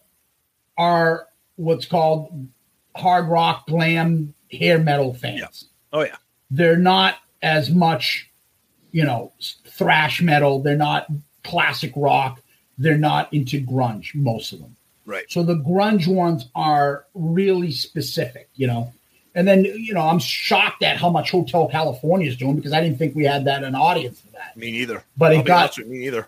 are 0.78 1.28
what's 1.56 1.86
called 1.86 2.48
hard 2.96 3.28
rock, 3.28 3.68
glam, 3.68 4.34
hair 4.52 4.80
metal 4.80 5.14
fans 5.14 5.66
Oh 5.92 6.02
yeah. 6.04 6.16
they're 6.52 6.78
not 6.78 7.16
as 7.42 7.70
much, 7.70 8.30
you 8.92 9.04
know, 9.04 9.32
thrash 9.66 10.22
metal. 10.22 10.60
They're 10.60 10.76
not 10.76 11.08
classic 11.44 11.94
rock. 11.96 12.42
They're 12.78 12.98
not 12.98 13.34
into 13.34 13.62
grunge, 13.62 14.14
most 14.16 14.54
of 14.54 14.60
them. 14.60 14.76
Right. 15.06 15.26
So 15.30 15.42
the 15.44 15.56
grunge 15.56 16.08
ones 16.08 16.50
are 16.54 17.06
really 17.14 17.72
specific, 17.72 18.50
you 18.56 18.68
know. 18.68 18.94
And 19.36 19.48
then, 19.48 19.66
you 19.66 19.94
know, 19.94 20.02
I'm 20.02 20.20
shocked 20.20 20.84
at 20.84 20.98
how 20.98 21.10
much 21.10 21.32
Hotel 21.32 21.68
California 21.68 22.28
is 22.28 22.38
doing 22.38 22.56
because 22.56 22.74
I 22.74 22.82
didn't 22.82 22.98
think 22.98 23.16
we 23.16 23.24
had 23.24 23.46
that 23.46 23.64
an 23.64 23.76
audience 23.76 24.20
for 24.20 24.32
that. 24.32 24.58
Me 24.58 24.72
neither. 24.72 25.04
But 25.16 25.34
it 25.34 25.46
got- 25.46 25.78
me 25.78 26.00
neither. 26.00 26.28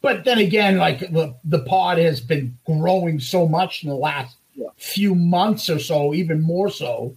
But 0.00 0.24
then 0.24 0.38
again, 0.38 0.78
like 0.78 1.00
the, 1.00 1.34
the 1.44 1.60
pod 1.60 1.98
has 1.98 2.20
been 2.20 2.56
growing 2.66 3.18
so 3.18 3.48
much 3.48 3.82
in 3.82 3.88
the 3.88 3.96
last 3.96 4.36
few 4.76 5.14
months 5.14 5.68
or 5.68 5.78
so, 5.78 6.14
even 6.14 6.40
more 6.40 6.70
so 6.70 7.16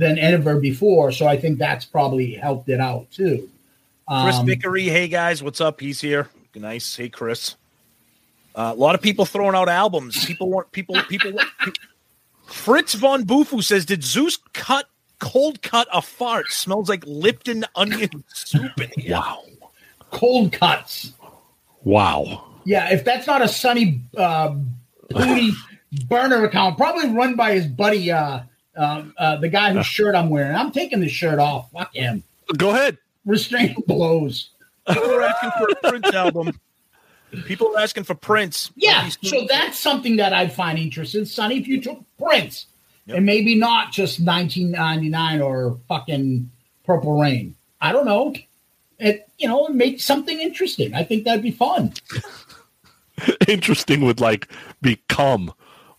than 0.00 0.18
ever 0.18 0.58
before. 0.58 1.12
So 1.12 1.26
I 1.26 1.36
think 1.36 1.58
that's 1.58 1.84
probably 1.84 2.32
helped 2.34 2.68
it 2.68 2.80
out 2.80 3.10
too. 3.10 3.48
Chris 4.22 4.36
Um, 4.36 4.46
Vickery, 4.46 4.84
hey 4.88 5.06
guys, 5.06 5.42
what's 5.42 5.60
up? 5.60 5.80
He's 5.80 6.00
here. 6.00 6.28
Nice. 6.54 6.96
Hey, 6.96 7.08
Chris. 7.08 7.54
Uh, 8.56 8.72
a 8.74 8.78
lot 8.78 8.96
of 8.96 9.00
people 9.02 9.24
throwing 9.24 9.54
out 9.54 9.68
albums. 9.68 10.24
People 10.24 10.50
want 10.50 10.72
people. 10.72 10.96
People. 11.08 11.32
want- 11.32 11.78
Fritz 12.46 12.94
von 12.94 13.24
Bufu 13.24 13.62
says, 13.62 13.86
"Did 13.86 14.02
Zeus 14.02 14.38
cut 14.52 14.86
cold 15.20 15.62
cut 15.62 15.86
a 15.92 16.02
fart? 16.02 16.46
Smells 16.50 16.88
like 16.88 17.04
Lipton 17.06 17.64
onion 17.76 18.24
soup 18.26 18.80
in 18.80 18.90
here." 18.96 19.12
Wow. 19.16 19.44
cold 20.10 20.50
cuts. 20.52 21.12
Wow. 21.84 22.44
Yeah, 22.64 22.92
if 22.92 23.04
that's 23.04 23.28
not 23.28 23.42
a 23.42 23.46
Sonny 23.48 24.00
uh, 24.16 24.56
Booty 25.10 25.52
burner 26.08 26.44
account, 26.44 26.76
probably 26.76 27.08
run 27.10 27.36
by 27.36 27.52
his 27.52 27.66
buddy, 27.68 28.10
uh, 28.10 28.40
um, 28.80 29.14
uh, 29.18 29.36
the 29.36 29.48
guy 29.48 29.72
whose 29.72 29.86
shirt 29.86 30.14
I'm 30.14 30.30
wearing. 30.30 30.56
I'm 30.56 30.72
taking 30.72 31.00
the 31.00 31.08
shirt 31.08 31.38
off. 31.38 31.70
Fuck 31.70 31.94
him. 31.94 32.22
Go 32.56 32.70
ahead. 32.70 32.96
Restraint 33.26 33.86
blows. 33.86 34.50
People 34.88 35.14
are 35.14 35.22
asking 35.22 35.50
for 35.58 35.68
a 35.70 35.90
Prince 35.90 36.14
album. 36.14 36.60
People 37.44 37.76
are 37.76 37.80
asking 37.80 38.04
for 38.04 38.14
Prince. 38.14 38.72
Yeah, 38.74 39.08
so 39.22 39.46
that's 39.46 39.78
something 39.78 40.16
that 40.16 40.32
I'd 40.32 40.52
find 40.52 40.78
interesting, 40.78 41.26
Sonny. 41.26 41.58
If 41.58 41.68
you 41.68 41.80
took 41.80 42.02
Prince 42.18 42.66
and 43.06 43.26
maybe 43.26 43.54
not 43.54 43.92
just 43.92 44.18
1999 44.18 45.42
or 45.42 45.78
fucking 45.86 46.50
Purple 46.84 47.20
Rain, 47.20 47.54
I 47.80 47.92
don't 47.92 48.06
know. 48.06 48.34
It 48.98 49.28
you 49.38 49.46
know 49.46 49.68
make 49.68 50.00
something 50.00 50.40
interesting. 50.40 50.94
I 50.94 51.04
think 51.04 51.24
that'd 51.24 51.42
be 51.42 51.52
fun. 51.52 51.92
Interesting 53.48 54.00
would 54.02 54.20
like 54.20 54.48
become 54.80 55.52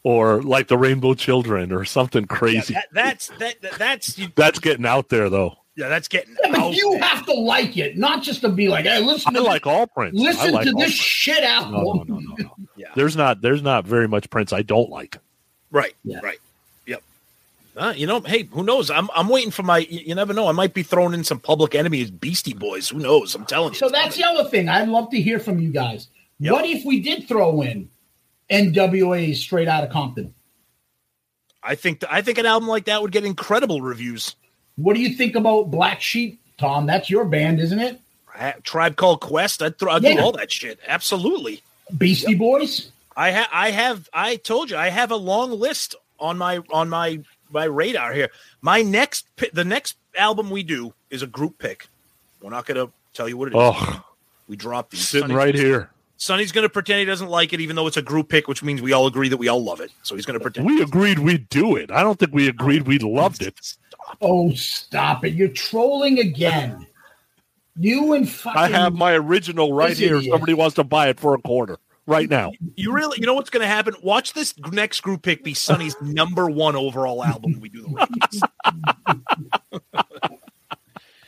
or 0.03 0.41
like 0.41 0.67
the 0.67 0.77
Rainbow 0.77 1.13
Children 1.13 1.71
or 1.71 1.85
something 1.85 2.23
Yeah, 2.29 2.35
crazy. 2.37 2.73
that, 2.73 2.87
that's 2.91 3.27
that, 3.39 3.61
that- 3.61 3.73
that's 3.73 4.17
you, 4.17 4.27
That's 4.35 4.59
getting 4.59 4.85
out 4.85 5.09
there 5.09 5.29
though. 5.29 5.55
yeah, 5.75 5.87
that's 5.89 6.07
getting 6.07 6.35
Yeah, 6.43 6.51
but 6.51 6.59
out 6.59 6.73
you 6.73 6.91
there. 6.91 7.03
have 7.03 7.25
to 7.27 7.33
like 7.33 7.77
it, 7.77 7.97
not 7.97 8.23
just 8.23 8.41
to 8.41 8.49
be 8.49 8.67
like, 8.67 8.85
"Hey, 8.85 8.99
listen 9.01 9.35
I 9.35 9.39
to 9.39 9.45
like 9.45 9.65
all 9.67 9.87
Prince. 9.87 10.17
Listen 10.19 10.53
like 10.53 10.65
to 10.65 10.71
this 10.73 10.81
Prince. 10.83 10.93
shit 10.93 11.43
album." 11.43 11.73
No, 11.73 11.93
no, 11.93 12.03
no, 12.03 12.19
no, 12.19 12.35
no. 12.39 12.55
Yeah. 12.75 12.87
There's 12.95 13.15
not 13.15 13.41
there's 13.41 13.61
not 13.61 13.85
very 13.85 14.07
much 14.07 14.29
Prince 14.29 14.51
I 14.53 14.61
don't 14.63 14.89
like. 14.89 15.17
Right. 15.71 15.93
Yeah. 16.03 16.19
Right. 16.21 16.39
Yep. 16.87 17.03
Uh, 17.77 17.93
you 17.95 18.05
know, 18.07 18.19
hey, 18.21 18.43
who 18.51 18.63
knows? 18.63 18.89
I'm 18.91 19.09
I'm 19.15 19.29
waiting 19.29 19.51
for 19.51 19.63
my. 19.63 19.77
You 19.79 19.99
you 20.07 20.15
never 20.15 20.33
know. 20.33 20.47
I 20.47 20.51
might 20.51 20.73
be 20.73 20.83
throwing 20.83 21.13
in 21.13 21.23
some 21.23 21.39
Public 21.39 21.73
Enemies, 21.75 22.11
Beastie 22.11 22.53
Boys. 22.53 22.89
Who 22.89 22.99
knows? 22.99 23.33
I'm 23.35 23.45
telling 23.45 23.71
you. 23.73 23.79
So 23.79 23.87
that's 23.87 24.17
the 24.17 24.25
other 24.25 24.49
thing. 24.49 24.67
I'd 24.67 24.89
love 24.89 25.09
to 25.11 25.21
hear 25.21 25.39
from 25.39 25.59
you 25.59 25.69
guys. 25.69 26.07
Yep. 26.39 26.51
What 26.53 26.65
if 26.65 26.83
we 26.83 26.99
did 26.99 27.27
throw 27.29 27.61
in 27.61 27.87
NWA 28.51 29.35
straight 29.35 29.67
out 29.67 29.83
of 29.83 29.89
Compton? 29.91 30.33
I 31.63 31.75
think 31.75 32.03
I 32.09 32.21
think 32.21 32.37
an 32.37 32.45
album 32.45 32.67
like 32.67 32.85
that 32.85 33.01
would 33.01 33.11
get 33.11 33.23
incredible 33.23 33.81
reviews. 33.81 34.35
What 34.77 34.95
do 34.95 35.01
you 35.01 35.09
think 35.15 35.35
about 35.35 35.69
Black 35.69 36.01
Sheep, 36.01 36.39
Tom? 36.57 36.85
That's 36.87 37.09
your 37.09 37.25
band, 37.25 37.59
isn't 37.59 37.79
it? 37.79 37.99
Ha- 38.27 38.53
Tribe 38.63 38.95
Called 38.95 39.21
Quest. 39.21 39.61
I'd, 39.61 39.77
throw, 39.77 39.91
I'd 39.93 40.01
do 40.01 40.19
all 40.19 40.31
that 40.33 40.51
shit. 40.51 40.79
Absolutely. 40.87 41.61
Beastie 41.95 42.35
Boys? 42.35 42.91
I 43.15 43.31
ha- 43.31 43.49
I 43.51 43.71
have. 43.71 44.09
I 44.13 44.37
told 44.37 44.71
you. 44.71 44.77
I 44.77 44.89
have 44.89 45.11
a 45.11 45.15
long 45.17 45.51
list 45.51 45.95
on 46.19 46.37
my 46.37 46.61
on 46.71 46.89
my 46.89 47.19
my 47.51 47.65
radar 47.65 48.13
here. 48.13 48.29
My 48.61 48.81
next 48.81 49.27
pi- 49.35 49.49
the 49.53 49.65
next 49.65 49.97
album 50.17 50.49
we 50.49 50.63
do 50.63 50.93
is 51.09 51.21
a 51.21 51.27
group 51.27 51.59
pick. 51.59 51.87
We're 52.41 52.49
not 52.49 52.65
going 52.65 52.87
to 52.87 52.91
tell 53.13 53.29
you 53.29 53.37
what 53.37 53.49
it 53.49 53.51
is. 53.51 53.57
Oh, 53.61 54.03
We 54.47 54.55
dropped 54.55 54.91
these. 54.91 55.07
Sitting 55.07 55.27
Sonny's- 55.27 55.37
right 55.37 55.53
here. 55.55 55.91
Sonny's 56.21 56.51
going 56.51 56.61
to 56.61 56.69
pretend 56.69 56.99
he 56.99 57.05
doesn't 57.05 57.29
like 57.29 57.51
it, 57.51 57.61
even 57.61 57.75
though 57.75 57.87
it's 57.87 57.97
a 57.97 58.01
group 58.03 58.29
pick, 58.29 58.47
which 58.47 58.61
means 58.61 58.79
we 58.79 58.93
all 58.93 59.07
agree 59.07 59.27
that 59.27 59.37
we 59.37 59.47
all 59.47 59.63
love 59.63 59.81
it. 59.81 59.89
So 60.03 60.13
he's 60.13 60.23
going 60.23 60.37
to 60.37 60.39
pretend. 60.39 60.67
We 60.67 60.79
agreed 60.79 61.17
we'd 61.17 61.49
do 61.49 61.75
it. 61.75 61.89
I 61.89 62.03
don't 62.03 62.19
think 62.19 62.31
we 62.31 62.47
agreed 62.47 62.87
we 62.87 62.99
loved 62.99 63.41
it. 63.41 63.59
Oh, 64.21 64.53
stop 64.53 65.25
it! 65.25 65.33
You're 65.33 65.47
trolling 65.47 66.19
again. 66.19 66.85
You 67.75 68.13
and 68.13 68.29
fucking. 68.29 68.61
I 68.61 68.67
have 68.67 68.93
my 68.93 69.13
original 69.13 69.73
right 69.73 69.97
here. 69.97 70.17
If 70.17 70.19
idiot. 70.19 70.33
somebody 70.33 70.53
wants 70.53 70.75
to 70.75 70.83
buy 70.83 71.09
it 71.09 71.19
for 71.19 71.33
a 71.33 71.41
quarter 71.41 71.79
right 72.05 72.29
now. 72.29 72.51
You 72.75 72.91
really, 72.93 73.17
you 73.19 73.25
know 73.25 73.33
what's 73.33 73.49
going 73.49 73.61
to 73.61 73.67
happen? 73.67 73.95
Watch 74.03 74.33
this 74.33 74.53
next 74.71 75.01
group 75.01 75.23
pick 75.23 75.43
be 75.43 75.55
Sonny's 75.55 75.95
number 76.03 76.51
one 76.51 76.75
overall 76.75 77.23
album. 77.23 77.53
when 77.53 77.61
We 77.61 77.69
do 77.69 77.81
the 77.81 77.87
rankings, 77.87 78.41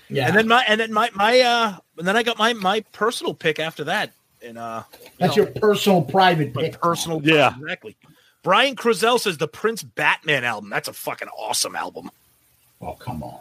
yeah, 0.10 0.28
and 0.28 0.38
then 0.38 0.48
my, 0.48 0.64
and 0.68 0.80
then 0.80 0.94
my, 0.94 1.10
my, 1.16 1.40
uh, 1.40 1.78
and 1.98 2.08
then 2.08 2.16
I 2.16 2.22
got 2.22 2.38
my, 2.38 2.54
my 2.54 2.82
personal 2.92 3.34
pick 3.34 3.58
after 3.60 3.86
that, 3.86 4.14
and 4.44 4.58
uh, 4.58 4.84
you 5.04 5.10
that's 5.20 5.38
know, 5.38 5.44
your 5.44 5.52
personal 5.54 6.02
private 6.02 6.54
pick. 6.54 6.80
personal, 6.82 7.22
Yeah. 7.24 7.56
exactly. 7.60 7.96
Brian 8.44 8.76
Crozell 8.76 9.20
says 9.20 9.38
the 9.38 9.48
Prince 9.48 9.84
Batman 9.84 10.44
album. 10.44 10.70
That's 10.70 10.88
a 10.90 10.94
fucking 10.94 11.30
awesome 11.30 11.76
album. 11.76 12.12
Oh, 12.82 12.94
come 12.94 13.24
on. 13.24 13.40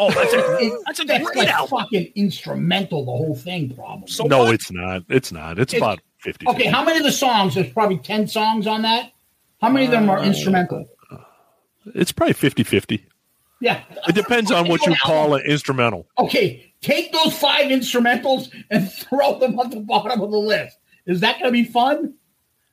Oh, 0.00 0.10
that's 0.10 0.32
a, 0.32 0.38
It- 0.60 0.80
that's 0.86 1.00
a 1.00 1.04
that's 1.04 1.24
great 1.24 1.36
like 1.36 1.48
album. 1.48 1.78
fucking 1.80 2.12
instrumental. 2.14 3.04
The 3.04 3.10
whole 3.12 3.34
thing, 3.36 3.74
probably. 3.74 4.08
So 4.08 4.24
no, 4.24 4.44
what? 4.44 4.54
it's 4.54 4.70
not. 4.72 5.02
It's 5.08 5.32
not. 5.32 5.58
It's, 5.58 5.74
It's- 5.74 5.86
about 5.86 6.00
50. 6.20 6.46
okay, 6.48 6.64
how 6.66 6.82
many 6.84 6.98
of 6.98 7.04
the 7.04 7.12
songs? 7.12 7.54
There's 7.56 7.72
probably 7.72 7.98
ten 7.98 8.26
songs 8.26 8.66
on 8.66 8.82
that. 8.82 9.12
How 9.60 9.68
many 9.68 9.84
of 9.86 9.92
them 9.92 10.08
Uh, 10.08 10.14
are 10.14 10.22
instrumental? 10.24 10.88
It's 11.94 12.12
probably 12.12 12.32
50 12.34 12.62
50. 12.62 13.04
Yeah, 13.62 13.80
It 14.08 14.16
depends 14.16 14.50
on 14.50 14.66
what 14.66 14.84
you 14.86 14.96
call 14.96 15.34
an 15.34 15.42
instrumental. 15.46 16.08
Okay, 16.18 16.74
take 16.80 17.12
those 17.12 17.38
five 17.38 17.66
instrumentals 17.66 18.52
and 18.70 18.90
throw 19.08 19.38
them 19.38 19.56
at 19.60 19.70
the 19.70 19.78
bottom 19.78 20.20
of 20.20 20.32
the 20.32 20.38
list. 20.38 20.76
Is 21.06 21.20
that 21.20 21.38
going 21.38 21.46
to 21.46 21.52
be 21.52 21.64
fun? 21.64 22.14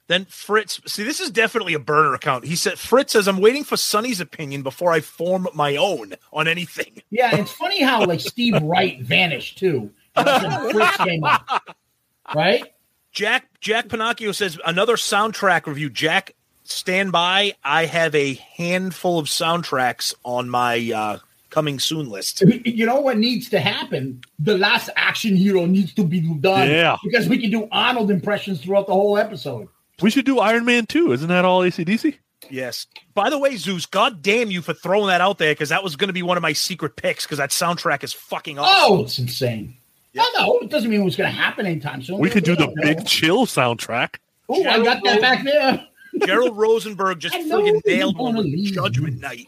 Then 0.07 0.26
Fritz, 0.26 0.82
see, 0.88 1.03
this 1.03 1.20
is 1.20 1.30
definitely 1.30 1.76
a 1.76 1.80
burner 1.80 2.16
account. 2.16 2.44
He 2.45 2.56
said, 2.56 2.80
Fritz 2.80 3.14
says, 3.14 3.28
I'm 3.28 3.40
waiting 3.40 3.64
for 3.64 3.78
Sonny's 3.78 4.20
opinion 4.20 4.64
before 4.64 4.91
I 4.91 5.02
form 5.02 5.48
my 5.53 5.76
own 5.76 6.16
on 6.34 6.48
anything. 6.48 7.03
Yeah, 7.11 7.36
it's 7.36 7.52
funny 7.52 7.84
how 7.84 8.03
like 8.06 8.20
Steve 8.20 8.60
Wright 8.64 8.99
vanished 8.99 9.60
too. 9.60 9.91
Fritz 10.16 10.98
came 10.98 11.24
up, 11.24 11.78
right? 12.36 12.66
Jack 13.11 13.45
Jack 13.61 13.90
Pinocchio 13.90 14.32
says, 14.32 14.57
another 14.66 14.95
soundtrack 14.95 15.68
review. 15.68 15.91
Jack, 15.91 16.34
stand 16.72 17.12
by. 17.12 17.54
I 17.64 17.86
have 17.86 18.16
a 18.16 18.36
handful 18.56 19.20
of 19.20 19.28
soundtracks 19.28 20.14
on 20.24 20.50
my 20.50 20.91
uh, 20.94 21.20
coming 21.50 21.80
soon 21.80 22.10
list. 22.10 22.41
You 22.66 22.86
know 22.86 23.00
what 23.00 23.18
needs 23.18 23.50
to 23.50 23.60
happen? 23.60 24.22
The 24.40 24.58
last 24.58 24.90
action 24.96 25.36
hero 25.36 25.66
needs 25.66 25.94
to 25.96 26.04
be 26.04 26.22
done. 26.22 26.70
Yeah. 26.70 26.98
because 27.04 27.28
we 27.28 27.40
can 27.40 27.52
do 27.52 27.68
Arnold 27.72 28.12
impressions 28.12 28.62
throughout 28.62 28.88
the 28.88 28.94
whole 28.94 29.18
episode. 29.18 29.68
We 30.02 30.10
should 30.10 30.26
do 30.26 30.40
Iron 30.40 30.66
Man 30.66 30.86
2. 30.86 31.12
Isn't 31.14 31.28
that 31.28 31.46
all 31.46 31.62
ACDC? 31.62 32.18
Yes. 32.50 32.88
By 33.14 33.30
the 33.30 33.38
way, 33.38 33.56
Zeus, 33.58 33.86
god 33.86 34.22
damn 34.22 34.50
you 34.50 34.62
for 34.62 34.74
throwing 34.74 35.08
that 35.08 35.22
out 35.22 35.38
there 35.38 35.52
because 35.52 35.70
that 35.70 35.84
was 35.84 35.96
going 35.96 36.08
to 36.08 36.14
be 36.14 36.24
one 36.24 36.38
of 36.38 36.41
my 36.41 36.54
secret 36.54 36.96
picks 36.96 37.26
because 37.26 37.38
that 37.38 37.50
soundtrack 37.50 38.04
is 38.04 38.14
fucking 38.14 38.58
awesome. 38.58 38.91
Oh, 38.91 39.04
it's 39.04 39.20
insane. 39.20 39.76
No, 40.16 40.26
no, 40.36 40.60
it 40.60 40.70
doesn't 40.70 40.90
mean 40.90 41.06
it's 41.06 41.16
going 41.16 41.30
to 41.30 41.36
happen 41.36 41.66
anytime 41.66 42.02
soon. 42.02 42.20
We 42.20 42.30
could 42.30 42.44
do 42.44 42.56
the 42.56 42.68
know. 42.68 42.74
Big 42.82 43.06
Chill 43.06 43.46
soundtrack. 43.46 44.16
Oh, 44.48 44.66
I 44.66 44.84
got 44.84 45.04
that 45.04 45.22
back 45.22 45.44
there. 45.44 45.86
Gerald 46.26 46.58
Rosenberg 46.58 47.20
just 47.20 47.36
I 47.36 47.40
know 47.40 47.62
friggin' 47.62 47.82
you 47.86 47.96
nailed 47.98 48.18
one 48.18 48.36
wanna 48.36 48.38
with 48.48 48.54
leave. 48.54 48.74
Judgment 48.74 49.20
Night. 49.20 49.48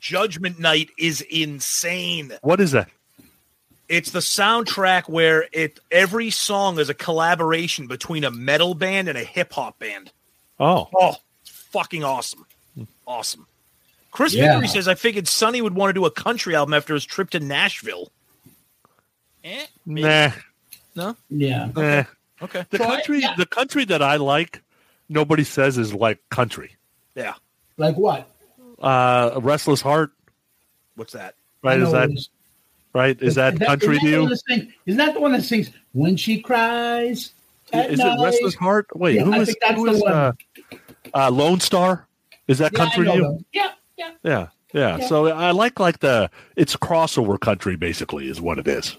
Judgment 0.00 0.58
Night 0.58 0.90
is 0.98 1.20
insane. 1.22 2.32
What 2.42 2.60
is 2.60 2.72
that? 2.72 2.88
It's 3.88 4.10
the 4.12 4.20
soundtrack 4.20 5.08
where 5.08 5.46
it 5.52 5.78
every 5.90 6.30
song 6.30 6.78
is 6.78 6.88
a 6.88 6.94
collaboration 6.94 7.86
between 7.86 8.24
a 8.24 8.30
metal 8.30 8.74
band 8.74 9.08
and 9.08 9.18
a 9.18 9.24
hip 9.24 9.52
hop 9.52 9.78
band. 9.78 10.10
Oh, 10.58 10.88
Oh, 10.94 11.16
it's 11.42 11.50
fucking 11.50 12.02
awesome. 12.04 12.46
Awesome. 13.06 13.46
Chris 14.10 14.32
Yeah. 14.32 14.52
Vickery 14.54 14.68
says, 14.68 14.88
I 14.88 14.94
figured 14.94 15.26
Sonny 15.28 15.60
would 15.60 15.74
want 15.74 15.90
to 15.90 15.92
do 15.92 16.06
a 16.06 16.10
country 16.10 16.54
album 16.54 16.72
after 16.72 16.94
his 16.94 17.04
trip 17.04 17.30
to 17.30 17.40
Nashville. 17.40 18.10
Eh, 19.42 19.66
nah, 19.84 20.30
No? 20.94 21.16
Yeah. 21.28 21.70
nah. 21.74 22.04
Okay. 22.42 22.64
The 22.70 22.78
So 22.78 22.84
I- 22.84 22.96
country, 22.96 23.20
yeah. 23.20 23.34
the 23.36 23.46
country 23.46 23.84
that 23.86 24.00
I 24.02 24.16
like, 24.16 24.62
nobody 25.08 25.44
says 25.44 25.78
is 25.78 25.92
like 25.94 26.18
country. 26.30 26.76
Yeah. 27.14 27.34
Like 27.76 27.96
what? 27.96 28.30
Uh, 28.80 29.30
a 29.34 29.40
Restless 29.40 29.80
Heart, 29.80 30.12
What's 30.96 31.12
that? 31.12 31.34
right? 31.62 31.78
Is 31.80 31.92
know 31.92 31.92
that 31.92 32.10
right? 32.92 33.20
Is 33.22 33.34
that 33.36 33.58
country 33.60 33.96
isn't 33.96 34.04
to 34.04 34.04
that 34.04 34.04
the 34.04 34.10
you? 34.10 34.20
one 34.22 34.30
that 34.30 34.68
Isn't 34.86 34.98
that 34.98 35.14
the 35.14 35.20
one 35.20 35.32
that 35.32 35.42
sings 35.42 35.70
"When 35.92 36.16
She 36.16 36.40
Cries"? 36.40 37.32
at 37.72 37.90
Is 37.90 37.98
night? 37.98 38.18
it 38.18 38.22
Restless 38.22 38.54
Heart? 38.54 38.86
Wait, 38.94 39.16
Yeah, 39.16 39.24
who 39.24 39.32
I 39.32 39.38
is 39.40 39.46
think 39.46 39.58
that's 39.60 39.76
who 39.76 39.86
the 39.86 39.92
is 39.92 40.02
one. 40.02 40.12
uh, 40.12 40.32
uh, 41.14 41.30
Lone 41.30 41.60
Star? 41.60 42.06
Is 42.46 42.58
that 42.58 42.72
Yeah, 42.72 42.78
country 42.78 43.06
to 43.06 43.14
you? 43.14 43.22
them. 43.22 43.44
Yeah, 43.52 43.72
yeah. 43.96 44.10
Yeah, 44.22 44.46
yeah. 44.72 44.96
Yeah. 44.98 45.06
So 45.06 45.26
I 45.28 45.50
like 45.52 45.80
like 45.80 46.00
the 46.00 46.30
it's 46.56 46.76
crossover 46.76 47.40
country 47.40 47.76
basically 47.76 48.28
is 48.28 48.40
what 48.40 48.58
it 48.58 48.68
is. 48.68 48.96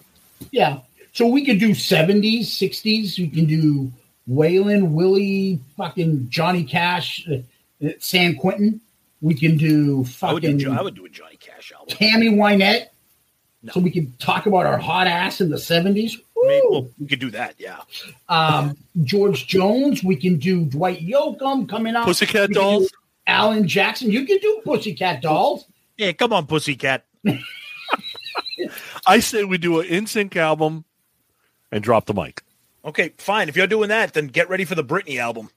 Yeah. 0.51 0.79
So 1.13 1.27
we 1.27 1.45
could 1.45 1.59
do 1.59 1.69
70s, 1.69 2.41
60s. 2.47 3.17
We 3.17 3.29
can 3.29 3.45
do 3.45 3.91
Waylon, 4.29 4.91
Willie, 4.91 5.59
fucking 5.77 6.29
Johnny 6.29 6.63
Cash, 6.63 7.27
uh, 7.29 7.85
uh, 7.85 7.91
San 7.99 8.35
Quentin. 8.35 8.81
We 9.21 9.33
can 9.33 9.57
do 9.57 10.05
I 10.21 10.33
would 10.33 10.41
do, 10.43 10.51
fucking 10.59 10.67
I 10.77 10.81
would 10.81 10.95
do 10.95 11.05
a 11.05 11.09
Johnny 11.09 11.37
Cash 11.37 11.71
album. 11.71 11.95
Tammy 11.95 12.29
Wynette. 12.29 12.87
No. 13.63 13.73
So 13.73 13.79
we 13.79 13.89
can 13.89 14.11
talk 14.19 14.45
about 14.45 14.65
our 14.65 14.77
hot 14.77 15.07
ass 15.07 15.41
in 15.41 15.49
the 15.49 15.55
70s. 15.55 16.13
Maybe, 16.37 16.67
well, 16.69 16.87
we 16.99 17.07
could 17.07 17.19
do 17.19 17.31
that, 17.31 17.55
yeah. 17.57 17.79
Um, 18.29 18.77
George 19.03 19.47
Jones. 19.47 20.03
We 20.03 20.15
can 20.15 20.37
do 20.37 20.65
Dwight 20.65 20.99
Yoakam 20.99 21.67
coming 21.67 21.95
up. 21.95 22.05
Pussycat 22.05 22.49
We 22.49 22.53
can 22.53 22.53
do 22.53 22.59
Dolls? 22.59 22.91
Alan 23.25 23.67
Jackson. 23.67 24.11
You 24.11 24.25
can 24.25 24.37
do 24.37 24.61
Pussycat 24.63 25.21
Dolls. 25.23 25.65
Yeah, 25.97 26.11
come 26.11 26.33
on, 26.33 26.45
Pussycat. 26.45 27.05
I 29.07 29.19
say 29.19 29.43
we 29.43 29.57
do 29.57 29.79
an 29.79 29.87
NSYNC 29.87 30.35
album 30.35 30.85
and 31.71 31.83
drop 31.83 32.05
the 32.05 32.13
mic. 32.13 32.43
Okay, 32.85 33.13
fine. 33.17 33.49
If 33.49 33.55
you're 33.55 33.67
doing 33.67 33.89
that, 33.89 34.13
then 34.13 34.27
get 34.27 34.47
ready 34.49 34.63
for 34.65 34.75
the 34.75 34.83
Britney 34.83 35.19
album. 35.19 35.49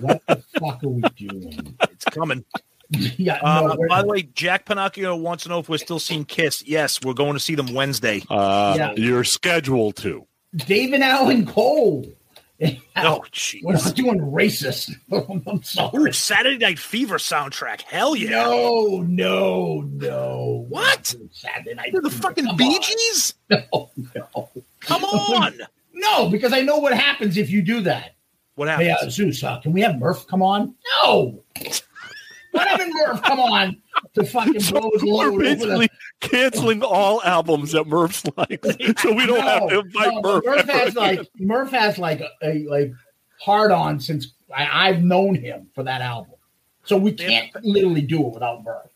what 0.00 0.20
the 0.26 0.42
fuck 0.58 0.82
are 0.82 0.88
we 0.88 1.00
doing? 1.16 1.76
It's 1.90 2.04
coming. 2.06 2.44
Yeah, 2.88 3.40
Uh, 3.42 3.62
no, 3.62 3.74
we're- 3.76 3.88
by 3.88 4.02
the 4.02 4.06
way, 4.06 4.22
Jack 4.22 4.64
Pinocchio 4.64 5.16
wants 5.16 5.42
to 5.42 5.48
know 5.48 5.58
if 5.58 5.68
we're 5.68 5.76
still 5.76 5.98
seeing 5.98 6.24
Kiss. 6.24 6.62
Yes, 6.64 7.00
we're 7.02 7.14
going 7.14 7.32
to 7.32 7.40
see 7.40 7.56
them 7.56 7.74
Wednesday. 7.74 8.22
Uh, 8.30 8.74
Yeah. 8.78 8.92
You're 8.96 9.24
scheduled 9.24 9.96
to. 9.96 10.24
David 10.54 11.00
Allan 11.00 11.46
Coe. 11.46 12.04
Oh, 12.60 13.18
We're 13.18 13.26
jeez. 13.32 13.62
not 13.84 13.94
doing 13.96 14.18
racist. 14.20 14.94
I'm 15.12 16.00
Ooh. 16.00 16.12
Saturday 16.12 16.56
Night 16.58 16.78
Fever 16.78 17.18
soundtrack. 17.18 17.82
Hell 17.82 18.14
yeah. 18.16 18.30
No, 18.30 19.02
no, 19.06 19.80
no. 19.82 20.64
What? 20.68 21.14
Saturday 21.32 21.74
night. 21.74 21.90
They're 21.92 22.00
the 22.00 22.08
Fever. 22.08 22.22
fucking 22.22 22.46
Come 22.46 22.56
Bee 22.56 22.64
on. 22.76 22.80
Gees? 22.82 23.34
No, 23.50 23.90
no. 24.14 24.48
Come 24.80 25.04
on. 25.04 25.58
No, 25.98 26.28
because 26.28 26.52
I 26.52 26.60
know 26.60 26.76
what 26.76 26.92
happens 26.94 27.36
if 27.36 27.50
you 27.50 27.62
do 27.62 27.80
that. 27.82 28.14
What 28.54 28.68
Hey, 28.68 28.86
happens? 28.86 29.08
uh, 29.08 29.10
Zeus, 29.10 29.42
uh, 29.42 29.58
can 29.60 29.72
we 29.72 29.80
have 29.80 29.98
Murph 29.98 30.26
come 30.28 30.42
on? 30.42 30.74
No. 31.02 31.42
Not 32.54 32.68
having 32.68 32.90
Murph 32.94 33.22
come 33.22 33.40
on 33.40 33.76
to 34.14 34.24
fucking 34.24 34.60
So 34.60 34.80
blow 34.80 34.90
his 34.92 35.02
we're 35.02 35.10
load 35.30 35.38
basically 35.40 35.86
the. 36.20 36.28
canceling 36.28 36.82
all 36.82 37.22
albums 37.22 37.72
that 37.72 37.86
Murph's 37.86 38.24
likes, 38.36 38.68
so 39.02 39.12
we 39.12 39.26
don't 39.26 39.40
have 39.42 39.68
to 39.68 39.80
invite 39.80 40.14
no, 40.14 40.20
Murph. 40.22 40.44
Murph 40.44 40.68
has 40.68 40.88
again. 40.92 41.16
like 41.16 41.28
Murph 41.38 41.70
has 41.70 41.98
like 41.98 42.20
a, 42.20 42.30
a 42.42 42.64
like 42.68 42.92
hard 43.40 43.72
on 43.72 44.00
since 44.00 44.32
I, 44.54 44.88
I've 44.88 45.02
known 45.02 45.34
him 45.34 45.68
for 45.74 45.82
that 45.82 46.00
album, 46.00 46.34
so 46.84 46.96
we 46.96 47.12
can't 47.12 47.50
literally 47.62 48.02
do 48.02 48.26
it 48.26 48.32
without 48.32 48.62
Murph. 48.64 48.90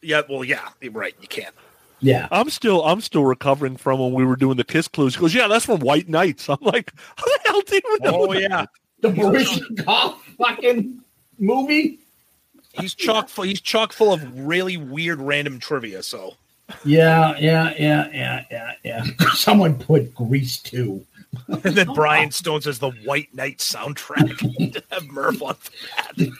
yeah, 0.00 0.22
well, 0.28 0.44
yeah, 0.44 0.68
you're 0.80 0.92
right. 0.92 1.14
You 1.20 1.28
can't. 1.28 1.54
Yeah, 2.02 2.28
I'm 2.30 2.50
still 2.50 2.84
I'm 2.84 3.00
still 3.00 3.24
recovering 3.24 3.76
from 3.76 4.00
when 4.00 4.12
we 4.12 4.24
were 4.24 4.36
doing 4.36 4.56
the 4.56 4.64
Kiss 4.64 4.88
Clues. 4.88 5.14
He 5.14 5.20
goes, 5.20 5.34
yeah, 5.34 5.46
that's 5.46 5.64
from 5.64 5.80
White 5.80 6.08
Knights. 6.08 6.48
I'm 6.50 6.58
like, 6.60 6.92
how 7.16 7.24
the 7.24 7.40
hell 7.46 7.60
do 7.62 7.74
you 7.74 7.98
know? 8.00 8.10
Oh, 8.12 8.32
that? 8.32 8.40
yeah. 8.40 8.66
the 9.00 9.08
Baryshnikov 9.10 10.16
fucking 10.38 11.00
movie. 11.38 11.98
He's 12.72 12.94
chock 12.94 13.28
full. 13.28 13.44
He's 13.44 13.60
chock 13.60 13.92
full 13.92 14.12
of 14.12 14.38
really 14.38 14.76
weird 14.76 15.20
random 15.20 15.58
trivia. 15.58 16.02
So 16.02 16.34
Yeah, 16.84 17.36
yeah, 17.38 17.74
yeah, 17.78 18.08
yeah, 18.12 18.44
yeah, 18.50 18.72
yeah. 18.82 19.04
Someone 19.34 19.78
put 19.78 20.14
Grease 20.14 20.58
too. 20.58 21.04
and 21.48 21.62
then 21.62 21.92
Brian 21.94 22.30
Stone 22.30 22.62
says 22.62 22.78
the 22.78 22.90
White 22.90 23.34
Knight 23.34 23.58
soundtrack. 23.58 24.82
Have 24.90 25.06
Murph 25.08 25.42
on 25.42 25.56
that. 25.96 26.30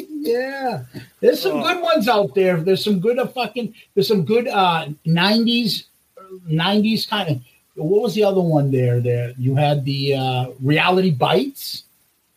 yeah, 0.09 0.83
there's 1.21 1.41
some 1.43 1.57
Oh. 1.59 1.63
good 1.63 1.83
ones 1.83 2.09
out 2.09 2.35
there. 2.35 2.59
There's 2.61 2.83
some 2.85 3.01
good 3.01 3.19
uh, 3.19 3.27
fucking. 3.27 3.75
There's 3.95 4.09
some 4.09 4.25
good 4.25 4.49
uh 4.49 4.87
'90s, 5.07 5.85
'90s 6.49 7.09
kind 7.09 7.31
of. 7.31 7.41
What 7.75 8.03
was 8.03 8.15
the 8.15 8.25
other 8.25 8.41
one 8.41 8.71
there? 8.71 9.01
There 9.01 9.33
you 9.39 9.55
had 9.55 9.85
the 9.85 10.15
uh 10.15 10.47
Reality 10.63 11.11
Bites. 11.11 11.85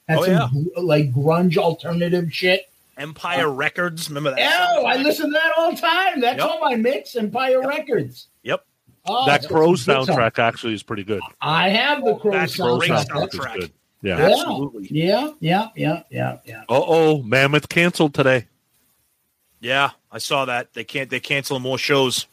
Had 0.07 0.19
Oh, 0.19 0.23
some 0.25 0.63
gr- 0.75 0.81
like 0.81 1.11
grunge 1.13 1.57
alternative 1.57 2.33
shit. 2.33 2.67
Empire 2.97 3.49
Records. 3.49 4.09
Remember 4.09 4.31
that? 4.35 4.69
Oh, 4.77 4.85
I 4.85 4.97
listen 4.97 5.27
to 5.27 5.31
that 5.31 5.51
all 5.57 5.71
the 5.71 5.77
time. 5.81 6.19
That's 6.21 6.37
Yep. 6.39 6.49
on 6.51 6.59
my 6.61 6.75
mix. 6.75 7.15
Empire 7.15 7.65
Records. 7.67 8.27
Yep. 8.43 8.63
Oh, 9.07 9.25
that 9.25 9.31
that's 9.41 9.47
Crow 9.47 9.73
a 9.73 9.77
song. 9.77 10.05
soundtrack 10.05 10.37
actually 10.37 10.73
is 10.73 10.83
pretty 10.83 11.03
good. 11.03 11.21
I 11.41 11.69
have 11.69 12.03
the 12.03 12.15
Crow 12.15 12.31
That's 12.33 12.55
soundtrack. 12.57 13.05
soundtrack 13.07 13.33
is 13.33 13.39
soundtrack. 13.39 13.59
good. 13.61 13.71
Yeah. 14.01 14.17
Yeah. 14.17 14.25
Absolutely. 14.29 14.87
Yeah, 14.91 15.29
yeah, 15.39 15.67
yeah, 15.75 16.03
yeah, 16.09 16.37
yeah. 16.45 16.61
Uh 16.69 16.81
oh, 16.85 17.21
Mammoth 17.23 17.69
canceled 17.69 18.13
today. 18.13 18.47
Yeah, 19.59 19.91
I 20.11 20.17
saw 20.17 20.45
that. 20.45 20.73
They 20.73 20.83
can't. 20.83 21.09
They 21.09 21.19
canceling 21.19 21.61
more 21.61 21.77
shows. 21.77 22.25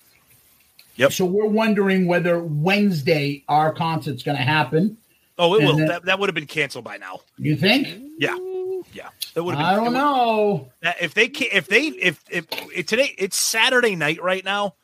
Yep. 0.97 1.12
So 1.12 1.24
we're 1.27 1.47
wondering 1.47 2.07
whether 2.07 2.43
Wednesday 2.43 3.45
our 3.49 3.73
concert's 3.73 4.23
going 4.23 4.36
to 4.39 4.43
happen. 4.43 4.97
Oh, 5.36 5.55
it 5.55 5.59
And 5.59 5.66
will. 5.69 5.77
then- 5.77 5.89
that 5.89 6.05
that 6.07 6.19
would 6.19 6.28
have 6.28 6.35
been 6.35 6.47
canceled 6.47 6.85
by 6.85 6.97
now. 6.97 7.20
You 7.36 7.55
think? 7.55 7.86
Yeah, 8.19 8.36
yeah. 8.93 9.11
That 9.35 9.45
would 9.45 9.55
have 9.55 9.61
been. 9.61 9.66
I 9.66 9.77
don't 9.77 9.93
know. 9.93 10.70
If 11.01 11.15
they 11.15 11.28
ca- 11.28 11.51
if 11.53 11.69
they 11.69 11.82
if 11.89 12.24
if, 12.31 12.47
if 12.74 12.86
today 12.86 13.15
it's 13.19 13.36
Saturday 13.36 13.95
night 13.95 14.20
right 14.23 14.45
now, 14.45 14.74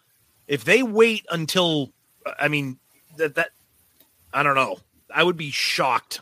if 0.47 0.65
they 0.65 0.83
wait 0.83 1.25
until 1.31 1.91
I 2.39 2.49
mean 2.49 2.79
that 3.17 3.35
that 3.37 3.49
I 4.33 4.43
don't 4.43 4.55
know, 4.55 4.79
I 5.13 5.25
would 5.25 5.37
be 5.39 5.51
shocked. 5.51 6.21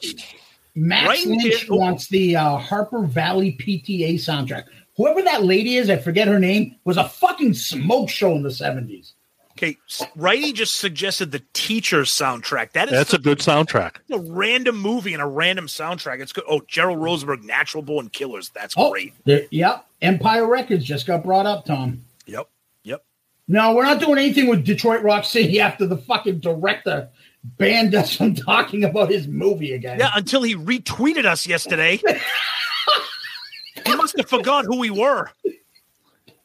Max 0.74 1.08
Right 1.08 1.26
Lynch 1.26 1.42
here- 1.42 1.66
oh. 1.70 1.76
wants 1.76 2.08
the 2.08 2.36
uh, 2.36 2.56
Harper 2.56 3.02
Valley 3.02 3.52
PTA 3.60 4.14
soundtrack. 4.14 4.64
Whoever 4.96 5.22
that 5.22 5.42
lady 5.44 5.76
is, 5.76 5.88
I 5.90 5.96
forget 5.96 6.28
her 6.28 6.38
name, 6.38 6.76
was 6.84 6.96
a 6.96 7.08
fucking 7.08 7.54
smoke 7.54 8.08
show 8.10 8.32
in 8.36 8.42
the 8.42 8.50
seventies. 8.50 9.14
Okay, 9.52 9.76
Righty 10.16 10.52
just 10.52 10.76
suggested 10.78 11.30
the 11.30 11.42
teacher's 11.52 12.10
soundtrack. 12.10 12.72
That 12.72 12.88
is 12.88 12.92
That's 12.92 13.12
a 13.12 13.18
good 13.18 13.38
soundtrack. 13.38 13.96
a 14.10 14.18
random 14.18 14.76
movie 14.78 15.12
and 15.12 15.22
a 15.22 15.26
random 15.26 15.66
soundtrack. 15.66 16.20
It's 16.20 16.32
good. 16.32 16.44
Oh, 16.48 16.62
Gerald 16.66 17.00
Rosenberg, 17.02 17.44
Natural 17.44 17.82
Born 17.82 18.08
Killers. 18.08 18.48
That's 18.54 18.74
Oh, 18.78 18.90
great. 18.92 19.12
there- 19.24 19.46
yep. 19.50 19.86
Empire 20.00 20.46
Records 20.46 20.84
just 20.84 21.06
got 21.06 21.22
brought 21.22 21.44
up, 21.46 21.66
Tom. 21.66 22.02
Yep, 22.26 22.48
yep. 22.82 23.04
No, 23.46 23.74
we're 23.74 23.84
not 23.84 24.00
doing 24.00 24.18
anything 24.18 24.48
with 24.48 24.64
Detroit 24.64 25.02
Rock 25.02 25.24
City 25.24 25.60
after 25.60 25.86
the 25.86 25.98
fucking 25.98 26.40
director 26.40 27.10
banned 27.44 27.94
us 27.94 28.16
from 28.16 28.34
talking 28.34 28.84
about 28.84 29.10
his 29.10 29.26
movie 29.28 29.72
again. 29.72 29.98
Yeah, 29.98 30.10
until 30.14 30.42
he 30.42 30.54
retweeted 30.54 31.24
us 31.24 31.46
yesterday. 31.46 31.96
he 33.86 33.94
must 33.94 34.16
have 34.16 34.28
forgot 34.28 34.64
who 34.64 34.78
we 34.78 34.90
were. 34.90 35.30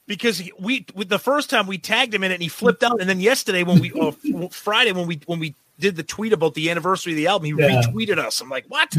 Because 0.07 0.41
we 0.57 0.85
with 0.95 1.09
the 1.09 1.19
first 1.19 1.49
time 1.49 1.67
we 1.67 1.77
tagged 1.77 2.13
him 2.13 2.23
in 2.23 2.31
it 2.31 2.35
and 2.35 2.43
he 2.43 2.47
flipped 2.47 2.81
out, 2.81 3.01
and 3.01 3.09
then 3.09 3.19
yesterday 3.19 3.63
when 3.63 3.79
we 3.79 3.91
uh, 3.91 4.11
Friday 4.51 4.93
when 4.93 5.05
we 5.05 5.19
when 5.25 5.39
we 5.39 5.53
did 5.79 5.97
the 5.97 6.03
tweet 6.03 6.31
about 6.31 6.53
the 6.53 6.69
anniversary 6.69 7.11
of 7.11 7.17
the 7.17 7.27
album, 7.27 7.45
he 7.45 7.53
Yeah. 7.57 7.81
retweeted 7.83 8.17
us. 8.17 8.39
I'm 8.39 8.49
like, 8.49 8.65
what? 8.69 8.95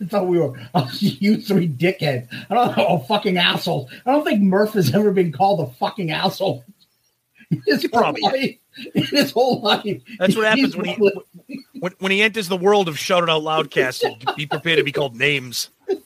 I 0.00 0.04
thought 0.06 0.26
we 0.26 0.38
were 0.38 0.58
oh, 0.74 0.90
you 0.98 1.40
three 1.40 1.68
dickheads. 1.68 2.28
I 2.50 2.54
don't 2.54 2.76
know, 2.76 2.86
oh, 2.88 2.98
fucking 3.00 3.36
assholes. 3.36 3.92
I 4.06 4.12
don't 4.12 4.24
think 4.24 4.40
Murph 4.40 4.72
has 4.72 4.94
ever 4.94 5.12
been 5.12 5.32
called 5.32 5.60
a 5.60 5.70
fucking 5.74 6.10
asshole. 6.10 6.64
His 7.66 7.86
Probably. 7.92 8.58
Life. 8.76 8.86
In 8.94 9.04
his 9.04 9.30
whole 9.32 9.60
life. 9.60 10.02
That's 10.18 10.36
what 10.36 10.46
happens 10.46 10.76
when 10.76 10.86
he 10.86 11.10
when, 11.80 11.92
when 11.98 12.12
he 12.12 12.22
enters 12.22 12.48
the 12.48 12.56
world 12.56 12.88
of 12.88 12.98
Shout 12.98 13.22
It 13.22 13.28
Out 13.30 13.42
Loudcast. 13.42 14.36
Be 14.36 14.46
prepared 14.46 14.78
to 14.78 14.84
be 14.84 14.92
called 14.92 15.16
names. 15.16 15.70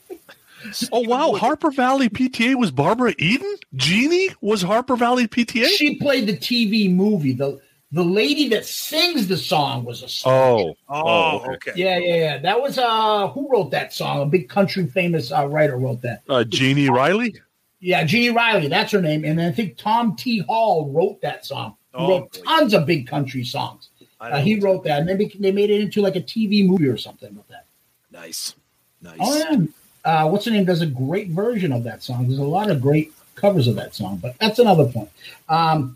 Oh 0.91 1.01
wow, 1.07 1.33
Harper 1.33 1.71
Valley 1.71 2.09
PTA 2.09 2.55
was 2.55 2.71
Barbara 2.71 3.13
Eden. 3.19 3.55
Jeannie 3.75 4.29
was 4.41 4.61
Harper 4.61 4.97
Valley 4.97 5.25
PTA. 5.27 5.65
She 5.67 5.97
played 5.97 6.27
the 6.27 6.35
TV 6.35 6.93
movie. 6.93 7.31
The 7.31 7.61
the 7.93 8.03
lady 8.03 8.49
that 8.49 8.65
sings 8.65 9.27
the 9.27 9.37
song 9.37 9.85
was 9.85 10.03
a 10.03 10.09
song. 10.09 10.33
Oh, 10.33 10.75
Oh, 10.89 11.53
okay. 11.53 11.71
Yeah, 11.75 11.97
yeah, 11.99 12.15
yeah. 12.15 12.37
That 12.39 12.59
was 12.61 12.77
uh 12.77 13.27
who 13.29 13.49
wrote 13.49 13.71
that 13.71 13.93
song? 13.93 14.23
A 14.23 14.25
big 14.25 14.49
country 14.49 14.87
famous 14.87 15.31
uh, 15.31 15.47
writer 15.47 15.77
wrote 15.77 16.01
that. 16.01 16.23
uh, 16.27 16.43
Jeannie 16.43 16.89
Riley. 16.89 17.35
Yeah, 17.79 18.03
Jeannie 18.03 18.31
Riley, 18.35 18.67
that's 18.67 18.91
her 18.91 19.01
name. 19.01 19.23
And 19.23 19.39
I 19.39 19.51
think 19.51 19.77
Tom 19.77 20.17
T. 20.17 20.39
Hall 20.39 20.91
wrote 20.91 21.21
that 21.21 21.45
song. 21.45 21.76
He 21.97 22.03
Oh, 22.03 22.09
wrote 22.09 22.31
boy. 22.33 22.39
tons 22.45 22.73
of 22.73 22.85
big 22.85 23.07
country 23.07 23.43
songs. 23.43 23.89
Uh, 24.21 24.39
he 24.39 24.59
wrote 24.59 24.83
that, 24.83 25.01
and 25.01 25.09
they, 25.09 25.25
they 25.39 25.51
made 25.51 25.69
it 25.69 25.81
into 25.81 26.01
like 26.01 26.15
a 26.15 26.21
TV 26.21 26.65
movie 26.67 26.87
or 26.87 26.97
something 26.97 27.35
with 27.35 27.47
that. 27.47 27.65
nice, 28.11 28.55
nice. 29.01 29.17
Oh 29.19 29.35
yeah, 29.37 29.57
uh, 30.05 30.29
what's 30.29 30.45
her 30.45 30.51
name 30.51 30.65
does 30.65 30.81
a 30.81 30.85
great 30.87 31.29
version 31.29 31.71
of 31.71 31.83
that 31.83 32.03
song. 32.03 32.27
There's 32.27 32.39
a 32.39 32.43
lot 32.43 32.69
of 32.69 32.81
great 32.81 33.11
covers 33.35 33.67
of 33.67 33.75
that 33.75 33.95
song, 33.95 34.17
but 34.17 34.35
that's 34.39 34.59
another 34.59 34.85
point. 34.85 35.09
Um, 35.49 35.95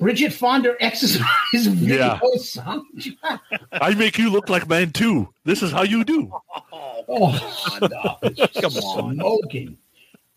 Bridget 0.00 0.32
Fonda 0.32 0.74
exercise 0.80 1.24
video 1.54 1.98
Yeah. 1.98 2.20
soundtrack. 2.38 3.40
I 3.72 3.94
make 3.94 4.18
you 4.18 4.30
look 4.30 4.48
like 4.50 4.68
man 4.68 4.90
too. 4.92 5.28
This 5.44 5.62
is 5.62 5.70
how 5.70 5.82
you 5.82 6.04
do. 6.04 6.32
Oh, 6.72 7.78
no, 7.80 8.18
Come 8.60 8.76
on. 8.76 9.14
smoking. 9.16 9.78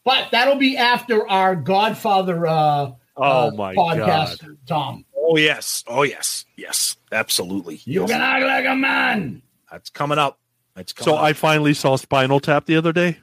But 0.04 0.30
that'll 0.32 0.56
be 0.56 0.78
after 0.78 1.28
our 1.28 1.56
Godfather 1.56 2.46
uh, 2.48 2.92
Oh 3.18 3.48
uh, 3.48 3.52
my 3.56 3.76
podcast, 3.76 4.42
god. 4.42 4.58
Tom. 4.68 5.06
Oh 5.16 5.38
yes, 5.38 5.84
oh 5.88 6.04
yes, 6.04 6.46
yes, 6.56 6.96
absolutely. 7.12 7.82
You 7.84 8.02
Yes. 8.02 8.12
can 8.12 8.22
act 8.22 8.46
like 8.46 8.66
a 8.66 8.76
man. 8.76 9.42
That's 9.72 9.90
coming 9.90 10.18
up. 10.20 10.40
That's 10.76 10.94
coming 10.94 11.14
So 11.14 11.18
up. 11.18 11.24
I 11.24 11.34
finally 11.34 11.74
saw 11.74 11.96
Spinal 11.96 12.40
Tap 12.40 12.66
the 12.66 12.76
other 12.78 12.94
day. 12.94 13.20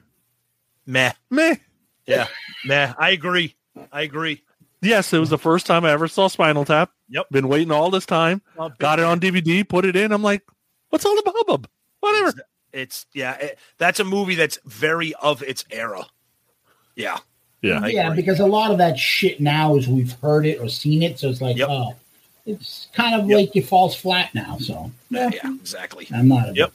meh. 0.85 1.13
Meh. 1.29 1.55
Yeah, 2.05 2.27
meh. 2.65 2.93
I 2.99 3.09
agree. 3.11 3.55
I 3.91 4.01
agree. 4.03 4.43
Yes, 4.81 5.11
it 5.13 5.17
was 5.19 5.29
the 5.31 5.37
first 5.39 5.65
time 5.65 5.83
I 5.85 5.91
ever 5.91 6.07
saw 6.07 6.27
Spinal 6.27 6.65
Tap. 6.65 6.91
Yep. 7.09 7.29
Been 7.31 7.47
waiting 7.47 7.71
all 7.71 7.89
this 7.89 8.05
time. 8.05 8.41
Well, 8.55 8.71
Got 8.77 8.99
it 8.99 9.05
on 9.05 9.19
DVD, 9.19 9.67
put 9.67 9.85
it 9.85 9.95
in. 9.95 10.11
I'm 10.11 10.21
like, 10.21 10.43
what's 10.89 11.05
all 11.05 11.15
the 11.15 11.23
hubbub? 11.33 11.67
Whatever. 12.01 12.33
It's 12.71 13.05
yeah. 13.13 13.33
It, 13.37 13.59
that's 13.79 13.99
a 13.99 14.03
movie 14.03 14.35
that's 14.35 14.59
very 14.65 15.13
of 15.15 15.41
its 15.41 15.65
era. 15.71 16.05
Yeah. 16.95 17.17
Yeah. 17.65 17.85
Yeah, 17.87 18.09
because 18.13 18.39
a 18.39 18.45
lot 18.45 18.71
of 18.71 18.77
that 18.77 18.97
shit 18.97 19.39
now 19.41 19.75
is 19.75 19.87
we've 19.87 20.13
heard 20.21 20.45
it 20.45 20.59
or 20.59 20.69
seen 20.69 21.03
it, 21.03 21.19
so 21.19 21.29
it's 21.29 21.41
like, 21.41 21.57
Yep. 21.57 21.67
oh, 21.69 21.95
it's 22.45 22.87
kind 22.93 23.19
of 23.19 23.27
Yep. 23.29 23.37
like 23.39 23.55
it 23.55 23.65
falls 23.67 23.95
flat 23.95 24.33
now. 24.35 24.57
So 24.59 24.91
Yeah. 25.09 25.29
yeah, 25.33 25.53
exactly. 25.55 26.07
I'm 26.13 26.27
not. 26.27 26.49
A, 26.49 26.53
Yep. 26.53 26.71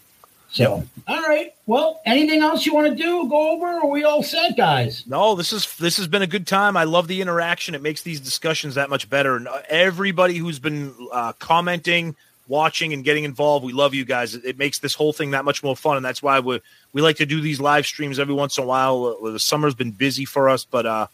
So 0.52 0.82
all 1.06 1.22
right. 1.22 1.54
Well, 1.66 2.00
anything 2.04 2.42
else 2.42 2.66
you 2.66 2.74
want 2.74 2.88
to 2.88 2.94
do? 3.00 3.28
Go 3.28 3.52
over? 3.52 3.66
Or 3.66 3.80
are 3.82 3.86
we 3.86 4.02
all 4.02 4.22
set, 4.24 4.56
guys? 4.56 5.04
No, 5.06 5.36
this 5.36 5.52
is 5.52 5.76
this 5.76 5.96
has 5.96 6.08
been 6.08 6.22
a 6.22 6.26
good 6.26 6.46
time. 6.46 6.76
I 6.76 6.82
love 6.84 7.06
the 7.06 7.20
interaction. 7.20 7.76
It 7.76 7.82
makes 7.82 8.02
these 8.02 8.18
discussions 8.18 8.74
that 8.74 8.90
much 8.90 9.08
better. 9.08 9.36
And 9.36 9.46
uh, 9.46 9.62
everybody 9.68 10.38
who's 10.38 10.58
been 10.58 10.92
uh, 11.12 11.34
commenting, 11.34 12.16
watching, 12.48 12.92
and 12.92 13.04
getting 13.04 13.22
involved, 13.22 13.64
we 13.64 13.72
love 13.72 13.94
you 13.94 14.04
guys. 14.04 14.34
It, 14.34 14.58
makes 14.58 14.80
this 14.80 14.94
whole 14.94 15.12
thing 15.12 15.30
that 15.30 15.44
much 15.44 15.62
more 15.62 15.76
fun, 15.76 15.96
and 15.96 16.04
that's 16.04 16.20
why 16.20 16.40
we 16.40 16.60
we 16.92 17.02
like 17.02 17.16
to 17.16 17.26
do 17.26 17.40
these 17.40 17.60
live 17.60 17.86
streams 17.86 18.18
every 18.18 18.34
once 18.34 18.58
in 18.58 18.64
a 18.64 18.66
while. 18.66 19.20
The 19.22 19.38
summer's 19.38 19.74
been 19.74 19.92
busy 19.92 20.24
for 20.24 20.48
us, 20.48 20.64
but 20.64 20.86
uh, 20.86 21.06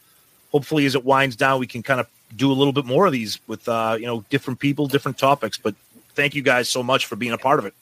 hopefully, 0.52 0.86
as 0.86 0.94
it 0.94 1.04
winds 1.04 1.36
down, 1.36 1.60
we 1.60 1.66
can 1.66 1.82
kind 1.82 2.00
of 2.00 2.08
do 2.34 2.50
a 2.50 2.54
little 2.54 2.72
bit 2.72 2.84
more 2.84 3.06
of 3.06 3.12
these 3.12 3.38
with 3.46 3.68
uh, 3.68 3.96
you 3.98 4.06
know 4.06 4.24
different 4.30 4.58
people, 4.58 4.86
different 4.86 5.18
topics. 5.18 5.58
But 5.58 5.74
thank 6.14 6.34
you 6.34 6.42
guys 6.42 6.68
so 6.68 6.82
much 6.82 7.06
for 7.06 7.16
being 7.16 7.32
a 7.32 7.38
part 7.38 7.58
of 7.58 7.66
it. 7.66 7.74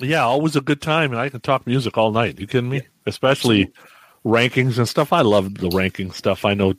Yeah, 0.00 0.24
always 0.24 0.56
a 0.56 0.60
good 0.60 0.82
time, 0.82 1.12
and 1.12 1.20
I 1.20 1.28
can 1.28 1.40
talk 1.40 1.66
music 1.66 1.96
all 1.96 2.10
night. 2.10 2.38
You 2.38 2.46
kidding 2.46 2.68
me? 2.68 2.82
Especially 3.06 3.70
rankings 4.24 4.78
and 4.78 4.88
stuff. 4.88 5.12
I 5.12 5.20
love 5.20 5.54
the 5.54 5.70
ranking 5.70 6.10
stuff. 6.10 6.44
I 6.44 6.54
know 6.54 6.74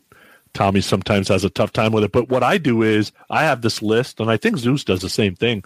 Tommy 0.53 0.81
sometimes 0.81 1.29
has 1.29 1.43
a 1.43 1.49
tough 1.49 1.71
time 1.71 1.91
with 1.91 2.03
it, 2.03 2.11
but 2.11 2.29
what 2.29 2.43
I 2.43 2.57
do 2.57 2.81
is 2.81 3.11
I 3.29 3.43
have 3.43 3.61
this 3.61 3.81
list, 3.81 4.19
and 4.19 4.29
I 4.29 4.37
think 4.37 4.57
Zeus 4.57 4.83
does 4.83 5.01
the 5.01 5.09
same 5.09 5.35
thing. 5.35 5.63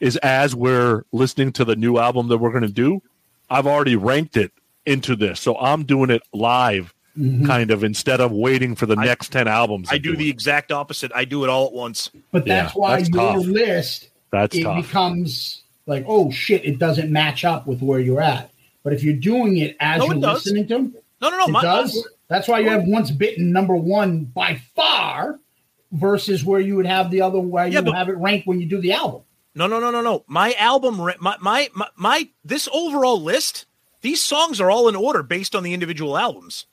Is 0.00 0.16
as 0.18 0.54
we're 0.54 1.04
listening 1.12 1.52
to 1.52 1.64
the 1.64 1.76
new 1.76 1.98
album 1.98 2.28
that 2.28 2.38
we're 2.38 2.50
going 2.52 2.62
to 2.62 2.68
do, 2.72 3.02
I've 3.50 3.66
already 3.66 3.96
ranked 3.96 4.36
it 4.38 4.50
into 4.86 5.14
this, 5.14 5.38
so 5.40 5.58
I'm 5.58 5.84
doing 5.84 6.08
it 6.08 6.22
live, 6.32 6.94
mm-hmm. 7.18 7.44
kind 7.46 7.70
of 7.70 7.84
instead 7.84 8.18
of 8.20 8.32
waiting 8.32 8.74
for 8.74 8.86
the 8.86 8.96
I- 8.96 9.04
next 9.04 9.30
ten 9.30 9.46
albums. 9.46 9.88
I 9.90 9.96
and 9.96 10.02
do 10.02 10.16
the 10.16 10.28
it. 10.28 10.30
exact 10.30 10.72
opposite. 10.72 11.12
I 11.14 11.26
do 11.26 11.44
it 11.44 11.50
all 11.50 11.66
at 11.66 11.72
once. 11.74 12.10
But 12.32 12.46
that's 12.46 12.74
Yeah, 12.74 12.80
why 12.80 12.96
that's 12.96 13.10
your 13.10 13.34
tough. 13.34 13.44
list 13.46 14.10
That's 14.32 14.56
it 14.56 14.62
tough. 14.62 14.84
becomes 14.86 15.62
like, 15.86 16.04
oh 16.08 16.30
shit, 16.30 16.64
it 16.64 16.78
doesn't 16.78 17.10
match 17.12 17.44
up 17.44 17.66
with 17.66 17.82
where 17.82 18.00
you're 18.00 18.22
at. 18.22 18.50
But 18.82 18.94
if 18.94 19.02
you're 19.04 19.12
doing 19.14 19.58
it 19.58 19.76
as 19.80 19.98
No, 19.98 20.06
you're 20.06 20.14
does. 20.20 20.46
listening 20.46 20.66
to 20.68 20.74
them, 20.76 20.94
No, 21.20 21.28
no, 21.28 21.36
no. 21.36 21.44
it 21.44 21.50
my- 21.50 21.62
does. 21.62 22.08
That's 22.28 22.48
why 22.48 22.60
you 22.60 22.70
have 22.70 22.84
once 22.84 23.10
bitten 23.10 23.52
number 23.52 23.76
one 23.76 24.24
by 24.24 24.62
far 24.74 25.38
versus 25.92 26.42
where 26.44 26.60
you 26.60 26.76
would 26.76 26.86
have 26.86 27.10
the 27.10 27.20
other 27.20 27.38
where 27.40 27.66
Yeah, 27.66 27.80
you 27.80 27.84
but- 27.86 27.96
have 27.96 28.08
it 28.08 28.16
ranked 28.16 28.46
when 28.46 28.60
you 28.60 28.66
do 28.66 28.80
the 28.80 28.92
album. 28.92 29.22
No, 29.54 29.66
no, 29.66 29.80
no, 29.80 29.90
no, 29.90 30.00
no. 30.00 30.24
My 30.28 30.54
album, 30.54 30.96
my, 30.98 31.36
my, 31.40 31.68
my, 31.74 31.88
my, 31.96 32.28
this 32.44 32.68
overall 32.72 33.20
list, 33.20 33.66
these 34.00 34.22
songs 34.22 34.60
are 34.60 34.70
all 34.70 34.88
in 34.88 34.96
order 34.96 35.22
based 35.22 35.54
on 35.56 35.62
the 35.62 35.74
individual 35.74 36.16
albums. 36.16 36.66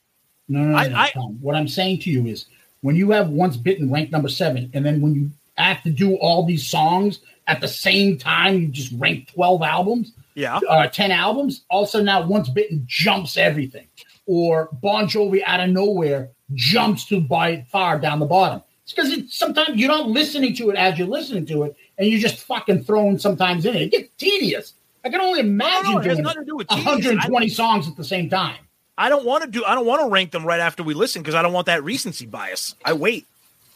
No, 0.48 0.60
no, 0.60 0.70
no, 0.70 0.76
I- 0.78 0.88
no, 0.88 0.96
I-. 0.96 1.12
What 1.40 1.56
I'm 1.56 1.68
saying 1.68 2.00
to 2.00 2.10
you 2.10 2.26
is 2.26 2.46
when 2.80 2.94
you 2.96 3.10
have 3.10 3.28
once 3.30 3.56
bitten 3.56 3.90
ranked 3.90 4.12
number 4.12 4.28
seven, 4.28 4.70
and 4.74 4.84
then 4.86 5.00
when 5.00 5.14
you 5.14 5.30
have 5.56 5.82
to 5.82 5.90
do 5.90 6.14
all 6.16 6.46
these 6.46 6.66
songs 6.66 7.18
at 7.48 7.60
the 7.60 7.68
same 7.68 8.16
time, 8.16 8.58
you 8.60 8.68
just 8.68 8.92
rank 8.96 9.32
12 9.34 9.62
albums, 9.62 10.12
Yeah. 10.34 10.60
uh, 10.68 10.86
10 10.86 11.10
albums, 11.10 11.64
all 11.68 11.82
of 11.82 11.88
a 11.88 11.90
sudden 11.90 12.06
now 12.06 12.24
once 12.26 12.48
bitten 12.48 12.84
jumps 12.86 13.36
everything. 13.36 13.88
Or 14.26 14.68
Bon 14.72 15.06
Jovi 15.06 15.42
out 15.44 15.60
of 15.60 15.70
nowhere 15.70 16.28
jumps 16.54 17.06
to 17.06 17.20
by 17.20 17.64
far 17.72 17.98
down 17.98 18.18
the 18.20 18.26
bottom. 18.26 18.62
It's 18.84 18.92
because 18.92 19.10
it, 19.12 19.30
sometimes 19.30 19.78
you're 19.80 19.88
not 19.88 20.08
listening 20.08 20.54
to 20.56 20.70
it 20.70 20.76
as 20.76 20.98
you're 20.98 21.08
listening 21.08 21.46
to 21.46 21.64
it, 21.64 21.76
and 21.98 22.08
you're 22.08 22.20
just 22.20 22.38
fucking 22.44 22.84
throwing 22.84 23.18
sometimes 23.18 23.66
in 23.66 23.74
it. 23.74 23.82
It 23.82 23.90
gets 23.90 24.08
tedious. 24.18 24.72
I 25.04 25.10
can 25.10 25.20
only 25.20 25.40
imagine 25.40 25.94
no, 25.94 26.02
doing 26.02 26.24
to 26.24 26.44
do 26.44 26.56
with 26.56 26.68
tedious. 26.68 26.86
120 26.86 27.48
songs 27.48 27.88
at 27.88 27.96
the 27.96 28.04
same 28.04 28.28
time. 28.30 28.56
I 28.96 29.08
don't 29.08 29.24
want 29.24 29.44
to 29.44 29.50
do, 29.50 29.64
I 29.64 29.74
don't 29.74 29.86
want 29.86 30.02
to 30.02 30.08
rank 30.08 30.32
them 30.32 30.44
right 30.44 30.60
after 30.60 30.82
we 30.82 30.94
listen 30.94 31.22
because 31.22 31.34
I 31.34 31.42
don't 31.42 31.52
want 31.52 31.66
that 31.66 31.84
recency 31.84 32.26
bias. 32.26 32.74
I 32.84 32.92
wait. 32.94 33.26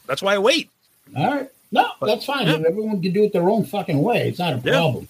That's 0.05 0.21
why 0.21 0.35
I 0.35 0.37
wait. 0.39 0.69
All 1.15 1.25
right. 1.33 1.49
No, 1.71 1.87
that's 2.01 2.25
fine. 2.25 2.45
yeah. 2.47 2.61
Everyone 2.67 3.01
can 3.01 3.13
do 3.13 3.23
it 3.23 3.33
their 3.33 3.49
own 3.49 3.65
fucking 3.65 4.01
way. 4.01 4.27
It's 4.27 4.39
not 4.39 4.53
a 4.53 4.57
Yeah. 4.57 4.71
problem. 4.73 5.07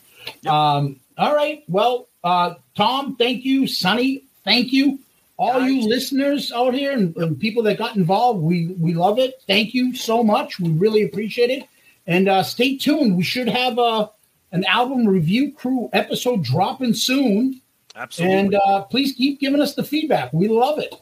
Um, 0.47 0.99
all 1.17 1.35
right. 1.35 1.63
Well, 1.67 2.07
uh, 2.23 2.53
Tom, 2.77 3.15
thank 3.17 3.43
you. 3.43 3.67
Sonny, 3.67 4.23
thank 4.45 4.71
you. 4.71 4.99
All 5.37 5.59
you 5.61 5.81
listeners 5.89 6.51
out 6.53 6.73
here 6.73 6.91
and, 6.93 7.15
and 7.17 7.37
people 7.39 7.63
that 7.63 7.77
got 7.77 7.95
involved, 7.97 8.41
we 8.41 8.67
we 8.79 8.93
love 8.93 9.17
it. 9.19 9.41
Thank 9.47 9.73
you 9.73 9.93
so 9.95 10.23
much. 10.23 10.59
We 10.59 10.69
really 10.69 11.01
appreciate 11.03 11.49
it. 11.49 11.63
And 12.05 12.27
uh, 12.27 12.43
stay 12.43 12.77
tuned. 12.77 13.17
We 13.17 13.23
should 13.23 13.47
have 13.47 13.77
a 13.77 14.09
an 14.51 14.63
album 14.65 15.07
review 15.07 15.51
crew 15.51 15.89
episode 15.93 16.43
dropping 16.43 16.93
soon. 16.93 17.61
Absolutely. 17.95 18.37
And 18.37 18.55
uh, 18.55 18.83
please 18.83 19.13
keep 19.13 19.39
giving 19.39 19.61
us 19.61 19.75
the 19.75 19.83
feedback. 19.83 20.31
We 20.33 20.47
love 20.47 20.79
it. 20.79 20.95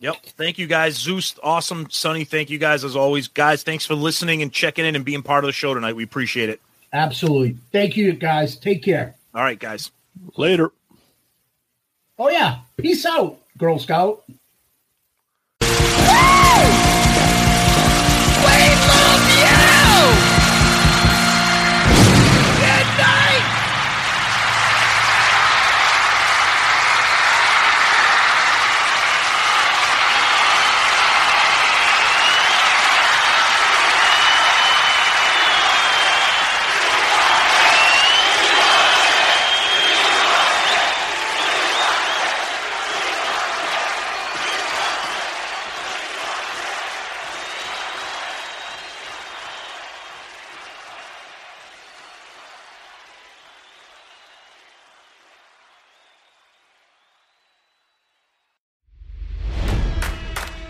Yep. 0.00 0.16
Thank 0.24 0.58
you 0.58 0.66
guys. 0.66 0.96
Zeus, 0.96 1.34
awesome. 1.42 1.88
Sonny, 1.90 2.24
thank 2.24 2.48
you 2.50 2.58
guys 2.58 2.84
as 2.84 2.96
always. 2.96 3.28
Guys, 3.28 3.62
thanks 3.62 3.84
for 3.84 3.94
listening 3.94 4.42
and 4.42 4.52
checking 4.52 4.84
in 4.84 4.96
and 4.96 5.04
being 5.04 5.22
part 5.22 5.44
of 5.44 5.48
the 5.48 5.52
show 5.52 5.74
tonight. 5.74 5.94
We 5.94 6.04
appreciate 6.04 6.48
it. 6.48 6.60
Absolutely. 6.92 7.56
Thank 7.72 7.96
you, 7.96 8.12
guys. 8.12 8.56
Take 8.56 8.82
care. 8.82 9.14
All 9.34 9.42
right, 9.42 9.58
guys. 9.58 9.90
Later. 10.36 10.72
Oh 12.18 12.28
yeah. 12.28 12.58
Peace 12.76 13.06
out, 13.06 13.38
Girl 13.56 13.78
Scout. 13.78 14.24